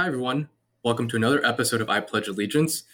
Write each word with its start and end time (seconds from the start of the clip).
Hi, 0.00 0.06
everyone. 0.06 0.48
Welcome 0.82 1.08
to 1.08 1.16
another 1.16 1.44
episode 1.44 1.82
of 1.82 1.90
I 1.90 2.00
Pledge 2.00 2.26
Allegiance. 2.26 2.84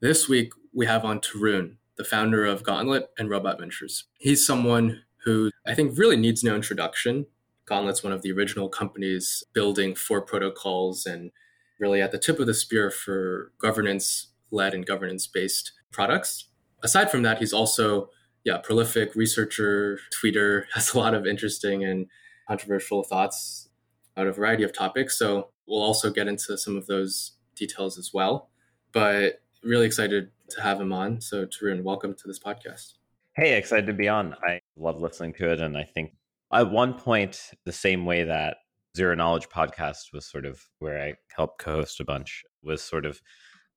This 0.00 0.28
week, 0.28 0.52
we 0.72 0.86
have 0.86 1.04
on 1.04 1.18
Tarun, 1.18 1.74
the 1.96 2.04
founder 2.04 2.46
of 2.46 2.62
Gauntlet 2.62 3.10
and 3.18 3.28
Robot 3.28 3.58
Ventures. 3.58 4.04
He's 4.20 4.46
someone 4.46 5.02
who 5.24 5.50
I 5.66 5.74
think 5.74 5.98
really 5.98 6.14
needs 6.14 6.44
no 6.44 6.54
introduction. 6.54 7.26
Gauntlet's 7.64 8.04
one 8.04 8.12
of 8.12 8.22
the 8.22 8.30
original 8.30 8.68
companies 8.68 9.42
building 9.52 9.96
four 9.96 10.20
protocols 10.20 11.04
and 11.04 11.32
really 11.80 12.00
at 12.00 12.12
the 12.12 12.18
tip 12.18 12.38
of 12.38 12.46
the 12.46 12.54
spear 12.54 12.92
for 12.92 13.50
governance 13.58 14.28
led 14.52 14.72
and 14.72 14.86
governance 14.86 15.26
based 15.26 15.72
products. 15.90 16.46
Aside 16.84 17.10
from 17.10 17.22
that, 17.22 17.38
he's 17.38 17.52
also 17.52 18.10
yeah, 18.44 18.58
prolific 18.58 19.16
researcher, 19.16 19.98
tweeter, 20.14 20.66
has 20.74 20.94
a 20.94 20.98
lot 21.00 21.14
of 21.14 21.26
interesting 21.26 21.82
and 21.82 22.06
controversial 22.46 23.02
thoughts 23.02 23.68
about 24.14 24.28
a 24.28 24.32
variety 24.32 24.62
of 24.62 24.72
topics. 24.72 25.18
So 25.18 25.48
we'll 25.72 25.82
also 25.82 26.10
get 26.10 26.28
into 26.28 26.58
some 26.58 26.76
of 26.76 26.86
those 26.86 27.32
details 27.56 27.96
as 27.96 28.10
well. 28.12 28.50
But 28.92 29.40
really 29.64 29.86
excited 29.86 30.30
to 30.50 30.60
have 30.60 30.78
him 30.78 30.92
on. 30.92 31.22
So, 31.22 31.46
Tarun, 31.46 31.82
welcome 31.82 32.14
to 32.14 32.28
this 32.28 32.38
podcast. 32.38 32.92
Hey, 33.34 33.56
excited 33.56 33.86
to 33.86 33.94
be 33.94 34.06
on. 34.06 34.36
I 34.46 34.60
love 34.76 35.00
listening 35.00 35.32
to 35.34 35.50
it. 35.50 35.60
And 35.60 35.78
I 35.78 35.84
think 35.84 36.12
at 36.52 36.70
one 36.70 36.92
point, 36.92 37.52
the 37.64 37.72
same 37.72 38.04
way 38.04 38.24
that 38.24 38.58
Zero 38.94 39.14
Knowledge 39.14 39.48
podcast 39.48 40.12
was 40.12 40.26
sort 40.26 40.44
of 40.44 40.62
where 40.78 41.02
I 41.02 41.14
helped 41.34 41.58
co 41.58 41.76
host 41.76 42.00
a 42.00 42.04
bunch, 42.04 42.44
was 42.62 42.82
sort 42.82 43.06
of 43.06 43.22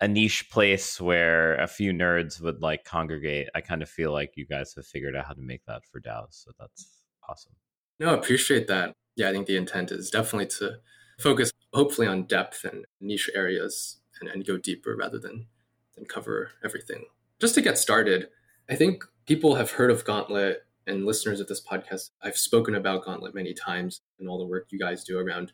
a 0.01 0.07
niche 0.09 0.49
place 0.49 0.99
where 0.99 1.55
a 1.55 1.67
few 1.67 1.93
nerds 1.93 2.41
would 2.41 2.62
like 2.62 2.84
congregate. 2.84 3.48
I 3.55 3.62
kind 3.62 3.81
of 3.81 3.87
feel 3.87 4.12
like 4.12 4.34
you 4.35 4.45
guys 4.45 4.73
have 4.75 4.85
figured 4.85 5.15
out 5.15 5.27
how 5.27 5.34
to 5.34 5.41
make 5.41 5.63
that 5.67 5.84
for 5.89 6.01
DAOs. 6.01 6.43
So 6.43 6.51
that's 6.59 7.03
awesome. 7.29 7.53
No, 8.01 8.09
I 8.09 8.15
appreciate 8.15 8.67
that. 8.67 8.91
Yeah, 9.15 9.29
I 9.29 9.31
think 9.31 9.48
the 9.48 9.55
intent 9.55 9.93
is 9.93 10.09
definitely 10.09 10.48
to 10.57 10.79
focus 11.21 11.53
hopefully 11.75 12.07
on 12.07 12.23
depth 12.23 12.63
and 12.63 12.85
niche 13.02 13.29
areas 13.35 13.97
and, 14.20 14.29
and 14.29 14.47
go 14.47 14.57
deeper 14.57 14.95
rather 14.95 15.20
than 15.20 15.47
than 15.95 16.05
cover 16.05 16.51
everything. 16.63 17.05
Just 17.40 17.55
to 17.55 17.62
get 17.62 17.77
started, 17.77 18.27
I 18.70 18.76
think 18.76 19.04
people 19.26 19.55
have 19.55 19.71
heard 19.71 19.91
of 19.91 20.03
Gauntlet 20.05 20.65
and 20.87 21.05
listeners 21.05 21.40
of 21.40 21.48
this 21.48 21.62
podcast. 21.62 22.12
I've 22.21 22.37
spoken 22.37 22.76
about 22.76 23.03
Gauntlet 23.03 23.35
many 23.35 23.53
times 23.53 24.01
and 24.20 24.27
all 24.27 24.37
the 24.37 24.46
work 24.46 24.68
you 24.70 24.79
guys 24.79 25.03
do 25.03 25.20
around 25.20 25.51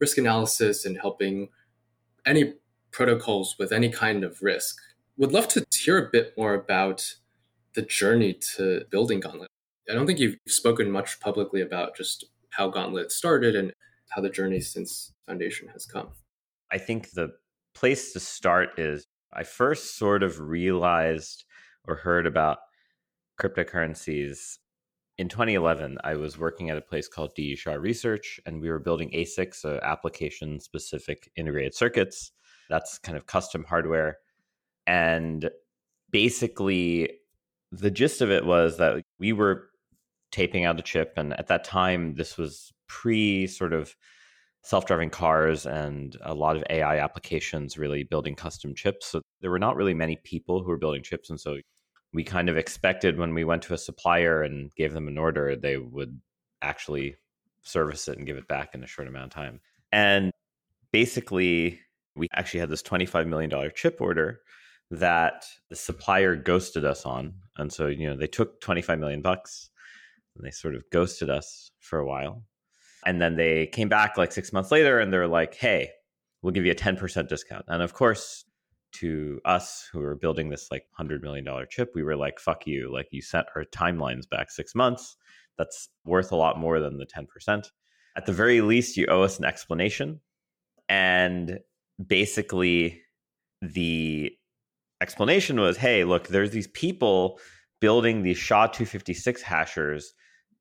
risk 0.00 0.18
analysis 0.18 0.84
and 0.84 0.98
helping 0.98 1.48
any 2.26 2.54
protocols 2.90 3.56
with 3.58 3.72
any 3.72 3.90
kind 3.90 4.24
of 4.24 4.42
risk. 4.42 4.76
Would 5.18 5.32
love 5.32 5.48
to 5.48 5.64
hear 5.72 5.98
a 5.98 6.10
bit 6.10 6.34
more 6.36 6.54
about 6.54 7.14
the 7.74 7.82
journey 7.82 8.34
to 8.56 8.84
building 8.90 9.20
Gauntlet. 9.20 9.50
I 9.88 9.94
don't 9.94 10.06
think 10.06 10.18
you've 10.18 10.36
spoken 10.48 10.90
much 10.90 11.20
publicly 11.20 11.60
about 11.60 11.96
just 11.96 12.24
how 12.50 12.68
Gauntlet 12.68 13.12
started 13.12 13.54
and 13.54 13.72
how 14.10 14.20
the 14.20 14.30
journey 14.30 14.60
since 14.60 15.12
Foundation 15.26 15.68
has 15.68 15.86
come? 15.86 16.08
I 16.72 16.78
think 16.78 17.10
the 17.12 17.30
place 17.74 18.12
to 18.12 18.20
start 18.20 18.78
is 18.78 19.06
I 19.32 19.44
first 19.44 19.96
sort 19.96 20.22
of 20.22 20.40
realized 20.40 21.44
or 21.86 21.96
heard 21.96 22.26
about 22.26 22.58
cryptocurrencies 23.40 24.58
in 25.18 25.28
2011. 25.28 25.98
I 26.04 26.14
was 26.14 26.38
working 26.38 26.70
at 26.70 26.76
a 26.76 26.82
place 26.82 27.08
called 27.08 27.34
DE 27.34 27.56
Shaw 27.56 27.74
Research, 27.74 28.40
and 28.46 28.60
we 28.60 28.70
were 28.70 28.78
building 28.78 29.10
ASICs, 29.10 29.56
so 29.56 29.78
application 29.82 30.60
specific 30.60 31.30
integrated 31.36 31.74
circuits. 31.74 32.32
That's 32.68 32.98
kind 32.98 33.16
of 33.16 33.26
custom 33.26 33.64
hardware. 33.64 34.18
And 34.86 35.50
basically, 36.10 37.10
the 37.70 37.90
gist 37.90 38.20
of 38.20 38.30
it 38.30 38.44
was 38.44 38.78
that 38.78 39.02
we 39.18 39.32
were 39.32 39.68
taping 40.32 40.64
out 40.64 40.78
a 40.78 40.82
chip. 40.82 41.14
And 41.16 41.38
at 41.38 41.48
that 41.48 41.64
time, 41.64 42.14
this 42.14 42.36
was 42.36 42.72
pre 42.90 43.46
sort 43.46 43.72
of 43.72 43.94
self-driving 44.62 45.10
cars 45.10 45.64
and 45.64 46.16
a 46.22 46.34
lot 46.34 46.56
of 46.56 46.64
AI 46.68 46.98
applications 46.98 47.78
really 47.78 48.02
building 48.02 48.34
custom 48.34 48.74
chips. 48.74 49.06
So 49.06 49.22
there 49.40 49.50
were 49.50 49.60
not 49.60 49.76
really 49.76 49.94
many 49.94 50.16
people 50.24 50.60
who 50.60 50.68
were 50.68 50.76
building 50.76 51.02
chips. 51.02 51.30
And 51.30 51.40
so 51.40 51.58
we 52.12 52.24
kind 52.24 52.48
of 52.48 52.58
expected 52.58 53.16
when 53.16 53.32
we 53.32 53.44
went 53.44 53.62
to 53.62 53.74
a 53.74 53.78
supplier 53.78 54.42
and 54.42 54.74
gave 54.74 54.92
them 54.92 55.08
an 55.08 55.16
order, 55.16 55.56
they 55.56 55.76
would 55.78 56.20
actually 56.60 57.14
service 57.62 58.08
it 58.08 58.18
and 58.18 58.26
give 58.26 58.36
it 58.36 58.48
back 58.48 58.74
in 58.74 58.82
a 58.82 58.88
short 58.88 59.08
amount 59.08 59.26
of 59.26 59.30
time. 59.30 59.60
And 59.92 60.32
basically, 60.92 61.78
we 62.16 62.26
actually 62.34 62.60
had 62.60 62.70
this 62.70 62.82
$25 62.82 63.28
million 63.28 63.70
chip 63.74 63.98
order 64.00 64.40
that 64.90 65.46
the 65.68 65.76
supplier 65.76 66.34
ghosted 66.34 66.84
us 66.84 67.06
on. 67.06 67.34
And 67.56 67.72
so, 67.72 67.86
you 67.86 68.10
know, 68.10 68.16
they 68.16 68.26
took 68.26 68.60
25 68.60 68.98
million 68.98 69.22
bucks 69.22 69.70
and 70.36 70.44
they 70.44 70.50
sort 70.50 70.74
of 70.74 70.82
ghosted 70.90 71.30
us 71.30 71.70
for 71.78 72.00
a 72.00 72.06
while. 72.06 72.42
And 73.06 73.20
then 73.20 73.36
they 73.36 73.66
came 73.66 73.88
back 73.88 74.16
like 74.16 74.32
six 74.32 74.52
months 74.52 74.70
later 74.70 74.98
and 74.98 75.12
they're 75.12 75.28
like, 75.28 75.54
hey, 75.54 75.90
we'll 76.42 76.52
give 76.52 76.64
you 76.64 76.72
a 76.72 76.76
10% 76.76 77.28
discount. 77.28 77.64
And 77.68 77.82
of 77.82 77.94
course, 77.94 78.44
to 78.92 79.40
us 79.44 79.88
who 79.92 80.00
were 80.00 80.16
building 80.16 80.50
this 80.50 80.68
like 80.70 80.84
$100 80.98 81.22
million 81.22 81.46
chip, 81.68 81.92
we 81.94 82.02
were 82.02 82.16
like, 82.16 82.38
fuck 82.38 82.66
you. 82.66 82.92
Like, 82.92 83.08
you 83.10 83.22
set 83.22 83.46
our 83.54 83.64
timelines 83.64 84.28
back 84.28 84.50
six 84.50 84.74
months. 84.74 85.16
That's 85.58 85.88
worth 86.04 86.32
a 86.32 86.36
lot 86.36 86.58
more 86.58 86.80
than 86.80 86.98
the 86.98 87.06
10%. 87.06 87.70
At 88.16 88.26
the 88.26 88.32
very 88.32 88.60
least, 88.60 88.96
you 88.96 89.06
owe 89.06 89.22
us 89.22 89.38
an 89.38 89.44
explanation. 89.44 90.20
And 90.88 91.60
basically, 92.04 93.02
the 93.62 94.32
explanation 95.00 95.60
was 95.60 95.76
hey, 95.76 96.04
look, 96.04 96.28
there's 96.28 96.50
these 96.50 96.68
people 96.68 97.38
building 97.80 98.22
these 98.22 98.38
SHA 98.38 98.68
256 98.68 99.42
hashers 99.42 100.12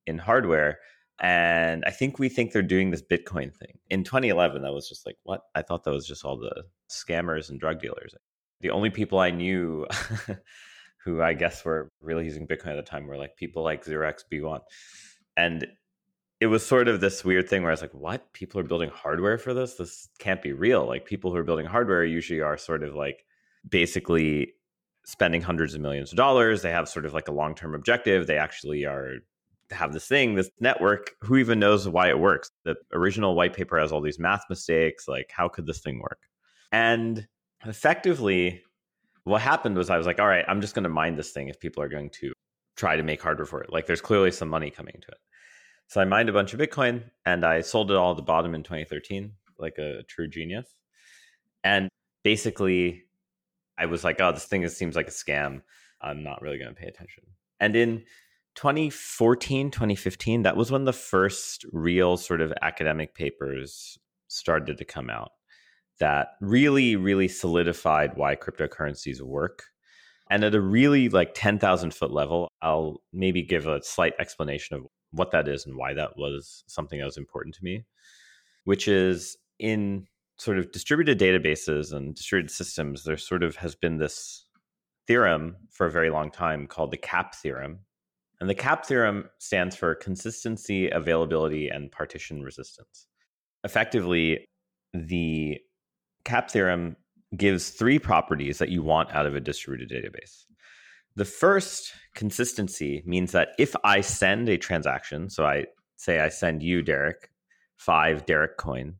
in 0.06 0.18
hardware 0.18 0.80
and 1.22 1.84
I 1.85 1.91
think 1.91 2.18
we 2.18 2.30
think 2.30 2.52
they're 2.52 2.62
doing 2.62 2.91
this 2.91 3.02
Bitcoin 3.02 3.53
thing. 3.53 3.78
In 3.90 4.03
2011, 4.03 4.62
that 4.62 4.74
was 4.74 4.88
just 4.88 5.06
like, 5.06 5.18
what? 5.24 5.41
I 5.56 5.62
thought 5.62 5.84
that 5.84 5.91
was 5.91 6.07
just 6.07 6.24
all 6.24 6.38
the 6.38 6.63
scammers 6.90 7.50
and 7.50 7.59
drug 7.59 7.81
dealers. 7.81 8.16
The 8.62 8.69
only 8.69 8.90
people 8.90 9.19
I 9.19 9.31
knew 9.31 9.85
who 11.03 11.22
I 11.22 11.34
guess 11.34 11.63
were 11.66 11.91
really 12.02 12.25
using 12.25 12.47
Bitcoin 12.47 12.68
at 12.68 12.75
the 12.75 12.84
time 12.84 13.08
were 13.08 13.18
like 13.18 13.35
people 13.35 13.63
like 13.63 13.85
Xerox 13.85 14.24
B1. 14.31 14.62
And 15.35 15.68
it 16.40 16.47
was 16.47 16.66
sort 16.66 16.88
of 16.88 17.02
this 17.02 17.25
weird 17.25 17.50
thing 17.50 17.63
where 17.63 17.72
I 17.72 17.74
was 17.74 17.81
like, 17.81 17.94
what? 17.94 18.31
People 18.31 18.62
are 18.62 18.66
building 18.66 18.90
hardware 18.90 19.38
for 19.38 19.53
this? 19.53 19.75
This 19.75 20.08
can't 20.19 20.41
be 20.41 20.53
real. 20.53 20.85
Like 20.85 21.06
people 21.06 21.31
who 21.31 21.38
are 21.38 21.44
building 21.44 21.66
hardware 21.66 22.06
usually 22.06 22.40
are 22.40 22.58
sort 22.58 22.84
of 22.84 22.96
like 22.96 23.25
basically 23.68 24.53
spending 25.06 25.41
hundreds 25.41 25.75
of 25.75 25.81
millions 25.81 26.12
of 26.12 26.18
dollars. 26.18 26.62
They 26.62 26.72
have 26.72 26.88
sort 26.88 27.06
of 27.06 27.13
like 27.13 27.28
a 27.28 27.34
long 27.34 27.56
term 27.56 27.75
objective. 27.75 28.25
They 28.25 28.38
actually 28.38 28.85
are 28.85 29.16
have 29.72 29.94
this 29.94 30.07
thing, 30.07 30.35
this 30.35 30.50
network. 30.59 31.12
Who 31.22 31.38
even 31.38 31.59
knows 31.59 31.88
why 31.88 32.09
it 32.09 32.19
works? 32.19 32.52
The 32.63 32.75
original 32.94 33.35
white 33.35 33.53
paper 33.53 33.80
has 33.80 33.91
all 33.91 34.02
these 34.02 34.19
math 34.19 34.44
mistakes. 34.50 35.07
Like, 35.07 35.31
how 35.31 35.47
could 35.47 35.66
this 35.66 35.80
thing 35.80 36.00
work? 36.00 36.19
And 36.72 37.28
effectively, 37.66 38.62
what 39.24 39.41
happened 39.41 39.78
was 39.78 39.90
I 39.90 39.97
was 39.97 40.08
like, 40.08 40.19
all 40.19 40.28
right, 40.28 40.46
I'm 40.47 40.62
just 40.62 40.75
going 40.75 40.84
to 40.84 40.90
mine 40.90 41.16
this 41.16 41.31
thing 41.31 41.50
if 41.50 41.59
people 41.59 41.84
are 41.84 41.90
going 41.90 42.09
to 42.22 42.34
try 42.75 42.96
to 42.96 43.03
make 43.03 43.22
hardware 43.22 43.46
for 43.46 43.62
it. 43.62 43.72
Like, 43.72 43.85
there's 43.85 44.02
clearly 44.02 44.31
some 44.31 44.50
money 44.50 44.69
coming 44.69 44.96
to 45.02 45.08
it. 45.12 45.18
So 45.88 46.00
I 46.00 46.06
mined 46.06 46.29
a 46.29 46.34
bunch 46.34 46.53
of 46.53 46.59
Bitcoin 46.59 47.03
and 47.25 47.44
I 47.44 47.62
sold 47.62 47.90
it 47.90 47.97
all 47.97 48.12
at 48.12 48.18
the 48.18 48.24
bottom 48.24 48.53
in 48.53 48.62
2013, 48.62 49.31
like 49.58 49.78
a 49.79 50.03
true 50.03 50.28
genius. 50.28 50.68
And 51.63 51.90
basically, 52.24 53.06
I 53.78 53.88
was 53.88 54.03
like, 54.03 54.22
oh, 54.22 54.31
this 54.31 54.46
thing 54.46 54.68
seems 54.68 54.96
like 54.96 55.08
a 55.08 55.12
scam. 55.12 55.62
I'm 56.02 56.24
not 56.24 56.41
really 56.41 56.59
going 56.59 56.69
to 56.69 56.79
pay 56.79 56.88
attention. 56.88 57.24
And 57.59 57.75
in 57.75 58.03
2014, 58.56 59.72
2015, 59.72 60.44
that 60.44 60.58
was 60.58 60.72
when 60.72 60.86
the 60.86 60.94
first 60.94 61.66
real 61.72 62.18
sort 62.18 62.42
of 62.42 62.54
academic 62.62 63.16
papers 63.16 63.98
started 64.28 64.78
to 64.78 64.86
come 64.86 65.10
out 65.10 65.32
that 66.00 66.30
really, 66.42 66.96
really 66.96 67.28
solidified 67.28 68.16
why 68.16 68.36
cryptocurrencies 68.36 69.22
work. 69.22 69.66
And 70.30 70.44
at 70.44 70.56
a 70.56 70.62
really 70.62 71.09
like 71.09 71.32
10,000 71.34 71.94
foot 71.94 72.12
level, 72.12 72.48
I'll 72.62 73.02
maybe 73.12 73.42
give 73.42 73.68
a 73.68 73.84
slight 73.84 74.14
explanation 74.20 74.78
of 74.78 74.86
what 75.12 75.32
that 75.32 75.48
is 75.48 75.66
and 75.66 75.76
why 75.76 75.94
that 75.94 76.18
was 76.18 76.64
something 76.68 77.00
that 77.00 77.06
was 77.06 77.18
important 77.18 77.56
to 77.56 77.64
me, 77.64 77.86
which 78.64 78.88
is 78.88 79.38
in 79.58 80.08
sort 80.38 80.58
of 80.58 80.72
distributed 80.72 81.20
databases 81.20 81.92
and 81.92 82.16
distributed 82.16 82.52
systems, 82.52 83.03
there 83.03 83.18
sort 83.18 83.44
of 83.44 83.58
has 83.58 83.76
been 83.76 83.97
this 83.97 84.46
theorem 85.08 85.58
for 85.72 85.88
a 85.88 85.91
very 85.91 86.09
long 86.09 86.32
time 86.32 86.68
called 86.68 86.91
the 86.91 86.97
CAP 86.97 87.35
theorem, 87.35 87.79
and 88.40 88.50
the 88.50 88.56
CAP 88.56 88.86
theorem 88.86 89.30
stands 89.40 89.76
for 89.76 89.96
consistency, 89.96 90.90
availability, 90.90 91.70
and 91.70 91.91
partition 91.91 92.41
resistance. 92.41 93.08
Effectively, 93.64 94.46
the 94.94 95.59
CAP 96.24 96.50
theorem 96.50 96.96
gives 97.36 97.70
three 97.70 98.00
properties 98.00 98.58
that 98.58 98.70
you 98.70 98.82
want 98.82 99.14
out 99.14 99.26
of 99.26 99.36
a 99.36 99.40
distributed 99.40 99.90
database. 99.90 100.46
The 101.16 101.26
first, 101.26 101.91
consistency, 102.16 103.03
means 103.06 103.34
that 103.34 103.50
if 103.58 103.76
I 103.84 104.02
send 104.02 104.47
a 104.47 104.58
transaction, 104.58 105.30
so 105.30 105.46
I 105.46 105.66
say 105.97 106.20
I 106.20 106.30
send 106.30 106.64
you, 106.64 106.82
Derek, 106.82 107.30
five 107.78 108.26
Derek 108.26 108.58
coin, 108.58 108.96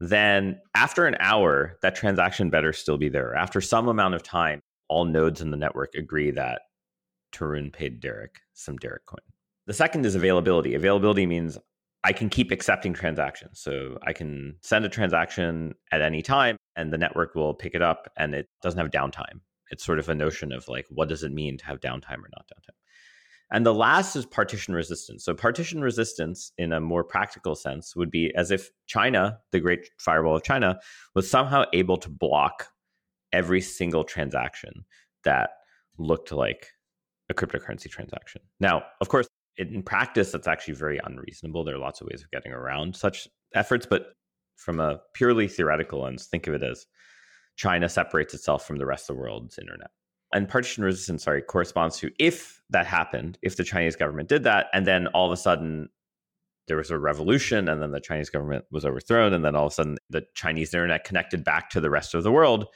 then 0.00 0.60
after 0.74 1.06
an 1.06 1.16
hour, 1.18 1.76
that 1.82 1.96
transaction 1.96 2.50
better 2.50 2.72
still 2.72 2.98
be 2.98 3.08
there. 3.08 3.34
After 3.34 3.60
some 3.60 3.88
amount 3.88 4.14
of 4.14 4.22
time, 4.22 4.60
all 4.88 5.04
nodes 5.04 5.40
in 5.40 5.50
the 5.50 5.56
network 5.56 5.94
agree 5.94 6.30
that 6.32 6.62
Tarun 7.34 7.72
paid 7.72 8.00
Derek 8.00 8.40
some 8.52 8.76
Derek 8.76 9.06
coin. 9.06 9.18
The 9.66 9.74
second 9.74 10.06
is 10.06 10.14
availability. 10.14 10.74
Availability 10.74 11.26
means 11.26 11.58
I 12.04 12.12
can 12.12 12.28
keep 12.28 12.50
accepting 12.50 12.92
transactions. 12.92 13.60
So 13.60 13.98
I 14.06 14.12
can 14.12 14.56
send 14.60 14.84
a 14.84 14.90
transaction 14.90 15.74
at 15.90 16.02
any 16.02 16.20
time 16.20 16.56
and 16.76 16.92
the 16.92 16.98
network 16.98 17.34
will 17.34 17.54
pick 17.54 17.74
it 17.74 17.82
up 17.82 18.10
and 18.16 18.34
it 18.34 18.48
doesn't 18.62 18.78
have 18.78 18.90
downtime. 18.90 19.40
It's 19.70 19.84
sort 19.84 19.98
of 19.98 20.08
a 20.08 20.14
notion 20.14 20.52
of 20.52 20.68
like, 20.68 20.86
what 20.90 21.08
does 21.08 21.22
it 21.22 21.32
mean 21.32 21.56
to 21.58 21.64
have 21.64 21.80
downtime 21.80 22.18
or 22.18 22.30
not 22.30 22.46
downtime? 22.46 22.76
And 23.50 23.64
the 23.64 23.74
last 23.74 24.16
is 24.16 24.26
partition 24.26 24.74
resistance. 24.74 25.24
So, 25.24 25.34
partition 25.34 25.80
resistance, 25.80 26.50
in 26.58 26.72
a 26.72 26.80
more 26.80 27.04
practical 27.04 27.54
sense, 27.54 27.94
would 27.94 28.10
be 28.10 28.34
as 28.34 28.50
if 28.50 28.70
China, 28.86 29.38
the 29.52 29.60
great 29.60 29.90
firewall 29.98 30.34
of 30.34 30.42
China, 30.42 30.80
was 31.14 31.30
somehow 31.30 31.64
able 31.72 31.96
to 31.98 32.08
block 32.08 32.68
every 33.32 33.60
single 33.60 34.02
transaction 34.02 34.84
that 35.24 35.50
looked 35.98 36.32
like 36.32 36.68
a 37.30 37.34
cryptocurrency 37.34 37.88
transaction. 37.88 38.42
Now, 38.60 38.82
of 39.00 39.08
course, 39.08 39.28
in 39.56 39.82
practice, 39.82 40.32
that's 40.32 40.48
actually 40.48 40.74
very 40.74 41.00
unreasonable. 41.04 41.64
There 41.64 41.76
are 41.76 41.78
lots 41.78 42.00
of 42.00 42.08
ways 42.10 42.22
of 42.22 42.30
getting 42.30 42.52
around 42.52 42.96
such 42.96 43.28
efforts, 43.54 43.86
but 43.86 44.14
from 44.56 44.80
a 44.80 45.00
purely 45.14 45.48
theoretical 45.48 46.02
lens, 46.02 46.26
think 46.26 46.46
of 46.46 46.54
it 46.54 46.62
as 46.62 46.86
China 47.56 47.88
separates 47.88 48.34
itself 48.34 48.66
from 48.66 48.78
the 48.78 48.86
rest 48.86 49.08
of 49.08 49.16
the 49.16 49.22
world's 49.22 49.58
internet. 49.58 49.90
And 50.32 50.48
partition 50.48 50.82
resistance, 50.82 51.22
sorry, 51.22 51.42
corresponds 51.42 51.98
to 51.98 52.10
if 52.18 52.60
that 52.70 52.86
happened, 52.86 53.38
if 53.42 53.56
the 53.56 53.62
Chinese 53.62 53.94
government 53.94 54.28
did 54.28 54.42
that, 54.44 54.66
and 54.72 54.86
then 54.86 55.06
all 55.08 55.26
of 55.26 55.32
a 55.32 55.36
sudden 55.36 55.88
there 56.66 56.76
was 56.76 56.90
a 56.90 56.98
revolution, 56.98 57.68
and 57.68 57.80
then 57.80 57.92
the 57.92 58.00
Chinese 58.00 58.30
government 58.30 58.64
was 58.72 58.84
overthrown, 58.84 59.32
and 59.32 59.44
then 59.44 59.54
all 59.54 59.66
of 59.66 59.72
a 59.72 59.74
sudden 59.74 59.96
the 60.10 60.24
Chinese 60.34 60.74
internet 60.74 61.04
connected 61.04 61.44
back 61.44 61.70
to 61.70 61.80
the 61.80 61.90
rest 61.90 62.14
of 62.14 62.24
the 62.24 62.32
world, 62.32 62.66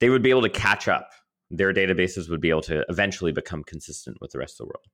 they 0.00 0.08
would 0.08 0.22
be 0.22 0.30
able 0.30 0.42
to 0.42 0.48
catch 0.48 0.88
up. 0.88 1.10
Their 1.50 1.72
databases 1.72 2.28
would 2.30 2.40
be 2.40 2.50
able 2.50 2.62
to 2.62 2.84
eventually 2.88 3.32
become 3.32 3.62
consistent 3.64 4.18
with 4.20 4.32
the 4.32 4.38
rest 4.38 4.54
of 4.54 4.66
the 4.66 4.66
world. 4.66 4.86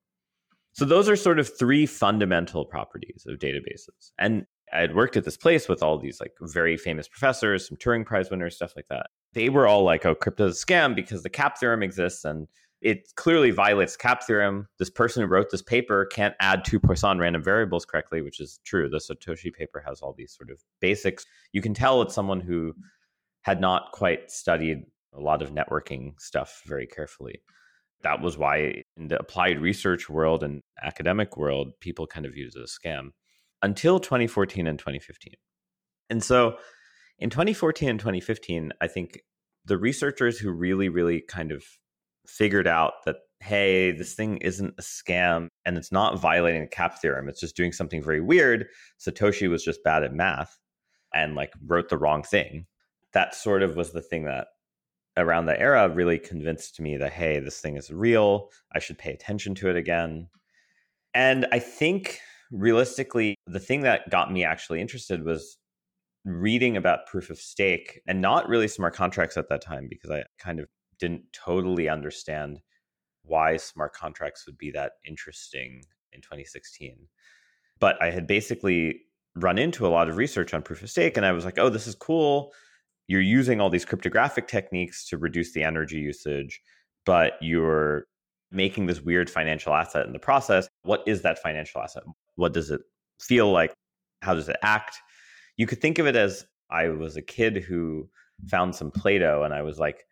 So 0.73 0.85
those 0.85 1.09
are 1.09 1.15
sort 1.15 1.39
of 1.39 1.57
three 1.57 1.85
fundamental 1.85 2.65
properties 2.65 3.25
of 3.27 3.39
databases. 3.39 4.11
And 4.17 4.45
I 4.73 4.79
had 4.79 4.95
worked 4.95 5.17
at 5.17 5.25
this 5.25 5.37
place 5.37 5.67
with 5.67 5.83
all 5.83 5.97
these 5.97 6.21
like 6.21 6.33
very 6.41 6.77
famous 6.77 7.07
professors, 7.07 7.67
some 7.67 7.77
Turing 7.77 8.05
Prize 8.05 8.29
winners, 8.29 8.55
stuff 8.55 8.73
like 8.75 8.87
that. 8.87 9.07
They 9.33 9.49
were 9.49 9.67
all 9.67 9.83
like, 9.83 10.05
"Oh, 10.05 10.15
crypto 10.15 10.47
is 10.47 10.61
a 10.61 10.65
scam 10.65 10.95
because 10.95 11.23
the 11.23 11.29
CAP 11.29 11.57
theorem 11.57 11.83
exists 11.83 12.23
and 12.23 12.47
it 12.81 13.13
clearly 13.15 13.51
violates 13.51 13.95
CAP 13.95 14.23
theorem. 14.23 14.67
This 14.79 14.89
person 14.89 15.21
who 15.21 15.27
wrote 15.27 15.51
this 15.51 15.61
paper 15.61 16.05
can't 16.05 16.35
add 16.39 16.65
two 16.65 16.79
Poisson 16.79 17.19
random 17.19 17.43
variables 17.43 17.85
correctly, 17.85 18.21
which 18.21 18.39
is 18.39 18.59
true. 18.65 18.89
The 18.89 18.97
Satoshi 18.97 19.53
paper 19.53 19.83
has 19.85 20.01
all 20.01 20.13
these 20.13 20.35
sort 20.35 20.49
of 20.49 20.59
basics. 20.79 21.25
You 21.53 21.61
can 21.61 21.75
tell 21.75 22.01
it's 22.01 22.15
someone 22.15 22.39
who 22.39 22.73
had 23.43 23.61
not 23.61 23.91
quite 23.91 24.31
studied 24.31 24.85
a 25.13 25.19
lot 25.19 25.41
of 25.41 25.51
networking 25.51 26.19
stuff 26.19 26.61
very 26.65 26.87
carefully 26.87 27.41
that 28.03 28.21
was 28.21 28.37
why 28.37 28.83
in 28.97 29.07
the 29.07 29.19
applied 29.19 29.61
research 29.61 30.09
world 30.09 30.43
and 30.43 30.61
academic 30.81 31.37
world, 31.37 31.73
people 31.79 32.07
kind 32.07 32.25
of 32.25 32.33
viewed 32.33 32.53
it 32.55 32.59
as 32.59 32.75
a 32.75 32.87
scam 32.87 33.09
until 33.61 33.99
2014 33.99 34.67
and 34.67 34.79
2015. 34.79 35.33
And 36.09 36.23
so 36.23 36.57
in 37.19 37.29
2014 37.29 37.89
and 37.89 37.99
2015, 37.99 38.73
I 38.81 38.87
think 38.87 39.19
the 39.65 39.77
researchers 39.77 40.39
who 40.39 40.51
really, 40.51 40.89
really 40.89 41.21
kind 41.21 41.51
of 41.51 41.63
figured 42.27 42.67
out 42.67 42.93
that, 43.05 43.17
hey, 43.39 43.91
this 43.91 44.13
thing 44.13 44.37
isn't 44.37 44.73
a 44.77 44.81
scam 44.81 45.47
and 45.65 45.77
it's 45.77 45.91
not 45.91 46.19
violating 46.19 46.61
the 46.61 46.67
cap 46.67 46.99
theorem, 46.99 47.29
it's 47.29 47.39
just 47.39 47.55
doing 47.55 47.71
something 47.71 48.01
very 48.01 48.21
weird. 48.21 48.67
Satoshi 48.99 49.49
was 49.49 49.63
just 49.63 49.83
bad 49.83 50.03
at 50.03 50.13
math 50.13 50.57
and 51.13 51.35
like 51.35 51.53
wrote 51.65 51.89
the 51.89 51.97
wrong 51.97 52.23
thing. 52.23 52.65
That 53.13 53.35
sort 53.35 53.61
of 53.61 53.75
was 53.75 53.91
the 53.91 54.01
thing 54.01 54.23
that 54.25 54.47
around 55.17 55.45
that 55.45 55.59
era 55.59 55.89
really 55.89 56.17
convinced 56.17 56.79
me 56.79 56.97
that 56.97 57.13
hey 57.13 57.39
this 57.39 57.59
thing 57.59 57.77
is 57.77 57.91
real. 57.91 58.49
I 58.73 58.79
should 58.79 58.97
pay 58.97 59.11
attention 59.11 59.55
to 59.55 59.69
it 59.69 59.75
again. 59.75 60.29
And 61.13 61.45
i 61.51 61.59
think 61.59 62.19
realistically 62.51 63.35
the 63.47 63.59
thing 63.59 63.81
that 63.81 64.09
got 64.09 64.31
me 64.31 64.43
actually 64.43 64.81
interested 64.81 65.23
was 65.23 65.57
reading 66.25 66.77
about 66.77 67.07
proof 67.07 67.29
of 67.29 67.39
stake 67.39 68.01
and 68.07 68.21
not 68.21 68.47
really 68.47 68.67
smart 68.67 68.93
contracts 68.93 69.37
at 69.37 69.49
that 69.49 69.61
time 69.61 69.87
because 69.89 70.11
i 70.11 70.23
kind 70.37 70.59
of 70.59 70.67
didn't 70.99 71.23
totally 71.33 71.89
understand 71.89 72.59
why 73.23 73.57
smart 73.57 73.93
contracts 73.93 74.45
would 74.45 74.57
be 74.57 74.69
that 74.69 74.93
interesting 75.07 75.81
in 76.11 76.21
2016 76.21 77.07
but 77.79 78.01
i 78.01 78.11
had 78.11 78.27
basically 78.27 79.01
run 79.35 79.57
into 79.57 79.87
a 79.87 79.89
lot 79.89 80.09
of 80.09 80.17
research 80.17 80.53
on 80.53 80.61
proof 80.61 80.83
of 80.83 80.89
stake 80.89 81.17
and 81.17 81.25
i 81.25 81.31
was 81.31 81.45
like 81.45 81.57
oh 81.57 81.69
this 81.69 81.87
is 81.87 81.95
cool 81.95 82.51
you're 83.11 83.19
using 83.19 83.59
all 83.59 83.69
these 83.69 83.83
cryptographic 83.83 84.47
techniques 84.47 85.05
to 85.09 85.17
reduce 85.17 85.51
the 85.51 85.63
energy 85.63 85.97
usage, 85.97 86.61
but 87.05 87.33
you're 87.41 88.05
making 88.51 88.85
this 88.85 89.01
weird 89.01 89.29
financial 89.29 89.73
asset 89.73 90.05
in 90.05 90.13
the 90.13 90.19
process. 90.19 90.69
What 90.83 91.03
is 91.05 91.21
that 91.23 91.37
financial 91.39 91.81
asset? 91.81 92.03
What 92.35 92.53
does 92.53 92.71
it 92.71 92.79
feel 93.19 93.51
like? 93.51 93.73
How 94.21 94.33
does 94.33 94.47
it 94.47 94.55
act? 94.63 94.95
You 95.57 95.67
could 95.67 95.81
think 95.81 95.99
of 95.99 96.07
it 96.07 96.15
as 96.15 96.45
I 96.69 96.87
was 96.87 97.17
a 97.17 97.21
kid 97.21 97.57
who 97.57 98.07
found 98.47 98.75
some 98.75 98.91
Play 98.91 99.17
Doh 99.17 99.43
and 99.43 99.53
I 99.53 99.61
was 99.61 99.77
like 99.77 100.05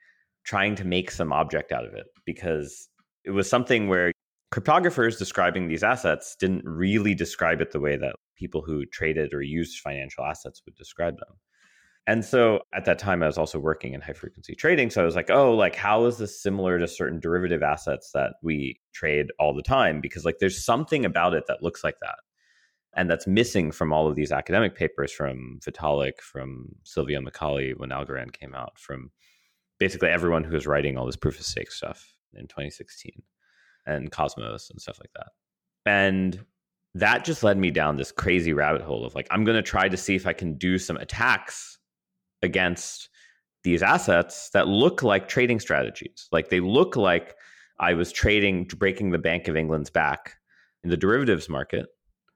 trying 0.44 0.76
to 0.76 0.84
make 0.84 1.10
some 1.10 1.32
object 1.32 1.72
out 1.72 1.86
of 1.86 1.94
it 1.94 2.08
because 2.26 2.90
it 3.24 3.32
was 3.32 3.50
something 3.50 3.88
where 3.88 4.12
cryptographers 4.54 5.18
describing 5.18 5.70
these 5.70 5.84
assets 5.84 6.36
didn't 6.38 6.66
really 6.66 7.16
describe 7.16 7.62
it 7.62 7.72
the 7.72 7.80
way 7.80 7.96
that 7.96 8.14
people 8.36 8.62
who 8.62 8.86
traded 8.88 9.34
or 9.34 9.42
used 9.42 9.80
financial 9.80 10.26
assets 10.26 10.62
would 10.66 10.76
describe 10.76 11.18
them. 11.18 11.38
And 12.10 12.26
so 12.26 12.62
at 12.74 12.86
that 12.86 12.98
time, 12.98 13.22
I 13.22 13.28
was 13.28 13.38
also 13.38 13.60
working 13.60 13.94
in 13.94 14.02
high 14.02 14.14
frequency 14.14 14.56
trading. 14.56 14.90
So 14.90 15.00
I 15.00 15.06
was 15.06 15.16
like, 15.16 15.30
oh, 15.30 15.54
like, 15.54 15.76
how 15.76 16.06
is 16.06 16.18
this 16.18 16.42
similar 16.42 16.80
to 16.80 16.88
certain 16.88 17.20
derivative 17.20 17.62
assets 17.62 18.10
that 18.16 18.34
we 18.42 18.80
trade 18.94 19.28
all 19.40 19.54
the 19.54 19.62
time? 19.62 20.02
Because, 20.02 20.26
like, 20.26 20.40
there's 20.40 20.66
something 20.66 21.06
about 21.06 21.36
it 21.36 21.44
that 21.48 21.62
looks 21.62 21.84
like 21.84 22.00
that. 22.02 22.16
And 22.96 23.12
that's 23.12 23.28
missing 23.28 23.72
from 23.72 23.94
all 23.94 24.08
of 24.08 24.16
these 24.16 24.32
academic 24.32 24.74
papers 24.74 25.12
from 25.12 25.60
Vitalik, 25.64 26.20
from 26.20 26.70
Silvio 26.84 27.22
Micali 27.22 27.78
when 27.78 27.92
Algorand 27.92 28.34
came 28.34 28.56
out, 28.56 28.80
from 28.80 29.12
basically 29.78 30.10
everyone 30.10 30.44
who 30.44 30.56
was 30.56 30.66
writing 30.66 30.98
all 30.98 31.06
this 31.06 31.16
proof 31.16 31.40
of 31.40 31.46
stake 31.46 31.70
stuff 31.70 32.16
in 32.34 32.48
2016 32.48 33.22
and 33.86 34.12
Cosmos 34.12 34.72
and 34.72 34.82
stuff 34.82 35.00
like 35.00 35.12
that. 35.14 35.28
And 35.86 36.44
that 36.96 37.24
just 37.24 37.44
led 37.44 37.60
me 37.60 37.70
down 37.70 37.98
this 37.98 38.12
crazy 38.12 38.52
rabbit 38.52 38.82
hole 38.82 39.06
of 39.06 39.14
like, 39.14 39.28
I'm 39.30 39.44
going 39.44 39.58
to 39.58 39.62
try 39.62 39.88
to 39.88 39.96
see 39.96 40.16
if 40.16 40.26
I 40.26 40.34
can 40.34 40.58
do 40.58 40.80
some 40.80 40.98
attacks 40.98 41.76
against 42.42 43.10
these 43.64 43.84
assets 43.84 44.50
that 44.52 44.68
look 44.68 45.04
like 45.04 45.28
trading 45.28 45.60
strategies. 45.60 46.28
Like 46.32 46.50
they 46.50 46.60
look 46.60 46.96
like 46.96 47.36
I 47.80 47.94
was 47.94 48.12
trading, 48.12 48.66
breaking 48.66 49.12
the 49.12 49.18
Bank 49.18 49.48
of 49.48 49.56
England's 49.56 49.90
back 49.90 50.36
in 50.84 50.90
the 50.90 50.98
derivatives 50.98 51.50
market, 51.50 51.88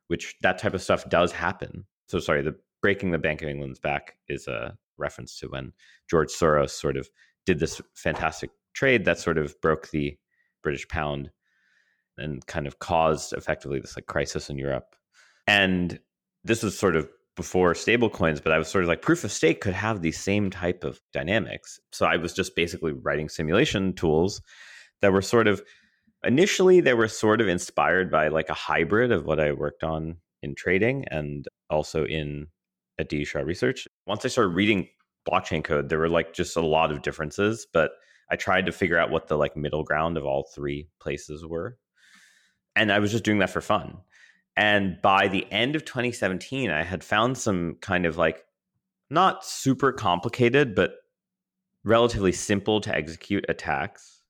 which 0.08 0.36
that 0.42 0.58
type 0.58 0.74
of 0.74 0.82
stuff 0.82 1.08
does 1.10 1.32
happen. 1.32 1.86
So, 2.08 2.20
sorry, 2.20 2.42
the 2.42 2.56
breaking 2.82 3.12
the 3.12 3.18
Bank 3.18 3.42
of 3.42 3.50
England's 3.50 3.80
back 3.80 4.18
is 4.28 4.48
a 4.48 4.78
reference 4.98 5.38
to 5.40 5.48
when 5.48 5.72
George 6.10 6.30
Soros 6.30 6.72
sort 6.72 6.98
of 6.98 7.10
did 7.46 7.60
this 7.60 7.82
fantastic 7.96 8.52
trade 8.74 9.06
that 9.06 9.20
sort 9.20 9.38
of 9.38 9.60
broke 9.62 9.90
the 9.90 10.18
British 10.62 10.88
pound 10.88 11.30
and 12.18 12.46
kind 12.46 12.68
of 12.68 12.80
caused 12.80 13.34
effectively 13.34 13.80
this 13.80 13.96
like 13.96 14.06
crisis 14.06 14.50
in 14.50 14.58
Europe. 14.58 14.96
And 15.48 16.00
this 16.44 16.64
was 16.64 16.78
sort 16.78 16.96
of 16.96 17.10
before 17.36 17.74
stablecoins, 17.74 18.44
but 18.44 18.52
I 18.52 18.58
was 18.58 18.68
sort 18.68 18.84
of 18.84 18.88
like 18.88 19.02
proof 19.02 19.24
of 19.24 19.32
stake 19.32 19.62
could 19.62 19.74
have 19.74 20.02
the 20.02 20.12
same 20.12 20.50
type 20.50 20.84
of 20.84 21.00
dynamics. 21.14 21.80
So 21.92 22.06
I 22.06 22.18
was 22.18 22.34
just 22.34 22.56
basically 22.56 22.94
writing 22.94 23.30
simulation 23.30 23.94
tools 23.94 24.42
that 25.02 25.12
were 25.12 25.22
sort 25.22 25.48
of 25.48 25.62
initially 26.24 26.80
they 26.80 26.94
were 26.94 27.08
sort 27.08 27.42
of 27.42 27.48
inspired 27.48 28.12
by 28.12 28.28
like 28.28 28.50
a 28.50 28.54
hybrid 28.54 29.12
of 29.12 29.26
what 29.26 29.40
I 29.40 29.52
worked 29.52 29.84
on 29.84 30.18
in 30.42 30.56
trading 30.56 31.06
and 31.10 31.46
also 31.70 32.06
in 32.06 32.48
at 33.00 33.10
D 33.10 33.26
Shaw 33.26 33.40
Research. 33.40 33.88
Once 34.06 34.24
I 34.24 34.28
started 34.28 34.50
reading 34.50 34.88
blockchain 35.28 35.64
code, 35.64 35.90
there 35.90 36.00
were 36.00 36.10
like 36.10 36.34
just 36.34 36.56
a 36.56 36.62
lot 36.62 36.92
of 36.92 37.02
differences, 37.02 37.66
but 37.74 37.92
I 38.30 38.36
tried 38.36 38.66
to 38.68 38.72
figure 38.72 38.98
out 38.98 39.12
what 39.12 39.28
the 39.28 39.38
like 39.38 39.58
middle 39.58 39.84
ground 39.84 40.18
of 40.18 40.26
all 40.26 40.48
three 40.56 40.88
places 41.00 41.46
were. 41.46 41.78
And 42.76 42.92
I 42.92 43.00
was 43.00 43.12
just 43.12 43.24
doing 43.24 43.40
that 43.40 43.50
for 43.50 43.62
fun. 43.62 43.98
And 44.56 44.98
by 45.02 45.28
the 45.28 45.52
end 45.52 45.76
of 45.76 45.86
2017, 45.86 46.70
I 46.70 46.84
had 46.84 47.04
found 47.04 47.38
some 47.38 47.78
kind 47.82 48.06
of 48.06 48.18
like 48.18 48.44
not 49.10 49.46
super 49.46 49.92
complicated, 49.92 50.76
but 50.76 50.92
relatively 51.84 52.32
simple 52.32 52.80
to 52.82 52.96
execute 52.96 53.46
attacks. 53.50 54.22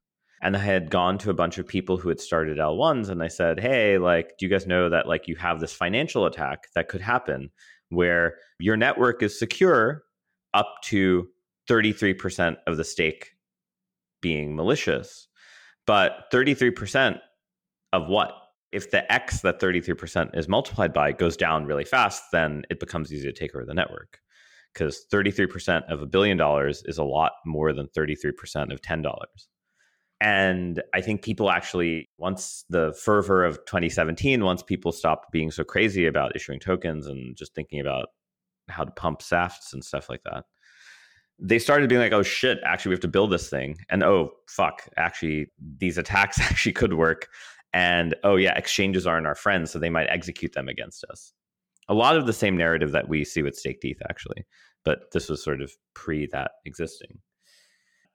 And 0.42 0.58
I 0.58 0.60
had 0.60 0.90
gone 0.90 1.18
to 1.20 1.30
a 1.30 1.34
bunch 1.34 1.58
of 1.58 1.68
people 1.68 1.98
who 1.98 2.10
had 2.10 2.20
started 2.20 2.58
L1s 2.58 3.10
and 3.10 3.24
I 3.24 3.28
said, 3.28 3.60
Hey, 3.60 3.98
like, 3.98 4.38
do 4.38 4.46
you 4.46 4.50
guys 4.50 4.68
know 4.68 4.90
that 4.90 5.08
like 5.08 5.28
you 5.28 5.36
have 5.38 5.60
this 5.60 5.74
financial 5.74 6.26
attack 6.26 6.68
that 6.76 6.90
could 6.90 7.02
happen 7.02 7.50
where 7.90 8.36
your 8.60 8.76
network 8.76 9.24
is 9.24 9.38
secure 9.38 10.04
up 10.54 10.76
to 10.84 11.28
33% 11.70 12.58
of 12.68 12.78
the 12.78 12.84
stake 12.84 13.32
being 14.22 14.56
malicious, 14.56 15.28
but 15.86 16.26
33% 16.32 17.20
of 17.94 18.08
what? 18.08 18.34
If 18.74 18.92
the 18.92 19.10
X 19.12 19.42
that 19.42 19.60
33% 19.60 20.38
is 20.38 20.48
multiplied 20.48 20.94
by 20.94 21.12
goes 21.12 21.38
down 21.38 21.66
really 21.66 21.86
fast, 21.86 22.24
then 22.32 22.64
it 22.70 22.80
becomes 22.80 23.14
easy 23.14 23.32
to 23.32 23.38
take 23.38 23.56
over 23.56 23.66
the 23.66 23.74
network. 23.74 24.20
Because 24.74 25.06
33% 25.14 25.84
of 25.92 26.02
a 26.02 26.08
billion 26.08 26.36
dollars 26.36 26.82
is 26.86 26.98
a 26.98 27.04
lot 27.04 27.34
more 27.46 27.74
than 27.74 27.88
33% 27.96 28.74
of 28.74 28.82
$10. 28.82 29.14
And 30.20 30.82
I 30.96 31.02
think 31.02 31.22
people 31.22 31.52
actually, 31.52 32.10
once 32.18 32.66
the 32.70 32.98
fervor 33.04 33.46
of 33.46 33.58
2017, 33.66 34.44
once 34.44 34.64
people 34.64 34.92
stopped 34.92 35.32
being 35.32 35.52
so 35.52 35.64
crazy 35.64 36.08
about 36.08 36.36
issuing 36.36 36.60
tokens 36.60 37.06
and 37.06 37.36
just 37.36 37.54
thinking 37.54 37.80
about 37.80 38.08
how 38.70 38.84
to 38.84 38.92
pump 38.92 39.22
safts 39.22 39.74
and 39.74 39.84
stuff 39.84 40.10
like 40.10 40.24
that, 40.24 40.46
they 41.40 41.60
started 41.60 41.90
being 41.90 42.02
like, 42.02 42.14
oh 42.14 42.24
shit, 42.24 42.60
actually, 42.66 42.92
we 42.92 42.94
have 42.94 43.02
to 43.02 43.08
build 43.08 43.32
this 43.32 43.50
thing. 43.50 43.76
And 43.90 44.04
oh, 44.04 44.32
fuck, 44.48 44.88
actually, 44.98 45.48
these 45.78 45.98
attacks 45.98 46.40
actually 46.42 46.74
could 46.74 46.94
work. 46.94 47.28
And 47.74 48.16
oh, 48.24 48.36
yeah, 48.36 48.58
exchanges 48.58 49.08
aren't 49.08 49.28
our 49.28 49.36
friends, 49.36 49.72
so 49.72 49.80
they 49.80 49.90
might 49.90 50.08
execute 50.10 50.54
them 50.54 50.68
against 50.68 51.04
us. 51.06 51.34
A 51.90 51.94
lot 51.94 52.16
of 52.16 52.28
the 52.28 52.34
same 52.34 52.56
narrative 52.56 52.92
that 52.92 53.10
we 53.10 53.26
see 53.26 53.42
with 53.42 53.56
Staked 53.56 53.84
ETH, 53.84 54.02
actually. 54.10 54.46
But 54.86 55.12
this 55.12 55.30
was 55.30 55.44
sort 55.44 55.62
of 55.62 55.72
pre 55.94 56.28
that 56.28 56.52
existing 56.66 57.20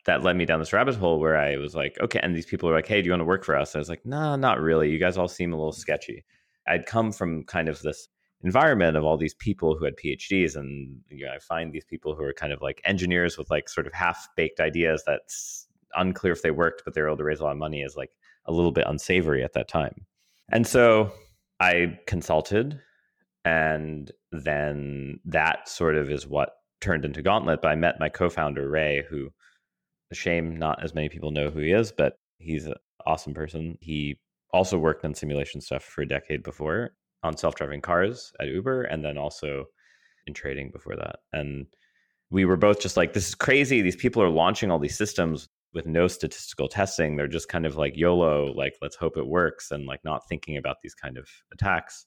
that 0.09 0.23
led 0.23 0.37
me 0.37 0.47
down 0.47 0.59
this 0.59 0.73
rabbit 0.73 0.95
hole 0.95 1.21
where 1.21 1.37
I 1.37 1.57
was 1.57 1.75
like, 1.75 1.99
okay, 2.01 2.19
and 2.23 2.35
these 2.35 2.47
people 2.47 2.69
were 2.69 2.75
like, 2.75 2.87
hey, 2.87 3.03
do 3.03 3.07
you 3.07 3.13
want 3.13 3.21
to 3.21 3.27
work 3.27 3.45
for 3.45 3.55
us? 3.55 3.77
I 3.77 3.79
was 3.79 3.91
like, 3.91 4.07
no, 4.07 4.19
nah, 4.19 4.37
not 4.37 4.59
really. 4.59 4.91
You 4.91 4.99
guys 4.99 5.19
all 5.19 5.29
seem 5.29 5.53
a 5.53 5.57
little 5.57 5.71
sketchy. 5.71 6.25
I'd 6.67 6.87
come 6.87 7.13
from 7.13 7.45
kind 7.45 7.69
of 7.69 7.83
this 7.83 8.09
environment 8.43 8.97
of 8.97 9.05
all 9.05 9.19
these 9.19 9.35
people 9.35 9.77
who 9.77 9.85
had 9.85 9.97
PhDs, 9.97 10.57
and 10.57 10.99
you 11.11 11.27
know, 11.27 11.33
I 11.33 11.39
find 11.41 11.73
these 11.73 11.85
people 11.85 12.15
who 12.15 12.23
are 12.23 12.33
kind 12.33 12.55
of 12.55 12.63
like 12.63 12.81
engineers 12.87 13.37
with 13.37 13.51
like 13.51 13.69
sort 13.69 13.87
of 13.87 13.93
half 13.93 14.29
baked 14.35 14.61
ideas 14.61 15.03
that's 15.07 15.67
unclear 15.95 16.33
if 16.33 16.41
they 16.41 16.53
worked, 16.53 16.83
but 16.87 16.95
they're 16.95 17.09
able 17.09 17.19
to 17.19 17.25
raise 17.25 17.41
a 17.41 17.45
lot 17.45 17.53
of 17.53 17.59
money 17.59 17.83
is 17.83 17.95
like 17.95 18.11
a 18.49 18.53
little 18.53 18.73
bit 18.73 18.87
unsavory 18.89 19.45
at 19.45 19.53
that 19.53 19.69
time. 19.69 20.07
And 20.51 20.67
so 20.67 21.13
I 21.61 21.99
consulted, 22.07 22.81
and 23.45 24.11
then 24.33 25.21
that 25.25 25.69
sort 25.69 25.95
of 25.95 26.11
is 26.11 26.27
what 26.27 26.51
turned 26.81 27.05
into 27.05 27.23
Gauntlet. 27.23 27.63
But 27.63 27.69
I 27.69 27.75
met 27.77 28.01
my 28.01 28.09
co-founder 28.09 28.69
Ray, 28.69 29.05
who 29.09 29.29
a 30.11 30.15
shame 30.15 30.57
not 30.57 30.83
as 30.83 30.95
many 30.95 31.09
people 31.09 31.31
know 31.31 31.51
who 31.51 31.61
he 31.61 31.73
is, 31.73 31.93
but 31.93 32.15
he's 32.39 32.67
an 32.67 32.75
awesome 33.07 33.35
person. 33.35 33.77
He 33.81 34.19
also 34.53 34.79
worked 34.79 35.05
on 35.05 35.15
simulation 35.15 35.61
stuff 35.61 35.85
for 35.85 36.03
a 36.03 36.09
decade 36.09 36.43
before 36.43 36.91
on 37.23 37.37
self-driving 37.37 37.83
cars 37.83 38.33
at 38.41 38.49
Uber 38.49 38.83
and 38.85 39.05
then 39.05 39.19
also 39.19 39.67
in 40.27 40.33
trading 40.35 40.71
before 40.71 40.97
that. 40.97 41.17
And 41.33 41.67
we 42.31 42.45
were 42.45 42.57
both 42.57 42.81
just 42.81 42.97
like 42.97 43.13
this 43.13 43.29
is 43.29 43.35
crazy. 43.35 43.83
These 43.83 43.97
people 43.97 44.23
are 44.23 44.31
launching 44.31 44.71
all 44.71 44.79
these 44.79 44.97
systems 44.97 45.49
with 45.75 45.87
no 45.87 46.09
statistical 46.09 46.69
testing. 46.69 47.17
They're 47.17 47.29
just 47.29 47.49
kind 47.49 47.67
of 47.67 47.77
like 47.77 47.97
YOLO, 47.97 48.53
like 48.55 48.75
let's 48.81 48.97
hope 48.97 49.17
it 49.17 49.27
works 49.27 49.71
and 49.71 49.87
like 49.87 50.01
not 50.05 50.29
thinking 50.29 50.57
about 50.57 50.77
these 50.83 50.95
kind 50.95 51.19
of 51.19 51.29
attacks. 51.53 52.07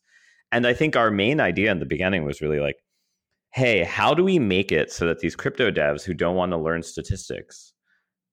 And 0.51 0.68
I 0.68 0.74
think 0.74 0.96
our 0.96 1.12
main 1.12 1.39
idea 1.39 1.72
in 1.72 1.80
the 1.80 1.86
beginning 1.86 2.25
was 2.25 2.41
really 2.41 2.60
like 2.60 2.77
hey, 3.53 3.84
how 3.84 4.13
do 4.13 4.24
we 4.24 4.39
make 4.39 4.72
it 4.72 4.94
so 4.94 5.06
that 5.06 5.20
these 5.20 5.36
crypto 5.36 5.70
devs 5.70 6.03
who 6.03 6.13
don't 6.13 6.38
want 6.38 6.53
to 6.53 6.58
learn 6.58 6.82
statistics 6.82 7.74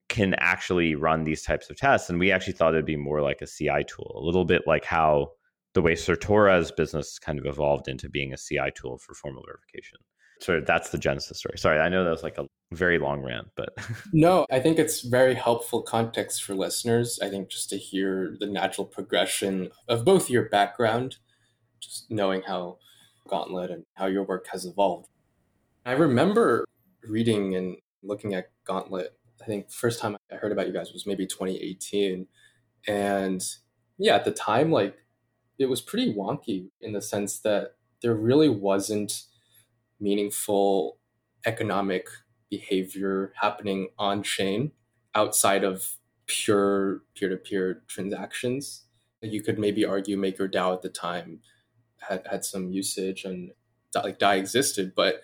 can 0.09 0.35
actually 0.39 0.95
run 0.95 1.25
these 1.25 1.43
types 1.43 1.69
of 1.71 1.77
tests. 1.77 2.09
And 2.09 2.19
we 2.19 2.33
actually 2.33 2.55
thought 2.55 2.75
it'd 2.75 2.87
be 2.87 2.97
more 2.97 3.21
like 3.21 3.43
a 3.43 3.47
CI 3.47 3.85
tool, 3.87 4.17
a 4.17 4.25
little 4.25 4.45
bit 4.45 4.63
like 4.67 4.85
how 4.85 5.29
the 5.75 5.83
way 5.83 5.95
Certora's 5.95 6.73
business 6.73 7.19
kind 7.19 7.39
of 7.39 7.47
evolved 7.47 7.89
into 7.89 8.09
being 8.09 8.33
a 8.33 8.37
CI 8.37 8.71
tool 8.75 8.99
for 8.99 9.15
formal 9.15 9.45
verification. 9.47 9.99
So 10.41 10.61
that's 10.67 10.91
the 10.91 10.99
genesis 10.99 11.39
story. 11.39 11.59
Sorry, 11.59 11.79
I 11.79 11.89
know 11.89 12.05
that 12.05 12.11
was 12.11 12.23
like 12.23 12.39
a 12.39 12.47
very 12.73 12.99
long 12.99 13.23
rant, 13.23 13.49
but 13.57 13.75
no, 14.13 14.47
I 14.51 14.61
think 14.61 14.79
it's 14.79 15.01
very 15.01 15.35
helpful 15.35 15.83
context 15.83 16.43
for 16.43 16.55
listeners. 16.55 17.19
I 17.23 17.29
think 17.31 17.49
just 17.49 17.71
to 17.71 17.79
hear 17.79 18.37
the 18.39 18.47
natural 18.47 18.87
progression 18.87 19.71
of 19.89 20.05
both 20.05 20.31
your 20.31 20.49
background, 20.49 21.17
just 21.81 22.11
knowing 22.11 22.43
how 22.43 22.79
Gauntlet 23.29 23.71
and 23.71 23.85
how 23.95 24.07
your 24.07 24.25
work 24.25 24.47
has 24.53 24.65
evolved. 24.65 25.09
I 25.87 25.93
remember 25.93 26.67
reading 27.03 27.55
and 27.57 27.77
looking 28.03 28.35
at 28.35 28.51
Gauntlet 28.65 29.19
I 29.41 29.45
think 29.45 29.71
first 29.71 30.01
time 30.01 30.17
I 30.31 30.37
heard 30.37 30.53
about 30.53 30.67
you 30.67 30.73
guys 30.73 30.93
was 30.93 31.07
maybe 31.07 31.27
2018. 31.27 32.27
And 32.87 33.43
yeah, 33.99 34.15
at 34.15 34.25
the 34.25 34.31
time, 34.33 34.71
like 34.71 34.97
it 35.59 35.67
was 35.67 35.81
pretty 35.81 36.15
wonky 36.15 36.69
in 36.81 36.93
the 36.93 37.03
sense 37.03 37.41
that 37.41 37.75
there 38.03 38.15
really 38.15 38.49
wasn't 38.49 39.23
meaningful 40.01 40.99
economic 41.47 42.09
behavior 42.51 43.33
happening 43.41 43.89
on 43.99 44.23
chain 44.23 44.73
outside 45.15 45.65
of 45.65 45.97
pure 46.27 47.03
peer-to-peer 47.15 47.83
transactions. 47.87 48.85
You 49.21 49.43
could 49.43 49.59
maybe 49.59 49.85
argue 49.85 50.17
MakerDAO 50.17 50.75
at 50.75 50.83
the 50.83 50.89
time 50.89 51.41
had, 52.09 52.27
had 52.31 52.45
some 52.45 52.71
usage 52.71 53.25
and 53.25 53.51
like 53.95 54.19
DAI 54.19 54.37
existed, 54.37 54.93
but 54.95 55.23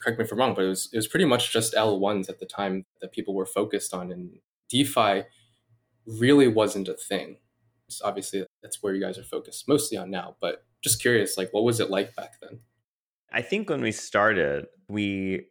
correct 0.00 0.18
me 0.18 0.24
if 0.24 0.32
I'm 0.32 0.38
wrong, 0.38 0.54
but 0.54 0.64
it 0.64 0.68
was 0.68 0.88
it 0.92 0.96
was 0.96 1.06
pretty 1.06 1.26
much 1.26 1.52
just 1.52 1.74
L1s 1.74 2.28
at 2.28 2.38
the 2.40 2.46
time 2.46 2.86
that 3.00 3.12
people 3.12 3.34
were 3.34 3.46
focused 3.46 3.92
on, 3.92 4.10
and 4.10 4.38
DeFi 4.68 5.24
really 6.06 6.48
wasn't 6.48 6.88
a 6.88 6.94
thing. 6.94 7.38
So 7.88 8.06
obviously, 8.06 8.44
that's 8.62 8.82
where 8.82 8.94
you 8.94 9.00
guys 9.00 9.18
are 9.18 9.24
focused 9.24 9.68
mostly 9.68 9.98
on 9.98 10.10
now. 10.10 10.36
But 10.40 10.64
just 10.82 11.00
curious, 11.00 11.36
like, 11.36 11.52
what 11.52 11.64
was 11.64 11.80
it 11.80 11.90
like 11.90 12.14
back 12.16 12.34
then? 12.40 12.60
I 13.32 13.42
think 13.42 13.68
when 13.68 13.82
we 13.82 13.92
started, 13.92 14.66
we 14.88 15.46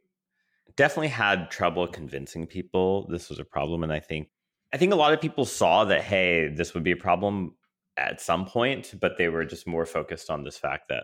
definitely 0.79 1.09
had 1.09 1.51
trouble 1.51 1.85
convincing 1.87 2.47
people 2.47 3.05
this 3.09 3.27
was 3.27 3.37
a 3.37 3.43
problem, 3.43 3.83
and 3.83 3.91
I 3.91 3.99
think 3.99 4.29
I 4.73 4.77
think 4.77 4.93
a 4.93 4.95
lot 4.95 5.11
of 5.11 5.19
people 5.19 5.43
saw 5.43 5.83
that 5.83 6.01
hey, 6.01 6.47
this 6.47 6.73
would 6.73 6.83
be 6.83 6.93
a 6.93 7.05
problem 7.09 7.55
at 7.97 8.21
some 8.21 8.45
point, 8.45 8.93
but 9.01 9.17
they 9.17 9.27
were 9.27 9.43
just 9.43 9.67
more 9.67 9.85
focused 9.85 10.29
on 10.29 10.45
this 10.45 10.57
fact 10.57 10.87
that 10.87 11.03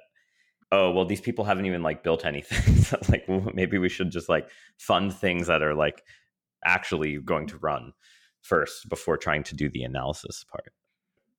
oh 0.71 0.91
well 0.91 1.03
these 1.03 1.19
people 1.19 1.43
haven't 1.43 1.65
even 1.65 1.83
like 1.83 2.03
built 2.03 2.25
anything. 2.25 2.75
So 2.85 2.97
like 3.09 3.27
maybe 3.53 3.77
we 3.77 3.89
should 3.89 4.11
just 4.11 4.29
like 4.29 4.47
fund 4.77 5.13
things 5.13 5.47
that 5.47 5.61
are 5.61 5.73
like 5.73 6.03
actually 6.63 7.17
going 7.17 7.47
to 7.47 7.57
run 7.57 7.91
first 8.43 8.87
before 8.87 9.17
trying 9.17 9.43
to 9.43 9.55
do 9.55 9.69
the 9.69 9.83
analysis 9.83 10.45
part. 10.49 10.71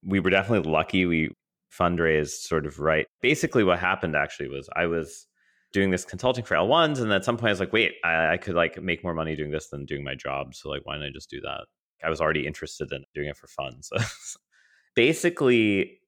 We 0.03 0.21
were 0.21 0.31
definitely 0.31 0.71
lucky 0.71 1.07
we 1.07 1.31
fundraised 1.73 2.43
sort 2.51 2.67
of 2.67 2.81
right 2.81 3.07
basically 3.23 3.65
what 3.65 3.79
happened 3.79 4.17
actually 4.17 4.49
was 4.49 4.69
i 4.77 4.87
was 4.87 5.27
doing 5.77 5.91
this 5.91 6.05
consulting 6.05 6.45
for 6.45 6.55
l1s 6.55 7.01
and 7.01 7.13
at 7.13 7.25
some 7.25 7.37
point 7.37 7.51
i 7.51 7.53
was 7.53 7.61
like 7.61 7.73
wait 7.73 7.95
I, 8.05 8.33
I 8.33 8.37
could 8.37 8.55
like 8.55 8.83
make 8.83 9.05
more 9.05 9.15
money 9.15 9.37
doing 9.37 9.51
this 9.51 9.69
than 9.69 9.85
doing 9.85 10.03
my 10.03 10.15
job 10.15 10.55
so 10.55 10.69
like 10.69 10.85
why 10.85 10.95
don't 10.95 11.05
i 11.05 11.11
just 11.11 11.31
do 11.31 11.41
that 11.43 11.63
i 12.05 12.11
was 12.11 12.21
already 12.21 12.47
interested 12.47 12.91
in 12.93 13.05
doing 13.15 13.29
it 13.29 13.37
for 13.37 13.47
fun 13.47 13.83
so 13.83 13.97
basically 14.97 16.01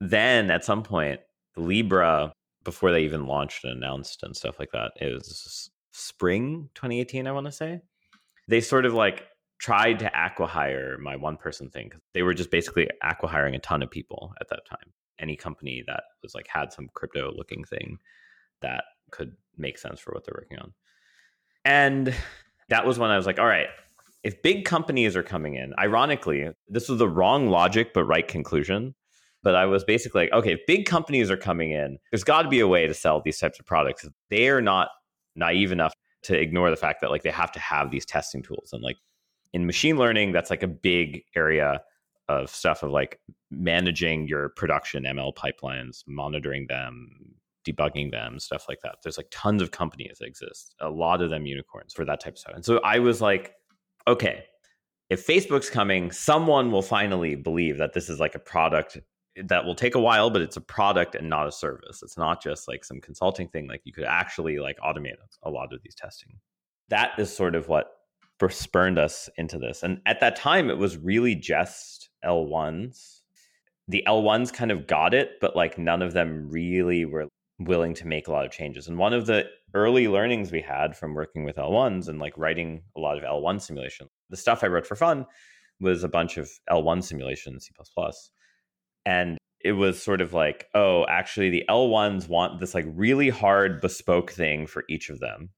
then 0.00 0.50
at 0.50 0.64
some 0.64 0.82
point 0.82 1.20
libra 1.56 2.32
before 2.64 2.90
they 2.90 3.02
even 3.02 3.26
launched 3.26 3.64
and 3.64 3.74
announced 3.74 4.22
and 4.22 4.36
stuff 4.36 4.58
like 4.58 4.70
that. 4.72 4.92
It 5.00 5.12
was 5.12 5.70
spring 5.92 6.70
2018, 6.74 7.26
I 7.26 7.32
want 7.32 7.46
to 7.46 7.52
say. 7.52 7.80
They 8.48 8.60
sort 8.60 8.86
of 8.86 8.94
like 8.94 9.24
tried 9.60 10.00
to 10.00 10.10
acquihire 10.10 10.98
my 10.98 11.14
one 11.16 11.36
person 11.36 11.70
thing 11.70 11.92
they 12.12 12.22
were 12.22 12.34
just 12.34 12.50
basically 12.50 12.88
acquihiring 13.02 13.54
a 13.54 13.60
ton 13.60 13.82
of 13.82 13.90
people 13.90 14.34
at 14.40 14.48
that 14.48 14.66
time. 14.68 14.92
Any 15.20 15.36
company 15.36 15.84
that 15.86 16.02
was 16.22 16.34
like 16.34 16.46
had 16.48 16.72
some 16.72 16.88
crypto 16.94 17.32
looking 17.34 17.64
thing 17.64 17.98
that 18.62 18.84
could 19.14 19.36
make 19.56 19.78
sense 19.78 20.00
for 20.00 20.12
what 20.12 20.24
they're 20.24 20.36
working 20.36 20.58
on. 20.58 20.72
And 21.64 22.14
that 22.68 22.84
was 22.86 22.98
when 22.98 23.10
I 23.10 23.16
was 23.16 23.26
like, 23.26 23.38
all 23.38 23.46
right, 23.46 23.68
if 24.22 24.42
big 24.42 24.64
companies 24.64 25.16
are 25.16 25.22
coming 25.22 25.54
in, 25.54 25.72
ironically, 25.78 26.50
this 26.68 26.88
was 26.88 26.98
the 26.98 27.08
wrong 27.08 27.48
logic 27.48 27.94
but 27.94 28.04
right 28.04 28.26
conclusion 28.26 28.94
but 29.44 29.54
I 29.54 29.66
was 29.66 29.84
basically 29.84 30.22
like, 30.22 30.32
okay, 30.32 30.54
if 30.54 30.66
big 30.66 30.86
companies 30.86 31.30
are 31.30 31.36
coming 31.36 31.70
in, 31.70 31.98
there's 32.10 32.24
got 32.24 32.42
to 32.42 32.48
be 32.48 32.60
a 32.60 32.66
way 32.66 32.88
to 32.88 32.94
sell 32.94 33.20
these 33.20 33.38
types 33.38 33.60
of 33.60 33.66
products. 33.66 34.08
They 34.30 34.48
are 34.48 34.62
not 34.62 34.88
naive 35.36 35.70
enough 35.70 35.92
to 36.22 36.34
ignore 36.34 36.70
the 36.70 36.76
fact 36.76 37.02
that 37.02 37.10
like 37.10 37.22
they 37.22 37.30
have 37.30 37.52
to 37.52 37.60
have 37.60 37.90
these 37.90 38.06
testing 38.06 38.42
tools 38.42 38.70
and 38.72 38.82
like 38.82 38.96
in 39.52 39.66
machine 39.66 39.98
learning 39.98 40.32
that's 40.32 40.48
like 40.48 40.62
a 40.62 40.68
big 40.68 41.22
area 41.36 41.82
of 42.28 42.48
stuff 42.48 42.82
of 42.82 42.90
like 42.90 43.20
managing 43.50 44.26
your 44.26 44.48
production 44.48 45.04
ML 45.04 45.34
pipelines, 45.34 46.02
monitoring 46.06 46.66
them, 46.66 47.10
debugging 47.64 48.10
them, 48.10 48.38
stuff 48.38 48.66
like 48.68 48.80
that. 48.82 48.96
There's 49.02 49.16
like 49.16 49.28
tons 49.30 49.62
of 49.62 49.70
companies 49.70 50.18
that 50.20 50.26
exist, 50.26 50.74
a 50.80 50.90
lot 50.90 51.22
of 51.22 51.30
them 51.30 51.46
unicorns 51.46 51.92
for 51.92 52.04
that 52.04 52.20
type 52.20 52.34
of 52.34 52.38
stuff. 52.38 52.54
And 52.54 52.64
so 52.64 52.78
I 52.78 52.98
was 52.98 53.20
like, 53.20 53.52
okay, 54.06 54.44
if 55.10 55.26
Facebook's 55.26 55.70
coming, 55.70 56.10
someone 56.10 56.70
will 56.70 56.82
finally 56.82 57.34
believe 57.34 57.78
that 57.78 57.92
this 57.92 58.08
is 58.08 58.20
like 58.20 58.34
a 58.34 58.40
product 58.40 58.98
that 59.36 59.64
will 59.64 59.74
take 59.74 59.94
a 59.94 60.00
while, 60.00 60.30
but 60.30 60.42
it's 60.42 60.56
a 60.56 60.60
product 60.60 61.14
and 61.14 61.28
not 61.28 61.46
a 61.46 61.52
service. 61.52 62.02
It's 62.02 62.16
not 62.16 62.42
just 62.42 62.68
like 62.68 62.84
some 62.84 63.00
consulting 63.00 63.48
thing. 63.48 63.66
Like 63.68 63.82
you 63.84 63.92
could 63.92 64.04
actually 64.04 64.58
like 64.58 64.76
automate 64.78 65.16
a 65.42 65.50
lot 65.50 65.72
of 65.72 65.82
these 65.82 65.94
testing. 65.94 66.38
That 66.88 67.18
is 67.18 67.34
sort 67.34 67.54
of 67.54 67.68
what 67.68 67.90
spurned 68.50 68.98
us 68.98 69.28
into 69.36 69.58
this. 69.58 69.82
And 69.82 70.00
at 70.06 70.20
that 70.20 70.36
time, 70.36 70.70
it 70.70 70.78
was 70.78 70.96
really 70.98 71.34
just 71.34 72.10
L1s. 72.24 73.20
The 73.88 74.04
L1s 74.06 74.52
kind 74.52 74.70
of 74.70 74.86
got 74.86 75.14
it, 75.14 75.32
but 75.40 75.56
like 75.56 75.78
none 75.78 76.02
of 76.02 76.12
them 76.12 76.48
really 76.50 77.04
were 77.04 77.28
willing 77.58 77.94
to 77.94 78.06
make 78.06 78.28
a 78.28 78.32
lot 78.32 78.44
of 78.44 78.50
changes. 78.50 78.88
And 78.88 78.98
one 78.98 79.12
of 79.12 79.26
the 79.26 79.46
early 79.74 80.08
learnings 80.08 80.50
we 80.50 80.60
had 80.60 80.96
from 80.96 81.14
working 81.14 81.44
with 81.44 81.56
L1s 81.56 82.08
and 82.08 82.18
like 82.18 82.36
writing 82.36 82.82
a 82.96 83.00
lot 83.00 83.16
of 83.16 83.24
L1 83.24 83.60
simulation, 83.60 84.08
the 84.30 84.36
stuff 84.36 84.64
I 84.64 84.68
wrote 84.68 84.86
for 84.86 84.96
fun 84.96 85.26
was 85.80 86.04
a 86.04 86.08
bunch 86.08 86.36
of 86.36 86.50
L1 86.70 87.02
simulation 87.04 87.54
in 87.54 87.60
C 87.60 87.72
and 89.06 89.38
it 89.64 89.72
was 89.72 90.00
sort 90.00 90.20
of 90.20 90.34
like, 90.34 90.68
oh, 90.74 91.06
actually, 91.08 91.50
the 91.50 91.64
L1s 91.68 92.28
want 92.28 92.60
this 92.60 92.74
like 92.74 92.84
really 92.88 93.30
hard 93.30 93.80
bespoke 93.80 94.30
thing 94.30 94.66
for 94.66 94.84
each 94.88 95.08
of 95.08 95.20
them. 95.20 95.50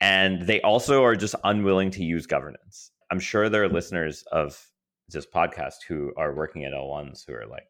And 0.00 0.42
they 0.42 0.60
also 0.62 1.04
are 1.04 1.14
just 1.14 1.36
unwilling 1.44 1.90
to 1.92 2.02
use 2.02 2.26
governance. 2.26 2.90
I'm 3.10 3.20
sure 3.20 3.48
there 3.48 3.62
are 3.62 3.68
listeners 3.68 4.24
of 4.32 4.68
this 5.08 5.26
podcast 5.26 5.84
who 5.86 6.12
are 6.16 6.34
working 6.34 6.64
at 6.64 6.72
L1s 6.72 7.24
who 7.26 7.34
are 7.34 7.46
like, 7.46 7.66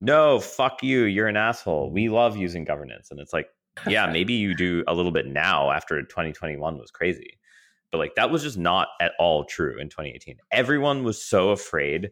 no, 0.00 0.40
fuck 0.40 0.82
you, 0.82 1.04
you're 1.04 1.28
an 1.28 1.36
asshole. 1.36 1.90
We 1.90 2.08
love 2.08 2.36
using 2.36 2.64
governance. 2.64 3.10
And 3.10 3.20
it's 3.20 3.32
like, 3.32 3.48
yeah, 3.86 4.06
maybe 4.12 4.34
you 4.34 4.54
do 4.54 4.84
a 4.86 4.94
little 4.94 5.12
bit 5.12 5.26
now 5.26 5.70
after 5.70 6.00
2021 6.02 6.78
was 6.78 6.90
crazy. 6.90 7.38
But 7.90 7.98
like 7.98 8.14
that 8.16 8.30
was 8.30 8.42
just 8.42 8.58
not 8.58 8.88
at 9.00 9.12
all 9.18 9.44
true 9.44 9.78
in 9.78 9.88
2018. 9.88 10.36
Everyone 10.52 11.04
was 11.04 11.22
so 11.22 11.50
afraid 11.50 12.10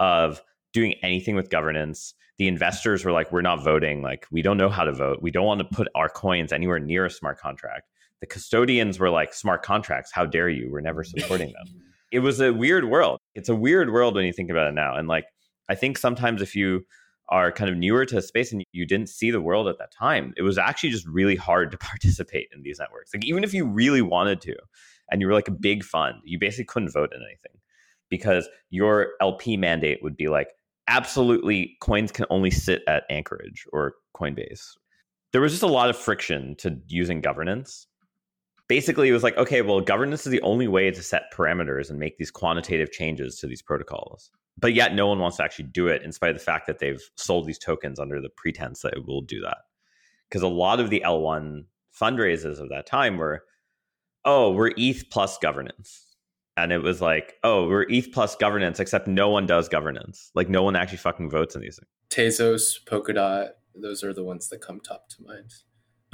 of 0.00 0.42
doing 0.72 0.94
anything 1.02 1.36
with 1.36 1.50
governance. 1.50 2.14
The 2.38 2.48
investors 2.48 3.04
were 3.04 3.12
like, 3.12 3.30
we're 3.30 3.42
not 3.42 3.62
voting. 3.62 4.02
Like, 4.02 4.26
we 4.32 4.42
don't 4.42 4.56
know 4.56 4.68
how 4.68 4.82
to 4.82 4.92
vote. 4.92 5.22
We 5.22 5.30
don't 5.30 5.46
want 5.46 5.60
to 5.60 5.64
put 5.64 5.86
our 5.94 6.08
coins 6.08 6.52
anywhere 6.52 6.80
near 6.80 7.06
a 7.06 7.10
smart 7.10 7.38
contract. 7.38 7.88
The 8.20 8.26
custodians 8.26 8.98
were 8.98 9.10
like, 9.10 9.32
smart 9.32 9.62
contracts, 9.62 10.10
how 10.12 10.26
dare 10.26 10.48
you? 10.48 10.68
We're 10.70 10.80
never 10.80 11.04
supporting 11.04 11.52
them. 11.52 11.80
it 12.12 12.18
was 12.18 12.40
a 12.40 12.52
weird 12.52 12.86
world. 12.86 13.20
It's 13.36 13.48
a 13.48 13.54
weird 13.54 13.92
world 13.92 14.16
when 14.16 14.24
you 14.24 14.32
think 14.32 14.50
about 14.50 14.66
it 14.66 14.74
now. 14.74 14.96
And 14.96 15.06
like, 15.06 15.26
I 15.68 15.76
think 15.76 15.96
sometimes 15.96 16.42
if 16.42 16.56
you 16.56 16.84
are 17.28 17.50
kind 17.50 17.70
of 17.70 17.76
newer 17.76 18.04
to 18.06 18.20
space 18.20 18.52
and 18.52 18.64
you 18.72 18.86
didn't 18.86 19.08
see 19.08 19.30
the 19.30 19.40
world 19.40 19.66
at 19.66 19.78
that 19.78 19.92
time, 19.92 20.34
it 20.36 20.42
was 20.42 20.58
actually 20.58 20.90
just 20.90 21.06
really 21.06 21.36
hard 21.36 21.70
to 21.70 21.78
participate 21.78 22.48
in 22.54 22.62
these 22.62 22.78
networks. 22.78 23.14
Like, 23.14 23.24
even 23.24 23.44
if 23.44 23.54
you 23.54 23.66
really 23.66 24.02
wanted 24.02 24.40
to, 24.42 24.54
and 25.10 25.20
you 25.20 25.26
were 25.26 25.34
like 25.34 25.48
a 25.48 25.52
big 25.52 25.84
fund, 25.84 26.16
you 26.24 26.38
basically 26.38 26.64
couldn't 26.64 26.92
vote 26.92 27.10
in 27.14 27.20
anything 27.22 27.60
because 28.10 28.48
your 28.70 29.10
LP 29.20 29.56
mandate 29.56 30.02
would 30.02 30.16
be 30.16 30.28
like, 30.28 30.48
absolutely 30.88 31.76
coins 31.80 32.12
can 32.12 32.26
only 32.30 32.50
sit 32.50 32.82
at 32.86 33.04
Anchorage 33.10 33.66
or 33.72 33.94
Coinbase. 34.16 34.76
There 35.32 35.40
was 35.40 35.52
just 35.52 35.62
a 35.62 35.68
lot 35.68 35.90
of 35.90 35.96
friction 35.96 36.54
to 36.58 36.78
using 36.86 37.20
governance. 37.20 37.86
Basically, 38.68 39.08
it 39.08 39.12
was 39.12 39.22
like, 39.22 39.36
okay, 39.36 39.62
well, 39.62 39.80
governance 39.80 40.26
is 40.26 40.32
the 40.32 40.40
only 40.42 40.68
way 40.68 40.90
to 40.90 41.02
set 41.02 41.32
parameters 41.34 41.90
and 41.90 41.98
make 41.98 42.16
these 42.16 42.30
quantitative 42.30 42.90
changes 42.90 43.38
to 43.38 43.46
these 43.46 43.62
protocols. 43.62 44.30
But 44.56 44.72
yet, 44.72 44.94
no 44.94 45.06
one 45.06 45.18
wants 45.18 45.36
to 45.36 45.44
actually 45.44 45.66
do 45.66 45.88
it, 45.88 46.02
in 46.02 46.12
spite 46.12 46.30
of 46.30 46.38
the 46.38 46.44
fact 46.44 46.66
that 46.66 46.78
they've 46.78 47.02
sold 47.16 47.46
these 47.46 47.58
tokens 47.58 47.98
under 47.98 48.20
the 48.20 48.30
pretense 48.30 48.80
that 48.82 48.94
it 48.94 49.06
will 49.06 49.20
do 49.20 49.40
that. 49.42 49.58
Because 50.28 50.42
a 50.42 50.48
lot 50.48 50.80
of 50.80 50.90
the 50.90 51.02
L1 51.04 51.64
fundraisers 52.00 52.58
of 52.58 52.70
that 52.70 52.86
time 52.86 53.18
were, 53.18 53.44
oh, 54.24 54.50
we're 54.50 54.72
ETH 54.76 55.10
plus 55.10 55.36
governance 55.38 56.14
and 56.56 56.72
it 56.72 56.82
was 56.82 57.00
like, 57.00 57.34
oh, 57.42 57.68
we're 57.68 57.86
ETH 57.88 58.12
plus 58.12 58.36
governance, 58.36 58.78
except 58.78 59.08
no 59.08 59.28
one 59.28 59.46
does 59.46 59.68
governance. 59.68 60.30
Like 60.34 60.48
no 60.48 60.62
one 60.62 60.76
actually 60.76 60.98
fucking 60.98 61.30
votes 61.30 61.54
in 61.54 61.62
these 61.62 61.78
things. 61.78 61.88
Tezos, 62.10 62.76
Polkadot, 62.84 63.50
those 63.74 64.04
are 64.04 64.12
the 64.12 64.22
ones 64.22 64.48
that 64.48 64.60
come 64.60 64.80
top 64.80 65.08
to 65.10 65.22
mind. 65.22 65.52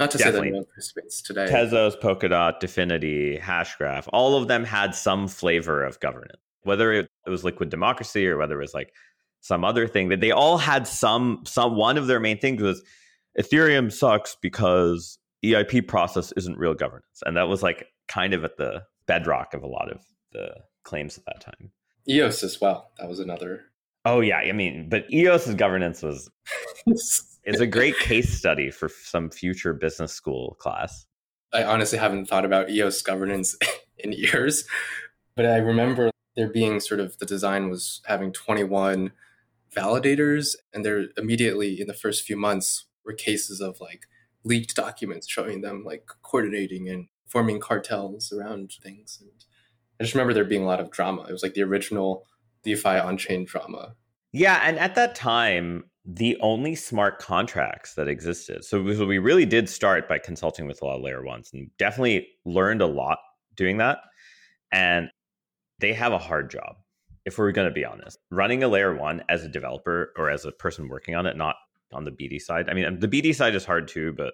Not 0.01 0.09
to 0.09 0.17
Definitely. 0.17 0.39
say 0.39 0.45
that 0.45 0.51
no 0.53 0.57
one 0.57 0.65
participates 0.65 1.21
today. 1.21 1.45
Tezos, 1.45 2.01
Polkadot, 2.01 2.59
Dfinity, 2.59 3.39
Hashgraph, 3.39 4.09
all 4.11 4.35
of 4.35 4.47
them 4.47 4.63
had 4.63 4.95
some 4.95 5.27
flavor 5.27 5.83
of 5.83 5.99
governance. 5.99 6.41
Whether 6.63 6.91
it 6.91 7.09
was 7.27 7.43
liquid 7.43 7.69
democracy 7.69 8.27
or 8.27 8.35
whether 8.35 8.55
it 8.55 8.63
was 8.63 8.73
like 8.73 8.95
some 9.41 9.63
other 9.63 9.87
thing, 9.87 10.09
that 10.09 10.19
they 10.19 10.31
all 10.31 10.57
had 10.57 10.87
some 10.87 11.43
some 11.45 11.75
one 11.75 11.99
of 11.99 12.07
their 12.07 12.19
main 12.19 12.39
things 12.39 12.63
was 12.63 12.81
Ethereum 13.39 13.91
sucks 13.91 14.35
because 14.41 15.19
EIP 15.45 15.87
process 15.87 16.31
isn't 16.35 16.57
real 16.57 16.73
governance. 16.73 17.21
And 17.23 17.37
that 17.37 17.47
was 17.47 17.61
like 17.61 17.85
kind 18.07 18.33
of 18.33 18.43
at 18.43 18.57
the 18.57 18.81
bedrock 19.05 19.53
of 19.53 19.61
a 19.61 19.67
lot 19.67 19.91
of 19.91 20.01
the 20.31 20.49
claims 20.83 21.15
at 21.19 21.25
that 21.25 21.41
time. 21.41 21.69
EOS 22.09 22.41
as 22.41 22.59
well. 22.59 22.89
That 22.97 23.07
was 23.07 23.19
another. 23.19 23.65
Oh 24.03 24.21
yeah, 24.21 24.37
I 24.37 24.51
mean, 24.51 24.89
but 24.89 25.07
EOS's 25.11 25.53
governance 25.53 26.01
was 26.01 26.27
is 27.43 27.59
a 27.59 27.67
great 27.67 27.97
case 27.97 28.31
study 28.37 28.69
for 28.71 28.89
some 28.89 29.29
future 29.29 29.73
business 29.73 30.13
school 30.13 30.55
class. 30.59 31.05
I 31.53 31.63
honestly 31.63 31.97
haven't 31.97 32.27
thought 32.27 32.45
about 32.45 32.69
EOS 32.69 33.01
governance 33.01 33.57
in 33.97 34.13
years, 34.13 34.65
but 35.35 35.45
I 35.45 35.57
remember 35.57 36.11
there 36.35 36.49
being 36.49 36.79
sort 36.79 36.99
of 36.99 37.17
the 37.17 37.25
design 37.25 37.69
was 37.69 38.01
having 38.05 38.31
21 38.31 39.11
validators, 39.75 40.55
and 40.73 40.85
there 40.85 41.05
immediately 41.17 41.79
in 41.79 41.87
the 41.87 41.93
first 41.93 42.23
few 42.23 42.37
months 42.37 42.85
were 43.05 43.13
cases 43.13 43.59
of 43.59 43.79
like 43.81 44.05
leaked 44.43 44.75
documents 44.75 45.27
showing 45.27 45.61
them 45.61 45.83
like 45.85 46.09
coordinating 46.21 46.89
and 46.89 47.07
forming 47.27 47.59
cartels 47.59 48.31
around 48.31 48.73
things. 48.83 49.17
And 49.21 49.31
I 49.99 50.03
just 50.03 50.13
remember 50.13 50.33
there 50.33 50.45
being 50.45 50.63
a 50.63 50.67
lot 50.67 50.79
of 50.79 50.91
drama. 50.91 51.25
It 51.27 51.31
was 51.31 51.43
like 51.43 51.53
the 51.53 51.63
original 51.63 52.25
DeFi 52.63 52.89
on 52.89 53.17
chain 53.17 53.45
drama. 53.45 53.95
Yeah. 54.33 54.61
And 54.63 54.79
at 54.79 54.95
that 54.95 55.15
time, 55.15 55.85
the 56.05 56.37
only 56.41 56.75
smart 56.75 57.19
contracts 57.19 57.93
that 57.93 58.07
existed. 58.07 58.63
So 58.63 58.81
we 58.81 59.19
really 59.19 59.45
did 59.45 59.69
start 59.69 60.09
by 60.09 60.17
consulting 60.19 60.65
with 60.65 60.81
a 60.81 60.85
lot 60.85 60.97
of 60.97 61.03
layer 61.03 61.23
ones 61.23 61.51
and 61.53 61.69
definitely 61.77 62.27
learned 62.45 62.81
a 62.81 62.87
lot 62.87 63.19
doing 63.55 63.77
that. 63.77 63.99
And 64.71 65.09
they 65.79 65.93
have 65.93 66.13
a 66.13 66.17
hard 66.17 66.49
job, 66.49 66.77
if 67.25 67.37
we're 67.37 67.51
going 67.51 67.67
to 67.67 67.73
be 67.73 67.85
honest. 67.85 68.17
Running 68.31 68.63
a 68.63 68.67
layer 68.67 68.95
one 68.95 69.23
as 69.29 69.43
a 69.43 69.49
developer 69.49 70.11
or 70.17 70.29
as 70.29 70.45
a 70.45 70.51
person 70.51 70.87
working 70.89 71.15
on 71.15 71.25
it, 71.25 71.37
not 71.37 71.55
on 71.93 72.03
the 72.03 72.11
BD 72.11 72.41
side. 72.41 72.69
I 72.69 72.73
mean, 72.73 72.99
the 72.99 73.07
BD 73.07 73.35
side 73.35 73.53
is 73.53 73.65
hard 73.65 73.87
too, 73.87 74.13
but 74.13 74.33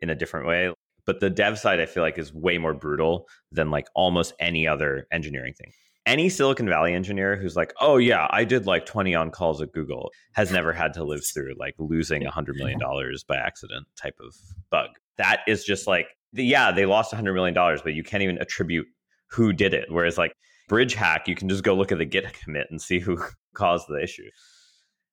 in 0.00 0.10
a 0.10 0.14
different 0.14 0.46
way 0.46 0.72
but 1.04 1.20
the 1.20 1.30
dev 1.30 1.58
side 1.58 1.80
i 1.80 1.86
feel 1.86 2.02
like 2.02 2.18
is 2.18 2.32
way 2.32 2.58
more 2.58 2.74
brutal 2.74 3.28
than 3.50 3.70
like 3.70 3.86
almost 3.94 4.34
any 4.38 4.66
other 4.66 5.06
engineering 5.12 5.54
thing 5.54 5.72
any 6.06 6.28
silicon 6.28 6.68
valley 6.68 6.94
engineer 6.94 7.36
who's 7.36 7.56
like 7.56 7.72
oh 7.80 7.96
yeah 7.96 8.26
i 8.30 8.44
did 8.44 8.66
like 8.66 8.84
20 8.86 9.14
on 9.14 9.30
calls 9.30 9.62
at 9.62 9.72
google 9.72 10.10
has 10.32 10.50
never 10.50 10.72
had 10.72 10.92
to 10.92 11.04
live 11.04 11.24
through 11.24 11.54
like 11.58 11.74
losing 11.78 12.24
100 12.24 12.56
million 12.56 12.78
dollars 12.78 13.24
by 13.24 13.36
accident 13.36 13.86
type 13.96 14.16
of 14.20 14.34
bug. 14.70 14.88
That 15.18 15.40
is 15.46 15.64
just 15.64 15.86
like 15.86 16.06
yeah 16.32 16.72
they 16.72 16.86
lost 16.86 17.12
100 17.12 17.34
million 17.34 17.54
dollars 17.54 17.82
but 17.82 17.94
you 17.94 18.02
can't 18.02 18.22
even 18.22 18.38
attribute 18.38 18.86
who 19.30 19.52
did 19.52 19.74
it 19.74 19.86
whereas 19.90 20.18
like 20.18 20.32
bridge 20.68 20.94
hack 20.94 21.28
you 21.28 21.34
can 21.34 21.48
just 21.48 21.62
go 21.62 21.74
look 21.74 21.92
at 21.92 21.98
the 21.98 22.04
git 22.04 22.32
commit 22.44 22.66
and 22.70 22.80
see 22.80 22.98
who 22.98 23.22
caused 23.54 23.86
the 23.88 24.02
issue. 24.02 24.28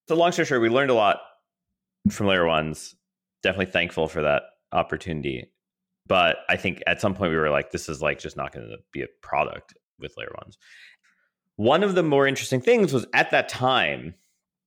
So 0.08 0.16
long 0.16 0.32
story 0.32 0.46
short 0.46 0.62
we 0.62 0.70
learned 0.70 0.92
a 0.92 0.96
lot 0.96 1.18
from 2.10 2.28
layer 2.28 2.48
ones. 2.48 2.96
Definitely 3.44 3.72
thankful 3.72 4.08
for 4.08 4.22
that 4.24 4.44
opportunity. 4.72 5.52
But 6.08 6.38
I 6.50 6.58
think 6.58 6.82
at 6.88 7.00
some 7.00 7.14
point 7.14 7.32
we 7.32 7.38
were 7.38 7.52
like, 7.52 7.72
this 7.72 7.88
is 7.88 8.02
like 8.02 8.18
just 8.18 8.36
not 8.36 8.52
going 8.52 8.68
to 8.68 8.78
be 8.92 9.04
a 9.04 9.08
product 9.22 9.76
with 10.00 10.16
layer 10.18 10.34
ones. 10.42 10.58
One 11.56 11.84
of 11.84 11.96
the 11.96 12.04
more 12.04 12.28
interesting 12.28 12.62
things 12.62 12.94
was 12.94 13.06
at 13.14 13.32
that 13.32 13.50
time, 13.50 14.16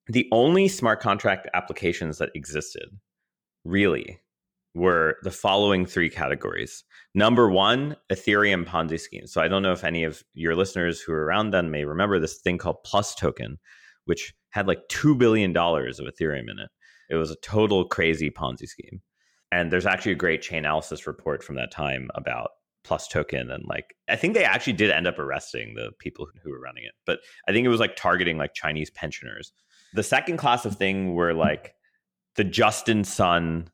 the 0.06 0.28
only 0.32 0.68
smart 0.68 1.00
contract 1.00 1.48
applications 1.54 2.18
that 2.18 2.30
existed 2.34 2.98
really 3.64 4.20
were 4.74 5.16
the 5.22 5.30
following 5.30 5.86
three 5.86 6.10
categories. 6.10 6.84
Number 7.14 7.50
one, 7.50 7.96
Ethereum 8.10 8.64
Ponzi 8.64 8.98
schemes. 8.98 9.32
So 9.32 9.40
I 9.40 9.48
don't 9.48 9.62
know 9.62 9.72
if 9.72 9.84
any 9.84 10.04
of 10.04 10.22
your 10.34 10.54
listeners 10.54 11.00
who 11.00 11.12
are 11.12 11.24
around 11.24 11.50
then 11.50 11.70
may 11.70 11.84
remember 11.84 12.18
this 12.18 12.38
thing 12.38 12.58
called 12.58 12.82
Plus 12.84 13.14
Token, 13.14 13.58
which 14.06 14.34
had 14.50 14.66
like 14.66 14.88
$2 14.88 15.16
billion 15.16 15.54
of 15.56 15.56
Ethereum 15.56 16.50
in 16.50 16.58
it. 16.58 16.70
It 17.10 17.16
was 17.16 17.30
a 17.30 17.36
total 17.36 17.84
crazy 17.84 18.30
Ponzi 18.30 18.66
scheme 18.66 19.02
and 19.52 19.70
there's 19.70 19.86
actually 19.86 20.12
a 20.12 20.16
great 20.16 20.42
Chainalysis 20.42 21.06
report 21.06 21.44
from 21.44 21.56
that 21.56 21.70
time 21.70 22.10
about 22.14 22.52
plus 22.84 23.08
token 23.08 23.50
and 23.50 23.64
like 23.66 23.94
i 24.08 24.16
think 24.16 24.34
they 24.34 24.44
actually 24.44 24.72
did 24.72 24.90
end 24.90 25.06
up 25.06 25.18
arresting 25.18 25.74
the 25.74 25.90
people 25.98 26.26
who 26.42 26.50
were 26.50 26.60
running 26.60 26.84
it 26.84 26.94
but 27.06 27.20
i 27.48 27.52
think 27.52 27.64
it 27.64 27.68
was 27.68 27.80
like 27.80 27.96
targeting 27.96 28.36
like 28.36 28.54
chinese 28.54 28.90
pensioners. 28.90 29.52
The 29.94 30.02
second 30.02 30.38
class 30.38 30.64
of 30.64 30.76
thing 30.76 31.14
were 31.14 31.34
like 31.34 31.74
the 32.36 32.44
justin 32.44 33.04
sun 33.04 33.68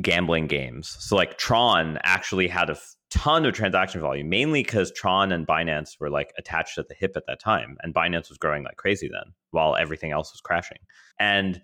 gambling 0.00 0.46
games. 0.46 0.96
So 1.00 1.16
like 1.16 1.36
tron 1.36 1.98
actually 2.04 2.48
had 2.48 2.70
a 2.70 2.74
f- 2.74 2.94
ton 3.10 3.44
of 3.44 3.52
transaction 3.52 4.00
volume 4.00 4.28
mainly 4.28 4.62
because 4.62 4.90
tron 4.92 5.32
and 5.32 5.46
binance 5.46 6.00
were 6.00 6.08
like 6.08 6.32
attached 6.38 6.78
at 6.78 6.88
the 6.88 6.94
hip 6.94 7.12
at 7.16 7.24
that 7.26 7.40
time 7.40 7.76
and 7.82 7.92
binance 7.92 8.30
was 8.30 8.38
growing 8.38 8.64
like 8.64 8.76
crazy 8.76 9.08
then 9.08 9.34
while 9.50 9.76
everything 9.76 10.12
else 10.12 10.32
was 10.32 10.40
crashing. 10.40 10.78
And 11.18 11.60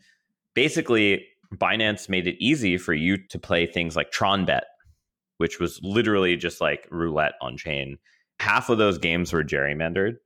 basically 0.55 1.25
Binance 1.55 2.09
made 2.09 2.27
it 2.27 2.37
easy 2.39 2.77
for 2.77 2.93
you 2.93 3.17
to 3.17 3.39
play 3.39 3.67
things 3.67 3.97
like 3.97 4.11
TronBet, 4.11 4.63
which 5.39 5.59
was 5.59 5.81
literally 5.83 6.37
just 6.37 6.61
like 6.61 6.87
roulette 6.91 7.35
on 7.41 7.57
chain. 7.57 7.99
Half 8.41 8.69
of 8.69 8.79
those 8.79 8.99
games 8.99 9.33
were 9.33 9.43
gerrymandered. 9.43 10.17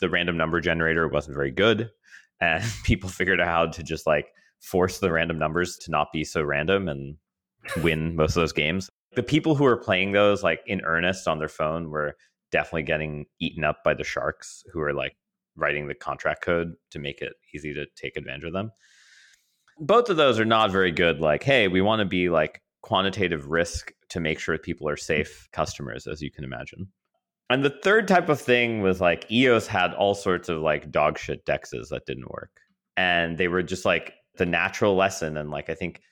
The 0.00 0.10
random 0.10 0.36
number 0.36 0.60
generator 0.60 1.08
wasn't 1.08 1.36
very 1.36 1.50
good. 1.50 1.90
And 2.40 2.62
people 2.84 3.08
figured 3.08 3.40
out 3.40 3.48
how 3.48 3.66
to 3.66 3.82
just 3.82 4.06
like 4.06 4.28
force 4.60 5.00
the 5.00 5.10
random 5.10 5.40
numbers 5.40 5.76
to 5.78 5.90
not 5.90 6.12
be 6.12 6.22
so 6.22 6.40
random 6.40 6.88
and 6.88 7.16
win 7.82 8.14
most 8.14 8.36
of 8.36 8.42
those 8.42 8.52
games. 8.52 8.88
The 9.16 9.24
people 9.24 9.56
who 9.56 9.64
were 9.64 9.76
playing 9.76 10.12
those 10.12 10.44
like 10.44 10.60
in 10.64 10.80
earnest 10.82 11.26
on 11.26 11.40
their 11.40 11.48
phone 11.48 11.90
were 11.90 12.16
definitely 12.52 12.84
getting 12.84 13.26
eaten 13.40 13.64
up 13.64 13.82
by 13.82 13.92
the 13.92 14.04
sharks 14.04 14.62
who 14.72 14.78
are 14.80 14.94
like 14.94 15.16
writing 15.56 15.88
the 15.88 15.96
contract 15.96 16.44
code 16.44 16.74
to 16.92 17.00
make 17.00 17.22
it 17.22 17.32
easy 17.52 17.74
to 17.74 17.86
take 17.96 18.16
advantage 18.16 18.44
of 18.44 18.52
them 18.52 18.70
both 19.80 20.10
of 20.10 20.16
those 20.16 20.38
are 20.40 20.44
not 20.44 20.70
very 20.70 20.90
good. 20.90 21.20
Like, 21.20 21.42
hey, 21.42 21.68
we 21.68 21.80
want 21.80 22.00
to 22.00 22.06
be 22.06 22.28
like 22.28 22.62
quantitative 22.82 23.48
risk 23.48 23.92
to 24.10 24.20
make 24.20 24.38
sure 24.38 24.58
people 24.58 24.88
are 24.88 24.96
safe 24.96 25.48
customers, 25.52 26.06
as 26.06 26.22
you 26.22 26.30
can 26.30 26.44
imagine. 26.44 26.88
And 27.50 27.64
the 27.64 27.78
third 27.82 28.08
type 28.08 28.28
of 28.28 28.40
thing 28.40 28.82
was 28.82 29.00
like 29.00 29.30
EOS 29.30 29.66
had 29.66 29.94
all 29.94 30.14
sorts 30.14 30.48
of 30.48 30.60
like 30.60 30.90
dog 30.90 31.18
shit 31.18 31.46
dexes 31.46 31.88
that 31.88 32.06
didn't 32.06 32.30
work. 32.30 32.50
And 32.96 33.38
they 33.38 33.48
were 33.48 33.62
just 33.62 33.84
like 33.84 34.14
the 34.36 34.46
natural 34.46 34.96
lesson. 34.96 35.36
And 35.36 35.50
like, 35.50 35.70
I 35.70 35.74
think 35.74 36.02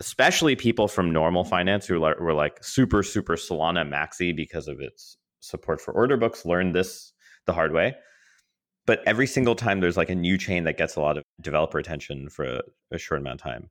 especially 0.00 0.56
people 0.56 0.88
from 0.88 1.10
normal 1.10 1.44
finance 1.44 1.86
who 1.86 2.00
were 2.00 2.34
like 2.34 2.62
super, 2.62 3.02
super 3.02 3.36
Solana 3.36 3.86
maxi 3.88 4.34
because 4.34 4.68
of 4.68 4.80
its 4.80 5.16
support 5.40 5.80
for 5.80 5.92
order 5.92 6.16
books 6.16 6.44
learned 6.44 6.74
this 6.74 7.12
the 7.46 7.52
hard 7.52 7.72
way. 7.72 7.94
But 8.86 9.02
every 9.04 9.26
single 9.26 9.54
time 9.54 9.80
there's 9.80 9.96
like 9.96 10.10
a 10.10 10.14
new 10.14 10.38
chain 10.38 10.64
that 10.64 10.78
gets 10.78 10.96
a 10.96 11.00
lot 11.00 11.18
of 11.18 11.24
developer 11.40 11.78
attention 11.78 12.28
for 12.28 12.44
a, 12.44 12.62
a 12.92 12.98
short 12.98 13.20
amount 13.20 13.40
of 13.40 13.44
time, 13.44 13.70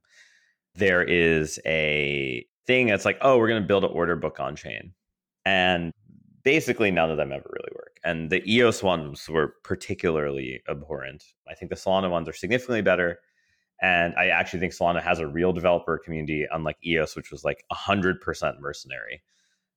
there 0.74 1.02
is 1.02 1.58
a 1.64 2.46
thing 2.66 2.88
that's 2.88 3.04
like, 3.04 3.18
oh, 3.20 3.38
we're 3.38 3.48
going 3.48 3.62
to 3.62 3.66
build 3.66 3.84
an 3.84 3.90
order 3.92 4.16
book 4.16 4.40
on 4.40 4.56
chain. 4.56 4.92
And 5.44 5.92
basically 6.42 6.90
none 6.90 7.10
of 7.10 7.16
them 7.16 7.32
ever 7.32 7.48
really 7.52 7.72
work. 7.74 7.98
And 8.04 8.30
the 8.30 8.42
EOS 8.50 8.82
ones 8.82 9.28
were 9.28 9.54
particularly 9.64 10.62
abhorrent. 10.68 11.24
I 11.48 11.54
think 11.54 11.70
the 11.70 11.76
Solana 11.76 12.10
ones 12.10 12.28
are 12.28 12.32
significantly 12.32 12.82
better. 12.82 13.18
And 13.82 14.14
I 14.16 14.28
actually 14.28 14.60
think 14.60 14.72
Solana 14.72 15.02
has 15.02 15.18
a 15.18 15.26
real 15.26 15.52
developer 15.52 15.98
community, 15.98 16.46
unlike 16.50 16.76
EOS, 16.84 17.14
which 17.16 17.30
was 17.30 17.44
like 17.44 17.64
100% 17.72 18.60
mercenary. 18.60 19.22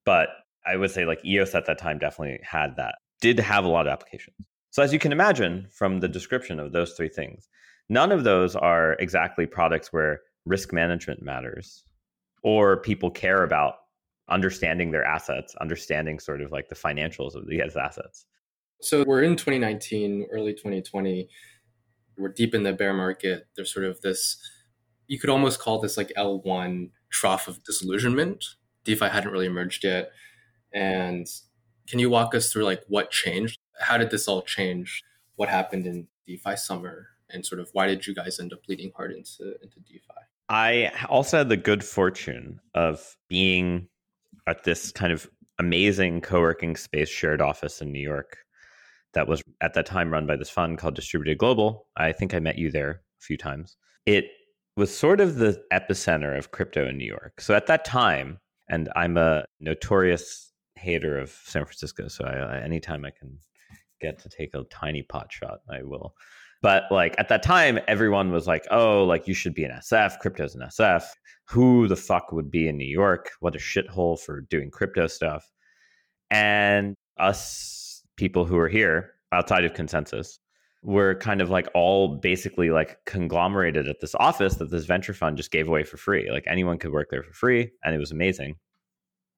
But 0.05 0.29
I 0.65 0.77
would 0.77 0.91
say 0.91 1.05
like 1.05 1.23
EOS 1.25 1.55
at 1.55 1.65
that 1.65 1.79
time 1.79 1.99
definitely 1.99 2.39
had 2.43 2.75
that, 2.77 2.95
did 3.21 3.39
have 3.39 3.65
a 3.65 3.67
lot 3.67 3.87
of 3.87 3.91
applications. 3.91 4.37
So 4.69 4.83
as 4.83 4.93
you 4.93 4.99
can 4.99 5.11
imagine 5.11 5.67
from 5.71 5.99
the 5.99 6.07
description 6.07 6.59
of 6.59 6.71
those 6.71 6.93
three 6.93 7.09
things, 7.09 7.49
none 7.89 8.11
of 8.11 8.23
those 8.23 8.55
are 8.55 8.93
exactly 8.93 9.47
products 9.47 9.91
where 9.91 10.21
risk 10.45 10.71
management 10.71 11.23
matters 11.23 11.83
or 12.43 12.77
people 12.77 13.11
care 13.11 13.43
about 13.43 13.75
understanding 14.29 14.91
their 14.91 15.03
assets, 15.03 15.55
understanding 15.55 16.19
sort 16.19 16.41
of 16.41 16.51
like 16.51 16.69
the 16.69 16.75
financials 16.75 17.35
of 17.35 17.47
these 17.47 17.75
assets. 17.75 18.25
So 18.81 19.03
we're 19.05 19.23
in 19.23 19.35
2019, 19.35 20.27
early 20.31 20.53
2020. 20.53 21.27
We're 22.17 22.29
deep 22.29 22.53
in 22.53 22.63
the 22.63 22.73
bear 22.73 22.93
market. 22.93 23.47
There's 23.55 23.73
sort 23.73 23.85
of 23.85 23.99
this, 24.01 24.37
you 25.07 25.19
could 25.19 25.29
almost 25.29 25.59
call 25.59 25.79
this 25.79 25.97
like 25.97 26.11
L1 26.17 26.91
trough 27.09 27.47
of 27.47 27.63
disillusionment. 27.63 28.45
DeFi 28.83 29.07
hadn't 29.07 29.31
really 29.31 29.47
emerged 29.47 29.83
yet. 29.83 30.11
And 30.73 31.27
can 31.87 31.99
you 31.99 32.09
walk 32.09 32.35
us 32.35 32.51
through 32.51 32.63
like 32.63 32.83
what 32.87 33.11
changed? 33.11 33.57
How 33.79 33.97
did 33.97 34.11
this 34.11 34.27
all 34.27 34.41
change? 34.41 35.01
What 35.35 35.49
happened 35.49 35.85
in 35.85 36.07
DeFi 36.27 36.55
summer? 36.55 37.07
And 37.29 37.45
sort 37.45 37.59
of 37.61 37.69
why 37.73 37.87
did 37.87 38.07
you 38.07 38.13
guys 38.13 38.39
end 38.39 38.53
up 38.53 38.61
leading 38.67 38.91
hard 38.95 39.11
into, 39.11 39.55
into 39.61 39.79
DeFi? 39.79 40.21
I 40.49 40.91
also 41.07 41.37
had 41.37 41.49
the 41.49 41.57
good 41.57 41.83
fortune 41.83 42.59
of 42.73 43.15
being 43.27 43.87
at 44.47 44.63
this 44.63 44.91
kind 44.91 45.13
of 45.13 45.29
amazing 45.59 46.21
co-working 46.21 46.75
space 46.75 47.09
shared 47.09 47.41
office 47.41 47.81
in 47.81 47.91
New 47.91 48.01
York 48.01 48.37
that 49.13 49.27
was 49.27 49.43
at 49.61 49.73
that 49.75 49.85
time 49.85 50.11
run 50.11 50.25
by 50.25 50.35
this 50.35 50.49
fund 50.49 50.77
called 50.77 50.95
Distributed 50.95 51.37
Global. 51.37 51.87
I 51.97 52.11
think 52.11 52.33
I 52.33 52.39
met 52.39 52.57
you 52.57 52.71
there 52.71 53.01
a 53.21 53.23
few 53.23 53.37
times. 53.37 53.77
It 54.05 54.25
was 54.75 54.95
sort 54.95 55.19
of 55.21 55.35
the 55.35 55.61
epicenter 55.71 56.37
of 56.37 56.51
crypto 56.51 56.87
in 56.87 56.97
New 56.97 57.05
York. 57.07 57.41
So 57.41 57.53
at 57.53 57.67
that 57.67 57.85
time, 57.85 58.39
and 58.69 58.89
I'm 58.95 59.17
a 59.17 59.45
notorious 59.59 60.51
hater 60.75 61.19
of 61.19 61.29
San 61.29 61.65
Francisco, 61.65 62.07
so 62.07 62.25
I, 62.25 62.59
anytime 62.59 63.05
I 63.05 63.11
can 63.11 63.37
get 63.99 64.19
to 64.19 64.29
take 64.29 64.53
a 64.55 64.63
tiny 64.71 65.03
pot 65.03 65.31
shot, 65.31 65.59
I 65.69 65.83
will. 65.83 66.15
But 66.61 66.83
like 66.91 67.15
at 67.17 67.29
that 67.29 67.43
time, 67.43 67.79
everyone 67.87 68.31
was 68.31 68.47
like, 68.47 68.65
oh, 68.69 69.03
like 69.03 69.27
you 69.27 69.33
should 69.33 69.53
be 69.53 69.63
an 69.63 69.71
SF. 69.71 70.19
Crypto's 70.19 70.55
an 70.55 70.61
SF. 70.61 71.03
Who 71.49 71.87
the 71.87 71.95
fuck 71.95 72.31
would 72.31 72.51
be 72.51 72.67
in 72.67 72.77
New 72.77 72.87
York? 72.87 73.31
What 73.39 73.55
a 73.55 73.59
shithole 73.59 74.19
for 74.19 74.41
doing 74.41 74.69
crypto 74.69 75.07
stuff. 75.07 75.49
And 76.29 76.95
us 77.17 78.03
people 78.17 78.45
who 78.45 78.57
are 78.57 78.67
here 78.67 79.13
outside 79.31 79.63
of 79.63 79.73
consensus 79.73 80.39
were 80.83 81.15
kind 81.15 81.41
of 81.41 81.49
like 81.49 81.67
all 81.73 82.17
basically 82.17 82.69
like 82.69 82.97
conglomerated 83.05 83.87
at 83.87 83.99
this 83.99 84.15
office 84.15 84.55
that 84.55 84.71
this 84.71 84.85
venture 84.85 85.13
fund 85.13 85.37
just 85.37 85.51
gave 85.51 85.67
away 85.67 85.83
for 85.83 85.97
free. 85.97 86.29
Like 86.31 86.45
anyone 86.47 86.77
could 86.77 86.91
work 86.91 87.07
there 87.09 87.23
for 87.23 87.33
free. 87.33 87.71
And 87.83 87.95
it 87.95 87.99
was 87.99 88.11
amazing. 88.11 88.55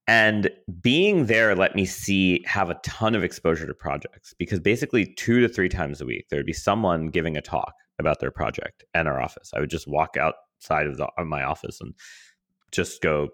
And 0.07 0.49
being 0.81 1.27
there 1.27 1.55
let 1.55 1.75
me 1.75 1.85
see, 1.85 2.43
have 2.45 2.69
a 2.69 2.79
ton 2.83 3.15
of 3.15 3.23
exposure 3.23 3.67
to 3.67 3.73
projects 3.73 4.33
because 4.37 4.59
basically 4.59 5.13
two 5.13 5.39
to 5.41 5.47
three 5.47 5.69
times 5.69 6.01
a 6.01 6.05
week, 6.05 6.25
there'd 6.29 6.45
be 6.45 6.53
someone 6.53 7.07
giving 7.07 7.37
a 7.37 7.41
talk 7.41 7.73
about 7.99 8.19
their 8.19 8.31
project 8.31 8.83
in 8.93 9.07
our 9.07 9.21
office. 9.21 9.51
I 9.55 9.59
would 9.59 9.69
just 9.69 9.87
walk 9.87 10.17
outside 10.17 10.87
of, 10.87 10.97
the, 10.97 11.07
of 11.17 11.27
my 11.27 11.43
office 11.43 11.79
and 11.81 11.93
just 12.71 13.01
go 13.01 13.29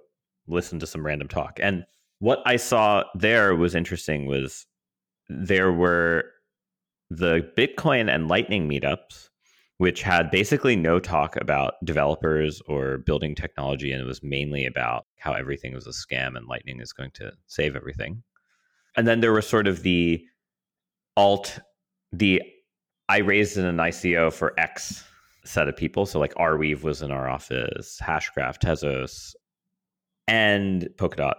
listen 0.47 0.79
to 0.79 0.87
some 0.87 1.05
random 1.05 1.27
talk. 1.27 1.59
And 1.61 1.85
what 2.19 2.41
I 2.45 2.57
saw 2.57 3.03
there 3.15 3.55
was 3.55 3.75
interesting 3.75 4.25
was 4.25 4.65
there 5.29 5.71
were 5.71 6.25
the 7.09 7.49
Bitcoin 7.57 8.13
and 8.13 8.27
Lightning 8.27 8.69
meetups 8.69 9.29
which 9.77 10.01
had 10.01 10.31
basically 10.31 10.75
no 10.75 10.99
talk 10.99 11.35
about 11.35 11.75
developers 11.83 12.61
or 12.67 12.97
building 12.99 13.35
technology. 13.35 13.91
And 13.91 14.01
it 14.01 14.05
was 14.05 14.23
mainly 14.23 14.65
about 14.65 15.05
how 15.17 15.33
everything 15.33 15.73
was 15.73 15.85
a 15.85 15.91
scam 15.91 16.35
and 16.35 16.47
Lightning 16.47 16.79
is 16.79 16.93
going 16.93 17.11
to 17.11 17.31
save 17.45 17.75
everything. 17.75 18.23
And 18.95 19.07
then 19.07 19.19
there 19.19 19.33
was 19.33 19.47
sort 19.47 19.67
of 19.67 19.83
the 19.83 20.25
alt, 21.15 21.59
the 22.11 22.41
I 23.07 23.17
raised 23.19 23.57
in 23.57 23.65
an 23.65 23.77
ICO 23.77 24.33
for 24.33 24.59
X 24.59 25.03
set 25.45 25.67
of 25.67 25.77
people. 25.77 26.07
So 26.07 26.19
like 26.19 26.33
Arweave 26.33 26.81
was 26.81 27.03
in 27.03 27.11
our 27.11 27.29
office, 27.29 28.01
Hashgraph, 28.03 28.59
Tezos, 28.59 29.35
and 30.27 30.89
Polkadot. 30.97 31.35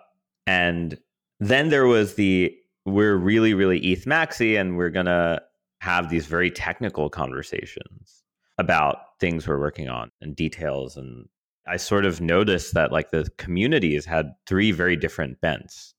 And 0.46 0.96
then 1.40 1.70
there 1.70 1.86
was 1.86 2.14
the 2.14 2.54
we're 2.86 3.16
really, 3.16 3.52
really 3.52 3.80
ETH 3.80 4.04
maxi 4.04 4.58
and 4.58 4.76
we're 4.76 4.90
gonna 4.90 5.42
have 5.80 6.08
these 6.08 6.26
very 6.26 6.50
technical 6.50 7.10
conversations 7.10 8.22
about 8.58 8.98
things 9.20 9.46
we're 9.46 9.60
working 9.60 9.88
on 9.88 10.10
and 10.20 10.34
details 10.34 10.96
and 10.96 11.26
I 11.68 11.76
sort 11.76 12.06
of 12.06 12.20
noticed 12.20 12.74
that 12.74 12.92
like 12.92 13.10
the 13.10 13.28
communities 13.36 14.06
had 14.06 14.32
three 14.46 14.72
very 14.72 14.96
different 14.96 15.40
bents. 15.40 15.94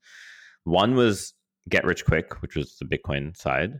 One 0.63 0.95
was 0.95 1.33
get 1.69 1.85
rich 1.85 2.05
quick, 2.05 2.41
which 2.41 2.55
was 2.55 2.75
the 2.77 2.85
Bitcoin 2.85 3.37
side. 3.37 3.73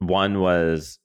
One 0.00 0.40
was 0.40 0.98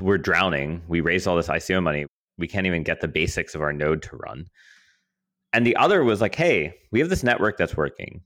we're 0.00 0.18
drowning. 0.18 0.82
We 0.88 1.00
raised 1.00 1.26
all 1.26 1.36
this 1.36 1.48
ICO 1.48 1.82
money. 1.82 2.06
We 2.38 2.48
can't 2.48 2.66
even 2.66 2.82
get 2.82 3.00
the 3.00 3.08
basics 3.08 3.54
of 3.54 3.60
our 3.60 3.72
node 3.72 4.02
to 4.02 4.16
run. 4.16 4.46
And 5.52 5.66
the 5.66 5.76
other 5.76 6.02
was 6.02 6.22
like, 6.22 6.34
hey, 6.34 6.74
we 6.90 7.00
have 7.00 7.10
this 7.10 7.22
network 7.22 7.58
that's 7.58 7.76
working 7.76 8.22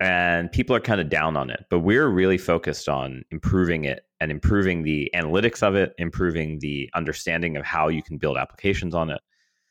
and 0.00 0.50
people 0.50 0.74
are 0.74 0.80
kind 0.80 1.00
of 1.00 1.10
down 1.10 1.36
on 1.36 1.50
it, 1.50 1.66
but 1.68 1.80
we're 1.80 2.08
really 2.08 2.38
focused 2.38 2.88
on 2.88 3.22
improving 3.30 3.84
it 3.84 4.06
and 4.20 4.30
improving 4.30 4.82
the 4.82 5.10
analytics 5.14 5.62
of 5.62 5.74
it, 5.74 5.94
improving 5.98 6.58
the 6.60 6.88
understanding 6.94 7.56
of 7.56 7.64
how 7.64 7.88
you 7.88 8.02
can 8.02 8.16
build 8.16 8.38
applications 8.38 8.94
on 8.94 9.10
it. 9.10 9.20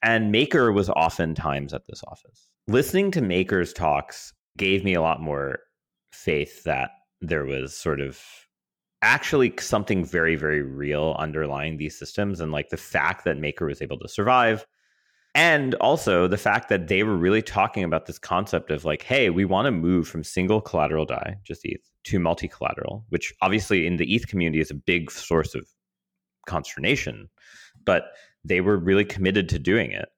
And 0.03 0.31
Maker 0.31 0.71
was 0.71 0.89
oftentimes 0.89 1.73
at 1.73 1.87
this 1.87 2.03
office. 2.07 2.49
Listening 2.67 3.11
to 3.11 3.21
Maker's 3.21 3.73
talks 3.73 4.33
gave 4.57 4.83
me 4.83 4.93
a 4.93 5.01
lot 5.01 5.21
more 5.21 5.59
faith 6.11 6.63
that 6.63 6.91
there 7.21 7.45
was 7.45 7.75
sort 7.75 7.99
of 7.99 8.21
actually 9.01 9.53
something 9.59 10.05
very, 10.05 10.35
very 10.35 10.61
real 10.61 11.15
underlying 11.17 11.77
these 11.77 11.97
systems. 11.97 12.39
And 12.39 12.51
like 12.51 12.69
the 12.69 12.77
fact 12.77 13.25
that 13.25 13.37
Maker 13.37 13.65
was 13.65 13.81
able 13.81 13.97
to 13.99 14.07
survive. 14.07 14.65
And 15.35 15.75
also 15.75 16.27
the 16.27 16.37
fact 16.37 16.69
that 16.69 16.87
they 16.87 17.03
were 17.03 17.15
really 17.15 17.41
talking 17.41 17.83
about 17.83 18.07
this 18.07 18.17
concept 18.17 18.71
of 18.71 18.83
like, 18.83 19.03
hey, 19.03 19.29
we 19.29 19.45
want 19.45 19.65
to 19.65 19.71
move 19.71 20.07
from 20.07 20.23
single 20.23 20.59
collateral 20.59 21.05
DAI, 21.05 21.35
just 21.43 21.61
ETH, 21.65 21.87
to 22.05 22.19
multi 22.19 22.47
collateral, 22.47 23.05
which 23.09 23.33
obviously 23.41 23.85
in 23.85 23.97
the 23.97 24.13
ETH 24.13 24.27
community 24.27 24.59
is 24.59 24.71
a 24.71 24.75
big 24.75 25.11
source 25.11 25.53
of 25.53 25.67
consternation, 26.47 27.29
but 27.85 28.11
they 28.43 28.61
were 28.61 28.77
really 28.77 29.05
committed 29.05 29.47
to 29.49 29.59
doing 29.59 29.91
it. 29.91 30.09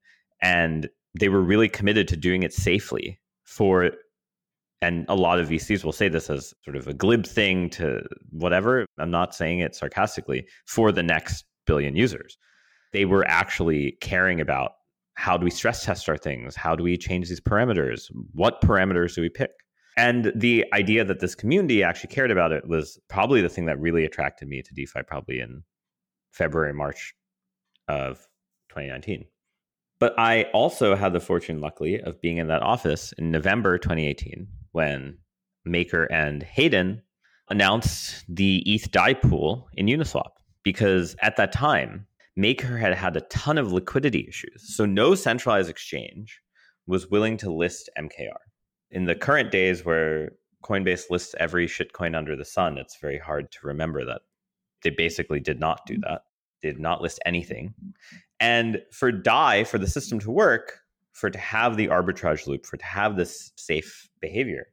And 0.41 0.89
they 1.19 1.29
were 1.29 1.41
really 1.41 1.67
committed 1.67 2.07
to 2.07 2.17
doing 2.17 2.43
it 2.43 2.53
safely 2.53 3.19
for, 3.43 3.91
and 4.81 5.05
a 5.09 5.15
lot 5.15 5.39
of 5.39 5.49
VCs 5.49 5.83
will 5.83 5.91
say 5.91 6.07
this 6.07 6.29
as 6.29 6.53
sort 6.63 6.77
of 6.77 6.87
a 6.87 6.93
glib 6.93 7.25
thing 7.25 7.69
to 7.71 8.01
whatever. 8.31 8.85
I'm 8.97 9.11
not 9.11 9.35
saying 9.35 9.59
it 9.59 9.75
sarcastically 9.75 10.47
for 10.65 10.91
the 10.93 11.03
next 11.03 11.43
billion 11.67 11.97
users. 11.97 12.37
They 12.93 13.05
were 13.05 13.27
actually 13.27 13.97
caring 13.99 14.39
about 14.39 14.71
how 15.21 15.37
do 15.37 15.43
we 15.43 15.51
stress 15.51 15.85
test 15.85 16.09
our 16.09 16.17
things? 16.17 16.55
How 16.55 16.75
do 16.75 16.83
we 16.83 16.97
change 16.97 17.29
these 17.29 17.39
parameters? 17.39 18.09
What 18.33 18.59
parameters 18.59 19.13
do 19.13 19.21
we 19.21 19.29
pick? 19.29 19.51
And 19.95 20.31
the 20.35 20.65
idea 20.73 21.05
that 21.05 21.19
this 21.19 21.35
community 21.35 21.83
actually 21.83 22.11
cared 22.11 22.31
about 22.31 22.51
it 22.51 22.67
was 22.67 22.99
probably 23.07 23.39
the 23.39 23.49
thing 23.49 23.67
that 23.67 23.79
really 23.79 24.03
attracted 24.03 24.47
me 24.47 24.63
to 24.63 24.73
DeFi, 24.73 25.01
probably 25.05 25.39
in 25.39 25.61
February, 26.31 26.73
March 26.73 27.13
of 27.87 28.17
2019. 28.69 29.25
But 29.99 30.17
I 30.17 30.45
also 30.53 30.95
had 30.95 31.13
the 31.13 31.19
fortune, 31.19 31.61
luckily, 31.61 32.01
of 32.01 32.19
being 32.19 32.37
in 32.37 32.47
that 32.47 32.63
office 32.63 33.13
in 33.19 33.29
November 33.29 33.77
2018 33.77 34.47
when 34.71 35.19
Maker 35.65 36.05
and 36.05 36.41
Hayden 36.41 37.03
announced 37.47 38.25
the 38.27 38.63
ETH 38.65 38.89
DAI 38.89 39.13
pool 39.13 39.69
in 39.73 39.85
Uniswap. 39.85 40.31
Because 40.63 41.15
at 41.21 41.37
that 41.37 41.51
time, 41.51 42.07
Maker 42.35 42.77
had 42.77 42.93
had 42.93 43.15
a 43.17 43.21
ton 43.21 43.57
of 43.57 43.71
liquidity 43.71 44.25
issues. 44.27 44.75
So 44.75 44.85
no 44.85 45.15
centralized 45.15 45.69
exchange 45.69 46.39
was 46.87 47.09
willing 47.09 47.37
to 47.37 47.53
list 47.53 47.89
MKR 47.97 48.37
in 48.91 49.05
the 49.05 49.15
current 49.15 49.51
days 49.51 49.85
where 49.85 50.31
Coinbase 50.63 51.09
lists 51.09 51.33
every 51.39 51.65
shitcoin 51.65 52.15
under 52.15 52.35
the 52.35 52.45
sun, 52.45 52.77
it's 52.77 52.97
very 52.99 53.17
hard 53.17 53.51
to 53.53 53.59
remember 53.63 54.05
that 54.05 54.21
they 54.83 54.89
basically 54.89 55.39
did 55.39 55.59
not 55.59 55.85
do 55.85 55.95
mm. 55.95 56.01
that. 56.01 56.23
They 56.61 56.69
did 56.69 56.79
not 56.79 57.01
list 57.01 57.19
anything. 57.25 57.73
And 58.39 58.81
for 58.91 59.11
DAI, 59.11 59.63
for 59.63 59.79
the 59.79 59.87
system 59.87 60.19
to 60.19 60.31
work, 60.31 60.79
for 61.13 61.29
to 61.29 61.39
have 61.39 61.77
the 61.77 61.87
arbitrage 61.87 62.45
loop, 62.45 62.65
for 62.65 62.77
to 62.77 62.85
have 62.85 63.15
this 63.15 63.51
safe 63.55 64.07
behavior, 64.21 64.67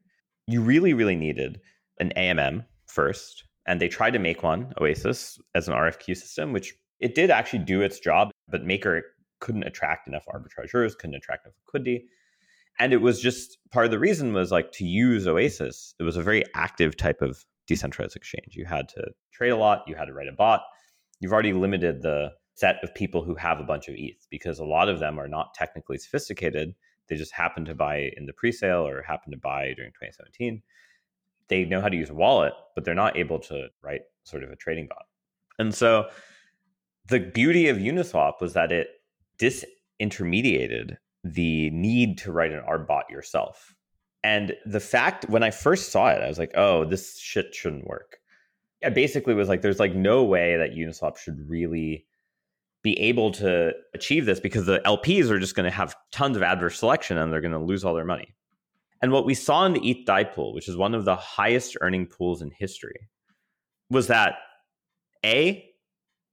you 0.47 0.61
really, 0.61 0.93
really 0.93 1.17
needed 1.17 1.61
an 2.01 2.13
AMM 2.17 2.65
first. 2.87 3.45
and 3.67 3.81
they 3.81 3.89
tried 3.89 4.13
to 4.13 4.19
make 4.19 4.43
one, 4.43 4.73
Oasis, 4.81 5.39
as 5.55 5.69
an 5.69 5.75
RFQ 5.75 6.17
system, 6.17 6.53
which 6.55 6.75
it 7.01 7.15
did 7.15 7.31
actually 7.31 7.61
do 7.61 7.81
its 7.81 7.99
job, 8.01 8.31
but 8.49 8.65
Maker 8.65 9.03
couldn't 9.41 9.65
attract 9.65 10.09
enough 10.09 10.25
arbitrageurs, 10.27 10.97
couldn't 10.97 11.17
attract 11.17 11.47
enough 11.47 11.57
liquidity. 11.67 12.07
And 12.79 12.93
it 12.93 12.99
was 12.99 13.21
just 13.21 13.59
part 13.71 13.85
of 13.87 13.91
the 13.91 13.99
reason 13.99 14.33
was 14.33 14.53
like 14.53 14.73
to 14.73 14.85
use 14.85 15.27
Oasis, 15.27 15.95
it 15.99 16.03
was 16.03 16.17
a 16.17 16.23
very 16.23 16.45
active 16.55 16.97
type 16.97 17.23
of 17.23 17.45
decentralized 17.67 18.17
exchange. 18.17 18.57
You 18.57 18.65
had 18.65 18.89
to 18.91 19.11
trade 19.33 19.51
a 19.51 19.57
lot, 19.57 19.85
you 19.87 19.95
had 19.95 20.07
to 20.07 20.13
write 20.13 20.29
a 20.29 20.33
bot. 20.33 20.63
You've 21.21 21.33
already 21.33 21.53
limited 21.53 22.03
the 22.03 22.33
set 22.55 22.77
of 22.83 22.95
people 22.95 23.23
who 23.23 23.35
have 23.35 23.61
a 23.61 23.65
bunch 23.65 23.89
of 23.89 23.95
ETH 23.97 24.27
because 24.31 24.59
a 24.59 24.65
lot 24.65 24.89
of 24.89 25.01
them 25.01 25.19
are 25.19 25.29
not 25.29 25.55
technically 25.55 25.99
sophisticated. 25.99 26.75
They 27.09 27.17
just 27.17 27.33
happen 27.33 27.65
to 27.67 27.75
buy 27.75 28.11
in 28.17 28.27
the 28.27 28.33
pre-sale 28.33 28.87
or 28.87 29.03
happen 29.03 29.33
to 29.33 29.39
buy 29.39 29.75
during 29.77 29.93
2017. 29.93 30.63
They 31.49 31.65
know 31.65 31.81
how 31.81 31.89
to 31.89 31.97
use 31.97 32.11
a 32.11 32.15
wallet, 32.15 32.53
but 32.75 32.85
they're 32.85 32.95
not 32.95 33.17
able 33.17 33.39
to 33.41 33.69
write 33.83 34.03
sort 34.25 34.43
of 34.43 34.51
a 34.51 34.57
trading 34.57 34.87
bot. 34.89 35.07
And 35.59 35.75
so 35.75 36.09
the 37.09 37.21
beauty 37.21 37.69
of 37.69 37.79
Uniswap 37.79 38.41
was 38.41 38.53
that 38.53 38.73
it 38.73 38.89
disintermediated 39.41 40.97
the 41.25 41.71
need 41.71 42.19
to 42.19 42.33
write 42.33 42.53
an 42.53 42.63
ARB 42.69 42.87
bot 42.87 43.11
yourself. 43.11 43.75
And 44.23 44.55
the 44.67 44.81
fact 44.81 45.29
when 45.29 45.43
I 45.43 45.51
first 45.51 45.91
saw 45.91 46.09
it, 46.11 46.23
I 46.23 46.29
was 46.29 46.39
like, 46.39 46.53
oh, 46.55 46.85
this 46.85 47.19
shit 47.19 47.55
shouldn't 47.55 47.87
work. 47.87 48.19
I 48.85 48.91
basically 48.91 49.35
was 49.35 49.49
like, 49.49 49.63
there's 49.63 49.81
like 49.81 49.95
no 49.95 50.23
way 50.23 50.57
that 50.57 50.73
Uniswap 50.73 51.17
should 51.17 51.39
really 51.49 52.07
be 52.83 52.99
able 53.01 53.33
to 53.33 53.73
achieve 53.95 54.27
this 54.27 54.39
because 54.39 54.67
the 54.67 54.81
LPs 54.81 55.31
are 55.31 55.41
just 55.41 55.57
going 55.57 55.69
to 55.69 55.77
have 55.77 55.97
tons 56.13 56.37
of 56.37 56.43
adverse 56.43 56.79
selection 56.79 57.19
and 57.19 57.33
they're 57.33 57.41
going 57.41 57.53
to 57.53 57.59
lose 57.59 57.85
all 57.85 57.95
their 57.95 58.05
money. 58.05 58.35
And 59.03 59.13
what 59.13 59.27
we 59.27 59.35
saw 59.35 59.65
in 59.65 59.73
the 59.73 59.91
ETH 59.91 60.07
DAI 60.07 60.25
pool, 60.25 60.55
which 60.55 60.69
is 60.69 60.77
one 60.77 60.95
of 60.95 61.05
the 61.05 61.17
highest 61.17 61.77
earning 61.81 62.07
pools 62.07 62.43
in 62.43 62.51
history, 62.51 63.09
was 63.91 64.09
that 64.09 64.37
A, 65.25 65.68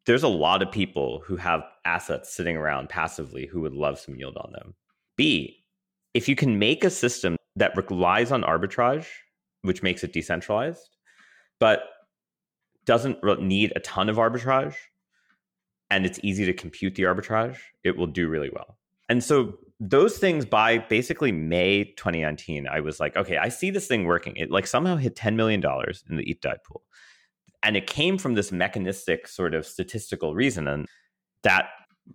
there's 0.05 0.23
a 0.23 0.27
lot 0.27 0.61
of 0.61 0.71
people 0.71 1.21
who 1.25 1.35
have 1.35 1.63
assets 1.83 2.33
sitting 2.33 2.57
around 2.57 2.89
passively 2.89 3.47
who 3.47 3.61
would 3.61 3.73
love 3.73 3.99
some 3.99 4.15
yield 4.15 4.37
on 4.37 4.51
them. 4.51 4.75
B, 5.15 5.63
if 6.13 6.29
you 6.29 6.35
can 6.35 6.59
make 6.59 6.83
a 6.83 6.89
system 6.89 7.37
that 7.55 7.75
relies 7.75 8.31
on 8.31 8.43
arbitrage, 8.43 9.07
which 9.61 9.81
makes 9.81 10.03
it 10.03 10.13
decentralized, 10.13 10.97
but 11.59 11.83
doesn't 12.85 13.23
need 13.41 13.73
a 13.75 13.79
ton 13.79 14.09
of 14.09 14.17
arbitrage, 14.17 14.75
and 15.89 16.05
it's 16.05 16.19
easy 16.23 16.45
to 16.45 16.53
compute 16.53 16.95
the 16.95 17.03
arbitrage, 17.03 17.57
it 17.83 17.97
will 17.97 18.07
do 18.07 18.27
really 18.27 18.49
well. 18.53 18.77
And 19.09 19.23
so 19.23 19.57
those 19.79 20.17
things 20.17 20.45
by 20.45 20.77
basically 20.77 21.31
May 21.31 21.83
2019, 21.97 22.67
I 22.67 22.79
was 22.79 22.99
like, 22.99 23.15
okay, 23.17 23.37
I 23.37 23.49
see 23.49 23.71
this 23.71 23.87
thing 23.87 24.05
working. 24.05 24.35
It 24.35 24.51
like 24.51 24.67
somehow 24.67 24.95
hit 24.95 25.15
$10 25.15 25.35
million 25.35 25.63
in 26.09 26.17
the 26.17 26.29
ETH 26.29 26.41
DAI 26.41 26.55
pool. 26.65 26.83
And 27.65 27.75
it 27.75 27.87
came 27.87 28.17
from 28.17 28.35
this 28.35 28.51
mechanistic 28.51 29.27
sort 29.27 29.53
of 29.53 29.65
statistical 29.65 30.33
reason. 30.33 30.67
And 30.67 30.85
that 31.43 31.69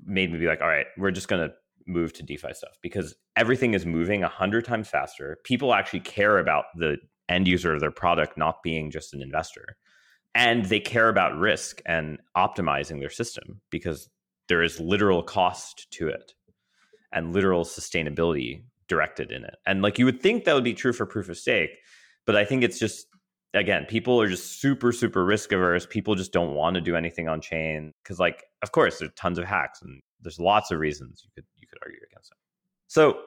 made 0.05 0.33
me 0.33 0.39
be 0.39 0.47
like, 0.47 0.63
all 0.63 0.69
right, 0.69 0.87
we're 0.97 1.11
just 1.11 1.29
going 1.29 1.47
to 1.47 1.55
move 1.87 2.13
to 2.15 2.23
DeFi 2.23 2.55
stuff 2.55 2.79
because 2.83 3.15
everything 3.37 3.75
is 3.75 3.85
moving 3.85 4.23
a 4.23 4.29
hundred 4.29 4.65
times 4.65 4.89
faster. 4.89 5.39
People 5.45 5.75
actually 5.75 6.01
care 6.01 6.39
about 6.39 6.65
the 6.77 6.97
end 7.29 7.47
user 7.47 7.75
of 7.75 7.81
their 7.81 7.91
product 7.91 8.39
not 8.39 8.63
being 8.63 8.91
just 8.91 9.13
an 9.13 9.23
investor 9.23 9.77
and 10.35 10.67
they 10.67 10.81
care 10.81 11.09
about 11.09 11.37
risk 11.37 11.81
and 11.87 12.19
optimizing 12.37 13.01
their 13.01 13.11
system 13.11 13.61
because 13.71 14.09
there 14.49 14.63
is 14.63 14.81
literal 14.81 15.23
cost 15.23 15.91
to 15.93 16.09
it 16.09 16.35
and 17.13 17.33
literal 17.33 17.65
sustainability 17.65 18.63
directed 18.89 19.33
in 19.33 19.45
it. 19.45 19.57
And 19.67 19.83
like 19.83 19.99
you 19.99 20.05
would 20.05 20.21
think 20.21 20.45
that 20.45 20.55
would 20.55 20.65
be 20.65 20.75
true 20.75 20.93
for 20.93 21.07
proof 21.07 21.29
of 21.29 21.37
stake, 21.37 21.71
but 22.27 22.37
I 22.37 22.45
think 22.45 22.63
it's 22.63 22.79
just 22.79 23.07
again, 23.55 23.87
people 23.87 24.21
are 24.21 24.29
just 24.29 24.61
super 24.61 24.93
super 24.93 25.25
risk 25.25 25.53
averse. 25.53 25.87
People 25.87 26.15
just 26.15 26.33
don't 26.33 26.55
want 26.55 26.75
to 26.75 26.81
do 26.81 26.97
anything 26.97 27.29
on 27.29 27.41
chain 27.41 27.93
cuz 28.05 28.19
like 28.19 28.45
of 28.63 28.73
course 28.73 28.99
there's 28.99 29.13
tons 29.17 29.39
of 29.39 29.45
hacks 29.45 29.83
and 29.83 30.01
there's 30.21 30.39
lots 30.39 30.71
of 30.71 30.79
reasons 30.79 31.23
you 31.25 31.31
could 31.35 31.47
you 31.57 31.67
could 31.69 31.79
argue 31.85 32.01
against 32.11 32.31
it. 32.31 32.39
So 32.89 33.23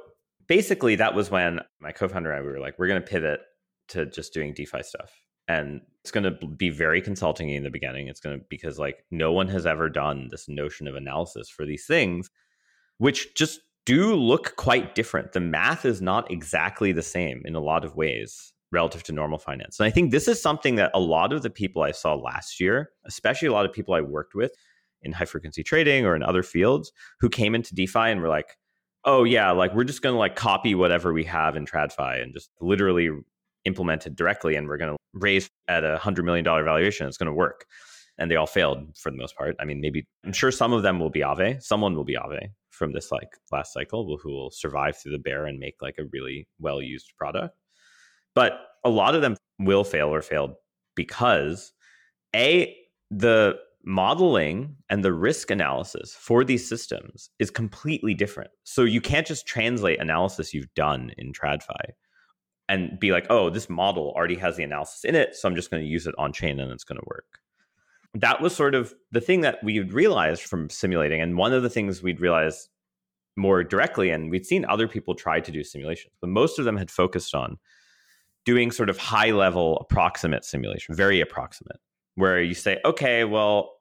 basically 0.48 0.96
that 0.96 1.14
was 1.14 1.32
when 1.32 1.60
my 1.80 1.92
co-founder 1.92 2.32
and 2.32 2.40
I 2.40 2.42
we 2.42 2.52
were 2.52 2.60
like 2.60 2.78
we're 2.78 2.88
going 2.88 3.02
to 3.02 3.08
pivot 3.08 3.42
to 3.90 4.06
just 4.06 4.34
doing 4.34 4.54
DeFi 4.54 4.84
stuff 4.84 5.12
and 5.48 5.82
it's 6.04 6.12
going 6.12 6.24
to 6.24 6.48
be 6.48 6.70
very 6.70 7.02
consulting 7.02 7.50
in 7.50 7.64
the 7.64 7.70
beginning 7.70 8.08
it's 8.08 8.20
going 8.20 8.40
to 8.40 8.46
because 8.50 8.80
like 8.80 9.06
no 9.12 9.32
one 9.32 9.48
has 9.48 9.66
ever 9.66 9.90
done 9.90 10.28
this 10.32 10.48
notion 10.48 10.88
of 10.88 10.96
analysis 10.96 11.50
for 11.50 11.66
these 11.66 11.86
things 11.86 12.30
which 12.98 13.36
just 13.36 13.60
do 13.86 14.16
look 14.16 14.56
quite 14.56 14.96
different 14.96 15.34
the 15.34 15.40
math 15.40 15.86
is 15.86 16.02
not 16.02 16.30
exactly 16.32 16.92
the 16.92 17.02
same 17.02 17.42
in 17.46 17.56
a 17.56 17.60
lot 17.60 17.84
of 17.84 17.96
ways 17.96 18.53
relative 18.74 19.04
to 19.04 19.12
normal 19.12 19.38
finance 19.38 19.80
and 19.80 19.88
i 19.88 19.90
think 19.90 20.12
this 20.12 20.28
is 20.28 20.42
something 20.42 20.76
that 20.76 20.92
a 20.94 21.00
lot 21.00 21.32
of 21.32 21.44
the 21.44 21.50
people 21.50 21.82
i 21.82 21.92
saw 21.92 22.16
last 22.16 22.60
year 22.60 22.90
especially 23.06 23.48
a 23.48 23.54
lot 23.54 23.66
of 23.66 23.72
people 23.72 23.94
i 23.94 24.02
worked 24.02 24.36
with 24.36 24.52
in 25.04 25.12
high 25.12 25.26
frequency 25.26 25.64
trading 25.64 26.06
or 26.06 26.16
in 26.16 26.24
other 26.24 26.44
fields 26.44 26.92
who 27.20 27.30
came 27.30 27.56
into 27.56 27.76
defi 27.76 28.00
and 28.00 28.22
were 28.22 28.30
like 28.30 28.58
oh 29.06 29.24
yeah 29.24 29.52
like 29.52 29.74
we're 29.76 29.84
just 29.84 30.02
going 30.02 30.14
to 30.14 30.20
like 30.20 30.36
copy 30.36 30.76
whatever 30.76 31.14
we 31.14 31.24
have 31.24 31.56
in 31.56 31.66
tradfi 31.66 32.22
and 32.22 32.34
just 32.34 32.50
literally 32.60 33.10
implemented 33.66 34.16
directly 34.16 34.56
and 34.56 34.68
we're 34.68 34.78
going 34.78 34.92
to 34.92 34.98
raise 35.14 35.50
at 35.68 35.84
a 35.84 36.00
$100 36.02 36.24
million 36.24 36.44
valuation. 36.44 37.08
It's 37.08 37.18
going 37.18 37.28
to 37.28 37.34
work. 37.34 37.66
And 38.18 38.30
they 38.30 38.36
all 38.36 38.46
failed 38.46 38.96
for 38.96 39.12
the 39.12 39.18
most 39.18 39.36
part. 39.36 39.56
I 39.60 39.66
mean, 39.66 39.82
maybe 39.82 40.06
I'm 40.24 40.34
sure 40.34 40.52
some 40.52 40.72
of 40.72 40.84
them 40.84 41.00
will 41.00 41.10
be 41.10 41.22
Aave. 41.22 41.64
Someone 41.64 41.96
will 41.96 42.04
be 42.04 42.16
Aave 42.16 42.50
from 42.70 42.94
this 42.94 43.12
like 43.12 43.30
last 43.52 43.74
cycle 43.74 44.20
who 44.22 44.32
will 44.32 44.52
survive 44.52 44.98
through 44.98 45.14
the 45.14 45.20
bear 45.20 45.46
and 45.46 45.60
make 45.60 45.76
like 45.82 45.96
a 45.98 46.06
really 46.12 46.48
well 46.60 46.82
used 46.82 47.12
product. 47.18 47.56
But 48.36 48.60
a 48.84 48.90
lot 48.90 49.16
of 49.16 49.22
them 49.22 49.38
will 49.60 49.84
fail 49.84 50.14
or 50.14 50.22
failed 50.22 50.54
because 50.96 51.72
a 52.36 52.76
the 53.12 53.58
modeling 53.86 54.76
and 54.90 55.04
the 55.04 55.14
risk 55.14 55.52
analysis 55.52 56.16
for 56.18 56.44
these 56.44 56.68
systems 56.68 57.30
is 57.40 57.52
completely 57.52 58.14
different. 58.14 58.52
So 58.64 58.84
you 58.84 59.02
can't 59.02 59.28
just 59.28 59.46
translate 59.46 60.00
analysis 60.00 60.54
you've 60.54 60.74
done 60.74 61.12
in 61.18 61.34
TradFi 61.34 61.92
and 62.70 62.98
be 63.00 63.12
like, 63.12 63.28
oh, 63.30 63.50
this 63.50 63.70
model 63.70 64.14
already 64.16 64.36
has 64.36 64.56
the 64.56 64.64
analysis 64.64 65.04
in 65.04 65.16
it, 65.16 65.36
so 65.36 65.48
I'm 65.48 65.56
just 65.56 65.70
going 65.70 65.84
to 65.84 65.90
use 65.90 66.08
it 66.08 66.16
on 66.18 66.32
chain 66.32 66.60
and 66.60 66.72
it's 66.72 66.86
going 66.86 66.98
to 66.98 67.06
work. 67.08 67.40
That 68.16 68.42
was 68.42 68.56
sort 68.56 68.74
of 68.74 68.94
the 69.12 69.22
thing 69.22 69.42
that 69.42 69.62
we'd 69.64 69.92
realized 69.92 70.44
from 70.44 70.70
simulating. 70.70 71.20
And 71.20 71.36
one 71.36 71.52
of 71.52 71.64
the 71.64 71.70
things 71.70 72.02
we'd 72.02 72.22
realized 72.22 72.70
more 73.36 73.64
directly, 73.64 74.12
and 74.12 74.30
we'd 74.30 74.46
seen 74.46 74.66
other 74.66 74.88
people 74.88 75.16
try 75.16 75.40
to 75.40 75.52
do 75.52 75.64
simulations, 75.64 76.14
but 76.22 76.30
most 76.30 76.60
of 76.60 76.66
them 76.66 76.78
had 76.78 76.92
focused 76.92 77.36
on 77.36 77.58
doing 78.46 78.72
sort 78.72 78.90
of 78.90 78.98
high 78.98 79.32
level 79.32 79.78
approximate 79.78 80.46
simulation, 80.46 80.96
very 80.96 81.22
approximate, 81.22 81.80
where 82.16 82.42
you 82.42 82.54
say, 82.54 82.80
okay, 82.86 83.24
well, 83.24 83.72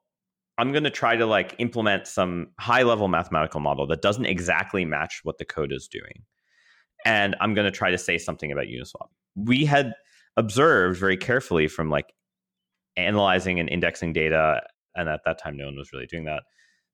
I'm 0.57 0.71
going 0.71 0.83
to 0.83 0.91
try 0.91 1.15
to 1.15 1.25
like 1.25 1.55
implement 1.59 2.07
some 2.07 2.47
high 2.59 2.83
level 2.83 3.07
mathematical 3.07 3.59
model 3.59 3.87
that 3.87 4.01
doesn't 4.01 4.25
exactly 4.25 4.85
match 4.85 5.21
what 5.23 5.37
the 5.37 5.45
code 5.45 5.71
is 5.71 5.87
doing 5.87 6.23
and 7.05 7.35
I'm 7.39 7.53
going 7.53 7.65
to 7.65 7.71
try 7.71 7.91
to 7.91 7.97
say 7.97 8.17
something 8.17 8.51
about 8.51 8.65
Uniswap. 8.65 9.07
We 9.35 9.65
had 9.65 9.93
observed 10.37 10.99
very 10.99 11.17
carefully 11.17 11.67
from 11.67 11.89
like 11.89 12.13
analyzing 12.95 13.59
and 13.59 13.69
indexing 13.69 14.13
data, 14.13 14.61
and 14.95 15.09
at 15.09 15.21
that 15.25 15.39
time, 15.39 15.57
no 15.57 15.65
one 15.65 15.77
was 15.77 15.91
really 15.91 16.05
doing 16.05 16.25
that, 16.25 16.43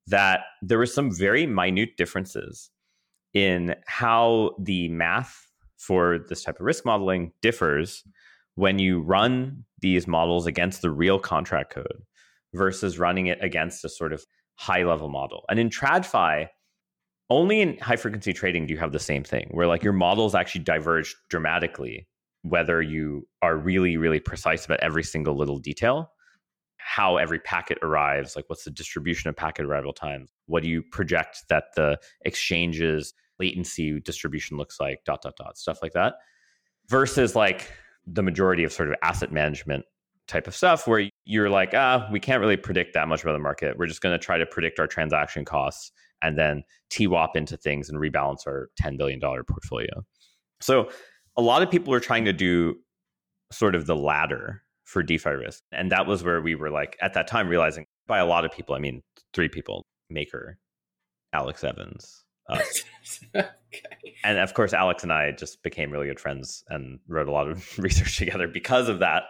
that 0.07 0.41
there 0.61 0.77
were 0.77 0.85
some 0.85 1.11
very 1.11 1.45
minute 1.45 1.97
differences 1.97 2.69
in 3.33 3.75
how 3.85 4.51
the 4.59 4.89
math 4.89 5.45
for 5.79 6.19
this 6.29 6.43
type 6.43 6.59
of 6.59 6.65
risk 6.65 6.85
modeling 6.85 7.31
differs 7.41 8.03
when 8.55 8.77
you 8.77 9.01
run 9.01 9.63
these 9.81 10.07
models 10.07 10.45
against 10.45 10.81
the 10.81 10.91
real 10.91 11.17
contract 11.17 11.73
code 11.73 12.03
versus 12.53 12.99
running 12.99 13.27
it 13.27 13.41
against 13.41 13.85
a 13.85 13.89
sort 13.89 14.13
of 14.13 14.23
high 14.55 14.83
level 14.83 15.09
model. 15.09 15.45
And 15.49 15.57
in 15.57 15.69
TradFi, 15.69 16.49
only 17.29 17.61
in 17.61 17.77
high 17.77 17.95
frequency 17.95 18.33
trading 18.33 18.65
do 18.65 18.73
you 18.73 18.79
have 18.79 18.91
the 18.91 18.99
same 18.99 19.23
thing 19.23 19.47
where 19.51 19.67
like 19.67 19.83
your 19.83 19.93
models 19.93 20.35
actually 20.35 20.63
diverge 20.63 21.15
dramatically 21.29 22.07
whether 22.41 22.81
you 22.81 23.27
are 23.41 23.57
really 23.57 23.97
really 23.97 24.19
precise 24.19 24.65
about 24.65 24.79
every 24.79 25.03
single 25.03 25.35
little 25.35 25.59
detail 25.59 26.11
how 26.77 27.17
every 27.17 27.39
packet 27.39 27.77
arrives 27.83 28.35
like 28.35 28.45
what's 28.47 28.63
the 28.63 28.71
distribution 28.71 29.29
of 29.29 29.35
packet 29.35 29.65
arrival 29.65 29.93
times 29.93 30.31
what 30.47 30.63
do 30.63 30.69
you 30.69 30.81
project 30.81 31.43
that 31.49 31.65
the 31.75 31.97
exchanges 32.25 33.13
latency 33.39 33.99
distribution 34.01 34.57
looks 34.57 34.79
like 34.79 34.99
dot 35.05 35.21
dot 35.21 35.35
dot 35.37 35.57
stuff 35.57 35.79
like 35.81 35.93
that 35.93 36.15
versus 36.87 37.35
like 37.35 37.71
the 38.05 38.23
majority 38.23 38.63
of 38.63 38.71
sort 38.71 38.89
of 38.89 38.95
asset 39.03 39.31
management 39.31 39.85
type 40.27 40.47
of 40.47 40.55
stuff 40.55 40.87
where 40.87 41.09
you're 41.25 41.49
like 41.49 41.73
ah 41.73 42.07
we 42.11 42.19
can't 42.19 42.39
really 42.39 42.57
predict 42.57 42.93
that 42.93 43.07
much 43.07 43.23
about 43.23 43.33
the 43.33 43.39
market 43.39 43.77
we're 43.77 43.87
just 43.87 44.01
going 44.01 44.13
to 44.17 44.23
try 44.23 44.37
to 44.37 44.45
predict 44.45 44.79
our 44.79 44.87
transaction 44.87 45.43
costs 45.43 45.91
and 46.21 46.37
then 46.37 46.63
TWAP 46.89 47.35
into 47.35 47.57
things 47.57 47.89
and 47.89 47.99
rebalance 47.99 48.47
our 48.47 48.69
$10 48.81 48.97
billion 48.97 49.19
portfolio. 49.19 50.03
So 50.61 50.89
a 51.37 51.41
lot 51.41 51.61
of 51.61 51.71
people 51.71 51.93
are 51.93 51.99
trying 51.99 52.25
to 52.25 52.33
do 52.33 52.75
sort 53.51 53.75
of 53.75 53.85
the 53.85 53.95
ladder 53.95 54.63
for 54.83 55.03
DeFi 55.03 55.31
risk. 55.31 55.61
And 55.71 55.91
that 55.91 56.07
was 56.07 56.23
where 56.23 56.41
we 56.41 56.55
were 56.55 56.69
like, 56.69 56.97
at 57.01 57.13
that 57.13 57.27
time, 57.27 57.47
realizing 57.47 57.85
by 58.07 58.19
a 58.19 58.25
lot 58.25 58.45
of 58.45 58.51
people, 58.51 58.75
I 58.75 58.79
mean, 58.79 59.01
three 59.33 59.49
people 59.49 59.85
Maker, 60.09 60.57
Alex 61.33 61.63
Evans, 61.63 62.23
us. 62.49 62.83
Uh, 63.35 63.43
okay. 63.73 64.15
And 64.23 64.37
of 64.37 64.53
course, 64.53 64.73
Alex 64.73 65.03
and 65.03 65.13
I 65.13 65.31
just 65.31 65.61
became 65.63 65.91
really 65.91 66.07
good 66.07 66.19
friends 66.19 66.63
and 66.69 66.99
wrote 67.07 67.27
a 67.27 67.31
lot 67.31 67.49
of 67.49 67.77
research 67.79 68.17
together 68.17 68.47
because 68.47 68.89
of 68.89 68.99
that. 68.99 69.23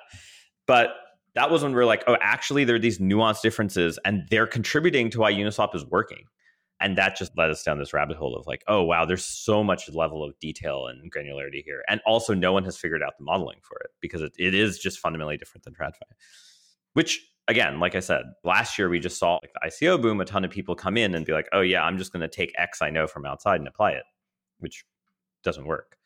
But 0.65 0.89
that 1.35 1.51
was 1.51 1.63
when 1.63 1.73
we 1.73 1.79
are 1.79 1.85
like, 1.85 2.03
oh, 2.07 2.17
actually, 2.21 2.63
there 2.63 2.75
are 2.75 2.79
these 2.79 2.99
nuanced 2.99 3.41
differences 3.41 3.99
and 4.05 4.23
they're 4.29 4.47
contributing 4.47 5.09
to 5.11 5.19
why 5.19 5.31
Uniswap 5.31 5.75
is 5.75 5.85
working. 5.85 6.23
And 6.81 6.97
that 6.97 7.17
just 7.17 7.37
led 7.37 7.49
us 7.49 7.61
down 7.63 7.77
this 7.77 7.93
rabbit 7.93 8.15
hole 8.15 8.35
of 8.37 8.47
like, 8.47 8.63
oh, 8.67 8.83
wow, 8.83 9.03
there's 9.03 9.25
so 9.25 9.63
much 9.63 9.89
level 9.89 10.23
of 10.23 10.37
detail 10.39 10.87
and 10.87 11.11
granularity 11.11 11.61
here. 11.63 11.83
And 11.89 11.99
also, 12.05 12.33
no 12.33 12.53
one 12.53 12.63
has 12.63 12.77
figured 12.77 13.03
out 13.03 13.17
the 13.17 13.25
modeling 13.25 13.59
for 13.61 13.77
it 13.83 13.91
because 13.99 14.21
it, 14.21 14.31
it 14.39 14.53
is 14.53 14.79
just 14.79 14.99
fundamentally 14.99 15.35
different 15.35 15.65
than 15.65 15.73
TradFi, 15.73 16.07
which 16.93 17.21
again, 17.49 17.79
like 17.79 17.95
I 17.95 17.99
said, 17.99 18.21
last 18.43 18.77
year 18.77 18.87
we 18.87 18.99
just 18.99 19.17
saw 19.17 19.39
like 19.41 19.51
the 19.53 19.67
ICO 19.67 20.01
boom, 20.01 20.21
a 20.21 20.25
ton 20.25 20.45
of 20.45 20.51
people 20.51 20.75
come 20.75 20.95
in 20.95 21.15
and 21.15 21.25
be 21.25 21.33
like, 21.33 21.49
oh, 21.51 21.61
yeah, 21.61 21.83
I'm 21.83 21.97
just 21.97 22.13
going 22.13 22.21
to 22.21 22.29
take 22.29 22.53
X 22.57 22.81
I 22.81 22.91
know 22.91 23.07
from 23.07 23.25
outside 23.25 23.59
and 23.59 23.67
apply 23.67 23.91
it, 23.91 24.03
which 24.59 24.85
doesn't 25.43 25.65
work. 25.65 25.97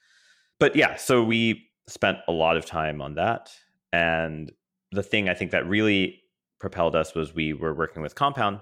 But 0.60 0.76
yeah, 0.76 0.96
so 0.96 1.24
we 1.24 1.68
spent 1.88 2.18
a 2.28 2.32
lot 2.32 2.56
of 2.56 2.66
time 2.66 3.02
on 3.02 3.16
that. 3.16 3.52
And 3.92 4.52
the 4.92 5.04
thing 5.04 5.28
I 5.28 5.34
think 5.34 5.52
that 5.52 5.68
really 5.68 6.22
propelled 6.60 6.96
us 6.96 7.14
was 7.14 7.36
we 7.36 7.52
were 7.52 7.74
working 7.74 8.02
with 8.02 8.16
Compound 8.16 8.62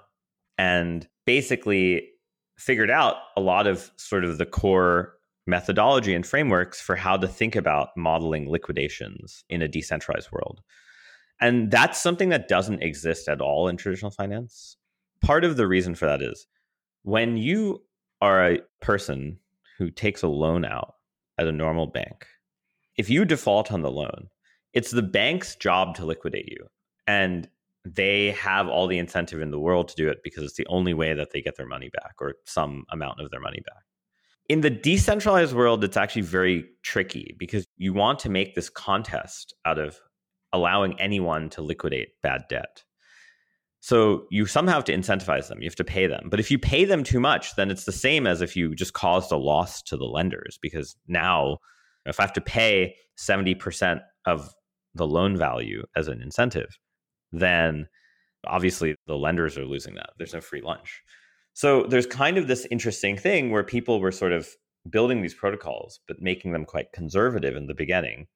and 0.57 1.07
basically 1.25 2.09
figured 2.57 2.89
out 2.89 3.17
a 3.37 3.41
lot 3.41 3.67
of 3.67 3.91
sort 3.97 4.25
of 4.25 4.39
the 4.39 4.45
core 4.45 5.13
methodology 5.45 6.15
and 6.15 6.25
frameworks 6.25 6.81
for 6.81 6.95
how 6.95 7.15
to 7.17 7.27
think 7.27 7.55
about 7.55 7.89
modeling 7.95 8.49
liquidations 8.49 9.43
in 9.49 9.61
a 9.61 9.67
decentralized 9.67 10.31
world. 10.31 10.61
And 11.41 11.71
that's 11.71 12.01
something 12.01 12.29
that 12.29 12.47
doesn't 12.47 12.83
exist 12.83 13.27
at 13.27 13.41
all 13.41 13.67
in 13.67 13.75
traditional 13.75 14.11
finance. 14.11 14.77
Part 15.21 15.43
of 15.43 15.57
the 15.57 15.67
reason 15.67 15.95
for 15.95 16.05
that 16.05 16.21
is 16.21 16.47
when 17.03 17.35
you 17.35 17.83
are 18.21 18.51
a 18.51 18.59
person 18.79 19.39
who 19.77 19.89
takes 19.89 20.21
a 20.21 20.27
loan 20.27 20.63
out 20.63 20.95
at 21.39 21.47
a 21.47 21.51
normal 21.51 21.87
bank, 21.87 22.27
if 22.97 23.09
you 23.09 23.25
default 23.25 23.71
on 23.71 23.81
the 23.81 23.91
loan, 23.91 24.27
it's 24.73 24.91
the 24.91 25.01
bank's 25.01 25.55
job 25.55 25.95
to 25.95 26.05
liquidate 26.05 26.47
you. 26.47 26.67
And 27.07 27.49
they 27.83 28.31
have 28.31 28.67
all 28.67 28.85
the 28.85 28.99
incentive 28.99 29.41
in 29.41 29.49
the 29.49 29.59
world 29.59 29.87
to 29.87 29.95
do 29.95 30.07
it 30.07 30.19
because 30.23 30.43
it's 30.43 30.53
the 30.53 30.67
only 30.67 30.93
way 30.93 31.15
that 31.15 31.31
they 31.31 31.41
get 31.41 31.57
their 31.57 31.65
money 31.65 31.89
back 31.89 32.13
or 32.19 32.35
some 32.45 32.85
amount 32.91 33.19
of 33.19 33.31
their 33.31 33.39
money 33.39 33.61
back. 33.65 33.83
In 34.49 34.61
the 34.61 34.69
decentralized 34.69 35.55
world, 35.55 35.83
it's 35.83 35.97
actually 35.97 36.21
very 36.23 36.65
tricky 36.83 37.35
because 37.39 37.65
you 37.77 37.93
want 37.93 38.19
to 38.19 38.29
make 38.29 38.53
this 38.53 38.69
contest 38.69 39.55
out 39.65 39.79
of 39.79 39.99
allowing 40.53 40.99
anyone 40.99 41.49
to 41.51 41.61
liquidate 41.61 42.09
bad 42.21 42.43
debt. 42.49 42.83
So 43.79 44.25
you 44.29 44.45
somehow 44.45 44.75
have 44.75 44.83
to 44.85 44.95
incentivize 44.95 45.47
them. 45.47 45.59
You 45.61 45.65
have 45.67 45.75
to 45.75 45.83
pay 45.83 46.05
them. 46.05 46.27
But 46.29 46.39
if 46.39 46.51
you 46.51 46.59
pay 46.59 46.85
them 46.85 47.03
too 47.03 47.19
much, 47.19 47.55
then 47.55 47.71
it's 47.71 47.85
the 47.85 47.91
same 47.91 48.27
as 48.27 48.41
if 48.41 48.55
you 48.55 48.75
just 48.75 48.93
caused 48.93 49.31
a 49.31 49.37
loss 49.37 49.81
to 49.83 49.97
the 49.97 50.05
lenders 50.05 50.59
because 50.61 50.95
now 51.07 51.57
if 52.05 52.19
I 52.19 52.23
have 52.23 52.33
to 52.33 52.41
pay 52.41 52.95
70% 53.19 54.01
of 54.25 54.49
the 54.93 55.07
loan 55.07 55.35
value 55.35 55.83
as 55.95 56.07
an 56.07 56.21
incentive, 56.21 56.77
then 57.31 57.87
obviously 58.45 58.95
the 59.07 59.17
lenders 59.17 59.57
are 59.57 59.65
losing 59.65 59.95
that. 59.95 60.11
There's 60.17 60.33
no 60.33 60.41
free 60.41 60.61
lunch. 60.61 61.01
So 61.53 61.83
there's 61.83 62.05
kind 62.05 62.37
of 62.37 62.47
this 62.47 62.67
interesting 62.69 63.17
thing 63.17 63.51
where 63.51 63.63
people 63.63 63.99
were 63.99 64.11
sort 64.11 64.31
of 64.31 64.47
building 64.89 65.21
these 65.21 65.33
protocols, 65.33 65.99
but 66.07 66.21
making 66.21 66.53
them 66.53 66.65
quite 66.65 66.91
conservative 66.93 67.55
in 67.55 67.67
the 67.67 67.73
beginning 67.73 68.27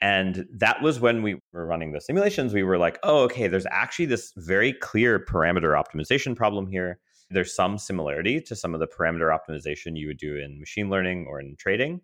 and 0.00 0.46
that 0.52 0.82
was 0.82 1.00
when 1.00 1.22
we 1.22 1.40
were 1.52 1.66
running 1.66 1.92
the 1.92 2.00
simulations. 2.00 2.52
We 2.52 2.62
were 2.62 2.78
like, 2.78 2.98
oh, 3.02 3.22
okay, 3.24 3.48
there's 3.48 3.66
actually 3.70 4.06
this 4.06 4.32
very 4.36 4.72
clear 4.74 5.18
parameter 5.18 5.80
optimization 5.80 6.36
problem 6.36 6.66
here. 6.66 6.98
There's 7.30 7.54
some 7.54 7.78
similarity 7.78 8.40
to 8.42 8.54
some 8.54 8.74
of 8.74 8.80
the 8.80 8.86
parameter 8.86 9.36
optimization 9.36 9.98
you 9.98 10.08
would 10.08 10.18
do 10.18 10.36
in 10.36 10.60
machine 10.60 10.90
learning 10.90 11.26
or 11.28 11.40
in 11.40 11.56
trading. 11.58 12.00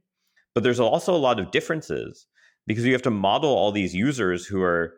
But 0.55 0.65
there's 0.65 0.81
also 0.81 1.15
a 1.15 1.19
lot 1.19 1.39
of 1.39 1.51
differences 1.51 2.27
because 2.67 2.85
you 2.85 2.93
have 2.93 3.03
to 3.03 3.11
model 3.11 3.51
all 3.51 3.73
these 3.73 3.95
users 3.95 4.47
who 4.47 4.63
are 4.63 4.95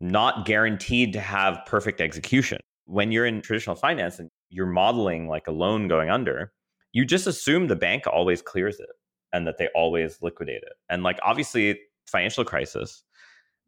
not 0.00 0.46
guaranteed 0.46 1.12
to 1.14 1.20
have 1.20 1.60
perfect 1.66 2.00
execution. 2.00 2.58
When 2.86 3.10
you're 3.10 3.26
in 3.26 3.40
traditional 3.40 3.76
finance 3.76 4.18
and 4.18 4.28
you're 4.50 4.66
modeling 4.66 5.28
like 5.28 5.46
a 5.46 5.52
loan 5.52 5.88
going 5.88 6.10
under, 6.10 6.52
you 6.92 7.06
just 7.06 7.26
assume 7.26 7.66
the 7.66 7.76
bank 7.76 8.04
always 8.06 8.42
clears 8.42 8.78
it 8.78 8.90
and 9.32 9.46
that 9.46 9.58
they 9.58 9.68
always 9.74 10.18
liquidate 10.20 10.62
it. 10.62 10.74
And 10.90 11.02
like 11.02 11.18
obviously 11.22 11.80
financial 12.06 12.44
crisis 12.44 13.02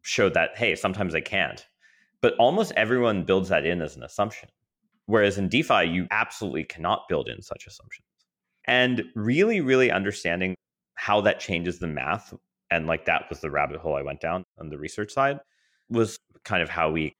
showed 0.01 0.33
that 0.33 0.51
hey 0.57 0.75
sometimes 0.75 1.13
they 1.13 1.21
can't. 1.21 1.65
But 2.21 2.33
almost 2.39 2.71
everyone 2.75 3.23
builds 3.23 3.49
that 3.49 3.65
in 3.65 3.81
as 3.81 3.95
an 3.95 4.03
assumption 4.03 4.49
whereas 5.05 5.37
in 5.37 5.49
defi 5.49 5.85
you 5.85 6.07
absolutely 6.11 6.63
cannot 6.63 7.07
build 7.09 7.27
in 7.29 7.41
such 7.41 7.65
assumptions. 7.67 8.05
And 8.65 9.03
really 9.15 9.61
really 9.61 9.91
understanding 9.91 10.55
how 10.95 11.21
that 11.21 11.39
changes 11.39 11.79
the 11.79 11.87
math 11.87 12.33
and 12.69 12.87
like 12.87 13.05
that 13.05 13.25
was 13.29 13.39
the 13.39 13.51
rabbit 13.51 13.77
hole 13.77 13.95
i 13.95 14.01
went 14.01 14.19
down 14.19 14.43
on 14.59 14.69
the 14.69 14.77
research 14.77 15.11
side 15.11 15.39
was 15.89 16.17
kind 16.43 16.61
of 16.61 16.69
how 16.69 16.89
we 16.89 17.13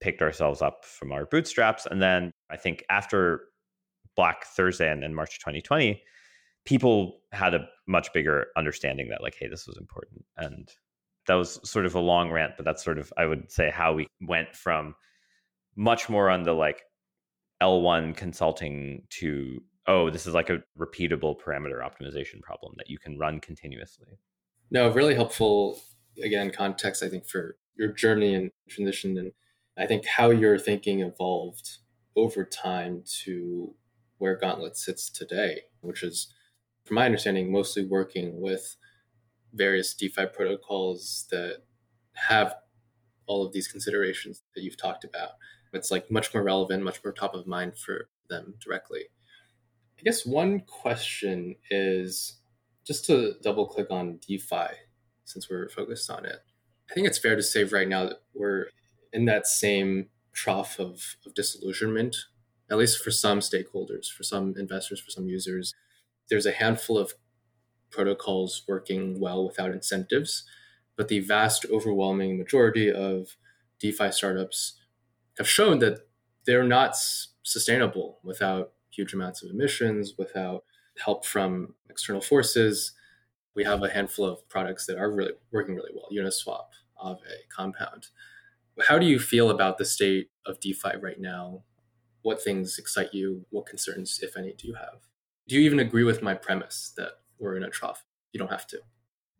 picked 0.00 0.22
ourselves 0.22 0.62
up 0.62 0.84
from 0.84 1.12
our 1.12 1.26
bootstraps. 1.26 1.86
And 1.86 2.00
then 2.02 2.32
i 2.50 2.56
think 2.56 2.84
after 2.90 3.42
black 4.16 4.46
thursday 4.46 4.90
and 4.90 5.02
then 5.02 5.14
march 5.14 5.38
2020 5.38 6.02
people 6.68 7.20
had 7.32 7.54
a 7.54 7.66
much 7.86 8.12
bigger 8.12 8.48
understanding 8.54 9.08
that 9.08 9.22
like 9.22 9.34
hey 9.40 9.48
this 9.48 9.66
was 9.66 9.78
important. 9.78 10.22
And 10.36 10.68
that 11.28 11.34
was 11.34 11.60
sort 11.62 11.86
of 11.86 11.94
a 11.94 12.00
long 12.00 12.30
rant 12.30 12.54
but 12.56 12.64
that's 12.64 12.82
sort 12.82 12.98
of 12.98 13.12
i 13.16 13.24
would 13.24 13.52
say 13.52 13.70
how 13.70 13.92
we 13.92 14.08
went 14.22 14.56
from 14.56 14.94
much 15.76 16.08
more 16.08 16.28
on 16.28 16.42
the 16.42 16.52
like 16.52 16.82
l1 17.62 18.16
consulting 18.16 19.02
to 19.10 19.62
oh 19.86 20.10
this 20.10 20.26
is 20.26 20.34
like 20.34 20.50
a 20.50 20.58
repeatable 20.76 21.36
parameter 21.38 21.80
optimization 21.80 22.40
problem 22.40 22.72
that 22.76 22.90
you 22.90 22.98
can 22.98 23.18
run 23.18 23.40
continuously. 23.40 24.18
No 24.70 24.88
really 24.90 25.14
helpful 25.14 25.78
again 26.24 26.50
context 26.50 27.02
i 27.02 27.08
think 27.08 27.28
for 27.28 27.56
your 27.76 27.92
journey 27.92 28.34
and 28.34 28.50
transition 28.68 29.16
and 29.18 29.32
i 29.76 29.86
think 29.86 30.06
how 30.06 30.30
your 30.30 30.58
thinking 30.58 31.00
evolved 31.00 31.78
over 32.16 32.44
time 32.44 33.04
to 33.22 33.74
where 34.16 34.36
gauntlet 34.36 34.76
sits 34.76 35.10
today 35.10 35.60
which 35.82 36.02
is 36.02 36.32
from 36.88 36.96
my 36.96 37.06
understanding, 37.06 37.52
mostly 37.52 37.84
working 37.84 38.40
with 38.40 38.76
various 39.52 39.94
DeFi 39.94 40.26
protocols 40.26 41.26
that 41.30 41.58
have 42.14 42.54
all 43.26 43.46
of 43.46 43.52
these 43.52 43.68
considerations 43.68 44.42
that 44.54 44.62
you've 44.62 44.76
talked 44.76 45.04
about. 45.04 45.32
It's 45.72 45.90
like 45.90 46.10
much 46.10 46.32
more 46.32 46.42
relevant, 46.42 46.82
much 46.82 47.04
more 47.04 47.12
top 47.12 47.34
of 47.34 47.46
mind 47.46 47.78
for 47.78 48.08
them 48.30 48.54
directly. 48.58 49.04
I 49.98 50.02
guess 50.02 50.24
one 50.24 50.60
question 50.60 51.56
is 51.70 52.40
just 52.86 53.04
to 53.06 53.34
double 53.42 53.66
click 53.66 53.90
on 53.90 54.18
DeFi 54.26 54.68
since 55.24 55.50
we're 55.50 55.68
focused 55.68 56.10
on 56.10 56.24
it. 56.24 56.38
I 56.90 56.94
think 56.94 57.06
it's 57.06 57.18
fair 57.18 57.36
to 57.36 57.42
say 57.42 57.64
right 57.64 57.88
now 57.88 58.04
that 58.04 58.22
we're 58.32 58.66
in 59.12 59.26
that 59.26 59.46
same 59.46 60.06
trough 60.32 60.78
of, 60.78 61.16
of 61.26 61.34
disillusionment, 61.34 62.16
at 62.70 62.78
least 62.78 63.02
for 63.02 63.10
some 63.10 63.40
stakeholders, 63.40 64.10
for 64.10 64.22
some 64.22 64.54
investors, 64.56 65.00
for 65.00 65.10
some 65.10 65.28
users 65.28 65.74
there's 66.28 66.46
a 66.46 66.52
handful 66.52 66.98
of 66.98 67.14
protocols 67.90 68.62
working 68.68 69.18
well 69.20 69.46
without 69.46 69.70
incentives, 69.70 70.44
but 70.96 71.08
the 71.08 71.20
vast 71.20 71.64
overwhelming 71.70 72.38
majority 72.38 72.90
of 72.92 73.36
DeFi 73.80 74.10
startups 74.10 74.74
have 75.38 75.48
shown 75.48 75.78
that 75.78 76.00
they're 76.44 76.64
not 76.64 76.96
sustainable 77.42 78.18
without 78.22 78.72
huge 78.90 79.14
amounts 79.14 79.42
of 79.42 79.50
emissions, 79.50 80.14
without 80.18 80.64
help 80.98 81.24
from 81.24 81.74
external 81.88 82.20
forces. 82.20 82.92
We 83.54 83.64
have 83.64 83.82
a 83.82 83.88
handful 83.90 84.24
of 84.24 84.48
products 84.48 84.86
that 84.86 84.98
are 84.98 85.10
really 85.10 85.32
working 85.52 85.74
really 85.74 85.92
well 85.94 86.08
Uniswap, 86.12 86.66
Aave, 87.02 87.18
Compound. 87.48 88.08
How 88.86 88.98
do 88.98 89.06
you 89.06 89.18
feel 89.18 89.50
about 89.50 89.78
the 89.78 89.84
state 89.84 90.30
of 90.46 90.60
DeFi 90.60 90.96
right 91.00 91.20
now? 91.20 91.62
What 92.22 92.42
things 92.42 92.78
excite 92.78 93.14
you? 93.14 93.46
What 93.50 93.66
concerns, 93.66 94.20
if 94.22 94.36
any, 94.36 94.52
do 94.52 94.68
you 94.68 94.74
have? 94.74 95.07
Do 95.48 95.56
you 95.56 95.62
even 95.62 95.80
agree 95.80 96.04
with 96.04 96.22
my 96.22 96.34
premise 96.34 96.92
that 96.96 97.12
we're 97.38 97.56
in 97.56 97.64
a 97.64 97.70
trough? 97.70 98.04
You 98.32 98.38
don't 98.38 98.50
have 98.50 98.66
to. 98.68 98.78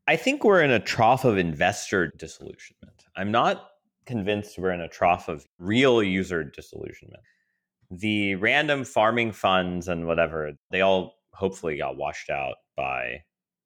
I 0.09 0.17
think 0.17 0.43
we're 0.43 0.63
in 0.63 0.71
a 0.71 0.81
trough 0.81 1.25
of 1.25 1.37
investor 1.37 2.13
disillusionment. 2.17 3.05
I'm 3.15 3.31
not 3.31 3.69
convinced 4.07 4.59
we're 4.59 4.73
in 4.73 4.81
a 4.81 4.89
trough 4.89 5.29
of 5.29 5.47
real 5.59 6.03
user 6.03 6.43
disillusionment. 6.43 7.23
The 7.91 8.37
random 8.37 8.85
farming 8.85 9.33
funds 9.33 9.87
and 9.87 10.07
whatever, 10.07 10.53
they 10.71 10.81
all 10.81 11.19
hopefully 11.35 11.77
got 11.77 11.99
washed 11.99 12.31
out 12.31 12.57
by 12.75 13.23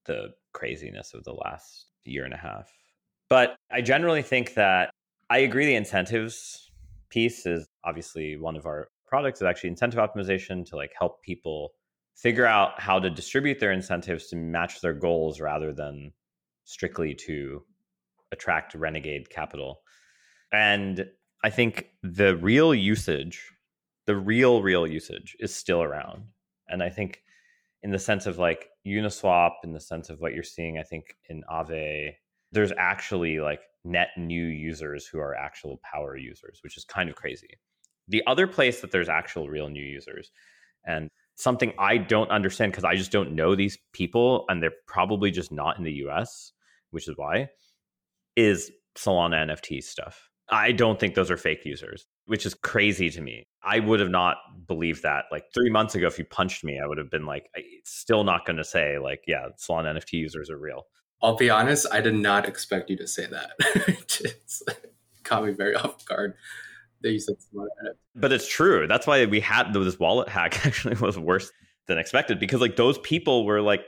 the 0.07 0.31
craziness 0.53 1.15
of 1.15 1.23
the 1.23 1.33
last 1.33 1.87
year 2.05 2.25
and 2.25 2.35
a 2.35 2.39
half. 2.39 2.73
But 3.31 3.55
I 3.71 3.81
generally 3.81 4.23
think 4.23 4.55
that 4.55 4.91
I 5.31 5.39
agree 5.39 5.67
the 5.67 5.77
incentives 5.77 6.71
piece 7.09 7.47
is 7.47 7.67
obviously 7.85 8.37
one 8.37 8.57
of 8.57 8.67
our 8.67 8.89
products 9.07 9.41
is 9.41 9.45
actually 9.45 9.71
incentive 9.71 10.01
optimization 10.01 10.67
to 10.67 10.77
like 10.77 10.93
help 10.99 11.23
people 11.23 11.73
figure 12.17 12.47
out 12.47 12.81
how 12.81 12.99
to 12.99 13.11
distribute 13.11 13.59
their 13.59 13.73
incentives 13.73 14.29
to 14.29 14.37
match 14.37 14.81
their 14.81 14.93
goals 14.93 15.41
rather 15.41 15.73
than 15.73 16.13
strictly 16.65 17.15
to 17.15 17.63
attract 18.31 18.75
renegade 18.75 19.31
capital. 19.31 19.83
And 20.53 21.07
I 21.45 21.51
think 21.51 21.89
the 22.03 22.37
real 22.37 22.75
usage, 22.75 23.53
the 24.07 24.17
real, 24.17 24.63
real 24.63 24.87
usage 24.87 25.37
is 25.41 25.55
still 25.55 25.83
around. 25.83 26.25
And 26.69 26.83
I 26.83 26.91
think 26.91 27.23
in 27.83 27.91
the 27.91 27.99
sense 27.99 28.27
of 28.27 28.39
like 28.39 28.69
Uniswap, 28.87 29.53
in 29.65 29.73
the 29.73 29.81
sense 29.81 30.09
of 30.09 30.21
what 30.21 30.35
you're 30.35 30.43
seeing, 30.43 30.79
I 30.79 30.83
think 30.83 31.17
in 31.29 31.43
Aave, 31.51 32.15
there's 32.53 32.73
actually 32.79 33.41
like 33.41 33.61
net 33.85 34.09
new 34.17 34.45
users 34.45 35.07
who 35.07 35.19
are 35.19 35.35
actual 35.35 35.81
power 35.83 36.17
users, 36.17 36.61
which 36.63 36.77
is 36.77 36.85
kind 36.85 37.09
of 37.09 37.17
crazy. 37.17 37.59
The 38.09 38.23
other 38.27 38.47
place 38.47 38.81
that 38.81 38.91
there's 38.93 39.09
actual 39.09 39.49
real 39.49 39.69
new 39.69 39.83
users 39.83 40.31
and 40.87 41.09
something 41.43 41.73
I 41.79 41.99
don't 41.99 42.31
understand 42.31 42.73
because 42.73 42.85
I 42.85 42.95
just 42.95 43.13
don't 43.13 43.35
know 43.35 43.55
these 43.55 43.79
people 43.93 44.45
and 44.49 44.63
they're 44.63 44.73
probably 44.87 45.31
just 45.31 45.53
not 45.53 45.79
in 45.79 45.85
the 45.85 45.93
US, 46.07 46.53
which 46.91 47.09
is 47.09 47.17
why, 47.17 47.49
is 48.37 48.71
Solana 48.97 49.47
NFT 49.47 49.83
stuff. 49.83 50.29
I 50.51 50.73
don't 50.73 51.01
think 51.01 51.15
those 51.15 51.31
are 51.31 51.37
fake 51.37 51.65
users, 51.65 52.07
which 52.27 52.45
is 52.45 52.55
crazy 52.55 53.09
to 53.11 53.21
me. 53.21 53.47
I 53.63 53.79
would 53.81 54.01
have 54.01 54.11
not 54.11 54.37
believed 54.67 55.03
that. 55.03 55.25
Like 55.31 55.45
three 55.55 55.71
months 55.71 55.95
ago, 55.95 56.07
if 56.07 56.19
you 56.19 56.25
punched 56.25 56.63
me, 56.63 56.79
I 56.83 56.87
would 56.87 56.99
have 56.99 57.11
been 57.11 57.27
like, 57.27 57.47
still 57.85 58.25
not 58.25 58.45
going 58.45 58.59
to 58.59 58.65
say, 58.65 58.99
like, 58.99 59.23
yeah, 59.27 59.47
Solana 59.59 59.95
NFT 59.97 60.15
users 60.15 60.51
are 60.51 60.59
real. 60.59 60.85
I'll 61.23 61.37
be 61.37 61.51
honest, 61.51 61.87
I 61.93 62.01
did 62.01 62.17
not 62.17 62.49
expect 62.49 62.91
you 62.91 62.97
to 62.97 63.07
say 63.07 63.27
that. 63.27 63.53
it's 63.87 64.63
caught 65.23 65.45
me 65.45 65.53
very 65.53 65.75
off 65.75 66.05
guard 66.05 66.35
NFT. 67.85 68.21
But 68.21 68.33
it's 68.33 68.49
true. 68.49 68.87
That's 68.87 69.07
why 69.07 69.25
we 69.27 69.41
had 69.41 69.73
this 69.73 69.99
wallet 69.99 70.29
hack 70.29 70.65
actually 70.67 70.97
was 70.97 71.19
worse 71.19 71.51
than 71.87 71.99
expected 71.99 72.39
because 72.39 72.61
like 72.61 72.77
those 72.77 72.99
people 72.99 73.45
were 73.45 73.61
like 73.61 73.83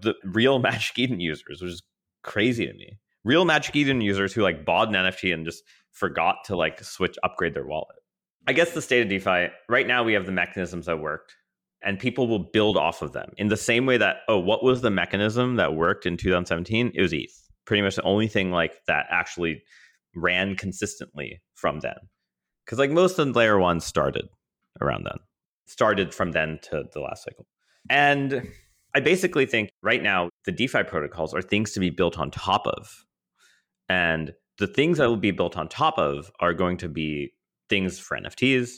the 0.00 0.14
real 0.24 0.58
Magic 0.60 0.98
Eden 0.98 1.20
users, 1.20 1.60
which 1.60 1.70
is 1.70 1.82
crazy 2.22 2.66
to 2.66 2.74
me. 2.74 2.98
Real 3.24 3.44
Magic 3.44 3.74
Eden 3.74 4.00
users 4.00 4.32
who 4.32 4.42
like 4.42 4.64
bought 4.64 4.88
an 4.88 4.94
NFT 4.94 5.32
and 5.32 5.44
just 5.46 5.62
forgot 5.92 6.36
to 6.46 6.56
like 6.56 6.82
switch 6.82 7.16
upgrade 7.22 7.54
their 7.54 7.66
wallet. 7.66 7.96
I 8.46 8.52
guess 8.52 8.72
the 8.72 8.82
state 8.82 9.02
of 9.02 9.08
DeFi 9.08 9.48
right 9.68 9.86
now 9.86 10.04
we 10.04 10.12
have 10.12 10.26
the 10.26 10.32
mechanisms 10.32 10.86
that 10.86 11.00
worked 11.00 11.34
and 11.84 11.98
people 11.98 12.26
will 12.26 12.50
build 12.52 12.76
off 12.76 13.02
of 13.02 13.12
them 13.12 13.30
in 13.36 13.48
the 13.48 13.56
same 13.56 13.86
way 13.86 13.96
that 13.98 14.16
oh 14.28 14.38
what 14.38 14.64
was 14.64 14.80
the 14.80 14.90
mechanism 14.90 15.56
that 15.56 15.74
worked 15.74 16.06
in 16.06 16.16
2017 16.16 16.90
it 16.94 17.00
was 17.00 17.12
eth 17.12 17.48
pretty 17.66 17.82
much 17.82 17.96
the 17.96 18.02
only 18.02 18.26
thing 18.26 18.50
like 18.50 18.74
that 18.86 19.06
actually 19.10 19.62
ran 20.16 20.56
consistently 20.56 21.40
from 21.54 21.80
then 21.80 21.96
because 22.64 22.78
like 22.78 22.90
most 22.90 23.18
of 23.18 23.26
the 23.26 23.38
layer 23.38 23.58
one 23.58 23.80
started 23.80 24.28
around 24.80 25.04
then 25.04 25.18
started 25.66 26.14
from 26.14 26.32
then 26.32 26.58
to 26.62 26.84
the 26.92 27.00
last 27.00 27.24
cycle 27.24 27.46
and 27.88 28.46
i 28.94 29.00
basically 29.00 29.46
think 29.46 29.70
right 29.82 30.02
now 30.02 30.28
the 30.44 30.52
defi 30.52 30.82
protocols 30.82 31.34
are 31.34 31.42
things 31.42 31.72
to 31.72 31.80
be 31.80 31.90
built 31.90 32.18
on 32.18 32.30
top 32.30 32.66
of 32.66 33.04
and 33.88 34.32
the 34.58 34.66
things 34.66 34.98
that 34.98 35.08
will 35.08 35.16
be 35.16 35.30
built 35.30 35.56
on 35.56 35.68
top 35.68 35.98
of 35.98 36.30
are 36.40 36.54
going 36.54 36.76
to 36.78 36.88
be 36.88 37.32
things 37.68 37.98
for 37.98 38.16
NFTs, 38.16 38.76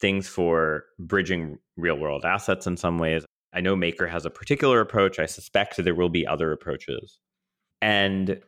things 0.00 0.28
for 0.28 0.84
bridging 0.98 1.58
real 1.76 1.98
world 1.98 2.24
assets 2.24 2.66
in 2.66 2.76
some 2.76 2.98
ways. 2.98 3.24
I 3.52 3.60
know 3.60 3.74
Maker 3.74 4.06
has 4.06 4.26
a 4.26 4.30
particular 4.30 4.80
approach. 4.80 5.18
I 5.18 5.26
suspect 5.26 5.76
there 5.78 5.94
will 5.94 6.10
be 6.10 6.26
other 6.26 6.52
approaches. 6.52 7.18
And 7.80 8.40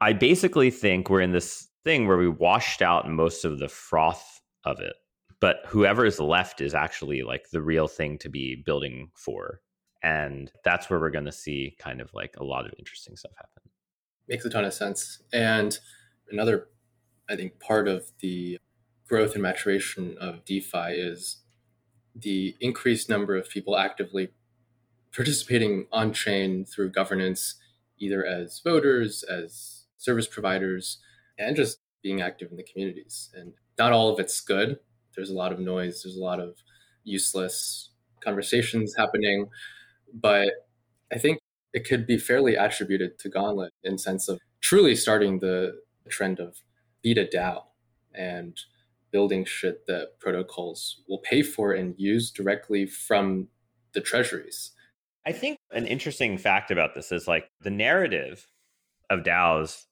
I 0.00 0.12
basically 0.12 0.70
think 0.70 1.10
we're 1.10 1.20
in 1.20 1.32
this 1.32 1.68
thing 1.86 2.06
where 2.06 2.18
we 2.18 2.28
washed 2.28 2.82
out 2.82 3.08
most 3.08 3.44
of 3.44 3.58
the 3.58 3.68
froth 3.68 4.40
of 4.64 4.80
it. 4.80 4.94
But 5.40 5.58
whoever 5.66 6.04
is 6.04 6.18
left 6.18 6.60
is 6.60 6.74
actually 6.74 7.22
like 7.22 7.50
the 7.50 7.62
real 7.62 7.88
thing 7.88 8.18
to 8.18 8.28
be 8.28 8.56
building 8.56 9.10
for. 9.14 9.60
And 10.02 10.50
that's 10.64 10.90
where 10.90 10.98
we're 10.98 11.10
going 11.10 11.26
to 11.26 11.32
see 11.32 11.76
kind 11.78 12.00
of 12.00 12.12
like 12.12 12.34
a 12.36 12.44
lot 12.44 12.66
of 12.66 12.74
interesting 12.78 13.16
stuff 13.16 13.32
happen 13.36 13.56
makes 14.28 14.44
a 14.44 14.50
ton 14.50 14.64
of 14.64 14.74
sense. 14.74 15.22
And 15.32 15.78
another, 16.30 16.68
I 17.28 17.36
think, 17.36 17.60
part 17.60 17.88
of 17.88 18.10
the 18.20 18.58
growth 19.08 19.34
and 19.34 19.42
maturation 19.42 20.16
of 20.20 20.44
DeFi 20.44 20.92
is 20.92 21.42
the 22.14 22.56
increased 22.60 23.08
number 23.08 23.36
of 23.36 23.48
people 23.48 23.76
actively 23.76 24.30
participating 25.14 25.86
on 25.92 26.12
chain 26.12 26.64
through 26.64 26.90
governance, 26.90 27.56
either 27.98 28.24
as 28.24 28.60
voters, 28.64 29.22
as 29.22 29.84
service 29.96 30.26
providers, 30.26 30.98
and 31.38 31.56
just 31.56 31.78
being 32.02 32.20
active 32.20 32.50
in 32.50 32.56
the 32.56 32.64
communities. 32.64 33.30
And 33.34 33.52
not 33.78 33.92
all 33.92 34.12
of 34.12 34.20
it's 34.20 34.40
good. 34.40 34.78
There's 35.14 35.30
a 35.30 35.34
lot 35.34 35.52
of 35.52 35.58
noise, 35.58 36.02
there's 36.02 36.16
a 36.16 36.22
lot 36.22 36.40
of 36.40 36.56
useless 37.04 37.90
conversations 38.20 38.94
happening. 38.96 39.48
But 40.12 40.50
I 41.12 41.18
think 41.18 41.38
it 41.72 41.86
could 41.86 42.06
be 42.06 42.18
fairly 42.18 42.54
attributed 42.54 43.18
to 43.20 43.28
Gauntlet 43.28 43.72
in 43.82 43.98
sense 43.98 44.28
of 44.28 44.40
truly 44.60 44.94
starting 44.94 45.38
the 45.38 45.80
trend 46.08 46.40
of 46.40 46.56
beta 47.02 47.28
DAO 47.32 47.62
and 48.14 48.58
building 49.10 49.44
shit 49.44 49.86
that 49.86 50.18
protocols 50.18 51.02
will 51.08 51.18
pay 51.18 51.42
for 51.42 51.72
and 51.72 51.94
use 51.98 52.30
directly 52.30 52.86
from 52.86 53.48
the 53.94 54.00
treasuries. 54.00 54.72
I 55.24 55.32
think 55.32 55.58
an 55.70 55.86
interesting 55.86 56.38
fact 56.38 56.70
about 56.70 56.94
this 56.94 57.10
is 57.12 57.26
like 57.26 57.48
the 57.60 57.70
narrative 57.70 58.46
of 59.10 59.20
DAOs 59.20 59.84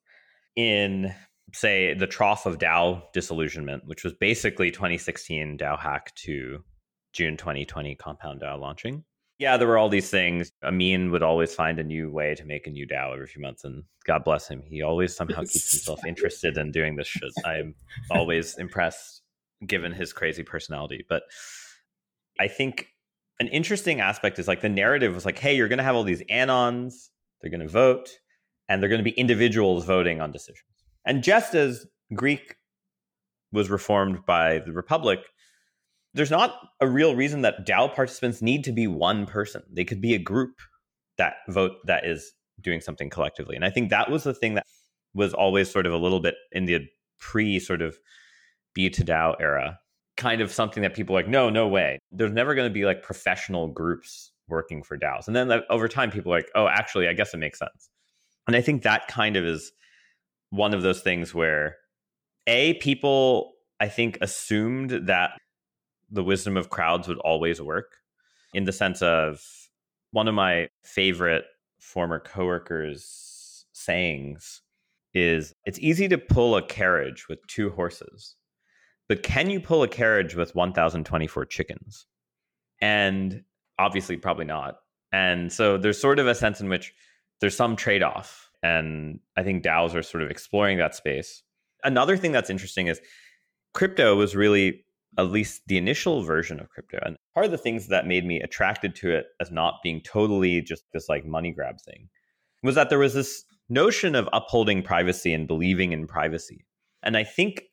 in 0.57 1.13
say 1.55 1.95
the 1.95 2.07
trough 2.07 2.47
of 2.47 2.59
DAO 2.59 3.03
disillusionment, 3.13 3.87
which 3.87 4.05
was 4.05 4.13
basically 4.13 4.71
2016 4.71 5.59
DAO 5.59 5.79
hack 5.79 6.15
to 6.17 6.65
June 7.13 7.37
2020 7.37 7.95
compound 7.95 8.43
DAO 8.43 8.59
launching 8.59 9.05
yeah, 9.39 9.57
there 9.57 9.67
were 9.67 9.79
all 9.79 9.89
these 9.89 10.11
things. 10.11 10.53
Amin 10.63 11.11
would 11.11 11.23
always 11.23 11.55
find 11.55 11.79
a 11.79 11.85
new 11.85 12.11
way 12.11 12.35
to 12.37 12.45
make 12.45 12.67
a 12.67 12.71
new 12.71 12.87
DAO 12.87 13.13
every 13.15 13.27
few 13.27 13.43
months, 13.43 13.65
and 13.65 13.83
God 14.07 14.25
bless 14.25 14.49
him, 14.49 14.63
he 14.65 14.83
always 14.83 15.15
somehow 15.15 15.41
keeps 15.53 15.73
himself 15.73 16.05
interested 16.07 16.57
in 16.57 16.71
doing 16.71 16.97
this 16.97 17.09
shit. 17.09 17.33
I'm 17.45 17.75
always 18.11 18.57
impressed, 18.59 19.23
given 19.67 19.93
his 19.93 20.13
crazy 20.13 20.45
personality. 20.45 21.05
But 21.09 21.25
I 22.39 22.47
think 22.47 22.89
an 23.41 23.49
interesting 23.49 24.01
aspect 24.01 24.39
is 24.39 24.47
like 24.47 24.61
the 24.61 24.69
narrative 24.69 25.15
was 25.15 25.25
like, 25.25 25.39
hey, 25.39 25.57
you're 25.57 25.69
going 25.69 25.79
to 25.79 25.85
have 25.85 25.97
all 25.97 26.05
these 26.05 26.23
anons, 26.31 27.09
they're 27.41 27.51
going 27.51 27.61
to 27.61 27.69
vote, 27.69 28.11
and 28.69 28.81
they're 28.81 28.89
going 28.89 29.01
to 29.01 29.05
be 29.05 29.19
individuals 29.19 29.85
voting 29.85 30.21
on 30.21 30.31
decisions. 30.31 30.74
And 31.05 31.23
just 31.23 31.55
as 31.55 31.87
Greek 32.15 32.57
was 33.53 33.71
reformed 33.71 34.25
by 34.27 34.59
the 34.59 34.73
Republic, 34.73 35.21
there's 36.15 36.31
not 36.31 36.55
a 36.81 36.87
real 36.87 37.15
reason 37.17 37.43
that 37.43 37.67
DAO 37.67 37.93
participants 37.95 38.41
need 38.41 38.65
to 38.65 38.73
be 38.73 38.87
one 38.87 39.27
person. 39.27 39.63
They 39.71 39.85
could 39.85 40.01
be 40.01 40.15
a 40.15 40.19
group 40.19 40.61
that 41.19 41.35
vote 41.49 41.73
that 41.85 42.07
is 42.07 42.33
doing 42.61 42.81
something 42.81 43.11
collectively. 43.11 43.57
And 43.57 43.65
I 43.65 43.71
think 43.71 43.91
that 43.91 44.11
was 44.11 44.25
the 44.25 44.35
thing 44.35 44.55
that 44.55 44.67
was 45.15 45.35
always 45.35 45.71
sort 45.71 45.87
of 45.87 45.93
a 45.93 45.99
little 45.99 46.21
bit 46.21 46.35
in 46.53 46.67
the 46.67 46.81
pre 47.21 47.59
sort 47.59 47.83
of 47.83 47.97
B 48.75 48.91
to 48.91 49.05
DAO 49.05 49.35
era, 49.41 49.79
kind 50.17 50.41
of 50.41 50.53
something 50.53 50.83
that 50.83 50.95
people 50.95 51.15
like, 51.15 51.29
no, 51.29 51.51
no 51.51 51.69
way. 51.69 51.99
There's 52.11 52.33
never 52.33 52.55
going 52.55 52.69
to 52.69 52.75
be 52.75 52.85
like 52.85 53.03
professional 53.03 53.69
groups 53.69 54.33
working 54.49 54.83
for 54.83 54.99
DAOs. 54.99 55.27
And 55.27 55.35
then 55.35 55.51
over 55.71 55.89
time, 55.89 56.11
people 56.11 56.31
like, 56.31 56.49
oh, 56.55 56.69
actually, 56.69 57.09
I 57.09 57.13
guess 57.13 57.35
it 57.35 57.39
makes 57.39 57.59
sense. 57.59 57.91
And 58.47 58.57
I 58.57 58.61
think 58.61 58.83
that 58.83 59.09
kind 59.09 59.37
of 59.37 59.45
is 59.45 59.73
one 60.55 60.75
of 60.75 60.83
those 60.83 61.01
things 61.01 61.35
where 61.35 61.77
A, 62.47 62.75
people, 62.75 63.53
I 63.81 63.89
think, 63.89 64.19
assumed 64.21 65.07
that 65.07 65.33
the 66.11 66.25
wisdom 66.25 66.57
of 66.57 66.71
crowds 66.71 67.09
would 67.09 67.19
always 67.19 67.61
work 67.61 67.97
in 68.53 68.65
the 68.65 68.73
sense 68.73 69.03
of 69.03 69.43
one 70.13 70.29
of 70.29 70.35
my 70.35 70.69
favorite 70.85 71.45
former 71.81 72.21
coworkers 72.21 73.67
sayings 73.73 74.63
is 75.13 75.53
it's 75.65 75.79
easy 75.81 76.09
to 76.09 76.19
pull 76.19 76.57
a 76.57 76.63
carriage 76.63 77.29
with 77.29 77.45
two 77.47 77.71
horses 77.71 78.37
but 79.09 79.23
can 79.23 79.51
you 79.51 79.61
pull 79.61 79.83
a 79.83 79.89
carriage 79.89 80.35
with 80.35 80.55
1024 80.55 81.45
chickens? 81.47 82.07
And 82.81 83.43
obviously 83.79 84.17
probably 84.17 84.47
not. 84.47 84.77
And 85.13 85.53
so 85.53 85.77
there's 85.77 86.01
sort 86.01 86.19
of 86.19 86.27
a 86.27 86.35
sense 86.35 86.61
in 86.61 86.69
which 86.69 86.93
there's 87.41 87.57
some 87.57 87.77
trade-off 87.77 88.51
and 88.65 89.21
i 89.37 89.43
think 89.43 89.63
daos 89.63 89.95
are 89.95 90.03
sort 90.03 90.23
of 90.23 90.31
exploring 90.31 90.79
that 90.79 90.95
space 90.95 91.43
another 91.85 92.17
thing 92.17 92.33
that's 92.33 92.51
interesting 92.51 92.89
is 92.89 93.01
crypto 93.75 94.17
was 94.17 94.35
really 94.35 94.85
at 95.19 95.31
least 95.31 95.63
the 95.67 95.79
initial 95.79 96.23
version 96.23 96.61
of 96.61 96.69
crypto. 96.71 96.99
And 97.05 97.17
part 97.35 97.47
of 97.47 97.53
the 97.53 97.59
things 97.59 97.89
that 97.89 98.07
made 98.07 98.25
me 98.25 98.41
attracted 98.41 98.95
to 98.97 99.11
it 99.11 99.27
as 99.41 99.51
not 99.51 99.81
being 99.83 100.01
totally 100.01 100.61
just 100.61 100.85
this 100.93 101.09
like 101.09 101.25
money 101.25 101.53
grab 101.53 101.81
thing 101.81 102.09
was 102.63 102.75
that 102.75 102.89
there 102.89 102.99
was 102.99 103.15
this 103.15 103.45
notion 103.69 104.15
of 104.15 104.29
upholding 104.33 104.83
privacy 104.83 105.33
and 105.33 105.47
believing 105.47 105.93
in 105.93 106.07
privacy. 106.07 106.65
And 107.03 107.17
I 107.17 107.25
think 107.25 107.65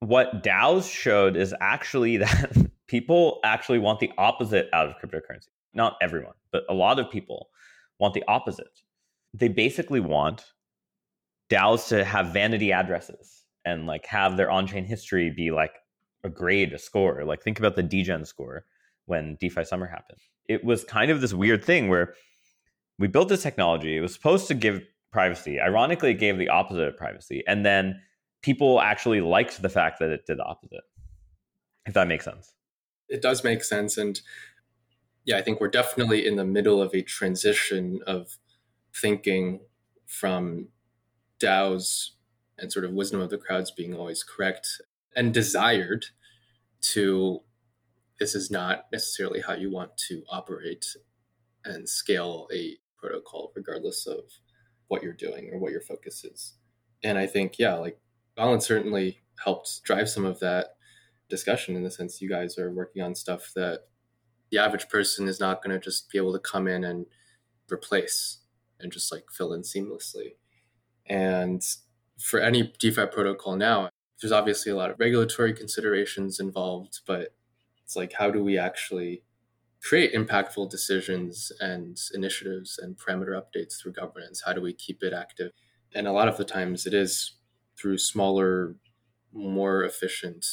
what 0.00 0.42
DAOs 0.42 0.90
showed 0.90 1.36
is 1.36 1.54
actually 1.60 2.16
that 2.18 2.56
people 2.88 3.40
actually 3.44 3.78
want 3.78 4.00
the 4.00 4.10
opposite 4.18 4.68
out 4.72 4.86
of 4.86 4.94
cryptocurrency. 4.96 5.48
Not 5.74 5.96
everyone, 6.02 6.34
but 6.50 6.64
a 6.68 6.74
lot 6.74 6.98
of 6.98 7.10
people 7.10 7.48
want 7.98 8.14
the 8.14 8.24
opposite. 8.28 8.66
They 9.34 9.48
basically 9.48 10.00
want 10.00 10.44
DAOs 11.50 11.88
to 11.88 12.04
have 12.04 12.32
vanity 12.32 12.72
addresses 12.72 13.44
and 13.64 13.86
like 13.86 14.06
have 14.06 14.36
their 14.36 14.50
on-chain 14.50 14.84
history 14.84 15.30
be 15.30 15.50
like 15.50 15.74
a 16.24 16.28
grade, 16.28 16.72
a 16.72 16.78
score. 16.78 17.24
Like 17.24 17.42
think 17.42 17.58
about 17.58 17.76
the 17.76 17.82
Degen 17.82 18.24
score 18.24 18.64
when 19.06 19.36
DeFi 19.40 19.64
Summer 19.64 19.86
happened. 19.86 20.18
It 20.48 20.64
was 20.64 20.84
kind 20.84 21.10
of 21.10 21.20
this 21.20 21.32
weird 21.32 21.64
thing 21.64 21.88
where 21.88 22.14
we 22.98 23.08
built 23.08 23.28
this 23.28 23.42
technology. 23.42 23.96
It 23.96 24.00
was 24.00 24.14
supposed 24.14 24.48
to 24.48 24.54
give 24.54 24.82
privacy. 25.12 25.60
Ironically, 25.60 26.10
it 26.10 26.18
gave 26.18 26.38
the 26.38 26.48
opposite 26.48 26.88
of 26.88 26.96
privacy. 26.96 27.42
And 27.46 27.64
then 27.64 28.00
people 28.42 28.80
actually 28.80 29.20
liked 29.20 29.60
the 29.60 29.68
fact 29.68 29.98
that 30.00 30.10
it 30.10 30.26
did 30.26 30.38
the 30.38 30.44
opposite. 30.44 30.82
If 31.86 31.94
that 31.94 32.08
makes 32.08 32.24
sense. 32.24 32.52
It 33.08 33.22
does 33.22 33.44
make 33.44 33.62
sense. 33.64 33.96
And 33.98 34.20
yeah, 35.24 35.36
I 35.36 35.42
think 35.42 35.60
we're 35.60 35.68
definitely 35.68 36.26
in 36.26 36.36
the 36.36 36.44
middle 36.44 36.80
of 36.80 36.94
a 36.94 37.02
transition 37.02 38.00
of 38.06 38.38
thinking 38.94 39.60
from 40.06 40.68
DAOs 41.40 42.10
and 42.58 42.72
sort 42.72 42.84
of 42.84 42.92
wisdom 42.92 43.20
of 43.20 43.30
the 43.30 43.38
crowds 43.38 43.70
being 43.70 43.94
always 43.94 44.22
correct 44.22 44.80
and 45.16 45.34
desired 45.34 46.06
to 46.80 47.40
this 48.18 48.34
is 48.34 48.50
not 48.50 48.86
necessarily 48.92 49.40
how 49.40 49.54
you 49.54 49.70
want 49.70 49.96
to 49.96 50.22
operate 50.30 50.86
and 51.64 51.88
scale 51.88 52.48
a 52.52 52.76
protocol 52.96 53.52
regardless 53.56 54.06
of 54.06 54.20
what 54.88 55.02
you're 55.02 55.12
doing 55.12 55.50
or 55.52 55.58
what 55.58 55.72
your 55.72 55.80
focus 55.80 56.24
is. 56.24 56.54
And 57.02 57.18
i 57.18 57.26
think 57.26 57.58
yeah 57.58 57.74
like 57.74 57.98
Gauntlet 58.36 58.62
certainly 58.62 59.22
helped 59.42 59.82
drive 59.82 60.08
some 60.08 60.24
of 60.24 60.40
that 60.40 60.76
discussion 61.28 61.76
in 61.76 61.82
the 61.82 61.90
sense 61.90 62.20
you 62.20 62.28
guys 62.28 62.58
are 62.58 62.70
working 62.70 63.02
on 63.02 63.14
stuff 63.14 63.52
that 63.54 63.84
the 64.50 64.58
average 64.58 64.88
person 64.88 65.26
is 65.26 65.40
not 65.40 65.62
going 65.62 65.74
to 65.74 65.82
just 65.82 66.10
be 66.10 66.18
able 66.18 66.32
to 66.32 66.38
come 66.38 66.68
in 66.68 66.84
and 66.84 67.06
replace 67.72 68.41
and 68.82 68.92
just 68.92 69.12
like 69.12 69.24
fill 69.30 69.52
in 69.52 69.62
seamlessly. 69.62 70.34
And 71.06 71.62
for 72.18 72.40
any 72.40 72.72
DeFi 72.78 73.06
protocol 73.06 73.56
now, 73.56 73.90
there's 74.20 74.32
obviously 74.32 74.70
a 74.70 74.76
lot 74.76 74.90
of 74.90 75.00
regulatory 75.00 75.52
considerations 75.52 76.38
involved, 76.38 77.00
but 77.06 77.34
it's 77.84 77.96
like, 77.96 78.12
how 78.12 78.30
do 78.30 78.42
we 78.42 78.56
actually 78.56 79.22
create 79.82 80.14
impactful 80.14 80.70
decisions 80.70 81.50
and 81.58 81.98
initiatives 82.14 82.78
and 82.78 82.96
parameter 82.96 83.40
updates 83.40 83.80
through 83.80 83.92
governance? 83.92 84.42
How 84.46 84.52
do 84.52 84.60
we 84.60 84.72
keep 84.72 85.02
it 85.02 85.12
active? 85.12 85.50
And 85.94 86.06
a 86.06 86.12
lot 86.12 86.28
of 86.28 86.36
the 86.36 86.44
times 86.44 86.86
it 86.86 86.94
is 86.94 87.32
through 87.76 87.98
smaller, 87.98 88.76
more 89.32 89.82
efficient 89.82 90.46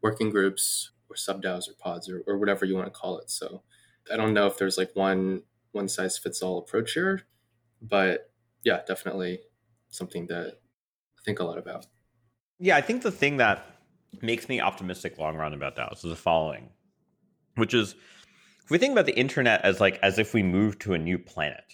working 0.00 0.30
groups 0.30 0.90
or 1.08 1.16
sub 1.16 1.42
DAOs 1.42 1.68
or 1.68 1.74
pods 1.78 2.08
or, 2.08 2.22
or 2.26 2.38
whatever 2.38 2.64
you 2.64 2.74
want 2.74 2.86
to 2.86 2.98
call 2.98 3.18
it. 3.18 3.30
So 3.30 3.62
I 4.10 4.16
don't 4.16 4.34
know 4.34 4.46
if 4.46 4.58
there's 4.58 4.78
like 4.78 4.90
one 4.94 5.42
one 5.72 5.88
size 5.88 6.18
fits 6.18 6.42
all 6.42 6.58
approach 6.58 6.92
here, 6.92 7.22
but 7.82 8.30
yeah, 8.64 8.80
definitely 8.86 9.40
something 9.90 10.26
that 10.28 10.46
I 11.18 11.22
think 11.24 11.40
a 11.40 11.44
lot 11.44 11.58
about. 11.58 11.86
Yeah, 12.58 12.76
I 12.76 12.80
think 12.80 13.02
the 13.02 13.10
thing 13.10 13.38
that 13.38 13.64
makes 14.20 14.48
me 14.48 14.60
optimistic 14.60 15.18
long 15.18 15.36
run 15.36 15.54
about 15.54 15.76
DAOs 15.76 16.04
is 16.04 16.10
the 16.10 16.16
following, 16.16 16.70
which 17.56 17.74
is 17.74 17.94
if 18.62 18.70
we 18.70 18.78
think 18.78 18.92
about 18.92 19.06
the 19.06 19.18
internet 19.18 19.62
as 19.64 19.80
like 19.80 19.98
as 20.02 20.18
if 20.18 20.34
we 20.34 20.42
moved 20.42 20.80
to 20.82 20.94
a 20.94 20.98
new 20.98 21.18
planet 21.18 21.64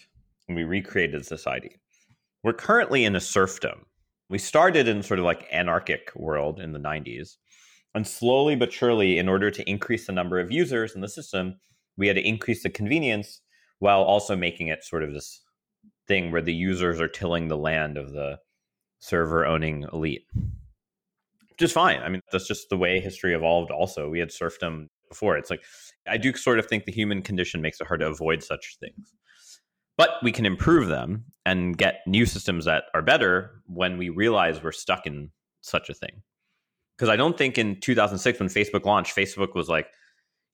and 0.48 0.56
we 0.56 0.64
recreated 0.64 1.26
society, 1.26 1.76
we're 2.42 2.52
currently 2.52 3.04
in 3.04 3.16
a 3.16 3.20
serfdom. 3.20 3.84
We 4.30 4.38
started 4.38 4.88
in 4.88 5.02
sort 5.02 5.18
of 5.18 5.24
like 5.24 5.48
anarchic 5.52 6.12
world 6.14 6.60
in 6.60 6.72
the 6.72 6.78
90s. 6.78 7.36
And 7.94 8.06
slowly 8.06 8.54
but 8.54 8.72
surely, 8.72 9.18
in 9.18 9.28
order 9.28 9.50
to 9.50 9.68
increase 9.68 10.06
the 10.06 10.12
number 10.12 10.38
of 10.38 10.52
users 10.52 10.94
in 10.94 11.00
the 11.00 11.08
system, 11.08 11.56
we 11.96 12.06
had 12.06 12.16
to 12.16 12.26
increase 12.26 12.62
the 12.62 12.70
convenience 12.70 13.40
while 13.78 14.02
also 14.02 14.36
making 14.36 14.68
it 14.68 14.84
sort 14.84 15.02
of 15.02 15.12
this 15.12 15.42
thing 16.08 16.32
where 16.32 16.42
the 16.42 16.54
users 16.54 17.00
are 17.00 17.08
tilling 17.08 17.48
the 17.48 17.56
land 17.56 17.96
of 17.96 18.12
the 18.12 18.38
server 18.98 19.46
owning 19.46 19.86
elite. 19.92 20.24
Just 21.58 21.74
fine. 21.74 22.00
I 22.00 22.08
mean, 22.08 22.22
that's 22.32 22.48
just 22.48 22.70
the 22.70 22.76
way 22.76 23.00
history 23.00 23.34
evolved, 23.34 23.70
also. 23.70 24.08
We 24.08 24.18
had 24.18 24.32
serfdom 24.32 24.88
before. 25.08 25.36
It's 25.36 25.50
like, 25.50 25.62
I 26.08 26.16
do 26.16 26.32
sort 26.34 26.58
of 26.58 26.66
think 26.66 26.84
the 26.84 26.92
human 26.92 27.22
condition 27.22 27.60
makes 27.60 27.80
it 27.80 27.86
hard 27.86 28.00
to 28.00 28.06
avoid 28.06 28.42
such 28.42 28.76
things. 28.80 29.14
But 29.96 30.10
we 30.22 30.30
can 30.30 30.46
improve 30.46 30.88
them 30.88 31.24
and 31.44 31.76
get 31.76 32.00
new 32.06 32.24
systems 32.26 32.64
that 32.66 32.84
are 32.94 33.02
better 33.02 33.62
when 33.66 33.98
we 33.98 34.08
realize 34.10 34.62
we're 34.62 34.72
stuck 34.72 35.06
in 35.06 35.30
such 35.60 35.90
a 35.90 35.94
thing. 35.94 36.22
Because 36.96 37.08
I 37.08 37.16
don't 37.16 37.36
think 37.36 37.58
in 37.58 37.80
2006, 37.80 38.38
when 38.38 38.48
Facebook 38.48 38.84
launched, 38.84 39.16
Facebook 39.16 39.54
was 39.54 39.68
like, 39.68 39.88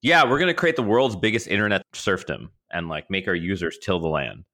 yeah, 0.01 0.25
we're 0.25 0.39
going 0.39 0.49
to 0.49 0.55
create 0.55 0.77
the 0.77 0.83
world's 0.83 1.17
biggest 1.17 1.47
internet 1.47 1.83
serfdom 1.93 2.51
and 2.71 2.89
like 2.89 3.11
make 3.11 3.29
our 3.29 3.35
users 3.35 3.79
till 3.83 4.01
the 4.01 4.09
land. 4.09 4.45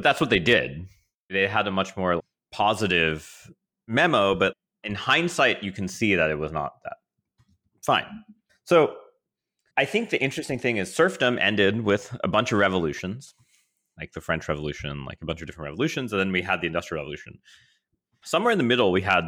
But 0.00 0.04
that's 0.04 0.20
what 0.22 0.30
they 0.30 0.38
did. 0.38 0.86
They 1.28 1.46
had 1.46 1.66
a 1.66 1.70
much 1.70 1.94
more 1.94 2.22
positive 2.52 3.50
memo, 3.86 4.34
but 4.34 4.54
in 4.82 4.94
hindsight, 4.94 5.62
you 5.62 5.72
can 5.72 5.88
see 5.88 6.14
that 6.14 6.30
it 6.30 6.38
was 6.38 6.52
not 6.52 6.72
that. 6.84 6.96
Fine. 7.84 8.06
So 8.64 8.94
I 9.76 9.84
think 9.84 10.08
the 10.08 10.18
interesting 10.18 10.58
thing 10.58 10.78
is 10.78 10.90
serfdom 10.90 11.38
ended 11.38 11.82
with 11.82 12.16
a 12.24 12.28
bunch 12.28 12.50
of 12.50 12.58
revolutions, 12.58 13.34
like 13.98 14.12
the 14.12 14.22
French 14.22 14.48
Revolution, 14.48 15.04
like 15.04 15.18
a 15.20 15.26
bunch 15.26 15.42
of 15.42 15.46
different 15.46 15.68
revolutions, 15.68 16.14
and 16.14 16.18
then 16.18 16.32
we 16.32 16.40
had 16.40 16.62
the 16.62 16.66
Industrial 16.68 17.04
Revolution. 17.04 17.38
Somewhere 18.24 18.52
in 18.52 18.58
the 18.58 18.64
middle, 18.64 18.92
we 18.92 19.02
had 19.02 19.24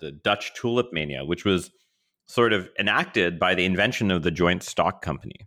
the 0.00 0.10
Dutch 0.10 0.54
tulip 0.54 0.92
mania, 0.92 1.24
which 1.24 1.44
was 1.44 1.70
sort 2.26 2.52
of 2.52 2.68
enacted 2.80 3.38
by 3.38 3.54
the 3.54 3.64
invention 3.64 4.10
of 4.10 4.24
the 4.24 4.32
joint 4.32 4.64
stock 4.64 5.02
company. 5.02 5.46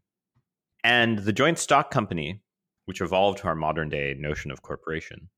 And 0.86 1.20
the 1.20 1.34
joint 1.34 1.60
stock 1.60 1.92
company, 1.92 2.44
which 2.88 3.02
evolved 3.02 3.40
to 3.40 3.48
our 3.48 3.56
modern 3.56 3.90
day 3.90 4.16
notion 4.18 4.50
of 4.50 4.62
corporation, 4.62 5.30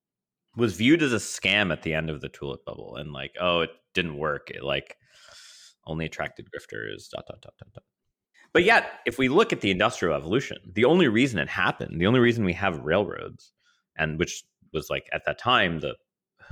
was 0.55 0.75
viewed 0.75 1.01
as 1.01 1.13
a 1.13 1.17
scam 1.17 1.71
at 1.71 1.81
the 1.81 1.95
end 1.95 2.09
of 2.09 2.21
the 2.21 2.29
tulip 2.29 2.63
bubble 2.63 2.95
and 2.95 3.11
like, 3.11 3.33
oh, 3.41 3.61
it 3.61 3.71
didn't 3.95 4.17
work. 4.17 4.51
It 4.51 4.63
like 4.63 4.97
only 5.85 6.05
attracted 6.05 6.47
grifters, 6.47 7.09
dot, 7.09 7.25
dot, 7.27 7.41
dot, 7.41 7.53
dot, 7.57 7.73
dot. 7.73 7.83
But 8.53 8.63
yet, 8.63 8.99
if 9.07 9.17
we 9.17 9.29
look 9.29 9.51
at 9.51 9.61
the 9.61 9.71
industrial 9.71 10.13
revolution, 10.13 10.57
the 10.73 10.85
only 10.85 11.07
reason 11.07 11.39
it 11.39 11.49
happened, 11.49 11.99
the 11.99 12.05
only 12.05 12.19
reason 12.19 12.45
we 12.45 12.53
have 12.53 12.79
railroads, 12.79 13.51
and 13.97 14.19
which 14.19 14.43
was 14.71 14.89
like 14.91 15.09
at 15.11 15.25
that 15.25 15.39
time 15.39 15.79
the 15.79 15.95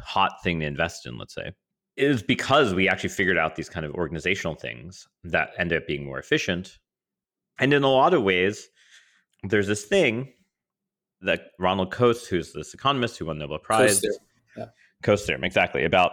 hot 0.03 0.31
thing 0.43 0.59
to 0.59 0.65
invest 0.65 1.05
in, 1.05 1.19
let's 1.19 1.35
say, 1.35 1.51
is 1.95 2.23
because 2.23 2.73
we 2.73 2.89
actually 2.89 3.09
figured 3.09 3.37
out 3.37 3.55
these 3.55 3.69
kind 3.69 3.85
of 3.85 3.93
organizational 3.93 4.55
things 4.55 5.07
that 5.23 5.51
ended 5.59 5.81
up 5.81 5.87
being 5.87 6.05
more 6.05 6.19
efficient. 6.19 6.79
And 7.59 7.71
in 7.71 7.83
a 7.83 7.89
lot 7.91 8.15
of 8.15 8.23
ways, 8.23 8.67
there's 9.43 9.67
this 9.67 9.85
thing 9.85 10.33
that 11.21 11.51
Ronald 11.59 11.91
Coase, 11.91 12.27
who's 12.27 12.53
this 12.53 12.73
economist 12.73 13.17
who 13.17 13.25
won 13.25 13.37
Nobel 13.37 13.59
Prize, 13.59 14.01
Coase 15.03 15.25
theorem, 15.25 15.41
yeah. 15.43 15.47
exactly, 15.47 15.83
about 15.83 16.11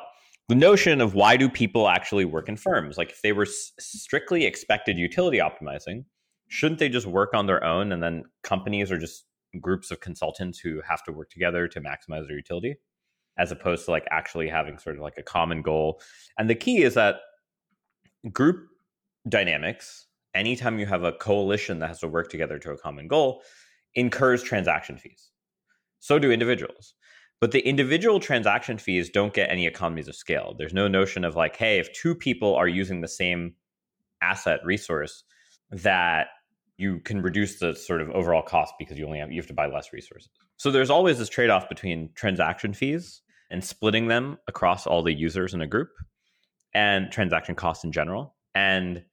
the 0.48 0.54
notion 0.54 1.00
of 1.00 1.14
why 1.14 1.36
do 1.36 1.48
people 1.48 1.88
actually 1.88 2.24
work 2.24 2.48
in 2.48 2.56
firms? 2.56 2.98
Like 2.98 3.10
if 3.10 3.22
they 3.22 3.32
were 3.32 3.46
s- 3.46 3.72
strictly 3.78 4.44
expected 4.44 4.98
utility 4.98 5.38
optimizing, 5.38 6.04
shouldn't 6.48 6.78
they 6.78 6.88
just 6.88 7.06
work 7.06 7.34
on 7.34 7.46
their 7.46 7.64
own 7.64 7.92
and 7.92 8.02
then 8.02 8.24
companies 8.42 8.90
are 8.92 8.98
just 8.98 9.24
groups 9.60 9.90
of 9.90 10.00
consultants 10.00 10.58
who 10.58 10.80
have 10.86 11.02
to 11.04 11.12
work 11.12 11.30
together 11.30 11.68
to 11.68 11.80
maximize 11.80 12.26
their 12.26 12.36
utility 12.36 12.76
as 13.38 13.50
opposed 13.50 13.84
to 13.84 13.90
like 13.90 14.06
actually 14.10 14.48
having 14.48 14.78
sort 14.78 14.96
of 14.96 15.02
like 15.02 15.18
a 15.18 15.22
common 15.22 15.62
goal. 15.62 16.00
And 16.38 16.48
the 16.48 16.54
key 16.54 16.82
is 16.82 16.94
that 16.94 17.16
group 18.32 18.68
dynamics 19.28 20.06
anytime 20.34 20.78
you 20.78 20.86
have 20.86 21.04
a 21.04 21.12
coalition 21.12 21.78
that 21.78 21.88
has 21.88 22.00
to 22.00 22.08
work 22.08 22.28
together 22.28 22.58
to 22.58 22.72
a 22.72 22.78
common 22.78 23.08
goal, 23.08 23.42
incurs 23.94 24.42
transaction 24.42 24.98
fees. 24.98 25.30
So 26.00 26.18
do 26.18 26.30
individuals. 26.30 26.94
But 27.40 27.50
the 27.50 27.60
individual 27.60 28.20
transaction 28.20 28.78
fees 28.78 29.10
don't 29.10 29.34
get 29.34 29.50
any 29.50 29.66
economies 29.66 30.08
of 30.08 30.16
scale. 30.16 30.54
There's 30.56 30.72
no 30.72 30.88
notion 30.88 31.24
of 31.24 31.36
like, 31.36 31.56
hey, 31.56 31.78
if 31.78 31.92
two 31.92 32.14
people 32.14 32.54
are 32.54 32.68
using 32.68 33.00
the 33.00 33.08
same 33.08 33.54
asset 34.22 34.60
resource, 34.64 35.24
that 35.70 36.28
you 36.76 37.00
can 37.00 37.22
reduce 37.22 37.58
the 37.58 37.74
sort 37.74 38.00
of 38.00 38.10
overall 38.10 38.42
cost 38.42 38.74
because 38.78 38.98
you 38.98 39.06
only 39.06 39.18
have 39.18 39.30
you 39.30 39.40
have 39.40 39.46
to 39.46 39.54
buy 39.54 39.66
less 39.66 39.92
resources. 39.92 40.30
So 40.56 40.70
there's 40.70 40.90
always 40.90 41.18
this 41.18 41.28
trade-off 41.28 41.68
between 41.68 42.10
transaction 42.14 42.72
fees 42.72 43.22
and 43.50 43.64
splitting 43.64 44.08
them 44.08 44.38
across 44.48 44.86
all 44.86 45.02
the 45.02 45.12
users 45.12 45.54
in 45.54 45.60
a 45.60 45.66
group 45.66 45.90
and 46.72 47.10
transaction 47.10 47.54
costs 47.54 47.84
in 47.84 47.92
general 47.92 48.34
and 48.54 49.04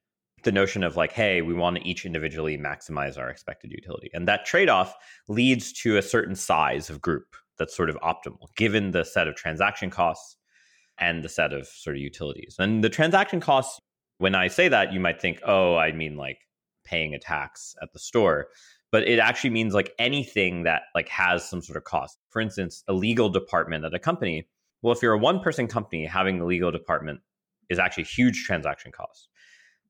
the 0.42 0.52
notion 0.52 0.82
of 0.82 0.96
like, 0.96 1.12
hey, 1.12 1.42
we 1.42 1.54
want 1.54 1.76
to 1.76 1.86
each 1.86 2.04
individually 2.04 2.58
maximize 2.58 3.18
our 3.18 3.30
expected 3.30 3.70
utility. 3.72 4.10
And 4.12 4.26
that 4.28 4.44
trade 4.44 4.68
off 4.68 4.94
leads 5.28 5.72
to 5.74 5.96
a 5.96 6.02
certain 6.02 6.34
size 6.34 6.90
of 6.90 7.00
group 7.00 7.36
that's 7.58 7.76
sort 7.76 7.90
of 7.90 7.96
optimal 8.00 8.48
given 8.56 8.90
the 8.90 9.04
set 9.04 9.28
of 9.28 9.34
transaction 9.34 9.90
costs 9.90 10.36
and 10.98 11.22
the 11.22 11.28
set 11.28 11.52
of 11.52 11.66
sort 11.66 11.96
of 11.96 12.02
utilities. 12.02 12.56
And 12.58 12.82
the 12.82 12.88
transaction 12.88 13.40
costs, 13.40 13.80
when 14.18 14.34
I 14.34 14.48
say 14.48 14.68
that, 14.68 14.92
you 14.92 15.00
might 15.00 15.20
think, 15.20 15.40
oh, 15.44 15.76
I 15.76 15.92
mean 15.92 16.16
like 16.16 16.38
paying 16.84 17.14
a 17.14 17.18
tax 17.18 17.74
at 17.82 17.92
the 17.92 17.98
store. 17.98 18.48
But 18.90 19.08
it 19.08 19.18
actually 19.18 19.50
means 19.50 19.72
like 19.72 19.94
anything 19.98 20.64
that 20.64 20.82
like 20.94 21.08
has 21.08 21.48
some 21.48 21.62
sort 21.62 21.76
of 21.76 21.84
cost. 21.84 22.18
For 22.28 22.40
instance, 22.40 22.84
a 22.88 22.92
legal 22.92 23.30
department 23.30 23.84
at 23.84 23.94
a 23.94 23.98
company. 23.98 24.46
Well, 24.82 24.92
if 24.92 25.00
you're 25.00 25.14
a 25.14 25.18
one 25.18 25.40
person 25.40 25.66
company, 25.66 26.04
having 26.04 26.40
a 26.40 26.44
legal 26.44 26.70
department 26.70 27.20
is 27.70 27.78
actually 27.78 28.04
huge 28.04 28.44
transaction 28.44 28.92
cost 28.92 29.28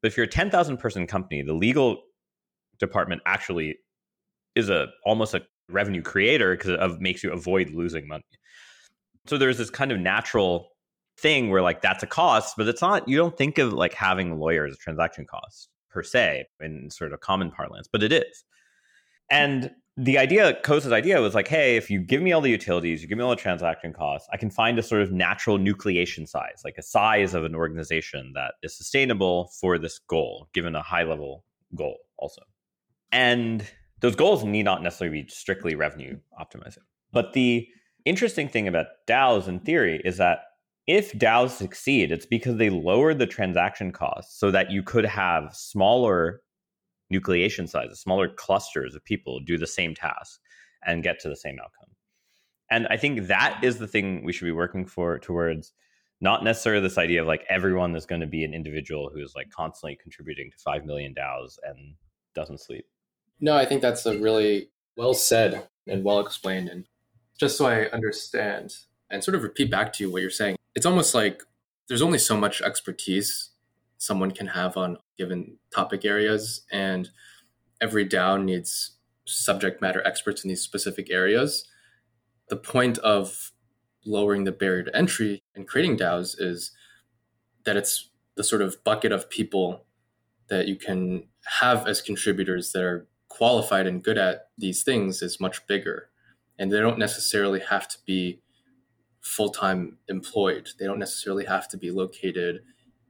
but 0.03 0.09
if 0.09 0.17
you're 0.17 0.25
a 0.25 0.29
10,000 0.29 0.77
person 0.77 1.07
company, 1.07 1.43
the 1.43 1.55
legal 1.55 2.03
department 2.79 3.23
actually 3.25 3.79
is 4.55 4.69
a 4.69 4.89
almost 5.07 5.33
a 5.35 5.43
revenue 5.69 6.03
creator 6.03 6.55
because 6.55 6.71
it 6.71 7.01
makes 7.01 7.23
you 7.23 7.33
avoid 7.33 7.71
losing 7.71 8.07
money. 8.07 8.25
So 9.27 9.39
there's 9.39 9.59
this 9.59 9.71
kind 9.71 9.93
of 9.93 10.01
natural 10.01 10.69
thing 11.17 11.51
where 11.51 11.63
like 11.63 11.81
that's 11.81 12.03
a 12.03 12.07
cost, 12.07 12.55
but 12.57 12.67
it's 12.69 12.83
not. 12.83 13.09
You 13.09 13.17
don't 13.17 13.37
think 13.37 13.59
of 13.59 13.73
like 13.73 13.95
having 13.95 14.39
lawyers 14.39 14.77
transaction 14.79 15.25
cost 15.25 15.69
per 15.91 16.03
se 16.03 16.47
in 16.61 16.91
sort 16.91 17.13
of 17.13 17.21
common 17.21 17.51
parlance, 17.51 17.89
but 17.91 18.03
it 18.03 18.13
is. 18.13 18.45
And 19.31 19.71
the 19.97 20.17
idea, 20.17 20.55
Coase's 20.63 20.93
idea 20.93 21.21
was 21.21 21.35
like, 21.35 21.49
hey, 21.49 21.77
if 21.77 21.91
you 21.91 22.01
give 22.01 22.23
me 22.23 22.33
all 22.33 22.41
the 22.41 22.51
utilities, 22.51 23.03
you 23.03 23.09
give 23.09 23.19
me 23.19 23.25
all 23.25 23.31
the 23.31 23.37
transaction 23.37 23.93
costs, 23.93 24.29
I 24.33 24.39
can 24.39 24.51
find 24.51 24.79
a 24.79 24.83
sort 24.83 25.03
of 25.03 25.13
natural 25.13 25.59
nucleation 25.59 26.27
size, 26.27 26.63
like 26.65 26.77
a 26.79 26.83
size 26.83 27.35
of 27.35 27.45
an 27.45 27.55
organization 27.55 28.33
that 28.35 28.55
is 28.63 28.77
sustainable 28.77 29.53
for 29.61 29.79
this 29.79 29.99
goal, 29.99 30.49
given 30.55 30.75
a 30.75 30.83
high 30.83 31.03
level 31.03 31.45
goal 31.75 31.99
also. 32.17 32.43
And 33.11 33.65
those 34.01 34.17
goals 34.17 34.45
need 34.45 34.63
not 34.63 34.83
necessarily 34.83 35.23
be 35.23 35.29
strictly 35.29 35.75
revenue 35.75 36.19
optimizing. 36.41 36.79
But 37.13 37.35
the 37.35 37.69
interesting 38.07 38.49
thing 38.49 38.67
about 38.67 38.87
DAOs 39.07 39.47
in 39.47 39.61
theory 39.61 40.01
is 40.05 40.17
that 40.17 40.39
if 40.87 41.13
DAOs 41.13 41.51
succeed, 41.51 42.11
it's 42.11 42.27
because 42.27 42.57
they 42.57 42.71
lowered 42.71 43.19
the 43.19 43.27
transaction 43.27 43.93
costs 43.93 44.41
so 44.41 44.51
that 44.51 44.71
you 44.71 44.83
could 44.83 45.05
have 45.05 45.55
smaller 45.55 46.41
nucleation 47.13 47.69
sizes, 47.69 48.01
smaller 48.01 48.29
clusters 48.29 48.95
of 48.95 49.05
people 49.05 49.41
do 49.41 49.59
the 49.59 49.67
same 49.67 49.95
task 49.95 50.41
and 50.85 51.03
get 51.03 51.21
to 51.21 51.29
the 51.29 51.37
same 51.37 51.59
outcome. 51.63 51.91
And 52.71 52.87
I 52.89 52.97
think 52.97 53.27
that 53.27 53.61
is 53.63 53.79
the 53.79 53.87
thing 53.87 54.25
we 54.25 54.33
should 54.33 54.47
be 54.47 54.53
working 54.53 54.87
for 54.87 55.19
towards 55.19 55.73
not 56.23 56.45
necessarily 56.45 56.83
this 56.83 56.99
idea 56.99 57.21
of 57.21 57.27
like 57.27 57.45
everyone 57.51 57.95
is 57.95 58.07
going 58.07 58.21
to 58.21 58.27
be 58.27 58.45
an 58.45 58.55
individual 58.55 59.11
who 59.13 59.21
is 59.21 59.35
like 59.35 59.51
constantly 59.51 59.99
contributing 60.01 60.51
to 60.51 60.59
5 60.59 60.87
million 60.87 61.15
DAOs 61.15 61.59
and 61.65 61.95
doesn't 62.35 62.61
sleep. 62.61 62.87
No, 63.41 63.57
I 63.57 63.67
think 63.67 63.83
that's 63.83 64.07
a 64.07 64.19
really 64.19 64.71
well 64.97 65.15
said 65.15 65.69
and 65.87 66.05
well 66.05 66.21
explained. 66.21 66.69
And 66.69 66.87
just 67.39 67.59
so 67.59 67.67
I 67.67 67.87
understand 67.87 68.73
and 69.11 69.23
sort 69.23 69.35
of 69.35 69.43
repeat 69.43 69.71
back 69.71 69.93
to 69.95 70.05
you 70.05 70.13
what 70.13 70.23
you're 70.23 70.31
saying, 70.31 70.57
it's 70.75 70.87
almost 70.87 71.15
like 71.15 71.43
there's 71.89 72.03
only 72.03 72.19
so 72.19 72.37
much 72.37 72.63
expertise 72.63 73.51
someone 74.03 74.33
can 74.33 74.49
have 74.49 74.77
on 74.77 74.97
given 75.17 75.57
topic 75.73 76.05
areas. 76.05 76.63
And 76.73 77.09
every 77.81 78.05
DAO 78.05 78.43
needs 78.43 78.99
subject 79.27 79.81
matter 79.81 80.05
experts 80.05 80.43
in 80.43 80.49
these 80.49 80.61
specific 80.61 81.09
areas. 81.09 81.65
The 82.49 82.57
point 82.57 82.99
of 82.99 83.53
lowering 84.05 84.43
the 84.43 84.51
barrier 84.51 84.83
to 84.83 84.97
entry 84.97 85.45
and 85.55 85.69
creating 85.69 85.99
DAOs 85.99 86.35
is 86.37 86.73
that 87.65 87.77
it's 87.77 88.11
the 88.35 88.43
sort 88.43 88.61
of 88.61 88.83
bucket 88.83 89.13
of 89.13 89.31
people 89.31 89.87
that 90.49 90.67
you 90.67 90.75
can 90.75 91.29
have 91.61 91.87
as 91.87 92.03
contributors 92.03 92.73
that 92.73 92.83
are 92.83 93.07
qualified 93.29 93.87
and 93.87 94.03
good 94.03 94.19
at 94.19 94.49
these 94.59 94.83
things 94.83 95.23
is 95.23 95.39
much 95.39 95.65
bigger. 95.69 96.09
And 96.59 96.73
they 96.73 96.81
don't 96.81 96.99
necessarily 96.99 97.61
have 97.61 97.87
to 97.87 97.99
be 98.05 98.41
full 99.21 99.51
time 99.51 99.99
employed, 100.09 100.71
they 100.81 100.87
don't 100.87 100.99
necessarily 100.99 101.45
have 101.45 101.69
to 101.69 101.77
be 101.77 101.93
located 101.93 102.63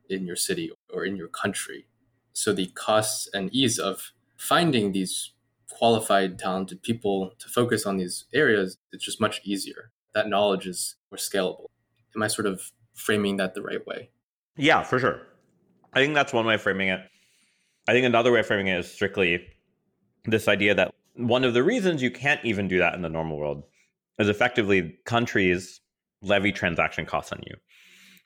in 0.08 0.26
your 0.26 0.36
city 0.36 0.70
or 0.92 1.04
in 1.04 1.16
your 1.16 1.28
country. 1.28 1.86
So 2.32 2.52
the 2.52 2.66
costs 2.66 3.28
and 3.34 3.52
ease 3.54 3.78
of 3.78 4.12
finding 4.36 4.92
these 4.92 5.32
qualified, 5.70 6.38
talented 6.38 6.82
people 6.82 7.32
to 7.38 7.48
focus 7.48 7.86
on 7.86 7.96
these 7.96 8.26
areas, 8.32 8.78
it's 8.92 9.04
just 9.04 9.20
much 9.20 9.40
easier 9.44 9.90
that 10.14 10.28
knowledge 10.28 10.66
is 10.66 10.96
more 11.10 11.18
scalable. 11.18 11.66
Am 12.14 12.22
I 12.22 12.28
sort 12.28 12.46
of 12.46 12.70
framing 12.94 13.36
that 13.38 13.54
the 13.54 13.62
right 13.62 13.84
way? 13.86 14.10
Yeah, 14.56 14.82
for 14.82 14.98
sure. 14.98 15.22
I 15.94 16.00
think 16.00 16.14
that's 16.14 16.32
one 16.32 16.46
way 16.46 16.54
of 16.54 16.62
framing 16.62 16.88
it. 16.88 17.00
I 17.88 17.92
think 17.92 18.06
another 18.06 18.30
way 18.30 18.40
of 18.40 18.46
framing 18.46 18.68
it 18.68 18.78
is 18.78 18.90
strictly 18.90 19.46
this 20.24 20.48
idea 20.48 20.74
that 20.74 20.94
one 21.14 21.44
of 21.44 21.54
the 21.54 21.62
reasons 21.62 22.02
you 22.02 22.10
can't 22.10 22.42
even 22.44 22.68
do 22.68 22.78
that 22.78 22.94
in 22.94 23.02
the 23.02 23.08
normal 23.08 23.38
world 23.38 23.64
is 24.18 24.28
effectively 24.28 24.98
countries 25.04 25.80
levy 26.22 26.52
transaction 26.52 27.04
costs 27.04 27.32
on 27.32 27.40
you, 27.46 27.54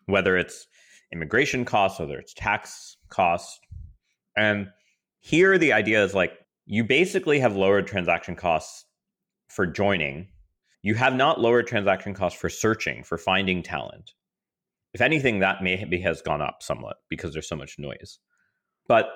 whether 0.06 0.36
it's 0.36 0.66
immigration 1.12 1.64
costs, 1.64 1.98
whether 1.98 2.18
it's 2.18 2.34
tax 2.34 2.96
costs. 3.08 3.58
And 4.36 4.68
here 5.20 5.58
the 5.58 5.72
idea 5.72 6.04
is 6.04 6.14
like 6.14 6.32
you 6.66 6.84
basically 6.84 7.40
have 7.40 7.56
lowered 7.56 7.86
transaction 7.86 8.36
costs 8.36 8.84
for 9.48 9.66
joining 9.66 10.28
you 10.86 10.94
have 10.94 11.16
not 11.16 11.40
lowered 11.40 11.66
transaction 11.66 12.14
costs 12.14 12.38
for 12.38 12.48
searching, 12.48 13.02
for 13.02 13.18
finding 13.18 13.60
talent. 13.60 14.12
If 14.94 15.00
anything, 15.00 15.40
that 15.40 15.60
maybe 15.60 16.00
has 16.02 16.22
gone 16.22 16.40
up 16.40 16.62
somewhat 16.62 16.98
because 17.10 17.32
there's 17.32 17.48
so 17.48 17.56
much 17.56 17.76
noise. 17.76 18.20
But 18.86 19.08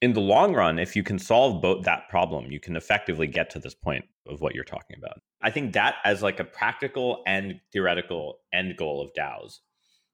in 0.00 0.14
the 0.14 0.22
long 0.22 0.54
run, 0.54 0.78
if 0.78 0.96
you 0.96 1.02
can 1.02 1.18
solve 1.18 1.60
both 1.60 1.84
that 1.84 2.08
problem, 2.08 2.50
you 2.50 2.58
can 2.58 2.74
effectively 2.74 3.26
get 3.26 3.50
to 3.50 3.58
this 3.58 3.74
point 3.74 4.06
of 4.26 4.40
what 4.40 4.54
you're 4.54 4.64
talking 4.64 4.96
about. 4.96 5.20
I 5.42 5.50
think 5.50 5.74
that 5.74 5.96
as 6.06 6.22
like 6.22 6.40
a 6.40 6.44
practical 6.44 7.22
and 7.26 7.60
theoretical 7.70 8.38
end 8.54 8.78
goal 8.78 9.02
of 9.02 9.10
DAOs 9.12 9.58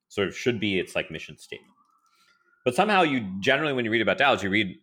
sort 0.09 0.29
of 0.29 0.37
should 0.37 0.61
be 0.61 0.79
its 0.79 0.95
like 0.95 1.11
mission 1.11 1.39
statement. 1.39 1.73
But 2.65 2.75
somehow 2.75 3.03
you 3.03 3.27
generally 3.41 3.73
when 3.73 3.85
you 3.85 3.91
read 3.91 4.03
about 4.03 4.19
DAOs, 4.19 4.43
you 4.43 4.51
read 4.51 4.79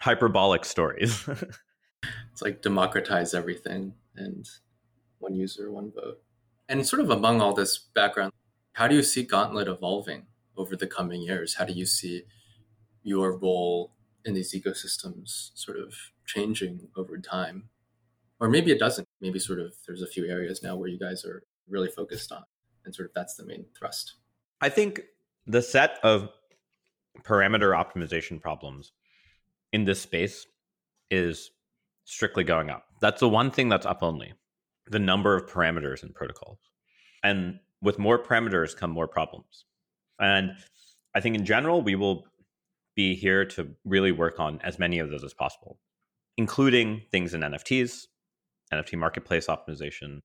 hyperbolic 0.00 0.64
stories. 0.64 1.28
it's 2.32 2.42
like 2.42 2.62
democratize 2.62 3.34
everything 3.34 3.94
and 4.16 4.48
one 5.18 5.34
user, 5.34 5.70
one 5.70 5.90
vote. 5.90 6.20
And 6.68 6.86
sort 6.86 7.00
of 7.00 7.10
among 7.10 7.40
all 7.40 7.54
this 7.54 7.78
background, 7.78 8.32
how 8.74 8.86
do 8.86 8.94
you 8.94 9.02
see 9.02 9.24
Gauntlet 9.24 9.68
evolving 9.68 10.26
over 10.56 10.76
the 10.76 10.86
coming 10.86 11.22
years? 11.22 11.54
How 11.54 11.64
do 11.64 11.72
you 11.72 11.86
see 11.86 12.22
your 13.02 13.36
role 13.36 13.92
in 14.24 14.34
these 14.34 14.54
ecosystems 14.54 15.50
sort 15.54 15.78
of 15.78 15.94
changing 16.26 16.88
over 16.96 17.18
time? 17.18 17.70
Or 18.38 18.48
maybe 18.48 18.70
it 18.70 18.78
doesn't. 18.78 19.08
Maybe 19.20 19.38
sort 19.38 19.58
of 19.58 19.74
there's 19.86 20.02
a 20.02 20.06
few 20.06 20.26
areas 20.26 20.62
now 20.62 20.76
where 20.76 20.88
you 20.88 20.98
guys 20.98 21.24
are 21.24 21.42
really 21.68 21.88
focused 21.88 22.30
on, 22.30 22.44
and 22.84 22.94
sort 22.94 23.08
of 23.08 23.14
that's 23.14 23.34
the 23.34 23.44
main 23.44 23.64
thrust. 23.76 24.14
I 24.60 24.68
think 24.68 25.00
the 25.46 25.62
set 25.62 25.98
of 26.02 26.28
parameter 27.22 27.74
optimization 27.74 28.40
problems 28.40 28.92
in 29.72 29.84
this 29.84 30.00
space 30.00 30.46
is 31.10 31.50
strictly 32.04 32.44
going 32.44 32.70
up. 32.70 32.84
That's 33.00 33.20
the 33.20 33.28
one 33.28 33.50
thing 33.50 33.68
that's 33.68 33.86
up 33.86 34.02
only 34.02 34.34
the 34.90 34.98
number 34.98 35.36
of 35.36 35.46
parameters 35.46 36.02
in 36.02 36.12
protocols. 36.12 36.58
And 37.22 37.60
with 37.82 37.98
more 37.98 38.18
parameters 38.18 38.76
come 38.76 38.90
more 38.90 39.06
problems. 39.06 39.66
And 40.18 40.52
I 41.14 41.20
think 41.20 41.36
in 41.36 41.44
general, 41.44 41.82
we 41.82 41.94
will 41.94 42.24
be 42.96 43.14
here 43.14 43.44
to 43.44 43.68
really 43.84 44.12
work 44.12 44.40
on 44.40 44.60
as 44.62 44.78
many 44.78 44.98
of 44.98 45.10
those 45.10 45.22
as 45.22 45.34
possible, 45.34 45.78
including 46.36 47.02
things 47.12 47.34
in 47.34 47.42
NFTs, 47.42 48.06
NFT 48.72 48.98
marketplace 48.98 49.46
optimization, 49.46 50.20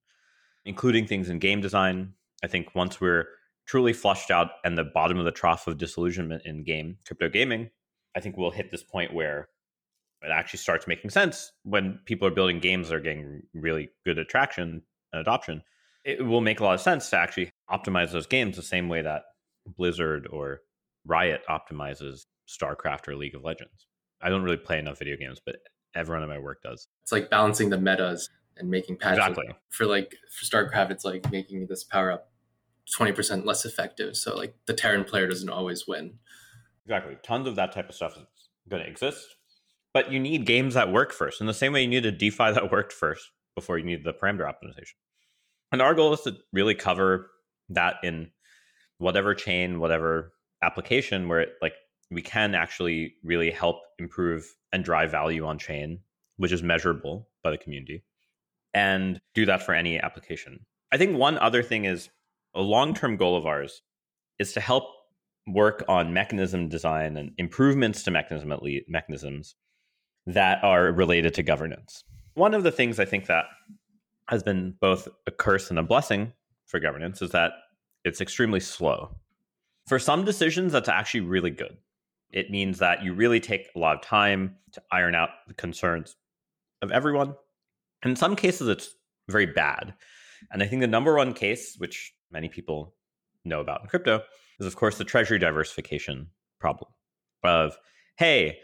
including 0.65 1.05
things 1.05 1.29
in 1.29 1.39
game 1.39 1.61
design. 1.61 2.13
I 2.43 2.47
think 2.47 2.73
once 2.73 2.99
we're 2.99 3.25
truly 3.65 3.93
flushed 3.93 4.31
out 4.31 4.51
and 4.63 4.77
the 4.77 4.83
bottom 4.83 5.17
of 5.17 5.25
the 5.25 5.31
trough 5.31 5.67
of 5.67 5.77
disillusionment 5.77 6.43
in 6.45 6.63
game 6.63 6.97
crypto 7.05 7.29
gaming, 7.29 7.69
I 8.15 8.19
think 8.19 8.37
we'll 8.37 8.51
hit 8.51 8.71
this 8.71 8.83
point 8.83 9.13
where 9.13 9.49
it 10.21 10.31
actually 10.31 10.59
starts 10.59 10.87
making 10.87 11.09
sense 11.09 11.51
when 11.63 11.99
people 12.05 12.27
are 12.27 12.31
building 12.31 12.59
games 12.59 12.89
that 12.89 12.95
are 12.95 13.01
getting 13.01 13.43
really 13.53 13.89
good 14.05 14.17
attraction 14.17 14.81
and 15.11 15.21
adoption. 15.21 15.63
It 16.05 16.25
will 16.25 16.41
make 16.41 16.59
a 16.59 16.63
lot 16.63 16.75
of 16.75 16.81
sense 16.81 17.09
to 17.09 17.17
actually 17.17 17.51
optimize 17.69 18.11
those 18.11 18.27
games 18.27 18.55
the 18.55 18.63
same 18.63 18.89
way 18.89 19.01
that 19.01 19.23
Blizzard 19.65 20.27
or 20.29 20.61
Riot 21.05 21.41
optimizes 21.49 22.25
StarCraft 22.47 23.07
or 23.07 23.15
League 23.15 23.35
of 23.35 23.43
Legends. 23.43 23.87
I 24.21 24.29
don't 24.29 24.43
really 24.43 24.57
play 24.57 24.79
enough 24.79 24.99
video 24.99 25.17
games, 25.17 25.41
but 25.45 25.57
everyone 25.95 26.23
in 26.23 26.29
my 26.29 26.39
work 26.39 26.61
does. 26.61 26.87
It's 27.03 27.11
like 27.11 27.29
balancing 27.29 27.69
the 27.69 27.77
metas 27.77 28.29
and 28.57 28.69
making 28.69 28.97
patches. 28.97 29.19
Exactly. 29.19 29.55
For 29.69 29.85
like 29.85 30.15
for 30.31 30.45
StarCraft, 30.45 30.91
it's 30.91 31.05
like 31.05 31.29
making 31.31 31.67
this 31.67 31.83
power 31.83 32.11
up 32.11 32.29
20% 32.99 33.45
less 33.45 33.65
effective. 33.65 34.15
So 34.15 34.35
like 34.35 34.55
the 34.67 34.73
Terran 34.73 35.03
player 35.03 35.27
doesn't 35.27 35.49
always 35.49 35.87
win. 35.87 36.15
Exactly. 36.85 37.17
Tons 37.23 37.47
of 37.47 37.55
that 37.55 37.71
type 37.71 37.89
of 37.89 37.95
stuff 37.95 38.17
is 38.17 38.23
going 38.69 38.83
to 38.83 38.89
exist 38.89 39.25
but 39.93 40.11
you 40.11 40.19
need 40.19 40.45
games 40.45 40.73
that 40.73 40.91
work 40.91 41.13
first. 41.13 41.39
In 41.39 41.47
the 41.47 41.53
same 41.53 41.71
way 41.71 41.83
you 41.83 41.87
need 41.87 42.05
a 42.05 42.11
DeFi 42.11 42.51
that 42.51 42.71
worked 42.71 42.91
first 42.91 43.29
before 43.55 43.77
you 43.77 43.85
need 43.85 44.03
the 44.03 44.13
parameter 44.13 44.41
optimization. 44.41 44.95
And 45.71 45.81
our 45.81 45.93
goal 45.93 46.13
is 46.13 46.21
to 46.21 46.35
really 46.51 46.75
cover 46.75 47.29
that 47.69 47.95
in 48.03 48.31
whatever 48.97 49.33
chain, 49.35 49.79
whatever 49.79 50.33
application 50.61 51.27
where 51.27 51.41
it, 51.41 51.53
like 51.61 51.73
we 52.09 52.21
can 52.21 52.55
actually 52.55 53.15
really 53.23 53.51
help 53.51 53.77
improve 53.99 54.45
and 54.71 54.83
drive 54.83 55.11
value 55.11 55.45
on 55.45 55.59
chain, 55.59 55.99
which 56.37 56.51
is 56.51 56.63
measurable 56.63 57.27
by 57.43 57.51
the 57.51 57.57
community, 57.57 58.03
and 58.73 59.21
do 59.35 59.45
that 59.45 59.63
for 59.63 59.73
any 59.73 59.99
application. 59.99 60.59
I 60.91 60.97
think 60.97 61.17
one 61.17 61.37
other 61.37 61.63
thing 61.63 61.85
is 61.85 62.09
a 62.55 62.61
long 62.61 62.93
term 62.93 63.17
goal 63.17 63.35
of 63.35 63.45
ours 63.45 63.81
is 64.39 64.53
to 64.53 64.59
help 64.59 64.85
work 65.47 65.83
on 65.87 66.13
mechanism 66.13 66.69
design 66.69 67.17
and 67.17 67.31
improvements 67.37 68.03
to 68.03 68.11
mechanism 68.11 68.53
mechanisms 68.87 69.55
that 70.25 70.63
are 70.63 70.91
related 70.91 71.33
to 71.33 71.43
governance. 71.43 72.03
One 72.35 72.53
of 72.53 72.63
the 72.63 72.71
things 72.71 72.99
I 72.99 73.05
think 73.05 73.27
that 73.27 73.45
has 74.29 74.41
been 74.41 74.75
both 74.79 75.07
a 75.27 75.31
curse 75.31 75.69
and 75.69 75.77
a 75.77 75.83
blessing 75.83 76.31
for 76.65 76.79
governance 76.79 77.21
is 77.21 77.31
that 77.31 77.51
it's 78.05 78.21
extremely 78.21 78.59
slow. 78.59 79.15
For 79.87 79.99
some 79.99 80.23
decisions, 80.23 80.71
that's 80.71 80.89
actually 80.89 81.21
really 81.21 81.49
good. 81.49 81.77
It 82.31 82.49
means 82.49 82.79
that 82.79 83.03
you 83.03 83.13
really 83.13 83.39
take 83.39 83.67
a 83.75 83.79
lot 83.79 83.95
of 83.95 84.01
time 84.01 84.55
to 84.71 84.81
iron 84.91 85.13
out 85.13 85.29
the 85.47 85.53
concerns 85.53 86.15
of 86.81 86.91
everyone. 86.91 87.35
In 88.03 88.15
some 88.15 88.35
cases, 88.35 88.69
it's 88.69 88.95
very 89.29 89.45
bad. 89.45 89.93
And 90.51 90.63
I 90.63 90.67
think 90.67 90.81
the 90.81 90.87
number 90.87 91.15
one 91.15 91.33
case, 91.33 91.75
which 91.77 92.12
many 92.33 92.49
people 92.49 92.93
know 93.45 93.61
about 93.61 93.81
in 93.81 93.87
crypto, 93.87 94.21
is 94.59 94.65
of 94.65 94.75
course 94.75 94.97
the 94.97 95.05
treasury 95.05 95.39
diversification 95.39 96.27
problem 96.59 96.91
of, 97.43 97.77
hey, 98.17 98.57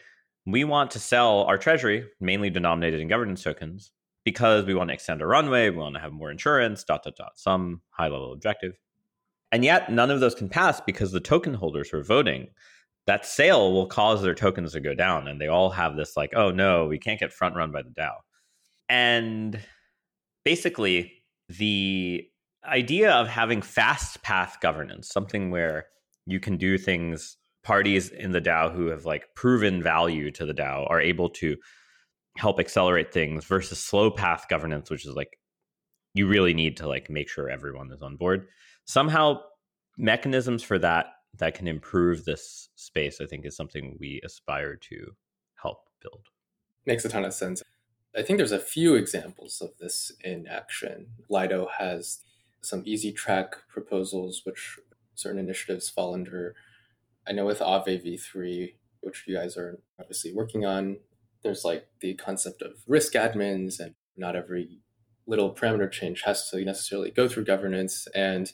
we 0.46 0.64
want 0.64 0.92
to 0.92 1.00
sell 1.00 1.44
our 1.44 1.58
treasury, 1.58 2.06
mainly 2.20 2.50
denominated 2.50 3.00
in 3.00 3.08
governance 3.08 3.44
tokens, 3.44 3.92
because 4.26 4.66
we 4.66 4.74
want 4.74 4.90
to 4.90 4.94
extend 4.94 5.22
our 5.22 5.28
runway, 5.28 5.70
we 5.70 5.78
want 5.78 5.96
to 5.96 6.02
have 6.02 6.12
more 6.12 6.32
insurance, 6.32 6.84
dot, 6.84 7.04
dot, 7.04 7.16
dot, 7.16 7.32
some 7.36 7.82
high 7.92 8.08
level 8.08 8.34
objective. 8.34 8.74
And 9.52 9.64
yet 9.64 9.92
none 9.92 10.12
of 10.12 10.20
those 10.20 10.36
can 10.36 10.50
pass 10.50 10.82
because 10.82 11.12
the 11.12 11.20
token 11.20 11.54
holders 11.54 11.94
are 11.94 12.04
voting, 12.04 12.48
that 13.08 13.26
sale 13.26 13.74
will 13.74 13.88
cause 13.88 14.22
their 14.22 14.36
tokens 14.36 14.74
to 14.74 14.80
go 14.80 14.94
down. 14.94 15.28
And 15.28 15.42
they 15.42 15.48
all 15.48 15.72
have 15.72 15.96
this 15.96 16.16
like, 16.16 16.32
oh 16.36 16.52
no, 16.52 16.86
we 16.86 17.00
can't 17.00 17.20
get 17.20 17.34
front 17.34 17.56
run 17.56 17.72
by 17.72 17.82
the 17.82 17.90
DAO. 17.90 18.12
And 18.88 19.60
basically, 20.46 21.24
the 21.48 22.28
idea 22.66 23.12
of 23.12 23.28
having 23.28 23.62
fast 23.62 24.22
path 24.22 24.58
governance, 24.62 25.10
something 25.10 25.52
where 25.52 25.86
you 26.26 26.40
can 26.40 26.58
do 26.58 26.78
things 26.78 27.38
parties 27.64 28.10
in 28.10 28.32
the 28.32 28.42
DAO 28.42 28.74
who 28.74 28.88
have 28.88 29.06
like 29.06 29.36
proven 29.36 29.84
value 29.84 30.32
to 30.32 30.46
the 30.46 30.54
DAO 30.54 30.90
are 30.90 31.02
able 31.02 31.30
to 31.30 31.58
help 32.38 32.60
accelerate 32.60 33.14
things 33.14 33.46
versus 33.46 33.80
slow 33.80 34.10
path 34.10 34.46
governance, 34.50 34.90
which 34.90 35.06
is 35.06 35.14
like 35.16 35.38
you 36.14 36.28
really 36.28 36.54
need 36.54 36.78
to 36.78 36.88
like 36.88 37.10
make 37.10 37.30
sure 37.30 37.50
everyone 37.50 37.92
is 37.92 38.02
on 38.02 38.16
board. 38.16 38.48
Somehow 38.86 39.42
mechanisms 39.98 40.64
for 40.64 40.80
that 40.80 41.08
that 41.38 41.54
can 41.54 41.68
improve 41.68 42.26
this 42.26 42.70
space, 42.76 43.20
I 43.22 43.26
think 43.26 43.46
is 43.46 43.56
something 43.56 43.98
we 44.00 44.22
aspire 44.24 44.76
to 44.76 45.12
help 45.62 45.80
build. 46.02 46.28
Makes 46.86 47.06
a 47.06 47.10
ton 47.10 47.26
of 47.26 47.34
sense. 47.34 47.62
I 48.16 48.24
think 48.24 48.38
there's 48.38 48.52
a 48.52 48.60
few 48.60 48.96
examples 48.96 49.62
of 49.62 49.78
this 49.80 50.12
in 50.24 50.48
action. 50.48 51.08
Lido 51.30 51.68
has 51.78 52.20
some 52.62 52.84
easy 52.86 53.12
track 53.12 53.56
proposals, 53.70 54.42
which 54.44 54.80
certain 55.16 55.40
initiatives 55.40 55.90
fall 55.90 56.14
under. 56.14 56.56
I 57.28 57.32
know 57.32 57.46
with 57.46 57.60
Aave 57.60 58.06
v3, 58.06 58.74
which 59.02 59.26
you 59.28 59.36
guys 59.36 59.58
are 59.58 59.80
obviously 60.00 60.34
working 60.34 60.66
on, 60.66 60.98
there's 61.44 61.64
like 61.64 61.88
the 62.02 62.16
concept 62.16 62.62
of 62.62 62.74
risk 62.88 63.14
admins, 63.14 63.80
and 63.80 63.96
not 64.18 64.36
every 64.36 64.80
little 65.28 65.54
parameter 65.54 65.90
change 65.90 66.24
has 66.24 66.50
to 66.50 66.64
necessarily 66.66 67.12
go 67.12 67.28
through 67.28 67.46
governance. 67.46 68.08
And 68.14 68.52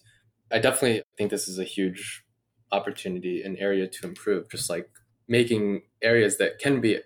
I 0.51 0.59
definitely 0.59 1.03
think 1.17 1.31
this 1.31 1.47
is 1.47 1.57
a 1.57 1.63
huge 1.63 2.23
opportunity, 2.71 3.41
an 3.41 3.57
area 3.57 3.87
to 3.87 4.07
improve, 4.07 4.49
just 4.51 4.69
like 4.69 4.89
making 5.27 5.81
areas 6.01 6.37
that 6.37 6.59
can 6.59 6.81
be 6.81 6.99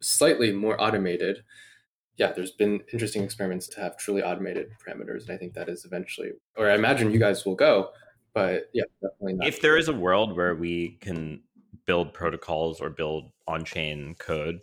slightly 0.00 0.52
more 0.52 0.80
automated. 0.82 1.38
Yeah, 2.16 2.32
there's 2.32 2.52
been 2.52 2.80
interesting 2.92 3.24
experiments 3.24 3.66
to 3.68 3.80
have 3.80 3.96
truly 3.96 4.22
automated 4.22 4.68
parameters. 4.86 5.22
And 5.22 5.32
I 5.32 5.36
think 5.36 5.54
that 5.54 5.68
is 5.68 5.84
eventually, 5.84 6.30
or 6.56 6.70
I 6.70 6.74
imagine 6.74 7.10
you 7.10 7.18
guys 7.18 7.44
will 7.44 7.56
go, 7.56 7.90
but 8.34 8.70
yeah, 8.72 8.84
definitely 9.02 9.34
not. 9.34 9.48
If 9.48 9.60
there 9.60 9.76
is 9.76 9.88
a 9.88 9.92
world 9.92 10.36
where 10.36 10.54
we 10.54 10.98
can 11.00 11.42
build 11.86 12.14
protocols 12.14 12.80
or 12.80 12.88
build 12.90 13.30
on 13.48 13.64
chain 13.64 14.14
code 14.18 14.60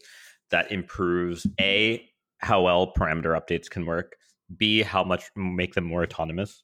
that 0.50 0.72
improves 0.72 1.46
A, 1.60 2.08
how 2.38 2.62
well 2.62 2.94
parameter 2.98 3.40
updates 3.40 3.70
can 3.70 3.86
work, 3.86 4.16
B, 4.58 4.82
how 4.82 5.04
much 5.04 5.24
make 5.36 5.74
them 5.74 5.84
more 5.86 6.04
autonomous, 6.04 6.64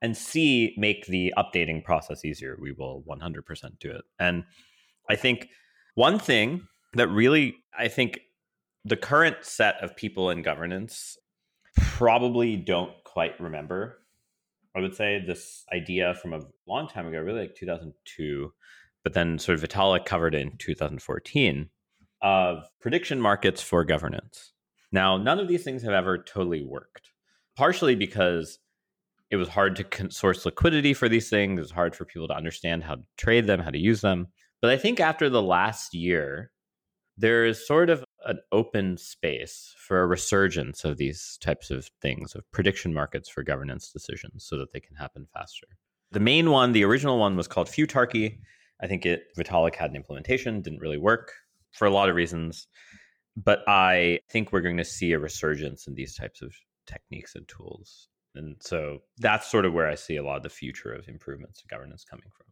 and 0.00 0.16
C, 0.16 0.74
make 0.76 1.06
the 1.06 1.32
updating 1.38 1.82
process 1.82 2.24
easier. 2.24 2.56
We 2.60 2.72
will 2.72 3.02
100% 3.08 3.78
do 3.78 3.90
it. 3.90 4.02
And 4.18 4.44
I 5.08 5.16
think 5.16 5.48
one 5.94 6.18
thing 6.18 6.66
that 6.94 7.08
really, 7.08 7.56
I 7.78 7.88
think 7.88 8.20
the 8.84 8.96
current 8.96 9.36
set 9.42 9.76
of 9.82 9.96
people 9.96 10.30
in 10.30 10.42
governance 10.42 11.16
probably 11.76 12.56
don't 12.56 12.92
quite 13.04 13.40
remember. 13.40 13.98
I 14.76 14.80
would 14.80 14.94
say 14.94 15.22
this 15.24 15.64
idea 15.72 16.14
from 16.14 16.32
a 16.32 16.40
long 16.66 16.88
time 16.88 17.06
ago, 17.06 17.18
really 17.18 17.42
like 17.42 17.54
2002, 17.54 18.52
but 19.04 19.12
then 19.12 19.38
sort 19.38 19.62
of 19.62 19.68
Vitalik 19.68 20.04
covered 20.04 20.34
in 20.34 20.56
2014 20.58 21.68
of 22.22 22.64
prediction 22.80 23.20
markets 23.20 23.60
for 23.60 23.84
governance. 23.84 24.52
Now, 24.90 25.16
none 25.16 25.38
of 25.38 25.48
these 25.48 25.64
things 25.64 25.82
have 25.82 25.92
ever 25.92 26.18
totally 26.18 26.62
worked, 26.62 27.10
partially 27.56 27.94
because 27.94 28.58
it 29.30 29.36
was 29.36 29.48
hard 29.48 29.76
to 29.76 30.10
source 30.10 30.44
liquidity 30.44 30.92
for 30.92 31.08
these 31.08 31.30
things. 31.30 31.58
It 31.58 31.62
was 31.62 31.70
hard 31.70 31.96
for 31.96 32.04
people 32.04 32.28
to 32.28 32.36
understand 32.36 32.84
how 32.84 32.96
to 32.96 33.02
trade 33.16 33.46
them, 33.46 33.60
how 33.60 33.70
to 33.70 33.78
use 33.78 34.02
them. 34.02 34.28
But 34.60 34.70
I 34.70 34.76
think 34.76 35.00
after 35.00 35.28
the 35.28 35.42
last 35.42 35.94
year, 35.94 36.52
there 37.16 37.44
is 37.46 37.66
sort 37.66 37.90
of 37.90 38.04
an 38.26 38.40
open 38.52 38.96
space 38.96 39.74
for 39.76 40.00
a 40.00 40.06
resurgence 40.06 40.84
of 40.84 40.96
these 40.96 41.38
types 41.40 41.70
of 41.70 41.90
things, 42.00 42.34
of 42.34 42.50
prediction 42.52 42.92
markets 42.92 43.28
for 43.28 43.42
governance 43.42 43.90
decisions 43.90 44.44
so 44.44 44.56
that 44.58 44.72
they 44.72 44.80
can 44.80 44.96
happen 44.96 45.26
faster. 45.32 45.66
The 46.12 46.20
main 46.20 46.50
one, 46.50 46.72
the 46.72 46.84
original 46.84 47.18
one, 47.18 47.36
was 47.36 47.48
called 47.48 47.68
Futarchy. 47.68 48.38
I 48.82 48.86
think 48.86 49.06
it 49.06 49.34
Vitalik 49.36 49.74
had 49.74 49.90
an 49.90 49.96
implementation, 49.96 50.60
didn't 50.60 50.80
really 50.80 50.98
work 50.98 51.32
for 51.72 51.86
a 51.86 51.90
lot 51.90 52.08
of 52.08 52.16
reasons. 52.16 52.66
But 53.36 53.60
I 53.66 54.20
think 54.30 54.52
we're 54.52 54.60
going 54.60 54.76
to 54.76 54.84
see 54.84 55.12
a 55.12 55.18
resurgence 55.18 55.86
in 55.86 55.94
these 55.94 56.14
types 56.14 56.42
of 56.42 56.54
techniques 56.86 57.34
and 57.34 57.48
tools. 57.48 58.08
And 58.34 58.56
so 58.60 58.98
that's 59.18 59.50
sort 59.50 59.64
of 59.64 59.72
where 59.72 59.88
I 59.88 59.94
see 59.94 60.16
a 60.16 60.22
lot 60.22 60.36
of 60.36 60.42
the 60.42 60.50
future 60.50 60.92
of 60.92 61.08
improvements 61.08 61.60
to 61.60 61.66
governance 61.68 62.04
coming 62.04 62.28
from. 62.36 62.46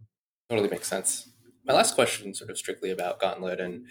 Totally 0.49 0.71
makes 0.71 0.89
sense. 0.89 1.31
My 1.65 1.75
last 1.75 1.95
question, 1.95 2.33
sort 2.35 2.51
of 2.51 2.57
strictly 2.57 2.91
about 2.91 3.21
Gauntlet 3.21 3.61
and 3.61 3.87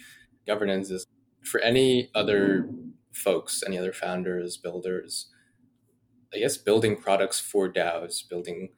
governance, 0.47 0.89
is 0.89 1.05
for 1.43 1.59
any 1.61 2.09
other 2.13 2.69
folks, 3.11 3.63
any 3.65 3.77
other 3.77 3.93
founders, 3.93 4.57
builders, 4.57 5.27
I 6.33 6.39
guess 6.39 6.57
building 6.57 6.95
products 6.95 7.39
for 7.39 7.71
DAOs, 7.71 8.27
building 8.27 8.69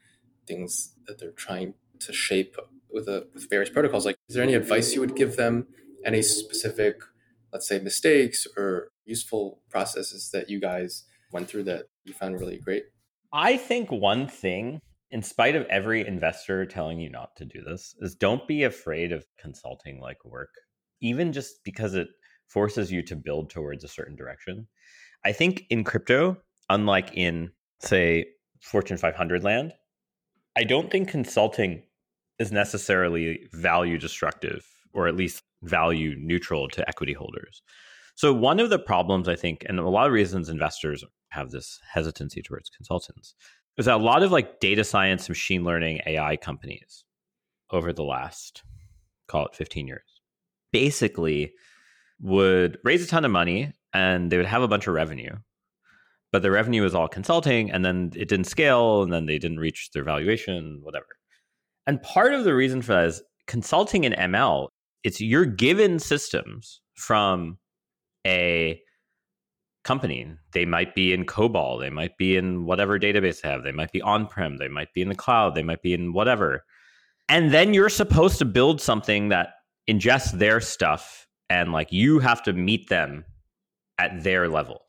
things 0.48 0.94
that 1.08 1.20
they're 1.20 1.32
trying 1.32 1.74
to 2.00 2.14
shape 2.14 2.56
with 2.90 3.08
a, 3.08 3.28
with 3.34 3.50
various 3.50 3.70
protocols. 3.70 4.06
Like, 4.06 4.18
is 4.28 4.36
there 4.36 4.44
any 4.44 4.54
advice 4.54 4.94
you 4.94 5.02
would 5.02 5.16
give 5.16 5.36
them? 5.36 5.68
Any 6.06 6.22
specific, 6.22 7.02
let's 7.54 7.68
say, 7.68 7.80
mistakes 7.80 8.48
or 8.58 8.92
useful 9.06 9.62
processes 9.70 10.32
that 10.32 10.50
you 10.50 10.60
guys 10.60 11.06
went 11.32 11.48
through 11.48 11.64
that 11.64 11.86
you 12.04 12.14
found 12.14 12.40
really 12.40 12.58
great? 12.58 12.84
I 13.34 13.58
think 13.58 13.92
one 13.92 14.28
thing, 14.28 14.80
in 15.12 15.22
spite 15.22 15.56
of 15.56 15.66
every 15.68 16.06
investor 16.06 16.66
telling 16.66 17.00
you 17.00 17.10
not 17.10 17.36
to 17.38 17.46
do 17.46 17.62
this, 17.62 17.96
is 18.00 18.16
don't 18.16 18.48
be 18.48 18.64
afraid 18.64 19.12
of 19.12 19.26
consulting 19.40 20.00
like 20.00 20.24
work, 20.26 20.50
even 21.02 21.32
just 21.32 21.64
because 21.64 21.94
it 21.94 22.08
forces 22.52 22.92
you 22.92 23.02
to 23.04 23.16
build 23.16 23.50
towards 23.50 23.84
a 23.84 23.88
certain 23.88 24.16
direction. 24.16 24.68
I 25.24 25.32
think 25.32 25.64
in 25.70 25.84
crypto, 25.84 26.38
unlike 26.70 27.12
in, 27.14 27.52
say, 27.80 28.26
Fortune 28.62 28.98
500 28.98 29.44
land, 29.44 29.74
I 30.58 30.64
don't 30.64 30.92
think 30.92 31.08
consulting 31.08 31.84
is 32.40 32.52
necessarily 32.52 33.48
value 33.54 33.98
destructive 33.98 34.66
or 34.94 35.08
at 35.08 35.16
least 35.16 35.44
value 35.64 36.16
neutral 36.18 36.68
to 36.70 36.88
equity 36.88 37.14
holders. 37.14 37.62
So, 38.16 38.34
one 38.34 38.60
of 38.60 38.70
the 38.70 38.80
problems 38.80 39.28
I 39.28 39.36
think, 39.36 39.66
and 39.68 39.80
a 39.80 39.90
lot 39.90 40.08
of 40.08 40.14
reasons 40.14 40.50
investors 40.50 41.04
have 41.30 41.52
this 41.52 41.80
hesitancy 41.94 42.42
towards 42.42 42.70
consultants, 42.70 43.36
is 43.78 43.86
that 43.86 43.96
a 43.96 44.04
lot 44.04 44.22
of 44.22 44.32
like 44.32 44.60
data 44.60 44.84
science, 44.84 45.30
machine 45.30 45.64
learning, 45.64 46.02
AI 46.06 46.36
companies 46.36 47.06
over 47.72 47.94
the 47.94 48.04
last, 48.04 48.64
call 49.28 49.46
it 49.46 49.56
15 49.56 49.88
years, 49.88 50.22
basically 50.74 51.54
would 52.22 52.78
raise 52.84 53.04
a 53.04 53.08
ton 53.08 53.26
of 53.26 53.32
money 53.32 53.74
and 53.94 54.32
they 54.32 54.38
would 54.38 54.46
have 54.46 54.62
a 54.62 54.68
bunch 54.68 54.88
of 54.88 54.94
revenue. 54.94 55.36
But 56.32 56.44
the 56.44 56.52
revenue 56.52 56.84
was 56.84 56.96
all 56.96 57.08
consulting 57.08 57.72
and 57.72 57.84
then 57.84 58.12
it 58.16 58.30
didn't 58.30 58.46
scale 58.46 59.04
and 59.04 59.12
then 59.12 59.26
they 59.26 59.38
didn't 59.38 59.60
reach 59.60 59.90
their 59.94 60.04
valuation, 60.04 60.80
whatever. 60.82 61.08
And 61.88 62.02
part 62.02 62.34
of 62.34 62.44
the 62.44 62.56
reason 62.56 62.82
for 62.82 62.94
that 62.94 63.06
is 63.06 63.24
consulting 63.48 64.04
in 64.04 64.14
ML, 64.14 64.70
it's 65.04 65.20
you're 65.20 65.46
given 65.46 66.00
systems 66.00 66.80
from 66.96 67.58
a 68.26 68.80
company. 69.84 70.28
They 70.54 70.66
might 70.66 70.94
be 70.94 71.12
in 71.12 71.26
COBOL, 71.26 71.80
they 71.80 71.90
might 71.90 72.18
be 72.18 72.38
in 72.38 72.66
whatever 72.66 73.00
database 73.00 73.42
they 73.42 73.50
have, 73.50 73.64
they 73.64 73.72
might 73.72 73.92
be 73.92 74.02
on 74.02 74.28
prem, 74.28 74.58
they 74.58 74.68
might 74.68 74.94
be 74.94 75.02
in 75.02 75.10
the 75.10 75.16
cloud, 75.16 75.56
they 75.56 75.64
might 75.64 75.82
be 75.82 75.94
in 75.94 76.14
whatever. 76.14 76.64
And 77.28 77.52
then 77.52 77.74
you're 77.74 77.90
supposed 77.90 78.38
to 78.40 78.46
build 78.46 78.80
something 78.80 79.30
that 79.30 79.54
ingests 79.90 80.32
their 80.32 80.62
stuff 80.62 81.21
and 81.52 81.74
like 81.74 81.92
you 81.92 82.20
have 82.20 82.42
to 82.42 82.54
meet 82.54 82.88
them 82.88 83.26
at 83.98 84.24
their 84.24 84.48
level. 84.48 84.86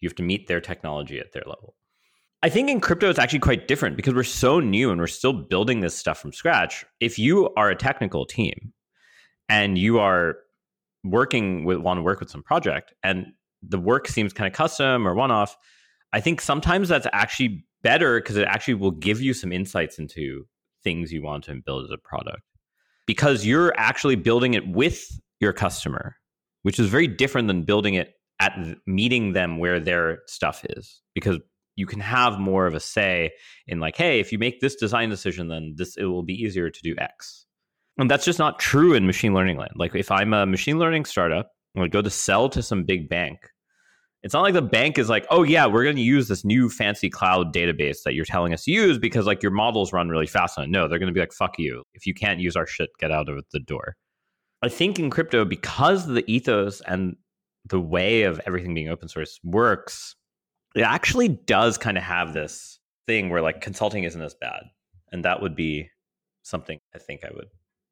You 0.00 0.08
have 0.08 0.16
to 0.16 0.24
meet 0.24 0.48
their 0.48 0.60
technology 0.60 1.20
at 1.20 1.32
their 1.32 1.44
level. 1.46 1.76
I 2.42 2.48
think 2.48 2.68
in 2.68 2.80
crypto 2.80 3.08
it's 3.08 3.18
actually 3.18 3.38
quite 3.38 3.68
different 3.68 3.96
because 3.96 4.12
we're 4.12 4.24
so 4.24 4.58
new 4.58 4.90
and 4.90 5.00
we're 5.00 5.06
still 5.06 5.32
building 5.32 5.80
this 5.80 5.94
stuff 5.96 6.18
from 6.18 6.32
scratch. 6.32 6.84
If 6.98 7.16
you 7.16 7.48
are 7.56 7.70
a 7.70 7.76
technical 7.76 8.26
team 8.26 8.72
and 9.48 9.78
you 9.78 10.00
are 10.00 10.38
working 11.04 11.64
with 11.64 11.78
want 11.78 11.98
to 11.98 12.02
work 12.02 12.18
with 12.18 12.28
some 12.28 12.42
project 12.42 12.92
and 13.04 13.26
the 13.62 13.78
work 13.78 14.08
seems 14.08 14.32
kind 14.32 14.48
of 14.48 14.52
custom 14.52 15.06
or 15.06 15.14
one 15.14 15.30
off, 15.30 15.56
I 16.12 16.20
think 16.20 16.40
sometimes 16.40 16.88
that's 16.88 17.06
actually 17.12 17.64
better 17.84 18.20
because 18.20 18.36
it 18.36 18.48
actually 18.48 18.74
will 18.74 18.90
give 18.90 19.22
you 19.22 19.32
some 19.32 19.52
insights 19.52 20.00
into 20.00 20.48
things 20.82 21.12
you 21.12 21.22
want 21.22 21.44
to 21.44 21.54
build 21.64 21.84
as 21.84 21.92
a 21.92 21.98
product 21.98 22.42
because 23.06 23.46
you're 23.46 23.72
actually 23.76 24.16
building 24.16 24.54
it 24.54 24.66
with 24.66 25.06
your 25.44 25.52
customer, 25.52 26.16
which 26.62 26.78
is 26.78 26.88
very 26.88 27.06
different 27.06 27.46
than 27.46 27.62
building 27.62 27.94
it 27.94 28.14
at 28.40 28.58
meeting 28.86 29.32
them 29.32 29.58
where 29.58 29.78
their 29.78 30.18
stuff 30.26 30.64
is 30.70 31.00
because 31.14 31.38
you 31.76 31.86
can 31.86 32.00
have 32.00 32.38
more 32.38 32.66
of 32.66 32.74
a 32.74 32.80
say 32.80 33.30
in 33.66 33.80
like 33.80 33.96
hey 33.96 34.20
if 34.20 34.32
you 34.32 34.38
make 34.38 34.60
this 34.60 34.74
design 34.74 35.08
decision 35.08 35.48
then 35.48 35.74
this 35.76 35.96
it 35.96 36.04
will 36.04 36.22
be 36.22 36.34
easier 36.34 36.70
to 36.70 36.80
do 36.82 36.94
x. 36.98 37.46
And 37.96 38.10
that's 38.10 38.24
just 38.24 38.40
not 38.40 38.58
true 38.58 38.92
in 38.94 39.06
machine 39.06 39.34
learning 39.34 39.56
land. 39.56 39.72
Like 39.76 39.94
if 39.94 40.10
i'm 40.10 40.32
a 40.32 40.46
machine 40.46 40.78
learning 40.78 41.04
startup 41.04 41.50
i 41.76 41.80
would 41.80 41.92
go 41.92 42.02
to 42.02 42.10
sell 42.10 42.48
to 42.48 42.62
some 42.62 42.84
big 42.84 43.08
bank 43.08 43.38
it's 44.24 44.32
not 44.34 44.42
like 44.42 44.54
the 44.54 44.62
bank 44.62 44.98
is 44.98 45.08
like 45.08 45.26
oh 45.30 45.42
yeah 45.42 45.66
we're 45.66 45.84
going 45.84 45.96
to 45.96 46.02
use 46.02 46.26
this 46.26 46.44
new 46.44 46.68
fancy 46.68 47.08
cloud 47.10 47.54
database 47.54 47.98
that 48.04 48.14
you're 48.14 48.24
telling 48.24 48.52
us 48.52 48.64
to 48.64 48.72
use 48.72 48.98
because 48.98 49.26
like 49.26 49.42
your 49.42 49.52
models 49.52 49.92
run 49.92 50.08
really 50.08 50.26
fast 50.26 50.58
on 50.58 50.64
it. 50.64 50.70
No 50.70 50.88
they're 50.88 50.98
going 50.98 51.06
to 51.06 51.14
be 51.14 51.20
like 51.20 51.32
fuck 51.32 51.54
you. 51.58 51.84
If 51.94 52.06
you 52.06 52.14
can't 52.14 52.40
use 52.40 52.56
our 52.56 52.66
shit 52.66 52.90
get 52.98 53.12
out 53.12 53.28
of 53.28 53.44
the 53.52 53.60
door 53.60 53.96
I 54.62 54.68
think 54.68 54.98
in 54.98 55.10
crypto, 55.10 55.44
because 55.44 56.06
the 56.06 56.24
ethos 56.30 56.80
and 56.82 57.16
the 57.66 57.80
way 57.80 58.22
of 58.22 58.40
everything 58.46 58.74
being 58.74 58.88
open 58.88 59.08
source 59.08 59.38
works, 59.42 60.16
it 60.74 60.82
actually 60.82 61.28
does 61.28 61.78
kind 61.78 61.96
of 61.96 62.02
have 62.02 62.32
this 62.32 62.78
thing 63.06 63.30
where 63.30 63.42
like 63.42 63.60
consulting 63.60 64.04
isn't 64.04 64.20
as 64.20 64.34
bad. 64.34 64.62
And 65.12 65.24
that 65.24 65.40
would 65.40 65.54
be 65.54 65.90
something 66.42 66.78
I 66.94 66.98
think 66.98 67.24
I 67.24 67.30
would 67.34 67.48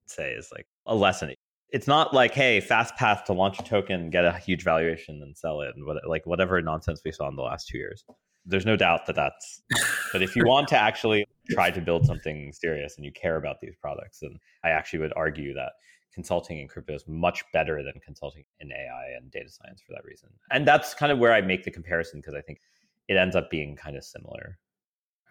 say 0.07 0.33
is 0.33 0.51
like 0.53 0.67
a 0.87 0.95
lesson. 0.95 1.35
It's 1.71 1.87
not 1.87 2.13
like, 2.13 2.33
hey, 2.33 2.61
fast 2.61 2.97
path 2.97 3.25
to 3.25 3.33
launch 3.33 3.59
a 3.59 3.63
token, 3.63 4.11
get 4.11 4.25
a 4.25 4.33
huge 4.33 4.63
valuation, 4.63 5.23
and 5.23 5.37
sell 5.37 5.63
it, 5.63 5.75
and 5.75 5.87
what, 5.87 5.97
like 6.07 6.27
whatever 6.27 6.61
nonsense 6.61 7.01
we 7.03 7.13
saw 7.13 7.29
in 7.29 7.37
the 7.37 7.43
last 7.43 7.69
two 7.69 7.79
years. 7.79 8.05
There's 8.45 8.67
no 8.67 8.77
doubt 8.77 9.07
that 9.07 9.17
that's. 9.17 9.63
but 10.13 10.21
if 10.21 10.37
you 10.37 10.45
want 10.45 10.69
to 10.69 10.77
actually 10.77 11.25
try 11.51 11.71
to 11.71 11.81
build 11.81 12.05
something 12.05 12.53
serious 12.53 12.97
and 12.97 13.07
you 13.07 13.13
care 13.13 13.37
about 13.37 13.61
these 13.63 13.75
products, 13.81 14.19
then 14.21 14.37
I 14.65 14.71
actually 14.71 14.99
would 14.99 15.15
argue 15.17 15.55
that 15.55 15.73
consulting 16.13 16.59
in 16.59 16.69
crypto 16.69 16.95
is 16.95 17.05
much 17.07 17.45
better 17.53 17.83
than 17.83 17.95
consulting 18.05 18.45
in 18.61 18.71
AI 18.71 19.17
and 19.17 19.31
data 19.31 19.49
science 19.51 19.81
for 19.87 19.93
that 19.93 20.05
reason. 20.05 20.29
And 20.51 20.67
that's 20.67 20.95
kind 20.95 21.11
of 21.11 21.19
where 21.19 21.33
I 21.33 21.41
make 21.41 21.65
the 21.65 21.71
comparison 21.71 22.21
because 22.21 22.35
I 22.35 22.43
think 22.43 22.61
it 23.09 23.17
ends 23.17 23.35
up 23.35 23.51
being 23.51 23.77
kind 23.77 23.97
of 23.97 24.05
similar. 24.05 24.59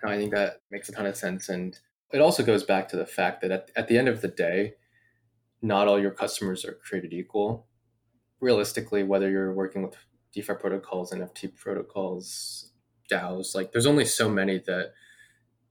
I 0.04 0.18
think 0.18 0.34
that 0.34 0.62
makes 0.72 0.90
a 0.90 0.92
ton 0.92 1.06
of 1.06 1.16
sense. 1.16 1.50
And 1.50 1.78
it 2.12 2.20
also 2.20 2.44
goes 2.44 2.64
back 2.64 2.90
to 2.90 2.98
the 2.98 3.06
fact 3.06 3.42
that 3.42 3.52
at, 3.52 3.72
at 3.76 3.88
the 3.88 3.98
end 3.98 4.08
of 4.08 4.22
the 4.22 4.28
day, 4.28 4.74
not 5.62 5.88
all 5.88 6.00
your 6.00 6.12
customers 6.12 6.66
are 6.66 6.74
created 6.74 7.14
equal. 7.14 7.68
Realistically, 8.40 9.04
whether 9.04 9.30
you're 9.30 9.54
working 9.54 9.84
with 9.84 9.96
DeFi 10.34 10.56
protocols, 10.56 11.12
NFT 11.12 11.56
protocols, 11.56 12.72
DAOs, 13.12 13.54
like 13.54 13.72
there's 13.72 13.86
only 13.86 14.06
so 14.06 14.30
many 14.30 14.58
that 14.60 14.94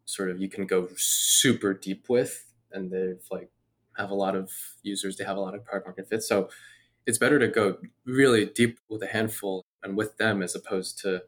sort 0.04 0.30
of 0.30 0.40
you 0.40 0.48
can 0.48 0.66
go 0.66 0.88
super 0.96 1.74
deep 1.74 2.08
with, 2.08 2.52
and 2.70 2.92
they've 2.92 3.24
like 3.30 3.50
have 4.00 4.10
a 4.10 4.14
lot 4.14 4.34
of 4.34 4.50
users, 4.82 5.16
they 5.16 5.24
have 5.24 5.36
a 5.36 5.40
lot 5.40 5.54
of 5.54 5.64
product 5.64 5.86
market 5.86 6.08
fit. 6.08 6.22
So 6.22 6.48
it's 7.06 7.18
better 7.18 7.38
to 7.38 7.48
go 7.48 7.78
really 8.04 8.46
deep 8.46 8.78
with 8.88 9.02
a 9.02 9.06
handful 9.06 9.64
and 9.82 9.96
with 9.96 10.16
them 10.16 10.42
as 10.42 10.54
opposed 10.54 10.98
to 11.00 11.22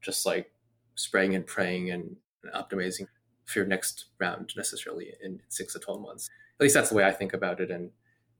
just 0.00 0.24
like 0.26 0.52
spraying 0.94 1.34
and 1.34 1.46
praying 1.46 1.90
and 1.90 2.16
optimizing 2.54 3.06
for 3.44 3.60
your 3.60 3.68
next 3.68 4.06
round 4.18 4.52
necessarily 4.56 5.14
in 5.22 5.40
six 5.48 5.72
to 5.72 5.78
12 5.78 6.00
months. 6.00 6.28
At 6.58 6.64
least 6.64 6.74
that's 6.74 6.90
the 6.90 6.94
way 6.94 7.04
I 7.04 7.12
think 7.12 7.32
about 7.32 7.60
it. 7.60 7.70
And 7.70 7.90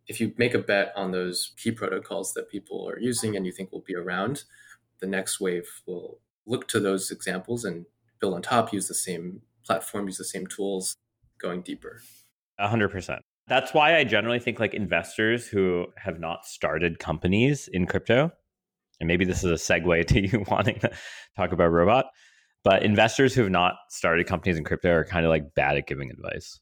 if 0.06 0.20
you 0.20 0.32
make 0.36 0.54
a 0.54 0.58
bet 0.58 0.92
on 0.96 1.12
those 1.12 1.52
key 1.56 1.70
protocols 1.70 2.34
that 2.34 2.50
people 2.50 2.88
are 2.88 2.98
using 2.98 3.36
and 3.36 3.46
you 3.46 3.52
think 3.52 3.72
will 3.72 3.84
be 3.86 3.94
around, 3.94 4.44
the 5.00 5.06
next 5.06 5.40
wave 5.40 5.68
will 5.86 6.18
look 6.46 6.68
to 6.68 6.80
those 6.80 7.10
examples 7.10 7.64
and 7.64 7.86
build 8.20 8.34
on 8.34 8.42
top, 8.42 8.72
use 8.72 8.88
the 8.88 8.94
same 8.94 9.42
platform, 9.64 10.06
use 10.06 10.18
the 10.18 10.24
same 10.24 10.46
tools, 10.46 10.96
going 11.38 11.62
deeper. 11.62 12.00
100%. 12.60 13.20
That's 13.48 13.72
why 13.72 13.96
I 13.96 14.04
generally 14.04 14.38
think 14.38 14.60
like 14.60 14.74
investors 14.74 15.46
who 15.46 15.86
have 15.96 16.20
not 16.20 16.44
started 16.44 16.98
companies 16.98 17.68
in 17.68 17.86
crypto, 17.86 18.30
and 19.00 19.06
maybe 19.06 19.24
this 19.24 19.42
is 19.44 19.50
a 19.50 19.54
segue 19.54 20.06
to 20.08 20.20
you 20.20 20.44
wanting 20.48 20.78
to 20.80 20.90
talk 21.36 21.52
about 21.52 21.72
robot, 21.72 22.06
but 22.64 22.82
investors 22.82 23.34
who 23.34 23.42
have 23.42 23.50
not 23.50 23.76
started 23.88 24.26
companies 24.26 24.58
in 24.58 24.64
crypto 24.64 24.90
are 24.90 25.04
kind 25.04 25.24
of 25.24 25.30
like 25.30 25.54
bad 25.54 25.76
at 25.76 25.86
giving 25.86 26.10
advice. 26.10 26.60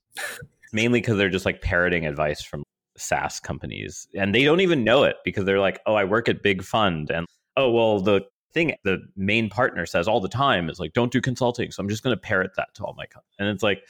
Mainly 0.73 1.01
because 1.01 1.17
they're 1.17 1.31
just 1.31 1.47
like 1.47 1.61
parroting 1.63 2.07
advice 2.07 2.43
from 2.43 2.63
SaaS 2.97 3.41
companies 3.41 4.09
and 4.15 4.35
they 4.35 4.45
don't 4.45 4.61
even 4.61 4.85
know 4.85 5.05
it 5.05 5.17
because 5.25 5.45
they're 5.45 5.61
like, 5.61 5.81
oh, 5.87 5.95
I 5.95 6.05
work 6.05 6.29
at 6.29 6.43
Big 6.43 6.63
Fund. 6.63 7.11
And 7.11 7.27
oh, 7.57 7.71
well, 7.71 8.01
the 8.01 8.23
thing 8.53 8.75
the 8.85 8.99
main 9.17 9.49
partner 9.49 9.87
says 9.87 10.09
all 10.09 10.21
the 10.21 10.29
time 10.29 10.69
is 10.69 10.79
like, 10.81 10.93
don't 10.93 11.13
do 11.13 11.21
consulting. 11.21 11.71
So 11.71 11.83
I'm 11.83 11.89
just 11.89 12.03
going 12.03 12.17
to 12.17 12.21
parrot 12.21 12.53
that 12.57 12.69
to 12.75 12.85
all 12.85 12.95
my, 12.97 13.07
co-. 13.07 13.21
and 13.39 13.49
it's 13.49 13.63
like, 13.63 13.83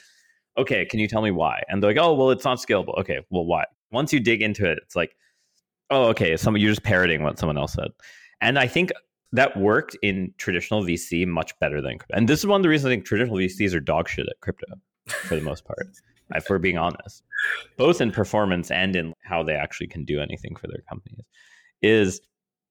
okay, 0.59 0.84
can 0.84 1.00
you 1.00 1.09
tell 1.09 1.22
me 1.22 1.30
why? 1.30 1.62
And 1.68 1.82
they're 1.82 1.90
like, 1.90 2.02
oh, 2.02 2.14
well, 2.14 2.30
it's 2.30 2.44
not 2.44 2.59
scalable. 2.59 2.98
Okay, 2.98 3.20
well, 3.30 3.44
why? 3.44 3.64
Once 3.90 4.12
you 4.12 4.20
dig 4.20 4.42
into 4.42 4.70
it, 4.70 4.78
it's 4.82 4.96
like, 4.96 5.16
oh, 5.90 6.07
okay, 6.09 6.36
some 6.36 6.57
you're 6.57 6.70
just 6.70 6.82
parroting 6.82 7.22
what 7.22 7.38
someone 7.38 7.59
else 7.59 7.74
said. 7.74 7.90
And 8.40 8.59
I 8.59 8.66
think 8.66 8.90
that 9.32 9.57
worked 9.57 9.96
in 10.02 10.32
traditional 10.38 10.82
VC 10.82 11.26
much 11.26 11.59
better 11.59 11.80
than 11.80 11.98
crypto. 11.98 12.16
And 12.16 12.28
this 12.28 12.40
is 12.40 12.46
one 12.46 12.61
of 12.61 12.62
the 12.62 12.68
reasons 12.68 12.86
I 12.86 12.90
think 12.90 13.04
traditional 13.04 13.36
VCs 13.36 13.74
are 13.74 13.80
dog 13.80 14.09
shit 14.09 14.26
at 14.28 14.40
crypto 14.40 14.66
for 15.07 15.36
the 15.36 15.42
most 15.42 15.64
part, 15.64 15.88
if 16.34 16.48
we're 16.48 16.59
being 16.59 16.78
honest, 16.78 17.22
both 17.76 18.00
in 18.00 18.11
performance 18.11 18.70
and 18.70 18.96
in 18.96 19.12
how 19.22 19.42
they 19.42 19.54
actually 19.54 19.88
can 19.88 20.04
do 20.04 20.20
anything 20.20 20.57
for 20.57 20.66
their 20.68 20.82
companies. 20.88 21.24
Is 21.82 22.20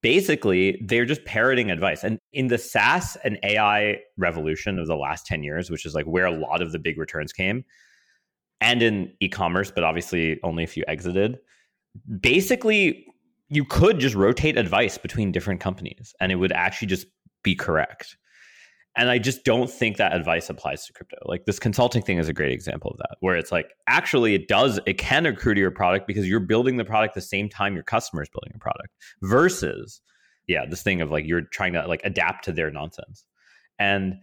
basically 0.06 0.80
they're 0.86 1.04
just 1.04 1.26
parroting 1.26 1.72
advice. 1.72 2.04
And 2.04 2.20
in 2.32 2.46
the 2.46 2.60
SaaS 2.60 3.18
and 3.24 3.40
AI 3.42 4.02
revolution 4.18 4.78
of 4.78 4.86
the 4.86 4.96
last 4.96 5.26
10 5.26 5.42
years, 5.42 5.72
which 5.72 5.84
is 5.84 5.96
like 5.96 6.06
where 6.06 6.28
a 6.28 6.32
lot 6.32 6.62
of 6.62 6.72
the 6.72 6.78
big 6.78 7.00
returns 7.00 7.34
came, 7.34 7.66
and 8.62 8.84
in 8.84 9.12
e 9.20 9.28
commerce, 9.28 9.72
but 9.72 9.84
obviously 9.84 10.40
only 10.44 10.62
if 10.62 10.78
you 10.78 10.84
exited, 10.88 11.40
basically 12.20 13.04
you 13.50 13.66
could 13.66 13.98
just 13.98 14.14
rotate 14.14 14.60
advice 14.60 15.00
between 15.00 15.32
different 15.32 15.60
companies 15.60 16.14
and 16.20 16.32
it 16.32 16.36
would 16.36 16.52
actually 16.52 16.88
just 16.88 17.08
be 17.42 17.56
correct. 17.56 18.16
And 18.98 19.10
I 19.10 19.18
just 19.18 19.44
don't 19.44 19.70
think 19.70 19.98
that 19.98 20.16
advice 20.16 20.50
applies 20.50 20.86
to 20.86 20.94
crypto. 20.94 21.18
Like 21.26 21.46
this 21.46 21.60
consulting 21.60 22.02
thing 22.02 22.18
is 22.18 22.30
a 22.30 22.34
great 22.34 22.54
example 22.54 22.92
of 22.92 22.98
that, 23.00 23.18
where 23.20 23.36
it's 23.36 23.52
like 23.52 23.74
actually 23.88 24.36
it 24.36 24.48
does, 24.48 24.80
it 24.86 24.98
can 24.98 25.26
accrue 25.26 25.54
to 25.54 25.60
your 25.60 25.72
product 25.72 26.08
because 26.08 26.28
you're 26.28 26.40
building 26.40 26.78
the 26.78 26.86
product 26.86 27.14
the 27.14 27.22
same 27.22 27.50
time 27.50 27.74
your 27.74 27.84
customer 27.84 28.24
is 28.24 28.30
building 28.30 28.54
a 28.56 28.60
product 28.60 28.90
versus, 29.22 30.02
yeah, 30.48 30.66
this 30.66 30.82
thing 30.82 31.02
of 31.02 31.12
like 31.12 31.26
you're 31.26 31.42
trying 31.42 31.74
to 31.74 31.86
like 31.88 32.02
adapt 32.06 32.46
to 32.46 32.54
their 32.54 32.72
nonsense. 32.72 33.26
And 33.80 34.16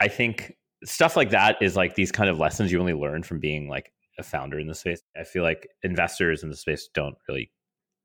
I 0.00 0.08
think 0.08 0.56
stuff 0.84 1.16
like 1.16 1.30
that 1.30 1.56
is 1.62 1.76
like 1.76 1.94
these 1.94 2.12
kind 2.12 2.28
of 2.28 2.38
lessons 2.38 2.70
you 2.70 2.78
only 2.78 2.94
learn 2.94 3.22
from 3.22 3.40
being 3.40 3.68
like 3.68 3.90
a 4.18 4.22
founder 4.22 4.58
in 4.58 4.66
the 4.66 4.74
space. 4.74 5.00
I 5.18 5.24
feel 5.24 5.42
like 5.42 5.68
investors 5.82 6.42
in 6.42 6.50
the 6.50 6.56
space 6.56 6.88
don't 6.92 7.16
really, 7.28 7.50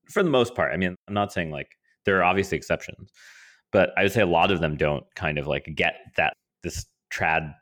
for 0.09 0.24
the 0.24 0.30
most 0.30 0.55
part, 0.55 0.74
I 0.74 0.78
mean, 0.78 0.95
I'm 1.07 1.13
not 1.13 1.34
saying 1.34 1.51
like 1.51 1.72
there 2.05 2.18
are 2.18 2.24
obviously 2.24 2.57
exceptions, 2.57 3.11
but 3.76 3.91
I 3.97 4.03
would 4.03 4.13
say 4.13 4.21
a 4.21 4.26
lot 4.26 4.51
of 4.51 4.61
them 4.61 4.78
don't 4.78 5.03
kind 5.15 5.38
of 5.38 5.47
like 5.47 5.69
get 5.76 5.95
that 6.15 6.32
this 6.63 6.86
trad 7.11 7.53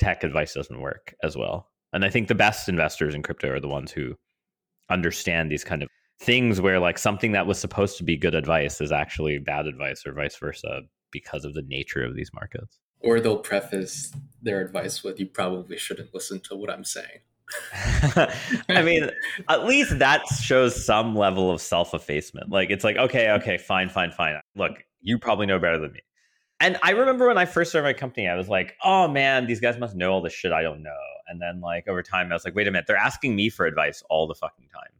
tech 0.00 0.24
advice 0.24 0.54
doesn't 0.54 0.80
work 0.80 1.14
as 1.22 1.36
well. 1.36 1.68
And 1.92 2.04
I 2.04 2.10
think 2.10 2.26
the 2.26 2.34
best 2.34 2.68
investors 2.68 3.14
in 3.14 3.22
crypto 3.22 3.48
are 3.48 3.60
the 3.60 3.68
ones 3.68 3.92
who 3.92 4.16
understand 4.90 5.52
these 5.52 5.62
kind 5.62 5.84
of 5.84 5.88
things 6.18 6.60
where 6.60 6.80
like 6.80 6.98
something 6.98 7.30
that 7.30 7.46
was 7.46 7.60
supposed 7.60 7.96
to 7.98 8.02
be 8.02 8.16
good 8.16 8.34
advice 8.34 8.80
is 8.80 8.90
actually 8.90 9.38
bad 9.38 9.68
advice 9.68 10.04
or 10.04 10.12
vice 10.12 10.36
versa 10.36 10.80
because 11.12 11.44
of 11.44 11.54
the 11.54 11.62
nature 11.62 12.04
of 12.04 12.16
these 12.16 12.30
markets. 12.34 12.80
Or 12.98 13.20
they'll 13.20 13.38
preface 13.38 14.12
their 14.42 14.62
advice 14.62 15.04
with 15.04 15.20
you 15.20 15.26
probably 15.26 15.78
shouldn't 15.78 16.12
listen 16.12 16.40
to 16.40 16.56
what 16.56 16.70
I'm 16.70 16.82
saying. 16.82 17.20
I 18.68 18.82
mean, 18.82 19.10
at 19.48 19.64
least 19.64 20.00
that 20.00 20.26
shows 20.26 20.84
some 20.84 21.14
level 21.14 21.52
of 21.52 21.60
self 21.60 21.94
effacement. 21.94 22.50
Like, 22.50 22.70
it's 22.70 22.82
like, 22.82 22.96
okay, 22.96 23.30
okay, 23.30 23.58
fine, 23.58 23.90
fine, 23.90 24.10
fine. 24.10 24.40
Look, 24.56 24.84
you 25.02 25.18
probably 25.18 25.46
know 25.46 25.58
better 25.58 25.78
than 25.78 25.92
me. 25.92 26.00
And 26.60 26.78
I 26.82 26.90
remember 26.90 27.26
when 27.26 27.38
I 27.38 27.44
first 27.44 27.70
started 27.70 27.88
my 27.88 27.92
company, 27.92 28.28
I 28.28 28.36
was 28.36 28.48
like, 28.48 28.76
oh 28.84 29.08
man, 29.08 29.46
these 29.46 29.60
guys 29.60 29.78
must 29.78 29.96
know 29.96 30.12
all 30.12 30.22
the 30.22 30.30
shit 30.30 30.52
I 30.52 30.62
don't 30.62 30.82
know. 30.82 30.90
And 31.28 31.40
then, 31.40 31.60
like, 31.60 31.88
over 31.88 32.02
time, 32.02 32.30
I 32.30 32.34
was 32.34 32.44
like, 32.44 32.54
wait 32.54 32.68
a 32.68 32.70
minute, 32.70 32.84
they're 32.86 32.96
asking 32.96 33.34
me 33.34 33.48
for 33.48 33.64
advice 33.66 34.02
all 34.10 34.26
the 34.26 34.34
fucking 34.34 34.68
time 34.72 34.90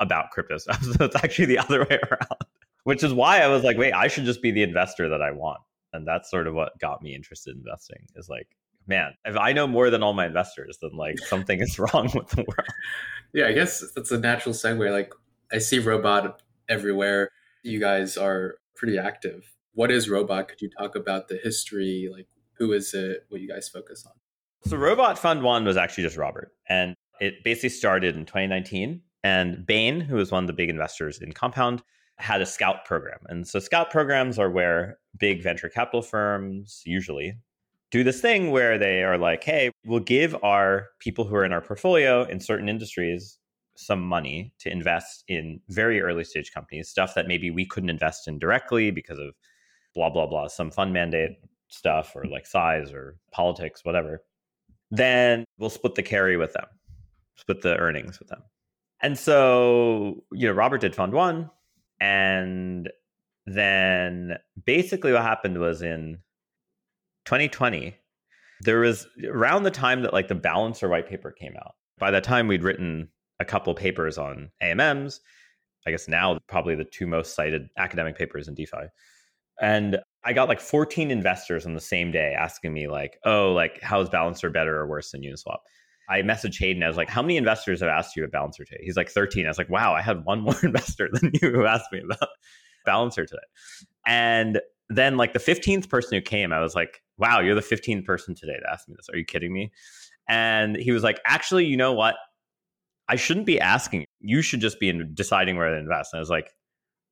about 0.00 0.30
crypto 0.30 0.58
stuff. 0.58 0.82
So 0.98 1.04
it's 1.04 1.16
actually 1.16 1.46
the 1.46 1.58
other 1.58 1.80
way 1.80 1.98
around, 2.10 2.40
which 2.84 3.02
is 3.02 3.12
why 3.12 3.40
I 3.40 3.48
was 3.48 3.62
like, 3.62 3.78
wait, 3.78 3.92
I 3.92 4.08
should 4.08 4.24
just 4.24 4.42
be 4.42 4.50
the 4.50 4.62
investor 4.62 5.08
that 5.08 5.22
I 5.22 5.30
want. 5.30 5.60
And 5.92 6.06
that's 6.06 6.30
sort 6.30 6.46
of 6.46 6.54
what 6.54 6.78
got 6.78 7.02
me 7.02 7.14
interested 7.14 7.52
in 7.52 7.58
investing 7.58 8.06
is 8.16 8.28
like, 8.28 8.48
man, 8.86 9.14
if 9.24 9.36
I 9.36 9.52
know 9.52 9.66
more 9.66 9.90
than 9.90 10.02
all 10.02 10.12
my 10.12 10.26
investors, 10.26 10.78
then 10.82 10.92
like 10.94 11.18
something 11.26 11.60
is 11.60 11.78
wrong 11.78 12.10
with 12.14 12.28
the 12.28 12.44
world. 12.46 12.68
Yeah, 13.32 13.46
I 13.46 13.52
guess 13.52 13.82
that's 13.94 14.10
a 14.10 14.18
natural 14.18 14.54
segue. 14.54 14.90
Like 14.90 15.12
I 15.52 15.58
see 15.58 15.78
robot 15.78 16.42
everywhere. 16.68 17.30
You 17.62 17.78
guys 17.78 18.16
are 18.16 18.56
pretty 18.82 18.98
active. 18.98 19.54
What 19.74 19.92
is 19.92 20.10
robot? 20.10 20.48
Could 20.48 20.60
you 20.60 20.68
talk 20.68 20.96
about 20.96 21.28
the 21.28 21.38
history? 21.42 22.08
Like 22.12 22.26
who 22.58 22.72
is 22.72 22.92
it? 22.94 23.26
What 23.28 23.40
you 23.40 23.48
guys 23.48 23.68
focus 23.68 24.04
on? 24.04 24.12
So 24.68 24.76
Robot 24.76 25.18
Fund 25.18 25.42
One 25.42 25.64
was 25.64 25.76
actually 25.76 26.04
just 26.04 26.16
Robert. 26.16 26.52
And 26.68 26.96
it 27.20 27.44
basically 27.44 27.68
started 27.68 28.16
in 28.16 28.26
2019. 28.26 29.00
And 29.22 29.64
Bain, 29.64 30.00
who 30.00 30.16
was 30.16 30.32
one 30.32 30.42
of 30.42 30.48
the 30.48 30.52
big 30.52 30.68
investors 30.68 31.20
in 31.20 31.32
Compound, 31.32 31.82
had 32.18 32.40
a 32.40 32.46
scout 32.46 32.84
program. 32.84 33.18
And 33.28 33.46
so 33.46 33.60
scout 33.60 33.90
programs 33.90 34.36
are 34.36 34.50
where 34.50 34.98
big 35.16 35.42
venture 35.42 35.68
capital 35.68 36.02
firms 36.02 36.82
usually 36.84 37.34
do 37.92 38.02
this 38.02 38.20
thing 38.20 38.50
where 38.50 38.78
they 38.78 39.04
are 39.04 39.18
like, 39.18 39.44
hey, 39.44 39.70
we'll 39.84 40.00
give 40.00 40.34
our 40.42 40.88
people 40.98 41.24
who 41.24 41.36
are 41.36 41.44
in 41.44 41.52
our 41.52 41.60
portfolio 41.60 42.24
in 42.24 42.40
certain 42.40 42.68
industries 42.68 43.38
some 43.76 44.00
money 44.00 44.52
to 44.60 44.70
invest 44.70 45.24
in 45.28 45.60
very 45.68 46.00
early 46.00 46.24
stage 46.24 46.52
companies, 46.52 46.88
stuff 46.88 47.14
that 47.14 47.26
maybe 47.26 47.50
we 47.50 47.64
couldn't 47.64 47.90
invest 47.90 48.28
in 48.28 48.38
directly 48.38 48.90
because 48.90 49.18
of 49.18 49.34
blah, 49.94 50.10
blah, 50.10 50.26
blah, 50.26 50.48
some 50.48 50.70
fund 50.70 50.92
mandate 50.92 51.38
stuff 51.68 52.14
or 52.14 52.24
like 52.24 52.46
size 52.46 52.92
or 52.92 53.16
politics, 53.32 53.84
whatever. 53.84 54.22
Then 54.90 55.44
we'll 55.58 55.70
split 55.70 55.94
the 55.94 56.02
carry 56.02 56.36
with 56.36 56.52
them, 56.52 56.66
split 57.36 57.62
the 57.62 57.76
earnings 57.76 58.18
with 58.18 58.28
them. 58.28 58.42
And 59.00 59.18
so, 59.18 60.22
you 60.32 60.46
know, 60.46 60.54
Robert 60.54 60.80
did 60.80 60.94
fund 60.94 61.12
one. 61.12 61.50
And 62.00 62.90
then 63.46 64.36
basically 64.64 65.12
what 65.12 65.22
happened 65.22 65.58
was 65.58 65.82
in 65.82 66.18
2020, 67.24 67.96
there 68.60 68.80
was 68.80 69.06
around 69.26 69.64
the 69.64 69.70
time 69.70 70.02
that 70.02 70.12
like 70.12 70.28
the 70.28 70.34
balancer 70.34 70.88
white 70.88 71.08
paper 71.08 71.32
came 71.32 71.54
out. 71.56 71.72
By 71.98 72.10
that 72.10 72.24
time, 72.24 72.48
we'd 72.48 72.62
written 72.62 73.08
a 73.42 73.44
couple 73.44 73.74
papers 73.74 74.16
on 74.16 74.50
AMMs. 74.62 75.20
I 75.86 75.90
guess 75.90 76.08
now 76.08 76.38
probably 76.46 76.74
the 76.74 76.84
two 76.84 77.06
most 77.06 77.34
cited 77.34 77.68
academic 77.76 78.16
papers 78.16 78.48
in 78.48 78.54
DeFi. 78.54 78.86
And 79.60 79.98
I 80.24 80.32
got 80.32 80.48
like 80.48 80.60
14 80.60 81.10
investors 81.10 81.66
on 81.66 81.74
the 81.74 81.80
same 81.80 82.12
day 82.12 82.34
asking 82.38 82.72
me 82.72 82.88
like, 82.88 83.18
"Oh, 83.24 83.52
like 83.52 83.80
how's 83.82 84.08
Balancer 84.08 84.48
better 84.48 84.76
or 84.76 84.86
worse 84.86 85.10
than 85.10 85.22
Uniswap?" 85.22 85.58
I 86.08 86.22
messaged 86.22 86.58
Hayden. 86.58 86.82
I 86.82 86.88
was 86.88 86.96
like, 86.96 87.10
"How 87.10 87.22
many 87.22 87.36
investors 87.36 87.80
have 87.80 87.88
asked 87.88 88.16
you 88.16 88.24
about 88.24 88.32
Balancer 88.32 88.64
today?" 88.64 88.80
He's 88.82 88.96
like, 88.96 89.10
"13." 89.10 89.44
I 89.44 89.48
was 89.48 89.58
like, 89.58 89.68
"Wow, 89.68 89.92
I 89.94 90.00
had 90.00 90.24
one 90.24 90.40
more 90.40 90.56
investor 90.62 91.08
than 91.12 91.32
you 91.40 91.50
who 91.50 91.66
asked 91.66 91.92
me 91.92 92.00
about 92.00 92.28
Balancer 92.86 93.26
today." 93.26 93.42
And 94.06 94.60
then 94.88 95.16
like 95.16 95.32
the 95.32 95.38
15th 95.38 95.88
person 95.88 96.16
who 96.16 96.22
came, 96.22 96.52
I 96.52 96.60
was 96.60 96.74
like, 96.74 97.02
"Wow, 97.18 97.40
you're 97.40 97.54
the 97.54 97.60
15th 97.60 98.04
person 98.04 98.34
today 98.34 98.56
to 98.58 98.70
ask 98.70 98.88
me 98.88 98.94
this. 98.96 99.08
Are 99.12 99.18
you 99.18 99.24
kidding 99.24 99.52
me?" 99.52 99.72
And 100.28 100.76
he 100.76 100.92
was 100.92 101.02
like, 101.02 101.20
"Actually, 101.26 101.66
you 101.66 101.76
know 101.76 101.92
what? 101.92 102.16
I 103.08 103.16
shouldn't 103.16 103.46
be 103.46 103.60
asking. 103.60 104.04
You 104.20 104.42
should 104.42 104.60
just 104.60 104.80
be 104.80 104.92
deciding 105.14 105.56
where 105.56 105.70
to 105.70 105.76
invest." 105.76 106.12
And 106.12 106.18
I 106.18 106.20
was 106.20 106.30
like, 106.30 106.52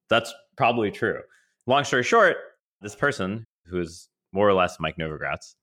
"That's 0.08 0.32
probably 0.56 0.90
true." 0.90 1.20
Long 1.66 1.84
story 1.84 2.02
short, 2.02 2.36
this 2.80 2.94
person 2.94 3.44
who 3.66 3.80
is 3.80 4.08
more 4.32 4.48
or 4.48 4.54
less 4.54 4.78
Mike 4.80 4.96
Novogratz 4.96 5.54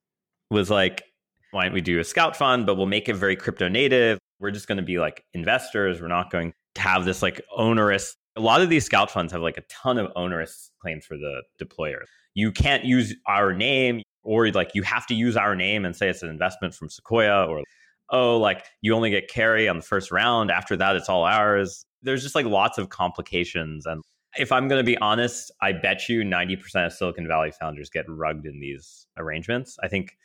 was 0.50 0.70
like, 0.70 1.02
why 1.50 1.64
don't 1.64 1.72
we 1.72 1.80
do 1.80 1.98
a 1.98 2.04
scout 2.04 2.36
fund, 2.36 2.66
but 2.66 2.76
we'll 2.76 2.86
make 2.86 3.08
it 3.08 3.14
very 3.14 3.36
crypto 3.36 3.68
native. 3.68 4.18
We're 4.40 4.50
just 4.50 4.68
going 4.68 4.76
to 4.76 4.84
be 4.84 4.98
like 4.98 5.24
investors. 5.34 6.00
We're 6.00 6.08
not 6.08 6.30
going 6.30 6.52
to 6.74 6.80
have 6.80 7.04
this 7.04 7.22
like 7.22 7.40
onerous. 7.56 8.14
A 8.36 8.40
lot 8.40 8.60
of 8.60 8.68
these 8.68 8.84
scout 8.84 9.10
funds 9.10 9.32
have 9.32 9.42
like 9.42 9.56
a 9.56 9.62
ton 9.70 9.98
of 9.98 10.12
onerous 10.14 10.70
claims 10.80 11.06
for 11.06 11.16
the 11.16 11.42
deployer. 11.62 12.02
You 12.34 12.52
can't 12.52 12.84
use 12.84 13.14
our 13.26 13.52
name, 13.52 14.02
or 14.22 14.50
like 14.50 14.70
you 14.74 14.82
have 14.82 15.06
to 15.06 15.14
use 15.14 15.36
our 15.36 15.56
name 15.56 15.84
and 15.84 15.96
say 15.96 16.08
it's 16.08 16.22
an 16.22 16.28
investment 16.28 16.74
from 16.74 16.88
Sequoia, 16.88 17.46
or 17.46 17.62
oh, 18.10 18.38
like 18.38 18.64
you 18.80 18.94
only 18.94 19.10
get 19.10 19.28
carry 19.28 19.68
on 19.68 19.76
the 19.76 19.82
first 19.82 20.10
round. 20.10 20.50
After 20.50 20.76
that, 20.76 20.96
it's 20.96 21.08
all 21.08 21.24
ours. 21.24 21.84
There's 22.02 22.22
just 22.22 22.34
like 22.34 22.46
lots 22.46 22.78
of 22.78 22.88
complications 22.88 23.86
and 23.86 24.02
if 24.36 24.52
I'm 24.52 24.68
going 24.68 24.78
to 24.78 24.84
be 24.84 24.98
honest, 24.98 25.50
I 25.60 25.72
bet 25.72 26.08
you 26.08 26.22
90% 26.22 26.86
of 26.86 26.92
Silicon 26.92 27.26
Valley 27.26 27.50
founders 27.50 27.90
get 27.90 28.04
rugged 28.08 28.46
in 28.46 28.60
these 28.60 29.06
arrangements. 29.16 29.76
I 29.82 29.88
think 29.88 30.16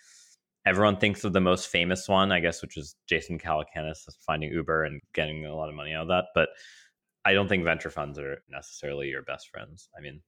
everyone 0.65 0.97
thinks 0.97 1.23
of 1.23 1.34
the 1.34 1.41
most 1.41 1.67
famous 1.67 2.07
one, 2.07 2.31
I 2.31 2.39
guess, 2.39 2.61
which 2.61 2.77
is 2.77 2.95
Jason 3.07 3.39
Calacanis 3.39 4.07
finding 4.25 4.51
Uber 4.51 4.84
and 4.84 5.01
getting 5.13 5.45
a 5.45 5.55
lot 5.55 5.69
of 5.69 5.75
money 5.75 5.93
out 5.93 6.03
of 6.03 6.07
that. 6.09 6.25
But 6.36 6.49
I 7.25 7.34
don't 7.34 7.47
think 7.47 7.63
venture 7.63 7.89
funds 7.89 8.19
are 8.19 8.43
necessarily 8.49 9.07
your 9.07 9.23
best 9.23 9.49
friends. 9.49 9.89
I 9.97 10.01
mean, 10.01 10.21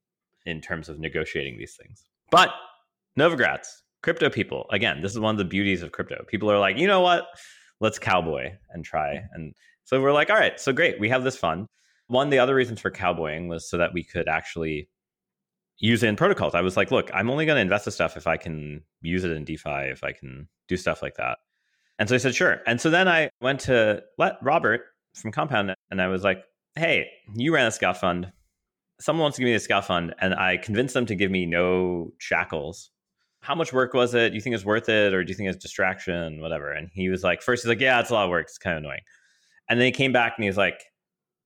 in 0.45 0.61
terms 0.61 0.89
of 0.89 0.99
negotiating 0.99 1.57
these 1.57 1.75
things. 1.75 2.05
But 2.31 2.49
Novogratz, 3.19 3.67
crypto 4.05 4.29
people, 4.29 4.67
again, 4.69 5.01
this 5.01 5.11
is 5.11 5.19
one 5.19 5.33
of 5.33 5.39
the 5.39 5.43
beauties 5.43 5.81
of 5.81 5.91
crypto. 5.91 6.23
People 6.27 6.51
are 6.51 6.59
like, 6.59 6.77
you 6.77 6.85
know 6.85 7.01
what? 7.01 7.25
Let's 7.81 7.97
cowboy 7.97 8.51
and 8.69 8.85
try. 8.85 9.23
And 9.33 9.55
so 9.83 9.99
we're 9.99 10.13
like, 10.13 10.29
all 10.29 10.35
right, 10.35 10.59
so 10.59 10.71
great. 10.71 10.99
We 10.99 11.09
have 11.09 11.23
this 11.23 11.35
fund. 11.35 11.65
One, 12.05 12.27
of 12.27 12.31
the 12.31 12.37
other 12.37 12.53
reasons 12.53 12.79
for 12.79 12.91
cowboying 12.91 13.47
was 13.47 13.67
so 13.67 13.79
that 13.79 13.93
we 13.93 14.03
could 14.03 14.27
actually 14.27 14.89
use 15.79 16.03
it 16.03 16.07
in 16.07 16.15
protocols. 16.15 16.53
I 16.53 16.61
was 16.61 16.77
like, 16.77 16.91
look, 16.91 17.09
I'm 17.15 17.31
only 17.31 17.47
going 17.47 17.55
to 17.55 17.61
invest 17.63 17.85
the 17.85 17.91
stuff 17.91 18.15
if 18.15 18.27
I 18.27 18.37
can 18.37 18.83
use 19.01 19.23
it 19.23 19.31
in 19.31 19.43
DeFi, 19.43 19.89
if 19.89 20.03
I 20.03 20.11
can 20.11 20.47
do 20.67 20.77
stuff 20.77 21.01
like 21.01 21.15
that. 21.15 21.39
And 21.97 22.07
so 22.07 22.13
I 22.13 22.19
said, 22.19 22.35
sure. 22.35 22.61
And 22.67 22.79
so 22.79 22.91
then 22.91 23.07
I 23.07 23.31
went 23.41 23.59
to 23.61 24.03
let 24.19 24.35
Robert 24.43 24.81
from 25.15 25.31
Compound 25.31 25.73
and 25.89 25.99
I 25.99 26.09
was 26.09 26.23
like, 26.23 26.43
hey, 26.75 27.07
you 27.33 27.51
ran 27.51 27.65
a 27.65 27.71
scout 27.71 27.97
fund. 27.97 28.31
Someone 28.99 29.23
wants 29.23 29.37
to 29.37 29.41
give 29.41 29.47
me 29.47 29.55
a 29.55 29.59
scout 29.59 29.85
fund. 29.85 30.13
And 30.21 30.35
I 30.35 30.57
convinced 30.57 30.93
them 30.93 31.07
to 31.07 31.15
give 31.15 31.31
me 31.31 31.47
no 31.47 32.11
shackles. 32.19 32.91
How 33.45 33.53
much 33.53 33.71
work 33.71 33.93
was 33.93 34.15
it? 34.15 34.29
Do 34.29 34.35
you 34.35 34.41
think 34.41 34.55
it's 34.55 34.65
worth 34.65 34.89
it? 34.89 35.13
Or 35.13 35.23
do 35.23 35.29
you 35.29 35.35
think 35.35 35.49
it's 35.49 35.57
a 35.57 35.59
distraction? 35.59 36.41
Whatever. 36.41 36.71
And 36.71 36.89
he 36.91 37.09
was 37.09 37.23
like, 37.23 37.43
first, 37.43 37.61
he's 37.61 37.69
like, 37.69 37.79
yeah, 37.79 37.99
it's 37.99 38.09
a 38.09 38.13
lot 38.13 38.23
of 38.23 38.31
work. 38.31 38.47
It's 38.47 38.57
kind 38.57 38.75
of 38.75 38.83
annoying. 38.83 39.01
And 39.69 39.79
then 39.79 39.85
he 39.85 39.91
came 39.91 40.11
back 40.11 40.33
and 40.35 40.45
he's 40.45 40.57
like, 40.57 40.83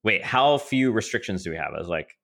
wait, 0.04 0.24
how 0.24 0.58
few 0.60 0.94
restrictions 0.94 1.44
do 1.44 1.52
we 1.52 1.58
have? 1.58 1.74
I 1.76 1.78
was 1.78 1.90
like, 1.90 2.18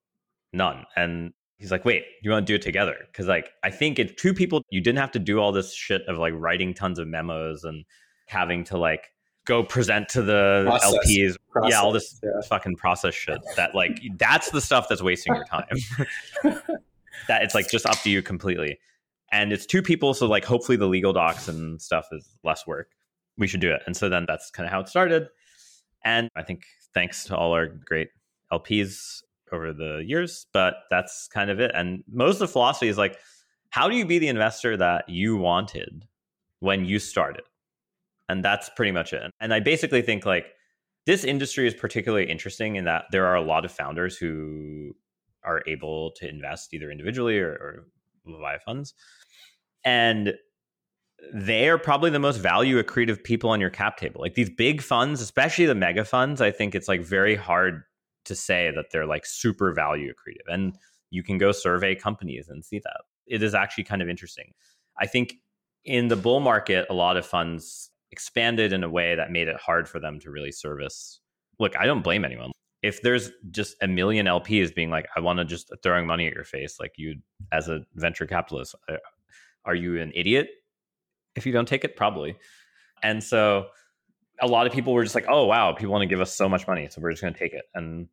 none. 0.53 0.85
And 0.95 1.33
he's 1.57 1.71
like, 1.71 1.83
wait, 1.83 2.05
you 2.21 2.31
want 2.31 2.47
to 2.47 2.51
do 2.51 2.55
it 2.55 2.61
together? 2.61 2.95
Because 3.07 3.27
like, 3.27 3.49
I 3.63 3.69
think 3.69 3.99
if 3.99 4.15
two 4.15 4.33
people, 4.33 4.63
you 4.69 4.79
didn't 4.79 4.99
have 4.99 5.11
to 5.11 5.19
do 5.19 5.39
all 5.39 5.51
this 5.51 5.73
shit 5.73 6.03
of 6.07 6.17
like 6.17 6.33
writing 6.37 6.73
tons 6.73 6.97
of 6.97 7.09
memos 7.09 7.65
and 7.65 7.83
having 8.27 8.63
to 8.65 8.77
like 8.77 9.09
go 9.45 9.61
present 9.61 10.07
to 10.09 10.21
the 10.21 10.63
process, 10.67 10.93
LPs. 10.93 11.35
Process, 11.51 11.71
yeah, 11.71 11.81
all 11.81 11.91
this 11.91 12.17
yeah. 12.23 12.29
fucking 12.47 12.77
process 12.77 13.13
shit. 13.13 13.39
That 13.57 13.75
like, 13.75 14.01
that's 14.17 14.51
the 14.51 14.61
stuff 14.61 14.87
that's 14.87 15.03
wasting 15.03 15.35
your 15.35 15.45
time. 15.45 15.67
that 17.27 17.43
it's 17.43 17.53
like 17.53 17.69
just 17.69 17.85
up 17.85 18.01
to 18.03 18.09
you 18.09 18.21
completely. 18.21 18.79
And 19.35 19.51
it's 19.51 19.65
two 19.65 19.81
people, 19.81 20.13
so 20.13 20.27
like 20.27 20.45
hopefully 20.45 20.77
the 20.77 20.87
legal 20.87 21.11
docs 21.11 21.49
and 21.49 21.81
stuff 21.81 22.07
is 22.13 22.25
less 22.45 22.65
work. 22.65 22.91
We 23.37 23.47
should 23.47 23.59
do 23.59 23.69
it. 23.69 23.81
And 23.85 23.95
so 23.95 24.07
then 24.07 24.23
that's 24.25 24.49
kind 24.49 24.65
of 24.65 24.71
how 24.71 24.79
it 24.79 24.87
started. 24.87 25.27
And 26.05 26.29
I 26.37 26.41
think 26.41 26.63
thanks 26.93 27.25
to 27.25 27.35
all 27.35 27.51
our 27.51 27.67
great 27.67 28.11
LPs 28.53 29.23
over 29.51 29.73
the 29.73 30.01
years, 30.07 30.47
but 30.53 30.75
that's 30.89 31.27
kind 31.27 31.49
of 31.49 31.59
it. 31.59 31.71
And 31.75 32.01
most 32.09 32.35
of 32.35 32.39
the 32.39 32.47
philosophy 32.47 32.87
is 32.87 32.97
like, 32.97 33.19
how 33.71 33.89
do 33.89 33.97
you 33.97 34.05
be 34.05 34.19
the 34.19 34.29
investor 34.29 34.77
that 34.77 35.09
you 35.09 35.35
wanted 35.35 36.05
when 36.61 36.85
you 36.85 36.97
started? 36.97 37.43
And 38.29 38.41
that's 38.41 38.69
pretty 38.69 38.93
much 38.93 39.11
it. 39.11 39.31
And 39.41 39.53
I 39.53 39.59
basically 39.59 40.01
think 40.01 40.25
like 40.25 40.45
this 41.05 41.25
industry 41.25 41.67
is 41.67 41.73
particularly 41.73 42.31
interesting 42.31 42.77
in 42.77 42.85
that 42.85 43.07
there 43.11 43.25
are 43.25 43.35
a 43.35 43.41
lot 43.41 43.65
of 43.65 43.71
founders 43.73 44.15
who 44.15 44.95
are 45.43 45.61
able 45.67 46.11
to 46.11 46.29
invest 46.29 46.73
either 46.73 46.89
individually 46.89 47.37
or, 47.37 47.49
or 47.49 47.87
via 48.25 48.59
funds. 48.59 48.93
And 49.85 50.33
they 51.33 51.69
are 51.69 51.77
probably 51.77 52.09
the 52.09 52.19
most 52.19 52.37
value 52.37 52.81
accretive 52.81 53.23
people 53.23 53.49
on 53.49 53.61
your 53.61 53.69
cap 53.69 53.97
table. 53.97 54.21
Like 54.21 54.35
these 54.35 54.49
big 54.49 54.81
funds, 54.81 55.21
especially 55.21 55.65
the 55.65 55.75
mega 55.75 56.05
funds, 56.05 56.41
I 56.41 56.51
think 56.51 56.75
it's 56.75 56.87
like 56.87 57.01
very 57.01 57.35
hard 57.35 57.83
to 58.25 58.35
say 58.35 58.71
that 58.75 58.87
they're 58.91 59.05
like 59.05 59.25
super 59.25 59.73
value 59.73 60.11
accretive. 60.11 60.53
And 60.53 60.77
you 61.11 61.23
can 61.23 61.37
go 61.37 61.51
survey 61.51 61.95
companies 61.95 62.49
and 62.49 62.63
see 62.63 62.79
that. 62.79 63.01
It 63.27 63.41
is 63.41 63.55
actually 63.55 63.85
kind 63.85 64.01
of 64.01 64.09
interesting. 64.09 64.51
I 64.99 65.07
think 65.07 65.35
in 65.83 66.07
the 66.07 66.15
bull 66.15 66.39
market, 66.39 66.85
a 66.89 66.93
lot 66.93 67.17
of 67.17 67.25
funds 67.25 67.91
expanded 68.11 68.73
in 68.73 68.83
a 68.83 68.89
way 68.89 69.15
that 69.15 69.31
made 69.31 69.47
it 69.47 69.57
hard 69.57 69.87
for 69.87 69.99
them 69.99 70.19
to 70.19 70.31
really 70.31 70.51
service. 70.51 71.19
Look, 71.59 71.77
I 71.77 71.85
don't 71.85 72.03
blame 72.03 72.25
anyone. 72.25 72.51
If 72.81 73.01
there's 73.01 73.31
just 73.49 73.75
a 73.81 73.87
million 73.87 74.25
LPs 74.27 74.73
being 74.73 74.89
like, 74.89 75.07
I 75.15 75.19
want 75.19 75.39
to 75.39 75.45
just 75.45 75.71
throwing 75.81 76.05
money 76.05 76.27
at 76.27 76.33
your 76.33 76.43
face, 76.43 76.77
like 76.79 76.93
you 76.97 77.15
as 77.51 77.67
a 77.67 77.81
venture 77.95 78.27
capitalist, 78.27 78.75
uh, 78.89 78.97
are 79.65 79.75
you 79.75 80.01
an 80.01 80.11
idiot 80.15 80.49
if 81.35 81.45
you 81.45 81.51
don't 81.51 81.67
take 81.67 81.83
it? 81.83 81.95
Probably. 81.95 82.35
And 83.03 83.23
so 83.23 83.67
a 84.41 84.47
lot 84.47 84.67
of 84.67 84.73
people 84.73 84.93
were 84.93 85.03
just 85.03 85.15
like, 85.15 85.25
oh, 85.27 85.45
wow, 85.45 85.73
people 85.73 85.91
want 85.91 86.01
to 86.03 86.07
give 86.07 86.21
us 86.21 86.33
so 86.33 86.49
much 86.49 86.67
money. 86.67 86.87
So 86.89 87.01
we're 87.01 87.11
just 87.11 87.21
going 87.21 87.33
to 87.33 87.39
take 87.39 87.53
it. 87.53 87.65
And 87.73 88.07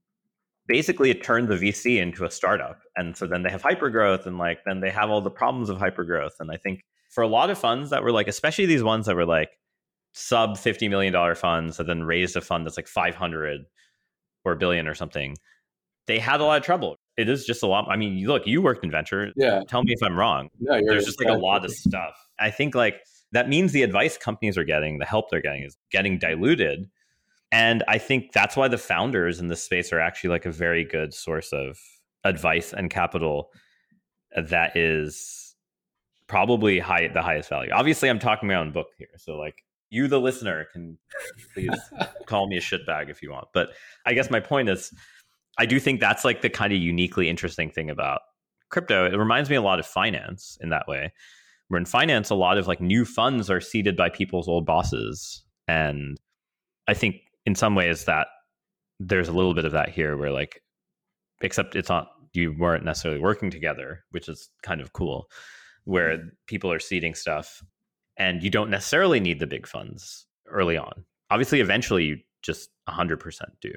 basically, 0.66 1.10
it 1.10 1.22
turned 1.22 1.48
the 1.48 1.56
VC 1.56 2.00
into 2.00 2.24
a 2.24 2.30
startup. 2.30 2.80
And 2.96 3.16
so 3.16 3.26
then 3.26 3.42
they 3.42 3.50
have 3.50 3.62
hypergrowth 3.62 4.26
and 4.26 4.38
like, 4.38 4.58
then 4.64 4.80
they 4.80 4.90
have 4.90 5.10
all 5.10 5.20
the 5.20 5.30
problems 5.30 5.68
of 5.68 5.78
hypergrowth. 5.78 6.40
And 6.40 6.50
I 6.50 6.56
think 6.56 6.84
for 7.10 7.22
a 7.22 7.28
lot 7.28 7.50
of 7.50 7.58
funds 7.58 7.90
that 7.90 8.02
were 8.02 8.12
like, 8.12 8.28
especially 8.28 8.66
these 8.66 8.82
ones 8.82 9.06
that 9.06 9.16
were 9.16 9.26
like 9.26 9.50
sub 10.14 10.52
$50 10.52 10.88
million 10.90 11.34
funds 11.34 11.76
that 11.76 11.86
then 11.86 12.02
raised 12.02 12.36
a 12.36 12.40
fund 12.40 12.66
that's 12.66 12.76
like 12.76 12.88
500 12.88 13.62
or 14.44 14.52
a 14.52 14.56
billion 14.56 14.86
or 14.86 14.94
something, 14.94 15.36
they 16.06 16.18
had 16.18 16.40
a 16.40 16.44
lot 16.44 16.58
of 16.58 16.64
trouble. 16.64 16.96
It 17.16 17.28
is 17.28 17.44
just 17.44 17.62
a 17.62 17.66
lot. 17.66 17.86
I 17.88 17.96
mean, 17.96 18.26
look, 18.26 18.46
you 18.46 18.62
worked 18.62 18.84
in 18.84 18.90
venture. 18.90 19.32
Yeah. 19.36 19.62
Tell 19.68 19.82
me 19.82 19.92
if 19.92 20.02
I'm 20.02 20.16
wrong. 20.16 20.48
No, 20.60 20.80
There's 20.84 21.04
just 21.04 21.20
like 21.20 21.28
a 21.28 21.38
lot 21.38 21.64
of 21.64 21.70
stuff. 21.70 22.14
I 22.38 22.50
think 22.50 22.74
like 22.74 23.00
that 23.32 23.48
means 23.48 23.72
the 23.72 23.82
advice 23.82 24.16
companies 24.16 24.56
are 24.56 24.64
getting, 24.64 24.98
the 24.98 25.04
help 25.04 25.30
they're 25.30 25.42
getting 25.42 25.62
is 25.62 25.76
getting 25.90 26.18
diluted. 26.18 26.88
And 27.50 27.84
I 27.86 27.98
think 27.98 28.32
that's 28.32 28.56
why 28.56 28.68
the 28.68 28.78
founders 28.78 29.40
in 29.40 29.48
this 29.48 29.62
space 29.62 29.92
are 29.92 30.00
actually 30.00 30.30
like 30.30 30.46
a 30.46 30.52
very 30.52 30.84
good 30.84 31.12
source 31.12 31.52
of 31.52 31.78
advice 32.24 32.72
and 32.72 32.90
capital 32.90 33.50
uh, 34.34 34.42
that 34.42 34.76
is 34.76 35.54
probably 36.26 36.78
high 36.78 37.08
the 37.08 37.20
highest 37.20 37.50
value. 37.50 37.70
Obviously, 37.72 38.08
I'm 38.08 38.18
talking 38.18 38.48
my 38.48 38.54
own 38.54 38.72
book 38.72 38.88
here. 38.96 39.08
So 39.18 39.36
like 39.36 39.62
you 39.90 40.08
the 40.08 40.18
listener 40.18 40.66
can 40.72 40.96
please 41.52 41.78
call 42.26 42.48
me 42.48 42.56
a 42.56 42.60
shitbag 42.60 43.10
if 43.10 43.22
you 43.22 43.30
want. 43.30 43.48
But 43.52 43.70
I 44.06 44.14
guess 44.14 44.30
my 44.30 44.40
point 44.40 44.70
is 44.70 44.92
I 45.58 45.66
do 45.66 45.78
think 45.78 46.00
that's 46.00 46.24
like 46.24 46.42
the 46.42 46.50
kind 46.50 46.72
of 46.72 46.78
uniquely 46.78 47.28
interesting 47.28 47.70
thing 47.70 47.90
about 47.90 48.20
crypto. 48.70 49.06
It 49.06 49.16
reminds 49.16 49.50
me 49.50 49.56
a 49.56 49.62
lot 49.62 49.78
of 49.78 49.86
finance 49.86 50.56
in 50.60 50.70
that 50.70 50.88
way. 50.88 51.12
Where 51.68 51.78
in 51.78 51.86
finance 51.86 52.28
a 52.30 52.34
lot 52.34 52.58
of 52.58 52.66
like 52.66 52.80
new 52.80 53.04
funds 53.04 53.48
are 53.50 53.60
seeded 53.60 53.96
by 53.96 54.10
people's 54.10 54.46
old 54.46 54.66
bosses 54.66 55.42
and 55.68 56.18
i 56.88 56.94
think 56.94 57.16
in 57.46 57.54
some 57.54 57.74
ways 57.74 58.04
that 58.04 58.26
there's 59.00 59.28
a 59.28 59.32
little 59.32 59.54
bit 59.54 59.64
of 59.64 59.72
that 59.72 59.88
here 59.88 60.16
where 60.16 60.30
like 60.30 60.60
except 61.40 61.74
it's 61.74 61.88
not 61.88 62.08
you 62.34 62.54
weren't 62.58 62.84
necessarily 62.84 63.20
working 63.20 63.50
together 63.50 64.04
which 64.10 64.28
is 64.28 64.50
kind 64.62 64.80
of 64.80 64.92
cool 64.92 65.28
where 65.84 66.18
mm. 66.18 66.30
people 66.46 66.70
are 66.70 66.78
seeding 66.78 67.14
stuff 67.14 67.62
and 68.16 68.42
you 68.42 68.50
don't 68.50 68.70
necessarily 68.70 69.20
need 69.20 69.40
the 69.40 69.46
big 69.46 69.66
funds 69.66 70.26
early 70.46 70.76
on. 70.76 71.04
Obviously 71.30 71.60
eventually 71.60 72.04
you 72.04 72.18
just 72.42 72.70
100% 72.88 73.40
do 73.60 73.72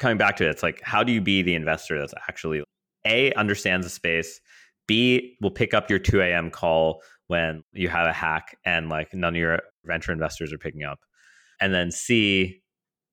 coming 0.00 0.18
back 0.18 0.36
to 0.36 0.44
it 0.44 0.50
it's 0.50 0.62
like 0.64 0.80
how 0.82 1.04
do 1.04 1.12
you 1.12 1.20
be 1.20 1.42
the 1.42 1.54
investor 1.54 1.98
that's 1.98 2.14
actually 2.28 2.64
a 3.06 3.32
understands 3.34 3.86
the 3.86 3.90
space 3.90 4.40
B 4.90 5.36
will 5.40 5.52
pick 5.52 5.72
up 5.72 5.88
your 5.88 6.00
2 6.00 6.20
a.m. 6.20 6.50
call 6.50 7.00
when 7.28 7.62
you 7.72 7.88
have 7.88 8.08
a 8.08 8.12
hack 8.12 8.56
and 8.64 8.88
like 8.88 9.14
none 9.14 9.36
of 9.36 9.38
your 9.38 9.60
venture 9.84 10.10
investors 10.10 10.52
are 10.52 10.58
picking 10.58 10.82
up. 10.82 10.98
And 11.60 11.72
then 11.72 11.92
C, 11.92 12.60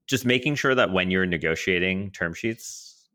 just 0.07 0.25
making 0.25 0.55
sure 0.55 0.73
that 0.73 0.91
when 0.91 1.11
you're 1.11 1.27
negotiating 1.27 2.13
term 2.13 2.33
sheets, 2.33 3.07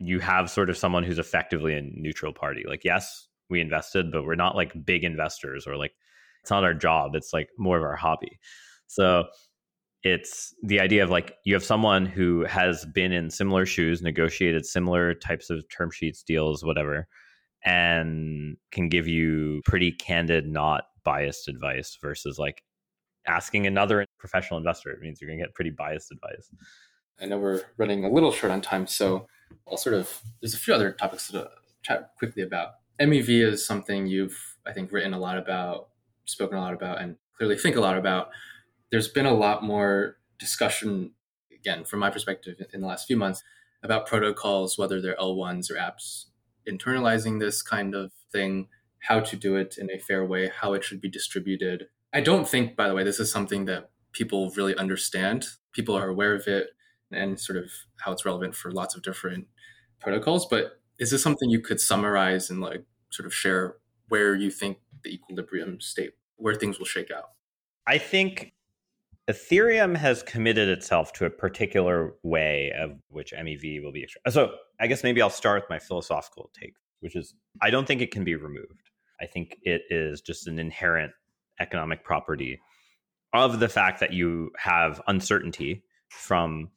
you 0.00 0.20
have 0.20 0.48
sort 0.48 0.70
of 0.70 0.78
someone 0.78 1.04
who's 1.04 1.18
effectively 1.18 1.74
a 1.74 1.82
neutral 1.82 2.32
party. 2.32 2.64
Like, 2.66 2.82
yes, 2.82 3.28
we 3.50 3.60
invested, 3.60 4.10
but 4.10 4.24
we're 4.24 4.36
not 4.36 4.56
like 4.56 4.86
big 4.86 5.04
investors 5.04 5.66
or 5.66 5.76
like 5.76 5.92
it's 6.40 6.50
not 6.50 6.64
our 6.64 6.72
job. 6.72 7.14
It's 7.14 7.34
like 7.34 7.50
more 7.58 7.76
of 7.76 7.82
our 7.82 7.96
hobby. 7.96 8.40
So 8.86 9.26
it's 10.02 10.54
the 10.62 10.80
idea 10.80 11.02
of 11.02 11.10
like 11.10 11.34
you 11.44 11.54
have 11.54 11.64
someone 11.64 12.06
who 12.06 12.44
has 12.44 12.86
been 12.86 13.12
in 13.12 13.30
similar 13.30 13.66
shoes, 13.66 14.00
negotiated 14.00 14.64
similar 14.64 15.14
types 15.14 15.50
of 15.50 15.64
term 15.68 15.90
sheets, 15.90 16.22
deals, 16.22 16.64
whatever, 16.64 17.08
and 17.64 18.56
can 18.70 18.88
give 18.88 19.08
you 19.08 19.60
pretty 19.64 19.90
candid, 19.90 20.46
not 20.46 20.84
biased 21.04 21.48
advice 21.48 21.98
versus 22.00 22.38
like 22.38 22.62
asking 23.26 23.66
another 23.66 24.04
professional 24.18 24.58
investor. 24.58 24.90
It 24.90 25.00
means 25.00 25.20
you're 25.20 25.28
going 25.28 25.38
to 25.38 25.44
get 25.44 25.54
pretty 25.54 25.70
biased 25.70 26.12
advice. 26.12 26.50
I 27.20 27.26
know 27.26 27.38
we're 27.38 27.62
running 27.76 28.04
a 28.04 28.10
little 28.10 28.30
short 28.30 28.52
on 28.52 28.60
time, 28.60 28.86
so 28.86 29.26
I'll 29.68 29.76
sort 29.76 29.94
of, 29.94 30.22
there's 30.40 30.54
a 30.54 30.58
few 30.58 30.74
other 30.74 30.92
topics 30.92 31.28
to 31.28 31.50
chat 31.82 32.12
quickly 32.16 32.42
about. 32.42 32.74
MEV 33.00 33.28
is 33.28 33.66
something 33.66 34.06
you've, 34.06 34.56
I 34.66 34.72
think, 34.72 34.92
written 34.92 35.14
a 35.14 35.18
lot 35.18 35.38
about, 35.38 35.88
spoken 36.26 36.58
a 36.58 36.60
lot 36.60 36.74
about, 36.74 37.00
and 37.00 37.16
clearly 37.36 37.56
think 37.56 37.76
a 37.76 37.80
lot 37.80 37.98
about. 37.98 38.28
There's 38.90 39.08
been 39.08 39.26
a 39.26 39.34
lot 39.34 39.62
more 39.62 40.16
discussion, 40.38 41.12
again, 41.52 41.84
from 41.84 42.00
my 42.00 42.10
perspective 42.10 42.56
in 42.72 42.80
the 42.80 42.86
last 42.86 43.06
few 43.06 43.16
months, 43.16 43.42
about 43.82 44.06
protocols, 44.06 44.78
whether 44.78 45.00
they're 45.00 45.16
L1s 45.16 45.70
or 45.70 45.74
apps, 45.74 46.26
internalizing 46.68 47.40
this 47.40 47.62
kind 47.62 47.94
of 47.94 48.12
thing, 48.32 48.68
how 49.00 49.20
to 49.20 49.36
do 49.36 49.56
it 49.56 49.76
in 49.78 49.90
a 49.90 49.98
fair 49.98 50.24
way, 50.24 50.50
how 50.60 50.72
it 50.72 50.84
should 50.84 51.00
be 51.00 51.08
distributed. 51.08 51.88
I 52.12 52.20
don't 52.20 52.48
think, 52.48 52.76
by 52.76 52.88
the 52.88 52.94
way, 52.94 53.04
this 53.04 53.20
is 53.20 53.30
something 53.30 53.66
that 53.66 53.90
people 54.12 54.50
really 54.56 54.74
understand. 54.76 55.46
People 55.72 55.96
are 55.96 56.08
aware 56.08 56.34
of 56.34 56.46
it 56.46 56.68
and 57.12 57.38
sort 57.38 57.58
of 57.58 57.70
how 58.00 58.12
it's 58.12 58.24
relevant 58.24 58.54
for 58.54 58.70
lots 58.70 58.94
of 58.94 59.02
different 59.02 59.46
protocols. 60.00 60.46
But 60.46 60.80
is 60.98 61.10
this 61.10 61.22
something 61.22 61.48
you 61.50 61.60
could 61.60 61.80
summarize 61.80 62.50
and 62.50 62.60
like 62.60 62.84
sort 63.10 63.26
of 63.26 63.34
share 63.34 63.76
where 64.08 64.34
you 64.34 64.50
think 64.50 64.78
the 65.04 65.14
equilibrium 65.14 65.80
state, 65.80 66.12
where 66.36 66.54
things 66.54 66.78
will 66.78 66.86
shake 66.86 67.10
out? 67.10 67.30
I 67.86 67.98
think 67.98 68.52
Ethereum 69.28 69.94
has 69.94 70.22
committed 70.22 70.68
itself 70.70 71.12
to 71.12 71.26
a 71.26 71.30
particular 71.30 72.14
way 72.22 72.72
of 72.78 72.98
which 73.10 73.32
MEV 73.32 73.82
will 73.82 73.92
be 73.92 74.02
extracted. 74.02 74.32
So 74.32 74.54
I 74.80 74.86
guess 74.86 75.02
maybe 75.02 75.20
I'll 75.20 75.28
start 75.28 75.62
with 75.62 75.70
my 75.70 75.78
philosophical 75.78 76.50
take, 76.58 76.74
which 77.00 77.14
is 77.14 77.34
I 77.60 77.68
don't 77.68 77.86
think 77.86 78.00
it 78.00 78.10
can 78.10 78.24
be 78.24 78.36
removed. 78.36 78.90
I 79.20 79.26
think 79.26 79.58
it 79.62 79.82
is 79.90 80.22
just 80.22 80.46
an 80.46 80.58
inherent 80.58 81.12
economic 81.60 82.04
property 82.04 82.58
of 83.34 83.60
the 83.60 83.68
fact 83.68 84.00
that 84.00 84.14
you 84.14 84.50
have 84.56 85.02
uncertainty 85.08 85.84
from 86.08 86.70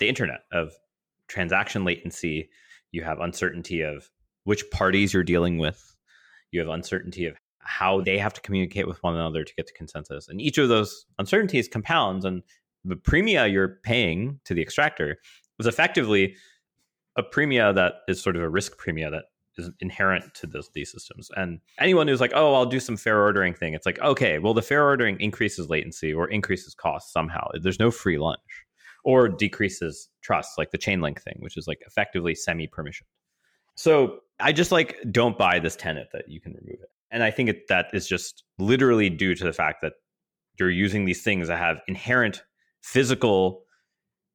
the 0.00 0.08
internet 0.08 0.40
of 0.50 0.72
transaction 1.26 1.84
latency. 1.84 2.48
You 2.90 3.02
have 3.02 3.20
uncertainty 3.20 3.82
of 3.82 4.08
which 4.44 4.70
parties 4.70 5.12
you're 5.12 5.24
dealing 5.24 5.58
with. 5.58 5.94
You 6.52 6.60
have 6.60 6.70
uncertainty 6.70 7.26
of 7.26 7.36
how 7.68 8.00
they 8.00 8.16
have 8.16 8.32
to 8.32 8.40
communicate 8.40 8.88
with 8.88 9.02
one 9.02 9.14
another 9.14 9.44
to 9.44 9.54
get 9.54 9.66
to 9.66 9.74
consensus. 9.74 10.26
And 10.26 10.40
each 10.40 10.56
of 10.56 10.70
those 10.70 11.04
uncertainties 11.18 11.68
compounds, 11.68 12.24
and 12.24 12.42
the 12.82 12.96
premia 12.96 13.50
you're 13.50 13.78
paying 13.82 14.40
to 14.46 14.54
the 14.54 14.62
extractor 14.62 15.18
is 15.58 15.66
effectively 15.66 16.34
a 17.16 17.22
premia 17.22 17.74
that 17.74 17.96
is 18.08 18.22
sort 18.22 18.36
of 18.36 18.42
a 18.42 18.48
risk 18.48 18.80
premia 18.80 19.10
that 19.10 19.24
is 19.58 19.70
inherent 19.80 20.32
to 20.34 20.46
those, 20.46 20.70
these 20.72 20.90
systems. 20.90 21.28
And 21.36 21.60
anyone 21.78 22.08
who's 22.08 22.22
like, 22.22 22.32
oh, 22.34 22.54
I'll 22.54 22.64
do 22.64 22.80
some 22.80 22.96
fair 22.96 23.20
ordering 23.20 23.52
thing, 23.52 23.74
it's 23.74 23.84
like, 23.84 23.98
okay, 24.00 24.38
well, 24.38 24.54
the 24.54 24.62
fair 24.62 24.84
ordering 24.84 25.20
increases 25.20 25.68
latency 25.68 26.14
or 26.14 26.26
increases 26.28 26.74
cost 26.74 27.12
somehow. 27.12 27.48
There's 27.60 27.78
no 27.78 27.90
free 27.90 28.18
lunch 28.18 28.40
or 29.04 29.28
decreases 29.28 30.08
trust, 30.22 30.56
like 30.56 30.70
the 30.70 30.78
Chainlink 30.78 31.20
thing, 31.20 31.36
which 31.40 31.58
is 31.58 31.66
like 31.66 31.80
effectively 31.86 32.34
semi 32.34 32.66
permissioned. 32.66 33.08
So 33.74 34.20
I 34.40 34.52
just 34.52 34.72
like 34.72 34.96
don't 35.10 35.36
buy 35.36 35.58
this 35.58 35.76
tenet 35.76 36.08
that 36.14 36.28
you 36.28 36.40
can 36.40 36.54
remove 36.54 36.80
it. 36.80 36.88
And 37.10 37.22
I 37.22 37.30
think 37.30 37.48
it, 37.48 37.68
that 37.68 37.86
is 37.92 38.06
just 38.06 38.44
literally 38.58 39.08
due 39.08 39.34
to 39.34 39.44
the 39.44 39.52
fact 39.52 39.78
that 39.82 39.94
you're 40.58 40.70
using 40.70 41.04
these 41.04 41.22
things 41.22 41.48
that 41.48 41.58
have 41.58 41.80
inherent 41.88 42.42
physical 42.82 43.62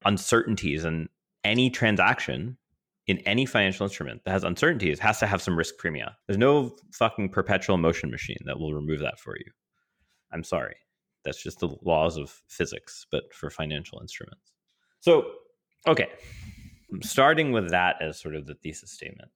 uncertainties 0.05 0.83
and 0.83 1.07
any 1.43 1.69
transaction 1.69 2.57
in 3.07 3.17
any 3.19 3.45
financial 3.45 3.85
instrument 3.85 4.21
that 4.23 4.31
has 4.31 4.43
uncertainties 4.43 4.99
has 4.99 5.19
to 5.19 5.27
have 5.27 5.41
some 5.41 5.57
risk 5.57 5.75
premia. 5.81 6.13
There's 6.27 6.37
no 6.37 6.75
fucking 6.93 7.29
perpetual 7.29 7.77
motion 7.77 8.09
machine 8.09 8.37
that 8.45 8.59
will 8.59 8.73
remove 8.73 8.99
that 9.01 9.19
for 9.19 9.35
you. 9.37 9.51
I'm 10.31 10.43
sorry. 10.43 10.75
That's 11.25 11.41
just 11.41 11.59
the 11.59 11.75
laws 11.83 12.17
of 12.17 12.41
physics, 12.47 13.05
but 13.11 13.33
for 13.33 13.49
financial 13.49 13.99
instruments. 14.01 14.51
So, 14.99 15.25
okay, 15.87 16.09
starting 17.01 17.51
with 17.51 17.69
that 17.71 17.97
as 18.01 18.19
sort 18.19 18.35
of 18.35 18.45
the 18.45 18.55
thesis 18.55 18.91
statement. 18.91 19.29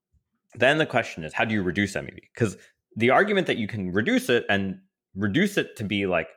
Then 0.56 0.78
the 0.78 0.86
question 0.86 1.24
is, 1.24 1.34
how 1.34 1.46
do 1.46 1.54
you 1.54 1.62
reduce 1.62 1.94
MEV? 1.94 2.20
Because 2.34 2.58
the 2.98 3.12
argument 3.12 3.48
that 3.48 3.58
you 3.58 3.68
can 3.68 3.94
reduce 3.94 4.28
it 4.30 4.46
and 4.50 4.80
reduce 5.16 5.58
it 5.58 5.78
to 5.78 5.86
be 5.86 6.06
like 6.06 6.28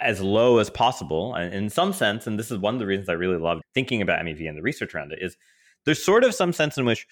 as 0.00 0.20
low 0.20 0.58
as 0.58 0.70
possible, 0.70 1.34
and 1.34 1.54
in 1.54 1.68
some 1.68 1.92
sense, 1.92 2.26
and 2.26 2.38
this 2.38 2.50
is 2.50 2.58
one 2.58 2.74
of 2.74 2.80
the 2.80 2.86
reasons 2.86 3.08
I 3.08 3.12
really 3.12 3.36
love 3.36 3.60
thinking 3.74 4.00
about 4.00 4.24
MEV 4.24 4.48
and 4.48 4.56
the 4.56 4.62
research 4.62 4.94
around 4.94 5.12
it, 5.12 5.18
is 5.20 5.36
there's 5.84 6.02
sort 6.02 6.24
of 6.24 6.34
some 6.34 6.52
sense 6.52 6.78
in 6.78 6.86
which, 6.86 7.06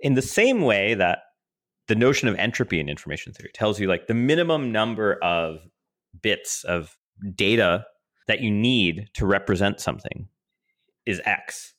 in 0.00 0.14
the 0.14 0.22
same 0.22 0.60
way 0.60 0.94
that 0.94 1.20
the 1.88 1.94
notion 1.94 2.28
of 2.28 2.36
entropy 2.36 2.78
in 2.78 2.88
information 2.88 3.32
theory 3.32 3.50
tells 3.54 3.80
you 3.80 3.88
like 3.88 4.06
the 4.06 4.14
minimum 4.14 4.70
number 4.70 5.14
of 5.22 5.60
bits 6.22 6.62
of 6.64 6.96
data 7.34 7.86
that 8.26 8.40
you 8.40 8.50
need 8.50 9.08
to 9.14 9.24
represent 9.24 9.80
something 9.80 10.28
is 11.06 11.22
X. 11.24 11.74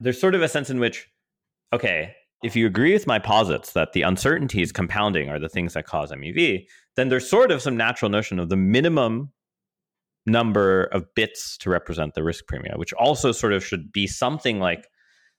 There's 0.00 0.20
sort 0.20 0.34
of 0.34 0.42
a 0.42 0.48
sense 0.48 0.68
in 0.68 0.80
which, 0.80 1.08
okay, 1.72 2.14
if 2.44 2.54
you 2.54 2.66
agree 2.66 2.92
with 2.92 3.06
my 3.06 3.18
posits 3.18 3.72
that 3.72 3.94
the 3.94 4.02
uncertainties 4.02 4.70
compounding 4.70 5.30
are 5.30 5.38
the 5.38 5.48
things 5.48 5.72
that 5.72 5.86
cause 5.86 6.12
MEV, 6.12 6.66
then 6.94 7.08
there's 7.08 7.28
sort 7.28 7.50
of 7.50 7.62
some 7.62 7.74
natural 7.74 8.10
notion 8.10 8.38
of 8.38 8.50
the 8.50 8.56
minimum 8.56 9.32
number 10.26 10.84
of 10.84 11.06
bits 11.14 11.56
to 11.58 11.70
represent 11.70 12.14
the 12.14 12.22
risk 12.22 12.46
premium, 12.46 12.78
which 12.78 12.92
also 12.92 13.32
sort 13.32 13.54
of 13.54 13.64
should 13.64 13.90
be 13.92 14.06
something 14.06 14.60
like 14.60 14.88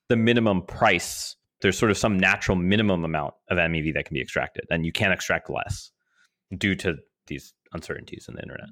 the 0.10 0.16
minimum 0.16 0.64
price. 0.64 1.36
There's 1.62 1.78
sort 1.78 1.91
of 1.91 1.97
some 1.97 2.18
natural 2.18 2.58
minimum 2.58 3.06
amount 3.06 3.36
of 3.49 3.60
MEV 3.60 3.93
that 3.93 4.06
can 4.06 4.16
be 4.16 4.22
extracted, 4.22 4.66
and 4.72 4.84
you 4.84 4.91
can't 4.91 5.14
extract 5.14 5.47
less 5.47 5.91
due 6.58 6.74
to 6.76 6.95
these 7.28 7.53
uncertainties 7.72 8.26
in 8.28 8.34
the 8.36 8.41
internet. 8.41 8.70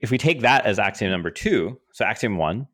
If 0.00 0.10
we 0.10 0.18
take 0.18 0.40
that 0.40 0.66
as 0.66 0.80
axiom 0.80 1.12
number 1.12 1.30
two, 1.30 1.78
so 1.92 2.04
axiom 2.04 2.38
one, 2.38 2.66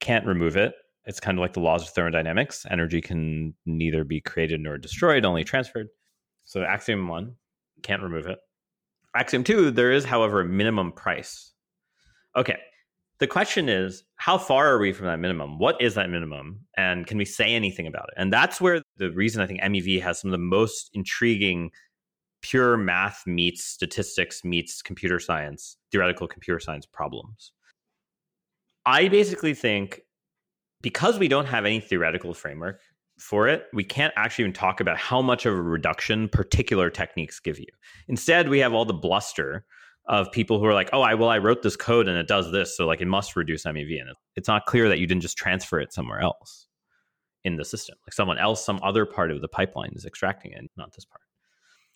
can't 0.00 0.26
remove 0.26 0.56
it. 0.56 0.74
It's 1.06 1.20
kind 1.20 1.38
of 1.38 1.42
like 1.42 1.52
the 1.52 1.60
laws 1.60 1.82
of 1.82 1.90
thermodynamics. 1.90 2.66
Energy 2.70 3.00
can 3.00 3.54
neither 3.66 4.04
be 4.04 4.20
created 4.20 4.60
nor 4.60 4.78
destroyed, 4.78 5.24
only 5.24 5.44
transferred. 5.44 5.88
So 6.44 6.62
axiom 6.62 7.08
one, 7.08 7.34
can't 7.82 8.02
remove 8.02 8.26
it. 8.26 8.38
Axiom 9.14 9.44
two, 9.44 9.70
there 9.70 9.92
is, 9.92 10.04
however, 10.04 10.40
a 10.40 10.44
minimum 10.44 10.92
price. 10.92 11.52
Okay. 12.36 12.58
The 13.18 13.26
question 13.26 13.68
is, 13.68 14.02
how 14.16 14.38
far 14.38 14.68
are 14.72 14.78
we 14.78 14.92
from 14.92 15.06
that 15.06 15.20
minimum? 15.20 15.58
What 15.58 15.80
is 15.80 15.94
that 15.94 16.10
minimum? 16.10 16.60
And 16.76 17.06
can 17.06 17.16
we 17.16 17.24
say 17.24 17.54
anything 17.54 17.86
about 17.86 18.08
it? 18.08 18.14
And 18.16 18.32
that's 18.32 18.60
where 18.60 18.82
the 18.96 19.12
reason 19.12 19.40
I 19.40 19.46
think 19.46 19.60
MEV 19.60 20.02
has 20.02 20.20
some 20.20 20.30
of 20.30 20.32
the 20.32 20.38
most 20.38 20.90
intriguing 20.94 21.70
pure 22.42 22.76
math 22.76 23.26
meets 23.26 23.64
statistics 23.64 24.44
meets 24.44 24.82
computer 24.82 25.20
science, 25.20 25.76
theoretical 25.92 26.26
computer 26.26 26.58
science 26.58 26.86
problems. 26.86 27.52
I 28.84 29.08
basically 29.08 29.54
think 29.54 30.02
because 30.84 31.18
we 31.18 31.28
don't 31.28 31.46
have 31.46 31.64
any 31.64 31.80
theoretical 31.80 32.34
framework 32.34 32.82
for 33.18 33.48
it, 33.48 33.64
we 33.72 33.82
can't 33.82 34.12
actually 34.16 34.42
even 34.42 34.52
talk 34.52 34.80
about 34.80 34.98
how 34.98 35.22
much 35.22 35.46
of 35.46 35.54
a 35.54 35.62
reduction 35.62 36.28
particular 36.28 36.90
techniques 36.90 37.40
give 37.40 37.58
you. 37.58 37.66
Instead, 38.06 38.50
we 38.50 38.58
have 38.58 38.74
all 38.74 38.84
the 38.84 38.92
bluster 38.92 39.64
of 40.08 40.30
people 40.30 40.58
who 40.58 40.66
are 40.66 40.74
like, 40.74 40.90
"Oh, 40.92 41.00
I 41.00 41.14
well, 41.14 41.30
I 41.30 41.38
wrote 41.38 41.62
this 41.62 41.74
code 41.74 42.06
and 42.06 42.18
it 42.18 42.28
does 42.28 42.52
this, 42.52 42.76
so 42.76 42.86
like 42.86 43.00
it 43.00 43.06
must 43.06 43.34
reduce 43.34 43.64
MEV." 43.64 43.98
And 43.98 44.10
it's 44.36 44.46
not 44.46 44.66
clear 44.66 44.90
that 44.90 44.98
you 44.98 45.06
didn't 45.06 45.22
just 45.22 45.38
transfer 45.38 45.80
it 45.80 45.94
somewhere 45.94 46.20
else 46.20 46.68
in 47.44 47.56
the 47.56 47.64
system, 47.64 47.96
like 48.06 48.12
someone 48.12 48.36
else, 48.36 48.62
some 48.62 48.78
other 48.82 49.06
part 49.06 49.30
of 49.30 49.40
the 49.40 49.48
pipeline 49.48 49.92
is 49.94 50.04
extracting 50.04 50.52
it, 50.52 50.70
not 50.76 50.92
this 50.94 51.06
part. 51.06 51.22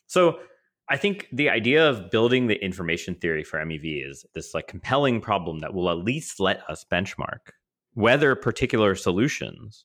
So 0.07 0.41
I 0.89 0.97
think 0.97 1.29
the 1.31 1.51
idea 1.51 1.87
of 1.87 2.11
building 2.11 2.47
the 2.47 2.63
information 2.65 3.15
theory 3.15 3.45
for 3.45 3.59
MEV 3.59 4.09
is 4.09 4.25
this 4.35 4.55
like 4.55 4.67
compelling 4.67 5.21
problem 5.21 5.59
that 5.59 5.75
will 5.75 5.91
at 5.91 5.99
least 5.99 6.41
let 6.41 6.63
us 6.71 6.87
benchmark 6.91 7.53
whether 7.99 8.37
particular 8.37 8.95
solutions 8.95 9.85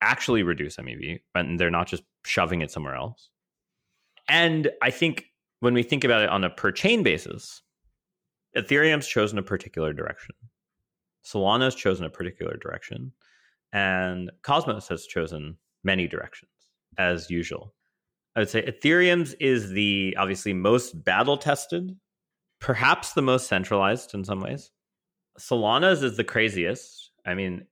actually 0.00 0.42
reduce 0.42 0.76
MEV 0.76 1.20
and 1.36 1.60
they're 1.60 1.70
not 1.70 1.86
just 1.86 2.02
shoving 2.24 2.62
it 2.62 2.70
somewhere 2.72 2.96
else. 2.96 3.30
And 4.28 4.72
I 4.82 4.90
think 4.90 5.26
when 5.60 5.72
we 5.72 5.84
think 5.84 6.02
about 6.02 6.22
it 6.22 6.30
on 6.30 6.42
a 6.42 6.50
per 6.50 6.72
chain 6.72 7.04
basis, 7.04 7.62
Ethereum's 8.56 9.06
chosen 9.06 9.38
a 9.38 9.42
particular 9.42 9.92
direction. 9.92 10.34
Solana's 11.24 11.76
chosen 11.76 12.04
a 12.04 12.10
particular 12.10 12.56
direction. 12.56 13.12
And 13.72 14.32
Cosmos 14.42 14.88
has 14.88 15.06
chosen 15.06 15.56
many 15.84 16.08
directions, 16.08 16.50
as 16.98 17.30
usual. 17.30 17.72
I 18.34 18.40
would 18.40 18.50
say 18.50 18.62
Ethereum's 18.62 19.34
is 19.34 19.70
the 19.70 20.16
obviously 20.18 20.54
most 20.54 21.04
battle 21.04 21.36
tested, 21.36 21.96
perhaps 22.60 23.12
the 23.12 23.22
most 23.22 23.46
centralized 23.46 24.12
in 24.12 24.24
some 24.24 24.40
ways. 24.40 24.72
Solana's 25.38 26.02
is 26.02 26.16
the 26.16 26.24
craziest. 26.24 27.03
I 27.26 27.34
mean, 27.34 27.66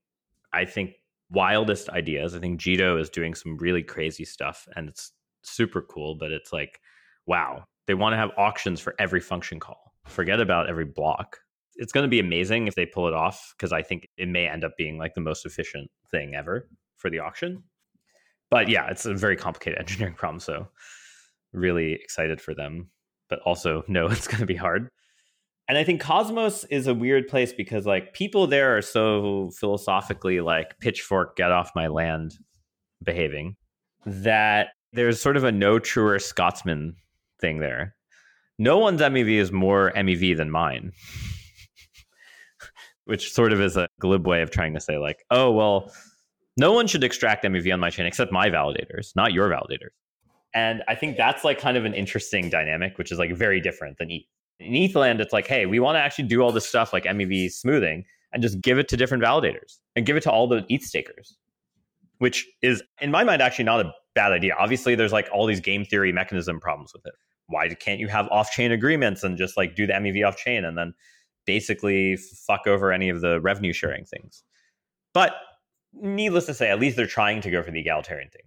I 0.52 0.64
think 0.64 0.94
wildest 1.30 1.88
ideas. 1.88 2.34
I 2.34 2.38
think 2.38 2.60
Jito 2.60 3.00
is 3.00 3.10
doing 3.10 3.34
some 3.34 3.56
really 3.58 3.82
crazy 3.82 4.24
stuff 4.24 4.68
and 4.76 4.88
it's 4.88 5.12
super 5.42 5.82
cool, 5.82 6.14
but 6.14 6.30
it's 6.30 6.52
like, 6.52 6.80
wow, 7.26 7.64
they 7.86 7.94
want 7.94 8.12
to 8.12 8.18
have 8.18 8.30
auctions 8.36 8.80
for 8.80 8.94
every 8.98 9.20
function 9.20 9.58
call. 9.58 9.92
Forget 10.06 10.40
about 10.40 10.68
every 10.68 10.84
block. 10.84 11.38
It's 11.76 11.92
going 11.92 12.04
to 12.04 12.10
be 12.10 12.20
amazing 12.20 12.66
if 12.66 12.74
they 12.74 12.86
pull 12.86 13.08
it 13.08 13.14
off 13.14 13.54
because 13.56 13.72
I 13.72 13.82
think 13.82 14.08
it 14.16 14.28
may 14.28 14.46
end 14.46 14.64
up 14.64 14.72
being 14.76 14.98
like 14.98 15.14
the 15.14 15.20
most 15.20 15.46
efficient 15.46 15.90
thing 16.10 16.34
ever 16.34 16.68
for 16.96 17.10
the 17.10 17.20
auction. 17.20 17.62
But 18.50 18.68
yeah, 18.68 18.88
it's 18.90 19.06
a 19.06 19.14
very 19.14 19.36
complicated 19.36 19.78
engineering 19.80 20.14
problem. 20.14 20.40
So 20.40 20.68
really 21.52 21.92
excited 21.92 22.40
for 22.40 22.54
them, 22.54 22.90
but 23.28 23.40
also 23.40 23.84
know 23.88 24.06
it's 24.10 24.28
going 24.28 24.40
to 24.40 24.46
be 24.46 24.56
hard. 24.56 24.88
And 25.72 25.78
I 25.78 25.84
think 25.84 26.02
Cosmos 26.02 26.64
is 26.64 26.86
a 26.86 26.92
weird 26.92 27.28
place 27.28 27.54
because 27.54 27.86
like 27.86 28.12
people 28.12 28.46
there 28.46 28.76
are 28.76 28.82
so 28.82 29.50
philosophically 29.58 30.42
like 30.42 30.78
pitchfork, 30.80 31.34
get 31.34 31.50
off 31.50 31.70
my 31.74 31.86
land 31.86 32.34
behaving 33.02 33.56
that 34.04 34.74
there's 34.92 35.18
sort 35.18 35.38
of 35.38 35.44
a 35.44 35.50
no 35.50 35.78
truer 35.78 36.18
Scotsman 36.18 36.96
thing 37.40 37.60
there. 37.60 37.94
No 38.58 38.76
one's 38.76 39.00
MEV 39.00 39.38
is 39.38 39.50
more 39.50 39.90
MEV 39.96 40.36
than 40.36 40.50
mine. 40.50 40.92
Which 43.06 43.32
sort 43.32 43.54
of 43.54 43.62
is 43.62 43.78
a 43.78 43.88
glib 43.98 44.26
way 44.26 44.42
of 44.42 44.50
trying 44.50 44.74
to 44.74 44.80
say, 44.80 44.98
like, 44.98 45.24
oh, 45.30 45.50
well, 45.50 45.90
no 46.58 46.74
one 46.74 46.86
should 46.86 47.02
extract 47.02 47.44
MEV 47.44 47.72
on 47.72 47.80
my 47.80 47.88
chain 47.88 48.04
except 48.04 48.30
my 48.30 48.50
validators, 48.50 49.16
not 49.16 49.32
your 49.32 49.48
validators. 49.48 49.88
And 50.52 50.82
I 50.86 50.96
think 50.96 51.16
that's 51.16 51.44
like 51.44 51.58
kind 51.58 51.78
of 51.78 51.86
an 51.86 51.94
interesting 51.94 52.50
dynamic, 52.50 52.98
which 52.98 53.10
is 53.10 53.18
like 53.18 53.34
very 53.34 53.58
different 53.58 53.96
than 53.96 54.10
ETH. 54.10 54.26
In 54.62 54.72
ethland 54.72 55.20
it's 55.20 55.32
like, 55.32 55.46
hey, 55.46 55.66
we 55.66 55.80
want 55.80 55.96
to 55.96 56.00
actually 56.00 56.28
do 56.28 56.40
all 56.40 56.52
this 56.52 56.68
stuff 56.68 56.92
like 56.92 57.04
MEV 57.04 57.50
smoothing 57.52 58.04
and 58.32 58.42
just 58.42 58.60
give 58.60 58.78
it 58.78 58.88
to 58.88 58.96
different 58.96 59.22
validators 59.22 59.78
and 59.96 60.06
give 60.06 60.16
it 60.16 60.22
to 60.22 60.30
all 60.30 60.46
the 60.48 60.64
ETH 60.68 60.82
stakers, 60.82 61.36
which 62.18 62.46
is, 62.62 62.82
in 63.00 63.10
my 63.10 63.24
mind, 63.24 63.42
actually 63.42 63.64
not 63.64 63.84
a 63.84 63.92
bad 64.14 64.32
idea. 64.32 64.54
Obviously, 64.58 64.94
there's 64.94 65.12
like 65.12 65.28
all 65.32 65.46
these 65.46 65.60
game 65.60 65.84
theory 65.84 66.12
mechanism 66.12 66.60
problems 66.60 66.92
with 66.92 67.04
it. 67.06 67.14
Why 67.46 67.68
can't 67.68 68.00
you 68.00 68.08
have 68.08 68.28
off 68.28 68.50
chain 68.50 68.72
agreements 68.72 69.22
and 69.22 69.36
just 69.36 69.56
like 69.56 69.74
do 69.74 69.86
the 69.86 69.92
MEV 69.92 70.26
off 70.26 70.36
chain 70.36 70.64
and 70.64 70.78
then 70.78 70.94
basically 71.44 72.16
fuck 72.16 72.66
over 72.66 72.92
any 72.92 73.08
of 73.08 73.20
the 73.20 73.40
revenue 73.40 73.72
sharing 73.72 74.04
things? 74.04 74.44
But 75.12 75.34
needless 75.92 76.46
to 76.46 76.54
say, 76.54 76.70
at 76.70 76.80
least 76.80 76.96
they're 76.96 77.06
trying 77.06 77.42
to 77.42 77.50
go 77.50 77.62
for 77.62 77.70
the 77.70 77.80
egalitarian 77.80 78.30
thing. 78.30 78.42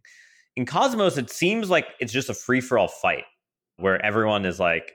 In 0.55 0.65
Cosmos, 0.65 1.17
it 1.17 1.29
seems 1.29 1.69
like 1.69 1.87
it's 1.99 2.13
just 2.13 2.29
a 2.29 2.33
free 2.33 2.61
for 2.61 2.77
all 2.79 2.87
fight 2.87 3.25
where 3.77 4.03
everyone 4.03 4.45
is 4.45 4.59
like, 4.59 4.93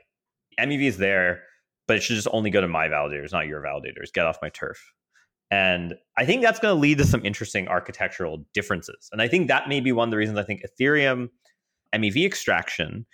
MEV 0.59 0.83
is 0.83 0.97
there, 0.97 1.43
but 1.87 1.97
it 1.97 2.03
should 2.03 2.15
just 2.15 2.27
only 2.31 2.49
go 2.49 2.61
to 2.61 2.67
my 2.67 2.87
validators, 2.87 3.31
not 3.31 3.47
your 3.47 3.61
validators. 3.61 4.13
Get 4.13 4.25
off 4.25 4.37
my 4.41 4.49
turf. 4.49 4.93
And 5.49 5.95
I 6.17 6.25
think 6.25 6.41
that's 6.41 6.59
going 6.59 6.73
to 6.73 6.79
lead 6.79 6.97
to 6.99 7.05
some 7.05 7.25
interesting 7.25 7.67
architectural 7.67 8.45
differences. 8.53 9.09
And 9.11 9.21
I 9.21 9.27
think 9.27 9.49
that 9.49 9.67
may 9.67 9.81
be 9.81 9.91
one 9.91 10.07
of 10.07 10.11
the 10.11 10.17
reasons 10.17 10.37
I 10.37 10.43
think 10.43 10.63
Ethereum 10.63 11.29
MEV 11.93 12.25
extraction 12.25 13.05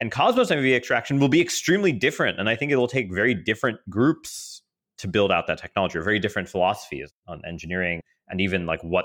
and 0.00 0.12
Cosmos 0.12 0.50
MEV 0.50 0.76
extraction 0.76 1.18
will 1.18 1.28
be 1.28 1.40
extremely 1.40 1.92
different. 1.92 2.38
And 2.38 2.48
I 2.48 2.56
think 2.56 2.72
it 2.72 2.76
will 2.76 2.88
take 2.88 3.12
very 3.12 3.34
different 3.34 3.78
groups 3.88 4.62
to 4.98 5.08
build 5.08 5.30
out 5.30 5.46
that 5.46 5.58
technology, 5.58 5.98
or 5.98 6.02
very 6.02 6.18
different 6.18 6.48
philosophies 6.48 7.12
on 7.28 7.40
engineering 7.46 8.00
and 8.28 8.40
even 8.40 8.66
like 8.66 8.82
what 8.82 9.04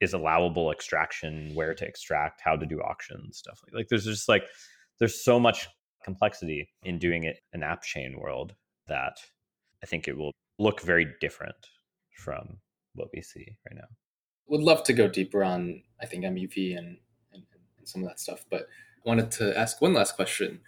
is 0.00 0.12
allowable 0.12 0.70
extraction, 0.70 1.52
where 1.54 1.74
to 1.74 1.84
extract, 1.84 2.40
how 2.40 2.54
to 2.54 2.66
do 2.66 2.80
auctions, 2.80 3.38
stuff 3.38 3.60
like 3.64 3.74
like 3.74 3.88
there's 3.88 4.04
just 4.04 4.28
like 4.28 4.44
there's 4.98 5.24
so 5.24 5.40
much 5.40 5.68
complexity 6.06 6.68
in 6.84 6.98
doing 6.98 7.24
it 7.24 7.40
in 7.52 7.62
app 7.64 7.82
chain 7.82 8.16
world 8.18 8.54
that 8.86 9.18
I 9.82 9.86
think 9.86 10.06
it 10.06 10.16
will 10.16 10.32
look 10.58 10.80
very 10.80 11.06
different 11.20 11.56
from 12.16 12.58
what 12.94 13.08
we 13.12 13.20
see 13.20 13.58
right 13.68 13.76
now. 13.76 13.88
Would 14.46 14.62
love 14.62 14.84
to 14.84 14.92
go 14.92 15.08
deeper 15.08 15.42
on 15.42 15.82
I 16.00 16.06
think 16.06 16.24
MEV 16.24 16.78
and, 16.78 16.98
and, 17.32 17.42
and 17.78 17.88
some 17.88 18.02
of 18.02 18.08
that 18.08 18.20
stuff, 18.20 18.46
but 18.48 18.62
I 18.62 19.08
wanted 19.08 19.32
to 19.32 19.58
ask 19.58 19.82
one 19.82 19.94
last 19.94 20.14
question 20.14 20.60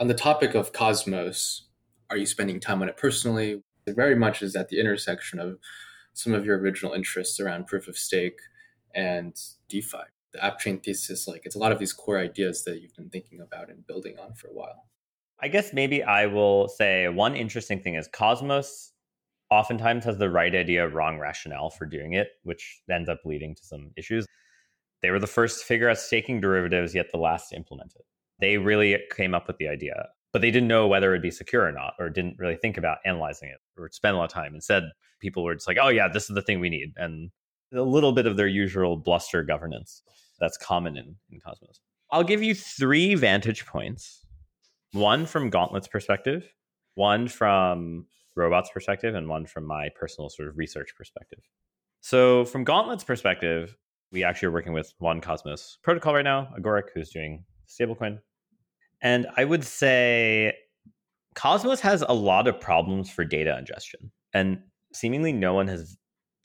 on 0.00 0.08
the 0.08 0.14
topic 0.14 0.54
of 0.54 0.72
Cosmos. 0.72 1.68
Are 2.08 2.16
you 2.16 2.26
spending 2.26 2.58
time 2.58 2.80
on 2.80 2.88
it 2.88 2.96
personally? 2.96 3.62
It 3.86 3.94
very 3.94 4.16
much 4.16 4.42
is 4.42 4.56
at 4.56 4.70
the 4.70 4.80
intersection 4.80 5.38
of 5.38 5.58
some 6.14 6.32
of 6.32 6.46
your 6.46 6.58
original 6.58 6.94
interests 6.94 7.38
around 7.38 7.66
proof 7.66 7.86
of 7.86 7.98
stake 7.98 8.38
and 8.94 9.38
DeFi. 9.68 9.98
The 10.36 10.44
app 10.44 10.58
chain 10.58 10.80
thesis, 10.80 11.26
like 11.26 11.46
it's 11.46 11.56
a 11.56 11.58
lot 11.58 11.72
of 11.72 11.78
these 11.78 11.94
core 11.94 12.18
ideas 12.18 12.64
that 12.64 12.82
you've 12.82 12.94
been 12.94 13.08
thinking 13.08 13.40
about 13.40 13.70
and 13.70 13.86
building 13.86 14.18
on 14.18 14.34
for 14.34 14.48
a 14.48 14.52
while. 14.52 14.84
I 15.40 15.48
guess 15.48 15.72
maybe 15.72 16.02
I 16.02 16.26
will 16.26 16.68
say 16.68 17.08
one 17.08 17.34
interesting 17.34 17.80
thing 17.80 17.94
is 17.94 18.06
Cosmos 18.12 18.92
oftentimes 19.50 20.04
has 20.04 20.18
the 20.18 20.28
right 20.28 20.54
idea, 20.54 20.88
wrong 20.88 21.18
rationale 21.18 21.70
for 21.70 21.86
doing 21.86 22.12
it, 22.12 22.28
which 22.42 22.82
ends 22.90 23.08
up 23.08 23.20
leading 23.24 23.54
to 23.54 23.64
some 23.64 23.92
issues. 23.96 24.26
They 25.00 25.10
were 25.10 25.18
the 25.18 25.26
first 25.26 25.60
to 25.60 25.66
figure 25.66 25.88
out 25.88 25.98
staking 25.98 26.40
derivatives, 26.40 26.94
yet 26.94 27.06
the 27.12 27.18
last 27.18 27.48
to 27.50 27.56
implement 27.56 27.94
it. 27.96 28.04
They 28.38 28.58
really 28.58 28.98
came 29.14 29.34
up 29.34 29.46
with 29.46 29.56
the 29.56 29.68
idea, 29.68 30.08
but 30.34 30.42
they 30.42 30.50
didn't 30.50 30.68
know 30.68 30.86
whether 30.86 31.12
it'd 31.12 31.22
be 31.22 31.30
secure 31.30 31.64
or 31.64 31.72
not, 31.72 31.94
or 31.98 32.10
didn't 32.10 32.38
really 32.38 32.56
think 32.56 32.76
about 32.76 32.98
analyzing 33.06 33.48
it 33.48 33.58
or 33.78 33.88
spend 33.90 34.16
a 34.16 34.18
lot 34.18 34.24
of 34.24 34.32
time. 34.32 34.54
Instead, 34.54 34.84
people 35.20 35.44
were 35.44 35.54
just 35.54 35.66
like, 35.66 35.78
oh, 35.80 35.88
yeah, 35.88 36.08
this 36.08 36.28
is 36.28 36.34
the 36.34 36.42
thing 36.42 36.60
we 36.60 36.68
need. 36.68 36.92
And 36.96 37.30
a 37.74 37.82
little 37.82 38.12
bit 38.12 38.26
of 38.26 38.36
their 38.36 38.46
usual 38.46 38.96
bluster 38.96 39.42
governance 39.42 40.02
that's 40.38 40.56
common 40.56 40.96
in, 40.96 41.16
in 41.30 41.40
Cosmos. 41.40 41.80
I'll 42.10 42.24
give 42.24 42.42
you 42.42 42.54
three 42.54 43.14
vantage 43.14 43.66
points 43.66 44.24
one 44.92 45.26
from 45.26 45.50
Gauntlet's 45.50 45.88
perspective, 45.88 46.48
one 46.94 47.28
from 47.28 48.06
Robot's 48.34 48.70
perspective, 48.70 49.14
and 49.14 49.28
one 49.28 49.46
from 49.46 49.64
my 49.64 49.88
personal 49.98 50.28
sort 50.30 50.48
of 50.48 50.56
research 50.56 50.94
perspective. 50.96 51.40
So, 52.00 52.44
from 52.44 52.64
Gauntlet's 52.64 53.04
perspective, 53.04 53.76
we 54.12 54.24
actually 54.24 54.48
are 54.48 54.52
working 54.52 54.72
with 54.72 54.92
one 54.98 55.20
Cosmos 55.20 55.78
protocol 55.82 56.14
right 56.14 56.22
now, 56.22 56.48
Agoric, 56.58 56.90
who's 56.94 57.10
doing 57.10 57.44
stablecoin. 57.68 58.20
And 59.02 59.26
I 59.36 59.44
would 59.44 59.64
say 59.64 60.54
Cosmos 61.34 61.80
has 61.80 62.02
a 62.02 62.14
lot 62.14 62.48
of 62.48 62.60
problems 62.60 63.10
for 63.10 63.24
data 63.24 63.56
ingestion, 63.58 64.12
and 64.32 64.60
seemingly 64.94 65.32
no 65.32 65.54
one 65.54 65.68
has 65.68 65.96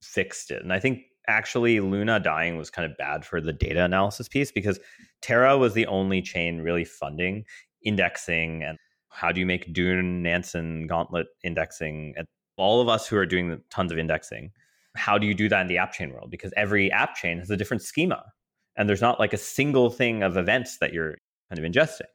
fixed 0.01 0.51
it. 0.51 0.63
And 0.63 0.73
I 0.73 0.79
think 0.79 1.01
actually 1.27 1.79
Luna 1.79 2.19
dying 2.19 2.57
was 2.57 2.69
kind 2.69 2.89
of 2.89 2.97
bad 2.97 3.25
for 3.25 3.41
the 3.41 3.53
data 3.53 3.83
analysis 3.83 4.27
piece 4.27 4.51
because 4.51 4.79
Terra 5.21 5.57
was 5.57 5.73
the 5.73 5.85
only 5.87 6.21
chain 6.21 6.61
really 6.61 6.85
funding 6.85 7.45
indexing 7.83 8.63
and 8.63 8.77
how 9.09 9.31
do 9.31 9.39
you 9.39 9.45
make 9.45 9.73
Dune, 9.73 10.23
Nansen, 10.23 10.87
Gauntlet 10.87 11.27
indexing? 11.43 12.15
All 12.57 12.81
of 12.81 12.87
us 12.87 13.07
who 13.07 13.17
are 13.17 13.25
doing 13.25 13.61
tons 13.69 13.91
of 13.91 13.97
indexing, 13.97 14.51
how 14.95 15.17
do 15.17 15.27
you 15.27 15.33
do 15.33 15.49
that 15.49 15.61
in 15.61 15.67
the 15.67 15.77
app 15.77 15.91
chain 15.91 16.13
world? 16.13 16.31
Because 16.31 16.53
every 16.55 16.91
app 16.91 17.15
chain 17.15 17.39
has 17.39 17.49
a 17.49 17.57
different 17.57 17.83
schema, 17.83 18.23
and 18.77 18.87
there's 18.87 19.01
not 19.01 19.19
like 19.19 19.33
a 19.33 19.37
single 19.37 19.89
thing 19.89 20.23
of 20.23 20.37
events 20.37 20.77
that 20.77 20.93
you're 20.93 21.17
kind 21.49 21.63
of 21.63 21.69
ingesting. 21.69 22.07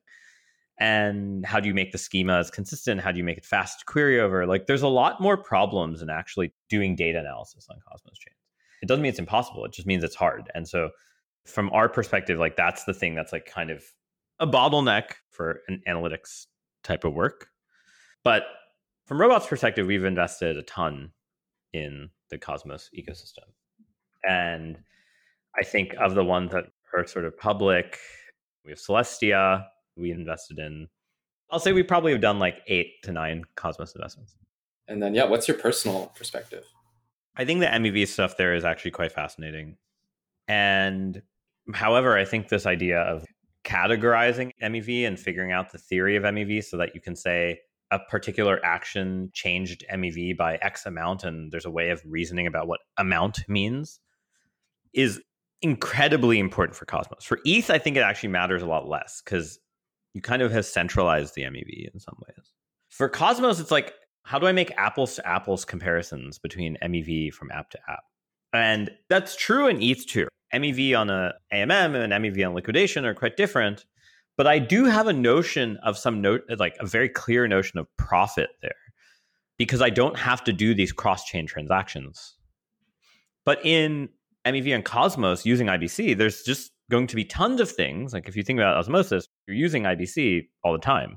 And 0.78 1.44
how 1.44 1.60
do 1.60 1.68
you 1.68 1.74
make 1.74 1.92
the 1.92 1.98
schemas 1.98 2.50
consistent? 2.50 3.00
How 3.00 3.12
do 3.12 3.18
you 3.18 3.24
make 3.24 3.38
it 3.38 3.44
fast 3.44 3.80
to 3.80 3.84
query 3.86 4.20
over? 4.20 4.46
Like, 4.46 4.66
there's 4.66 4.82
a 4.82 4.88
lot 4.88 5.20
more 5.20 5.36
problems 5.36 6.02
in 6.02 6.10
actually 6.10 6.52
doing 6.68 6.96
data 6.96 7.18
analysis 7.18 7.66
on 7.70 7.78
Cosmos 7.86 8.18
chains 8.18 8.36
it 8.86 8.88
doesn't 8.88 9.02
mean 9.02 9.10
it's 9.10 9.18
impossible. 9.18 9.64
It 9.64 9.72
just 9.72 9.88
means 9.88 10.04
it's 10.04 10.14
hard. 10.14 10.48
And 10.54 10.68
so 10.68 10.90
from 11.44 11.70
our 11.72 11.88
perspective, 11.88 12.38
like 12.38 12.54
that's 12.54 12.84
the 12.84 12.94
thing 12.94 13.16
that's 13.16 13.32
like 13.32 13.44
kind 13.44 13.70
of 13.70 13.82
a 14.38 14.46
bottleneck 14.46 15.14
for 15.30 15.60
an 15.66 15.82
analytics 15.88 16.46
type 16.84 17.02
of 17.02 17.12
work. 17.12 17.48
But 18.22 18.44
from 19.06 19.20
Robot's 19.20 19.48
perspective, 19.48 19.88
we've 19.88 20.04
invested 20.04 20.56
a 20.56 20.62
ton 20.62 21.10
in 21.72 22.10
the 22.30 22.38
Cosmos 22.38 22.88
ecosystem. 22.96 23.48
And 24.28 24.78
I 25.58 25.64
think 25.64 25.94
of 25.98 26.14
the 26.14 26.24
ones 26.24 26.52
that 26.52 26.66
are 26.96 27.06
sort 27.08 27.24
of 27.24 27.36
public, 27.36 27.98
we 28.64 28.70
have 28.70 28.78
Celestia, 28.78 29.64
we 29.96 30.12
invested 30.12 30.60
in. 30.60 30.86
I'll 31.50 31.58
say 31.58 31.72
we 31.72 31.82
probably 31.82 32.12
have 32.12 32.20
done 32.20 32.38
like 32.38 32.58
eight 32.68 33.02
to 33.02 33.10
nine 33.10 33.42
Cosmos 33.56 33.96
investments. 33.96 34.36
And 34.86 35.02
then, 35.02 35.12
yeah, 35.12 35.24
what's 35.24 35.48
your 35.48 35.56
personal 35.56 36.12
perspective? 36.14 36.64
I 37.36 37.44
think 37.44 37.60
the 37.60 37.66
MEV 37.66 38.08
stuff 38.08 38.36
there 38.36 38.54
is 38.54 38.64
actually 38.64 38.92
quite 38.92 39.12
fascinating. 39.12 39.76
And 40.48 41.22
however, 41.74 42.16
I 42.16 42.24
think 42.24 42.48
this 42.48 42.66
idea 42.66 43.00
of 43.00 43.24
categorizing 43.64 44.52
MEV 44.62 45.06
and 45.06 45.18
figuring 45.18 45.52
out 45.52 45.72
the 45.72 45.78
theory 45.78 46.16
of 46.16 46.22
MEV 46.22 46.64
so 46.64 46.76
that 46.76 46.94
you 46.94 47.00
can 47.00 47.16
say 47.16 47.60
a 47.90 47.98
particular 47.98 48.64
action 48.64 49.30
changed 49.32 49.84
MEV 49.92 50.36
by 50.36 50.56
X 50.56 50.86
amount 50.86 51.24
and 51.24 51.52
there's 51.52 51.64
a 51.64 51.70
way 51.70 51.90
of 51.90 52.02
reasoning 52.06 52.46
about 52.46 52.68
what 52.68 52.80
amount 52.96 53.40
means 53.48 54.00
is 54.92 55.20
incredibly 55.62 56.38
important 56.38 56.76
for 56.76 56.84
Cosmos. 56.84 57.24
For 57.24 57.38
ETH, 57.44 57.70
I 57.70 57.78
think 57.78 57.96
it 57.96 58.00
actually 58.00 58.30
matters 58.30 58.62
a 58.62 58.66
lot 58.66 58.88
less 58.88 59.22
because 59.24 59.58
you 60.14 60.22
kind 60.22 60.42
of 60.42 60.52
have 60.52 60.64
centralized 60.64 61.34
the 61.34 61.42
MEV 61.42 61.92
in 61.92 62.00
some 62.00 62.16
ways. 62.26 62.52
For 62.88 63.08
Cosmos, 63.08 63.60
it's 63.60 63.70
like 63.70 63.92
how 64.26 64.40
do 64.40 64.46
I 64.48 64.52
make 64.52 64.72
apples 64.76 65.14
to 65.14 65.26
apples 65.26 65.64
comparisons 65.64 66.36
between 66.36 66.76
MEV 66.82 67.32
from 67.32 67.52
app 67.52 67.70
to 67.70 67.78
app? 67.88 68.02
And 68.52 68.90
that's 69.08 69.36
true 69.36 69.68
in 69.68 69.80
ETH 69.80 70.04
too. 70.04 70.26
MEV 70.52 70.98
on 70.98 71.10
a 71.10 71.34
AMM 71.52 71.94
and 71.94 72.12
MEV 72.12 72.44
on 72.44 72.52
liquidation 72.52 73.04
are 73.04 73.14
quite 73.14 73.36
different. 73.36 73.86
But 74.36 74.48
I 74.48 74.58
do 74.58 74.84
have 74.84 75.06
a 75.06 75.12
notion 75.12 75.78
of 75.84 75.96
some 75.96 76.20
note, 76.20 76.42
like 76.58 76.76
a 76.80 76.86
very 76.86 77.08
clear 77.08 77.46
notion 77.46 77.78
of 77.78 77.86
profit 77.98 78.50
there, 78.62 78.74
because 79.58 79.80
I 79.80 79.90
don't 79.90 80.18
have 80.18 80.42
to 80.44 80.52
do 80.52 80.74
these 80.74 80.92
cross 80.92 81.24
chain 81.24 81.46
transactions. 81.46 82.34
But 83.44 83.64
in 83.64 84.08
MEV 84.44 84.74
and 84.74 84.84
Cosmos 84.84 85.46
using 85.46 85.68
IBC, 85.68 86.18
there's 86.18 86.42
just 86.42 86.72
going 86.90 87.06
to 87.06 87.16
be 87.16 87.24
tons 87.24 87.60
of 87.60 87.70
things. 87.70 88.12
Like 88.12 88.28
if 88.28 88.36
you 88.36 88.42
think 88.42 88.58
about 88.58 88.76
osmosis, 88.76 89.28
you're 89.46 89.56
using 89.56 89.84
IBC 89.84 90.48
all 90.64 90.72
the 90.72 90.80
time. 90.80 91.16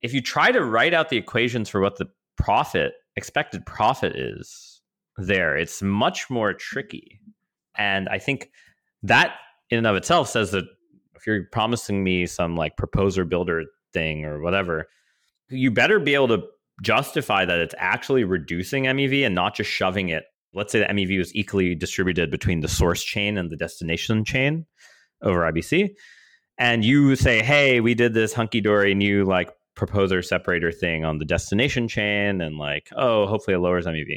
If 0.00 0.14
you 0.14 0.22
try 0.22 0.50
to 0.50 0.64
write 0.64 0.94
out 0.94 1.10
the 1.10 1.18
equations 1.18 1.68
for 1.68 1.82
what 1.82 1.98
the 1.98 2.06
profit, 2.36 2.94
expected 3.16 3.64
profit 3.66 4.16
is 4.16 4.80
there, 5.16 5.56
it's 5.56 5.82
much 5.82 6.30
more 6.30 6.52
tricky. 6.52 7.20
And 7.76 8.08
I 8.08 8.18
think 8.18 8.50
that 9.02 9.34
in 9.70 9.78
and 9.78 9.86
of 9.86 9.96
itself 9.96 10.28
says 10.28 10.50
that 10.52 10.64
if 11.14 11.26
you're 11.26 11.44
promising 11.52 12.02
me 12.02 12.26
some 12.26 12.56
like 12.56 12.76
proposer 12.76 13.24
builder 13.24 13.64
thing 13.92 14.24
or 14.24 14.40
whatever, 14.40 14.88
you 15.48 15.70
better 15.70 15.98
be 15.98 16.14
able 16.14 16.28
to 16.28 16.42
justify 16.82 17.44
that 17.44 17.58
it's 17.58 17.74
actually 17.78 18.24
reducing 18.24 18.84
MEV 18.84 19.24
and 19.24 19.34
not 19.34 19.54
just 19.54 19.70
shoving 19.70 20.08
it. 20.08 20.24
Let's 20.54 20.72
say 20.72 20.80
the 20.80 20.86
MEV 20.86 21.20
is 21.20 21.34
equally 21.34 21.74
distributed 21.74 22.30
between 22.30 22.60
the 22.60 22.68
source 22.68 23.02
chain 23.02 23.38
and 23.38 23.50
the 23.50 23.56
destination 23.56 24.24
chain 24.24 24.66
over 25.22 25.40
IBC. 25.40 25.90
And 26.58 26.84
you 26.84 27.16
say, 27.16 27.42
hey, 27.42 27.80
we 27.80 27.94
did 27.94 28.14
this 28.14 28.32
hunky 28.32 28.60
dory 28.60 28.94
new 28.94 29.24
like 29.24 29.50
proposer 29.74 30.22
separator 30.22 30.72
thing 30.72 31.04
on 31.04 31.18
the 31.18 31.24
destination 31.24 31.88
chain, 31.88 32.40
and 32.40 32.58
like, 32.58 32.88
oh, 32.96 33.26
hopefully 33.26 33.54
it 33.54 33.60
lowers 33.60 33.86
MEV. 33.86 34.16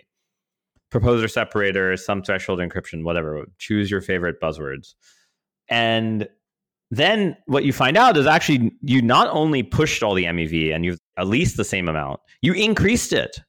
Proposer 0.91 1.27
separator, 1.27 1.95
some 1.97 2.21
threshold 2.21 2.59
encryption, 2.59 3.03
whatever. 3.03 3.45
Choose 3.57 3.89
your 3.89 4.01
favorite 4.01 4.39
buzzwords. 4.41 4.93
And 5.69 6.27
then 6.91 7.35
what 7.47 7.65
you 7.65 7.73
find 7.73 7.97
out 7.97 8.17
is 8.17 8.27
actually 8.27 8.71
you 8.81 9.01
not 9.01 9.27
only 9.29 9.63
pushed 9.63 10.03
all 10.03 10.13
the 10.13 10.25
MEV 10.25 10.73
and 10.73 10.85
you've 10.85 10.99
at 11.17 11.27
least 11.27 11.57
the 11.57 11.63
same 11.63 11.89
amount, 11.89 12.19
you 12.41 12.53
increased 12.53 13.11
it. 13.11 13.39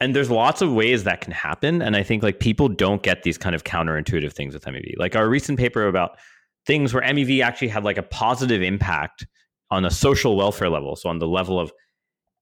And 0.00 0.14
there's 0.14 0.30
lots 0.30 0.62
of 0.62 0.72
ways 0.72 1.04
that 1.04 1.20
can 1.20 1.32
happen. 1.32 1.82
And 1.82 1.96
I 1.96 2.02
think 2.02 2.22
like 2.22 2.38
people 2.38 2.68
don't 2.68 3.02
get 3.02 3.22
these 3.22 3.38
kind 3.38 3.54
of 3.54 3.64
counterintuitive 3.64 4.32
things 4.32 4.54
with 4.54 4.64
MEV. 4.64 4.94
Like 4.96 5.16
our 5.16 5.28
recent 5.28 5.58
paper 5.58 5.88
about 5.88 6.18
things 6.66 6.94
where 6.94 7.02
MEV 7.02 7.42
actually 7.42 7.68
had 7.68 7.82
like 7.82 7.98
a 7.98 8.02
positive 8.02 8.62
impact 8.62 9.26
on 9.70 9.84
a 9.84 9.90
social 9.90 10.36
welfare 10.36 10.70
level. 10.70 10.96
So 10.96 11.08
on 11.08 11.18
the 11.18 11.26
level 11.26 11.58
of 11.60 11.72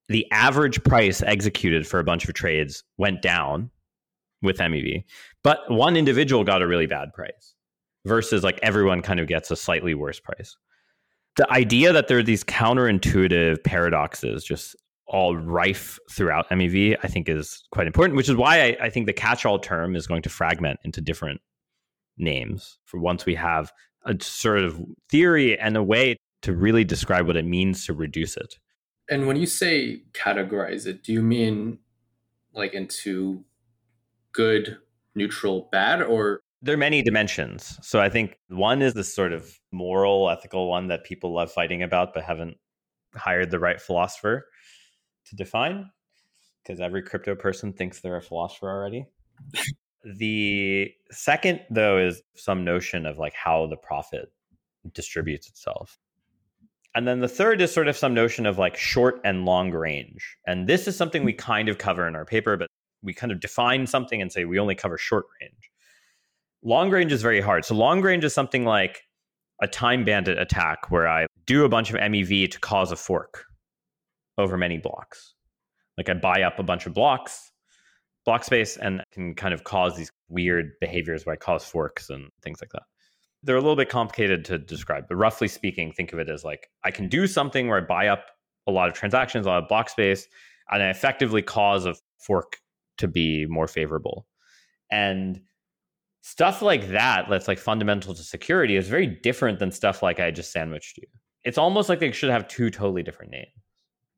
the 0.09 0.27
average 0.31 0.83
price 0.85 1.23
executed 1.23 1.87
for 1.87 1.99
a 1.99 2.05
bunch 2.05 2.29
of 2.29 2.35
trades 2.35 2.85
went 2.97 3.23
down 3.23 3.71
with 4.43 4.59
MEV, 4.59 5.05
but 5.43 5.59
one 5.69 5.97
individual 5.97 6.45
got 6.45 6.63
a 6.63 6.67
really 6.67 6.87
bad 6.87 7.13
price 7.13 7.55
versus 8.05 8.45
like 8.45 8.61
everyone 8.63 9.03
kind 9.03 9.19
of 9.19 9.27
gets 9.27 9.51
a 9.51 9.57
slightly 9.57 9.95
worse 9.95 10.21
price. 10.21 10.57
The 11.37 11.51
idea 11.53 11.93
that 11.93 12.09
there 12.09 12.19
are 12.19 12.23
these 12.23 12.45
counterintuitive 12.45 13.65
paradoxes 13.65 14.45
just 14.45 14.77
all 15.07 15.37
rife 15.37 15.99
throughout 16.11 16.49
MEV, 16.51 16.97
I 17.03 17.09
think 17.09 17.29
is 17.29 17.63
quite 17.71 17.87
important, 17.87 18.17
which 18.17 18.29
is 18.29 18.37
why 18.37 18.63
I, 18.63 18.77
I 18.83 18.91
think 18.91 19.07
the 19.07 19.13
catch 19.13 19.45
all 19.45 19.59
term 19.59 19.95
is 19.97 20.07
going 20.07 20.23
to 20.23 20.31
fragment 20.31 20.81
into 20.85 21.01
different 21.01 21.41
names 22.17 22.79
for 22.85 22.99
once 22.99 23.27
we 23.27 23.35
have 23.35 23.73
a 24.05 24.17
sort 24.23 24.61
of 24.61 24.81
theory 25.11 25.59
and 25.59 25.77
a 25.77 25.83
way 25.83 26.17
to 26.47 26.53
really 26.53 26.85
describe 26.85 27.27
what 27.27 27.37
it 27.37 27.45
means 27.45 27.85
to 27.85 27.93
reduce 27.93 28.37
it. 28.37 28.55
And 29.11 29.27
when 29.27 29.37
you 29.37 29.47
say 29.47 30.03
categorize 30.13 30.87
it, 30.87 31.03
do 31.03 31.13
you 31.13 31.21
mean 31.21 31.81
like 32.55 32.73
into 32.73 33.45
good, 34.33 34.79
neutral, 35.17 35.69
bad, 35.73 36.03
or 36.03 36.41
there 36.63 36.75
are 36.75 36.79
many 36.79 37.03
dimensions. 37.03 37.79
So 37.83 38.01
I 38.01 38.09
think 38.09 38.39
one 38.49 38.81
is 38.81 38.95
this 38.95 39.13
sort 39.13 39.33
of 39.33 39.59
moral, 39.73 40.31
ethical 40.31 40.69
one 40.69 40.87
that 40.87 41.05
people 41.05 41.35
love 41.35 41.51
fighting 41.51 41.83
about, 41.83 42.15
but 42.15 42.23
haven't 42.23 42.57
hired 43.15 43.51
the 43.51 43.59
right 43.59 43.81
philosopher 43.81 44.47
to 45.27 45.37
define, 45.37 45.91
because 46.63 46.81
every 46.81 47.03
crypto 47.03 47.35
person 47.35 47.73
thinks 47.73 48.01
they're 48.01 48.17
a 48.17 48.23
philosopher 48.23 48.71
already. 48.71 49.05
the 50.19 50.93
second, 51.11 51.61
though, 51.71 51.99
is 51.99 52.23
some 52.37 52.65
notion 52.65 53.05
of 53.05 53.19
like 53.19 53.35
how 53.35 53.67
the 53.67 53.77
profit 53.77 54.33
distributes 54.95 55.49
itself. 55.49 55.99
And 56.97 57.07
then 57.07 57.21
the 57.21 57.29
third 57.29 57.61
is 57.61 57.71
sort 57.71 57.89
of 57.89 57.97
some 57.97 58.15
notion 58.15 58.47
of 58.47 58.57
like 58.57 58.75
short 58.75 59.21
and 59.23 59.45
long 59.45 59.71
range. 59.71 60.39
And 60.47 60.67
this 60.67 60.89
is 60.89 60.97
something 60.97 61.25
we 61.25 61.35
kind 61.35 61.69
of 61.69 61.77
cover 61.77 62.09
in 62.09 62.17
our 62.17 62.25
paper, 62.25 62.57
but 62.57 62.69
we 63.03 63.13
kind 63.13 63.31
of 63.31 63.39
define 63.39 63.87
something 63.87 64.23
and 64.23 64.33
say 64.33 64.47
we 64.47 64.59
only 64.59 64.75
cover 64.75 64.97
short 64.97 65.27
range. 65.41 65.71
Long 66.65 66.91
range 66.91 67.13
is 67.13 67.21
very 67.21 67.43
hard. 67.43 67.67
So 67.67 67.75
long 67.75 68.01
range 68.01 68.25
is 68.25 68.33
something 68.33 68.65
like 68.65 69.03
a 69.61 69.69
time 69.69 70.07
bandit 70.07 70.39
attack 70.39 70.91
where 70.91 71.07
I 71.07 71.27
do 71.45 71.67
a 71.67 71.69
bunch 71.69 71.91
of 71.91 71.97
MEV 71.97 72.51
to 72.51 72.61
cause 72.61 72.91
a 72.91 72.97
fork 72.97 73.45
over 74.39 74.57
many 74.57 74.79
blocks. 74.79 75.35
Like 75.99 76.09
I 76.09 76.15
buy 76.15 76.43
up 76.43 76.59
a 76.59 76.63
bunch 76.63 76.87
of 76.87 76.95
blocks, 76.95 77.53
block 78.25 78.43
space, 78.43 78.79
and 78.79 79.03
can 79.13 79.35
kind 79.35 79.53
of 79.53 79.65
cause 79.65 79.99
these 79.99 80.11
weird 80.31 80.73
behaviors 80.81 81.27
where 81.27 81.35
I 81.35 81.37
cause 81.37 81.63
forks 81.63 82.09
and 82.09 82.31
things 82.43 82.61
like 82.63 82.71
that. 82.73 82.85
They're 83.47 83.57
a 83.57 83.61
little 83.61 83.77
bit 83.77 83.89
complicated 83.89 84.45
to 84.47 84.59
describe, 84.59 85.05
but 85.09 85.17
roughly 85.17 85.49
speaking, 85.49 85.93
think 85.93 86.13
of 86.13 86.19
it 86.19 86.29
as 86.29 86.45
like 86.45 86.69
I 86.85 86.91
can 86.91 87.09
do 87.09 87.27
something 87.27 87.69
where 87.69 87.79
I 87.79 87.81
buy 87.83 88.09
up 88.09 88.27
a 88.67 88.73
lot 88.73 88.89
of 88.89 88.95
transactions, 88.95 89.47
a 89.47 89.49
lot 89.49 89.63
of 89.63 89.69
block 89.69 89.89
space, 89.89 90.27
and 90.71 90.83
I 90.83 90.91
effectively 90.91 91.43
cause 91.43 91.87
a 91.87 91.95
fork 92.19 92.59
to 92.99 93.09
be 93.09 93.47
more 93.47 93.69
favorable. 93.69 94.27
And 94.91 95.41
stuff 96.23 96.61
like 96.61 96.89
that 96.89 97.27
that's 97.31 97.47
like 97.47 97.59
fundamental 97.59 98.13
to 98.13 98.23
security 98.23 98.77
is 98.77 98.89
very 98.89 99.07
different 99.07 99.61
than 99.61 99.71
stuff 99.71 100.03
like 100.03 100.19
I 100.19 100.33
just 100.33 100.51
sandwiched 100.51 100.99
you. 100.99 101.07
It's 101.45 101.59
almost 101.59 101.89
like 101.89 102.01
they 102.01 102.11
should 102.11 102.31
have 102.31 102.49
two 102.49 102.69
totally 102.69 103.05
different 103.05 103.31
names. 103.31 103.47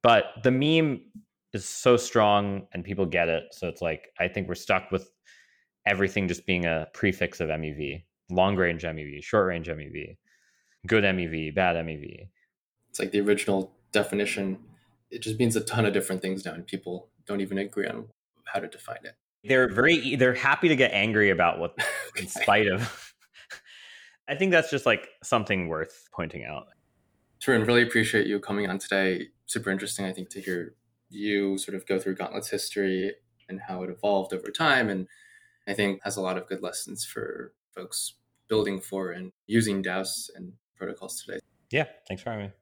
But 0.03 0.27
the 0.43 0.51
meme 0.51 1.03
is 1.53 1.67
so 1.67 1.99
strong 1.99 2.67
and 2.73 2.83
people 2.83 3.05
get 3.05 3.29
it. 3.29 3.45
So 3.53 3.69
it's 3.69 3.83
like 3.83 4.09
I 4.19 4.27
think 4.29 4.49
we're 4.49 4.55
stuck 4.55 4.91
with 4.91 5.11
everything 5.87 6.29
just 6.29 6.47
being 6.47 6.65
a 6.65 6.87
prefix 6.95 7.41
of 7.41 7.49
MEV. 7.49 8.05
Long 8.31 8.57
range 8.57 8.83
MEV, 8.83 9.23
short 9.23 9.47
range 9.47 9.69
MEV, 9.69 10.17
good 10.87 11.05
MEV, 11.05 11.55
bad 11.55 11.77
MEV. 11.77 12.29
It's 12.91 12.99
like 12.99 13.11
the 13.11 13.21
original 13.21 13.73
definition. 13.93 14.59
It 15.11 15.23
just 15.23 15.39
means 15.39 15.57
a 15.57 15.63
ton 15.63 15.87
of 15.87 15.93
different 15.93 16.21
things 16.21 16.45
now, 16.45 16.53
and 16.53 16.67
people 16.67 17.09
don't 17.27 17.41
even 17.41 17.59
agree 17.59 17.87
on 17.87 18.07
how 18.45 18.61
to 18.61 18.69
define 18.69 19.05
it 19.05 19.15
they're 19.45 19.73
very 19.73 20.17
they're 20.17 20.35
happy 20.35 20.69
to 20.69 20.77
get 20.77 20.93
angry 20.93 21.31
about 21.31 21.59
what 21.59 21.77
in 22.17 22.27
spite 22.27 22.67
of 22.67 23.15
i 24.29 24.35
think 24.35 24.51
that's 24.51 24.71
just 24.71 24.87
like 24.87 25.09
something 25.23 25.69
worth 25.69 26.09
pointing 26.13 26.45
out 26.45 26.69
Tarun, 27.41 27.67
really 27.67 27.83
appreciate 27.83 28.27
you 28.27 28.41
coming 28.41 28.69
on 28.69 28.79
today 28.79 29.29
super 29.47 29.71
interesting 29.71 30.05
i 30.05 30.13
think 30.13 30.29
to 30.31 30.41
hear 30.41 30.75
you 31.09 31.57
sort 31.59 31.77
of 31.77 31.87
go 31.87 31.99
through 31.99 32.17
gauntlet's 32.17 32.51
history 32.51 33.15
and 33.49 33.61
how 33.69 33.83
it 33.83 33.91
evolved 33.91 34.33
over 34.33 34.51
time 34.51 34.89
and 34.89 35.07
i 35.67 35.73
think 35.73 36.01
has 36.03 36.17
a 36.17 36.21
lot 36.21 36.37
of 36.37 36.47
good 36.47 36.63
lessons 36.63 37.05
for 37.05 37.53
folks 37.75 38.15
building 38.49 38.81
for 38.81 39.13
and 39.13 39.33
using 39.47 39.83
daos 39.83 40.31
and 40.35 40.53
protocols 40.77 41.23
today. 41.23 41.39
Yeah 41.71 41.85
thanks 42.09 42.23
for 42.23 42.31
having 42.31 42.47
me 42.47 42.53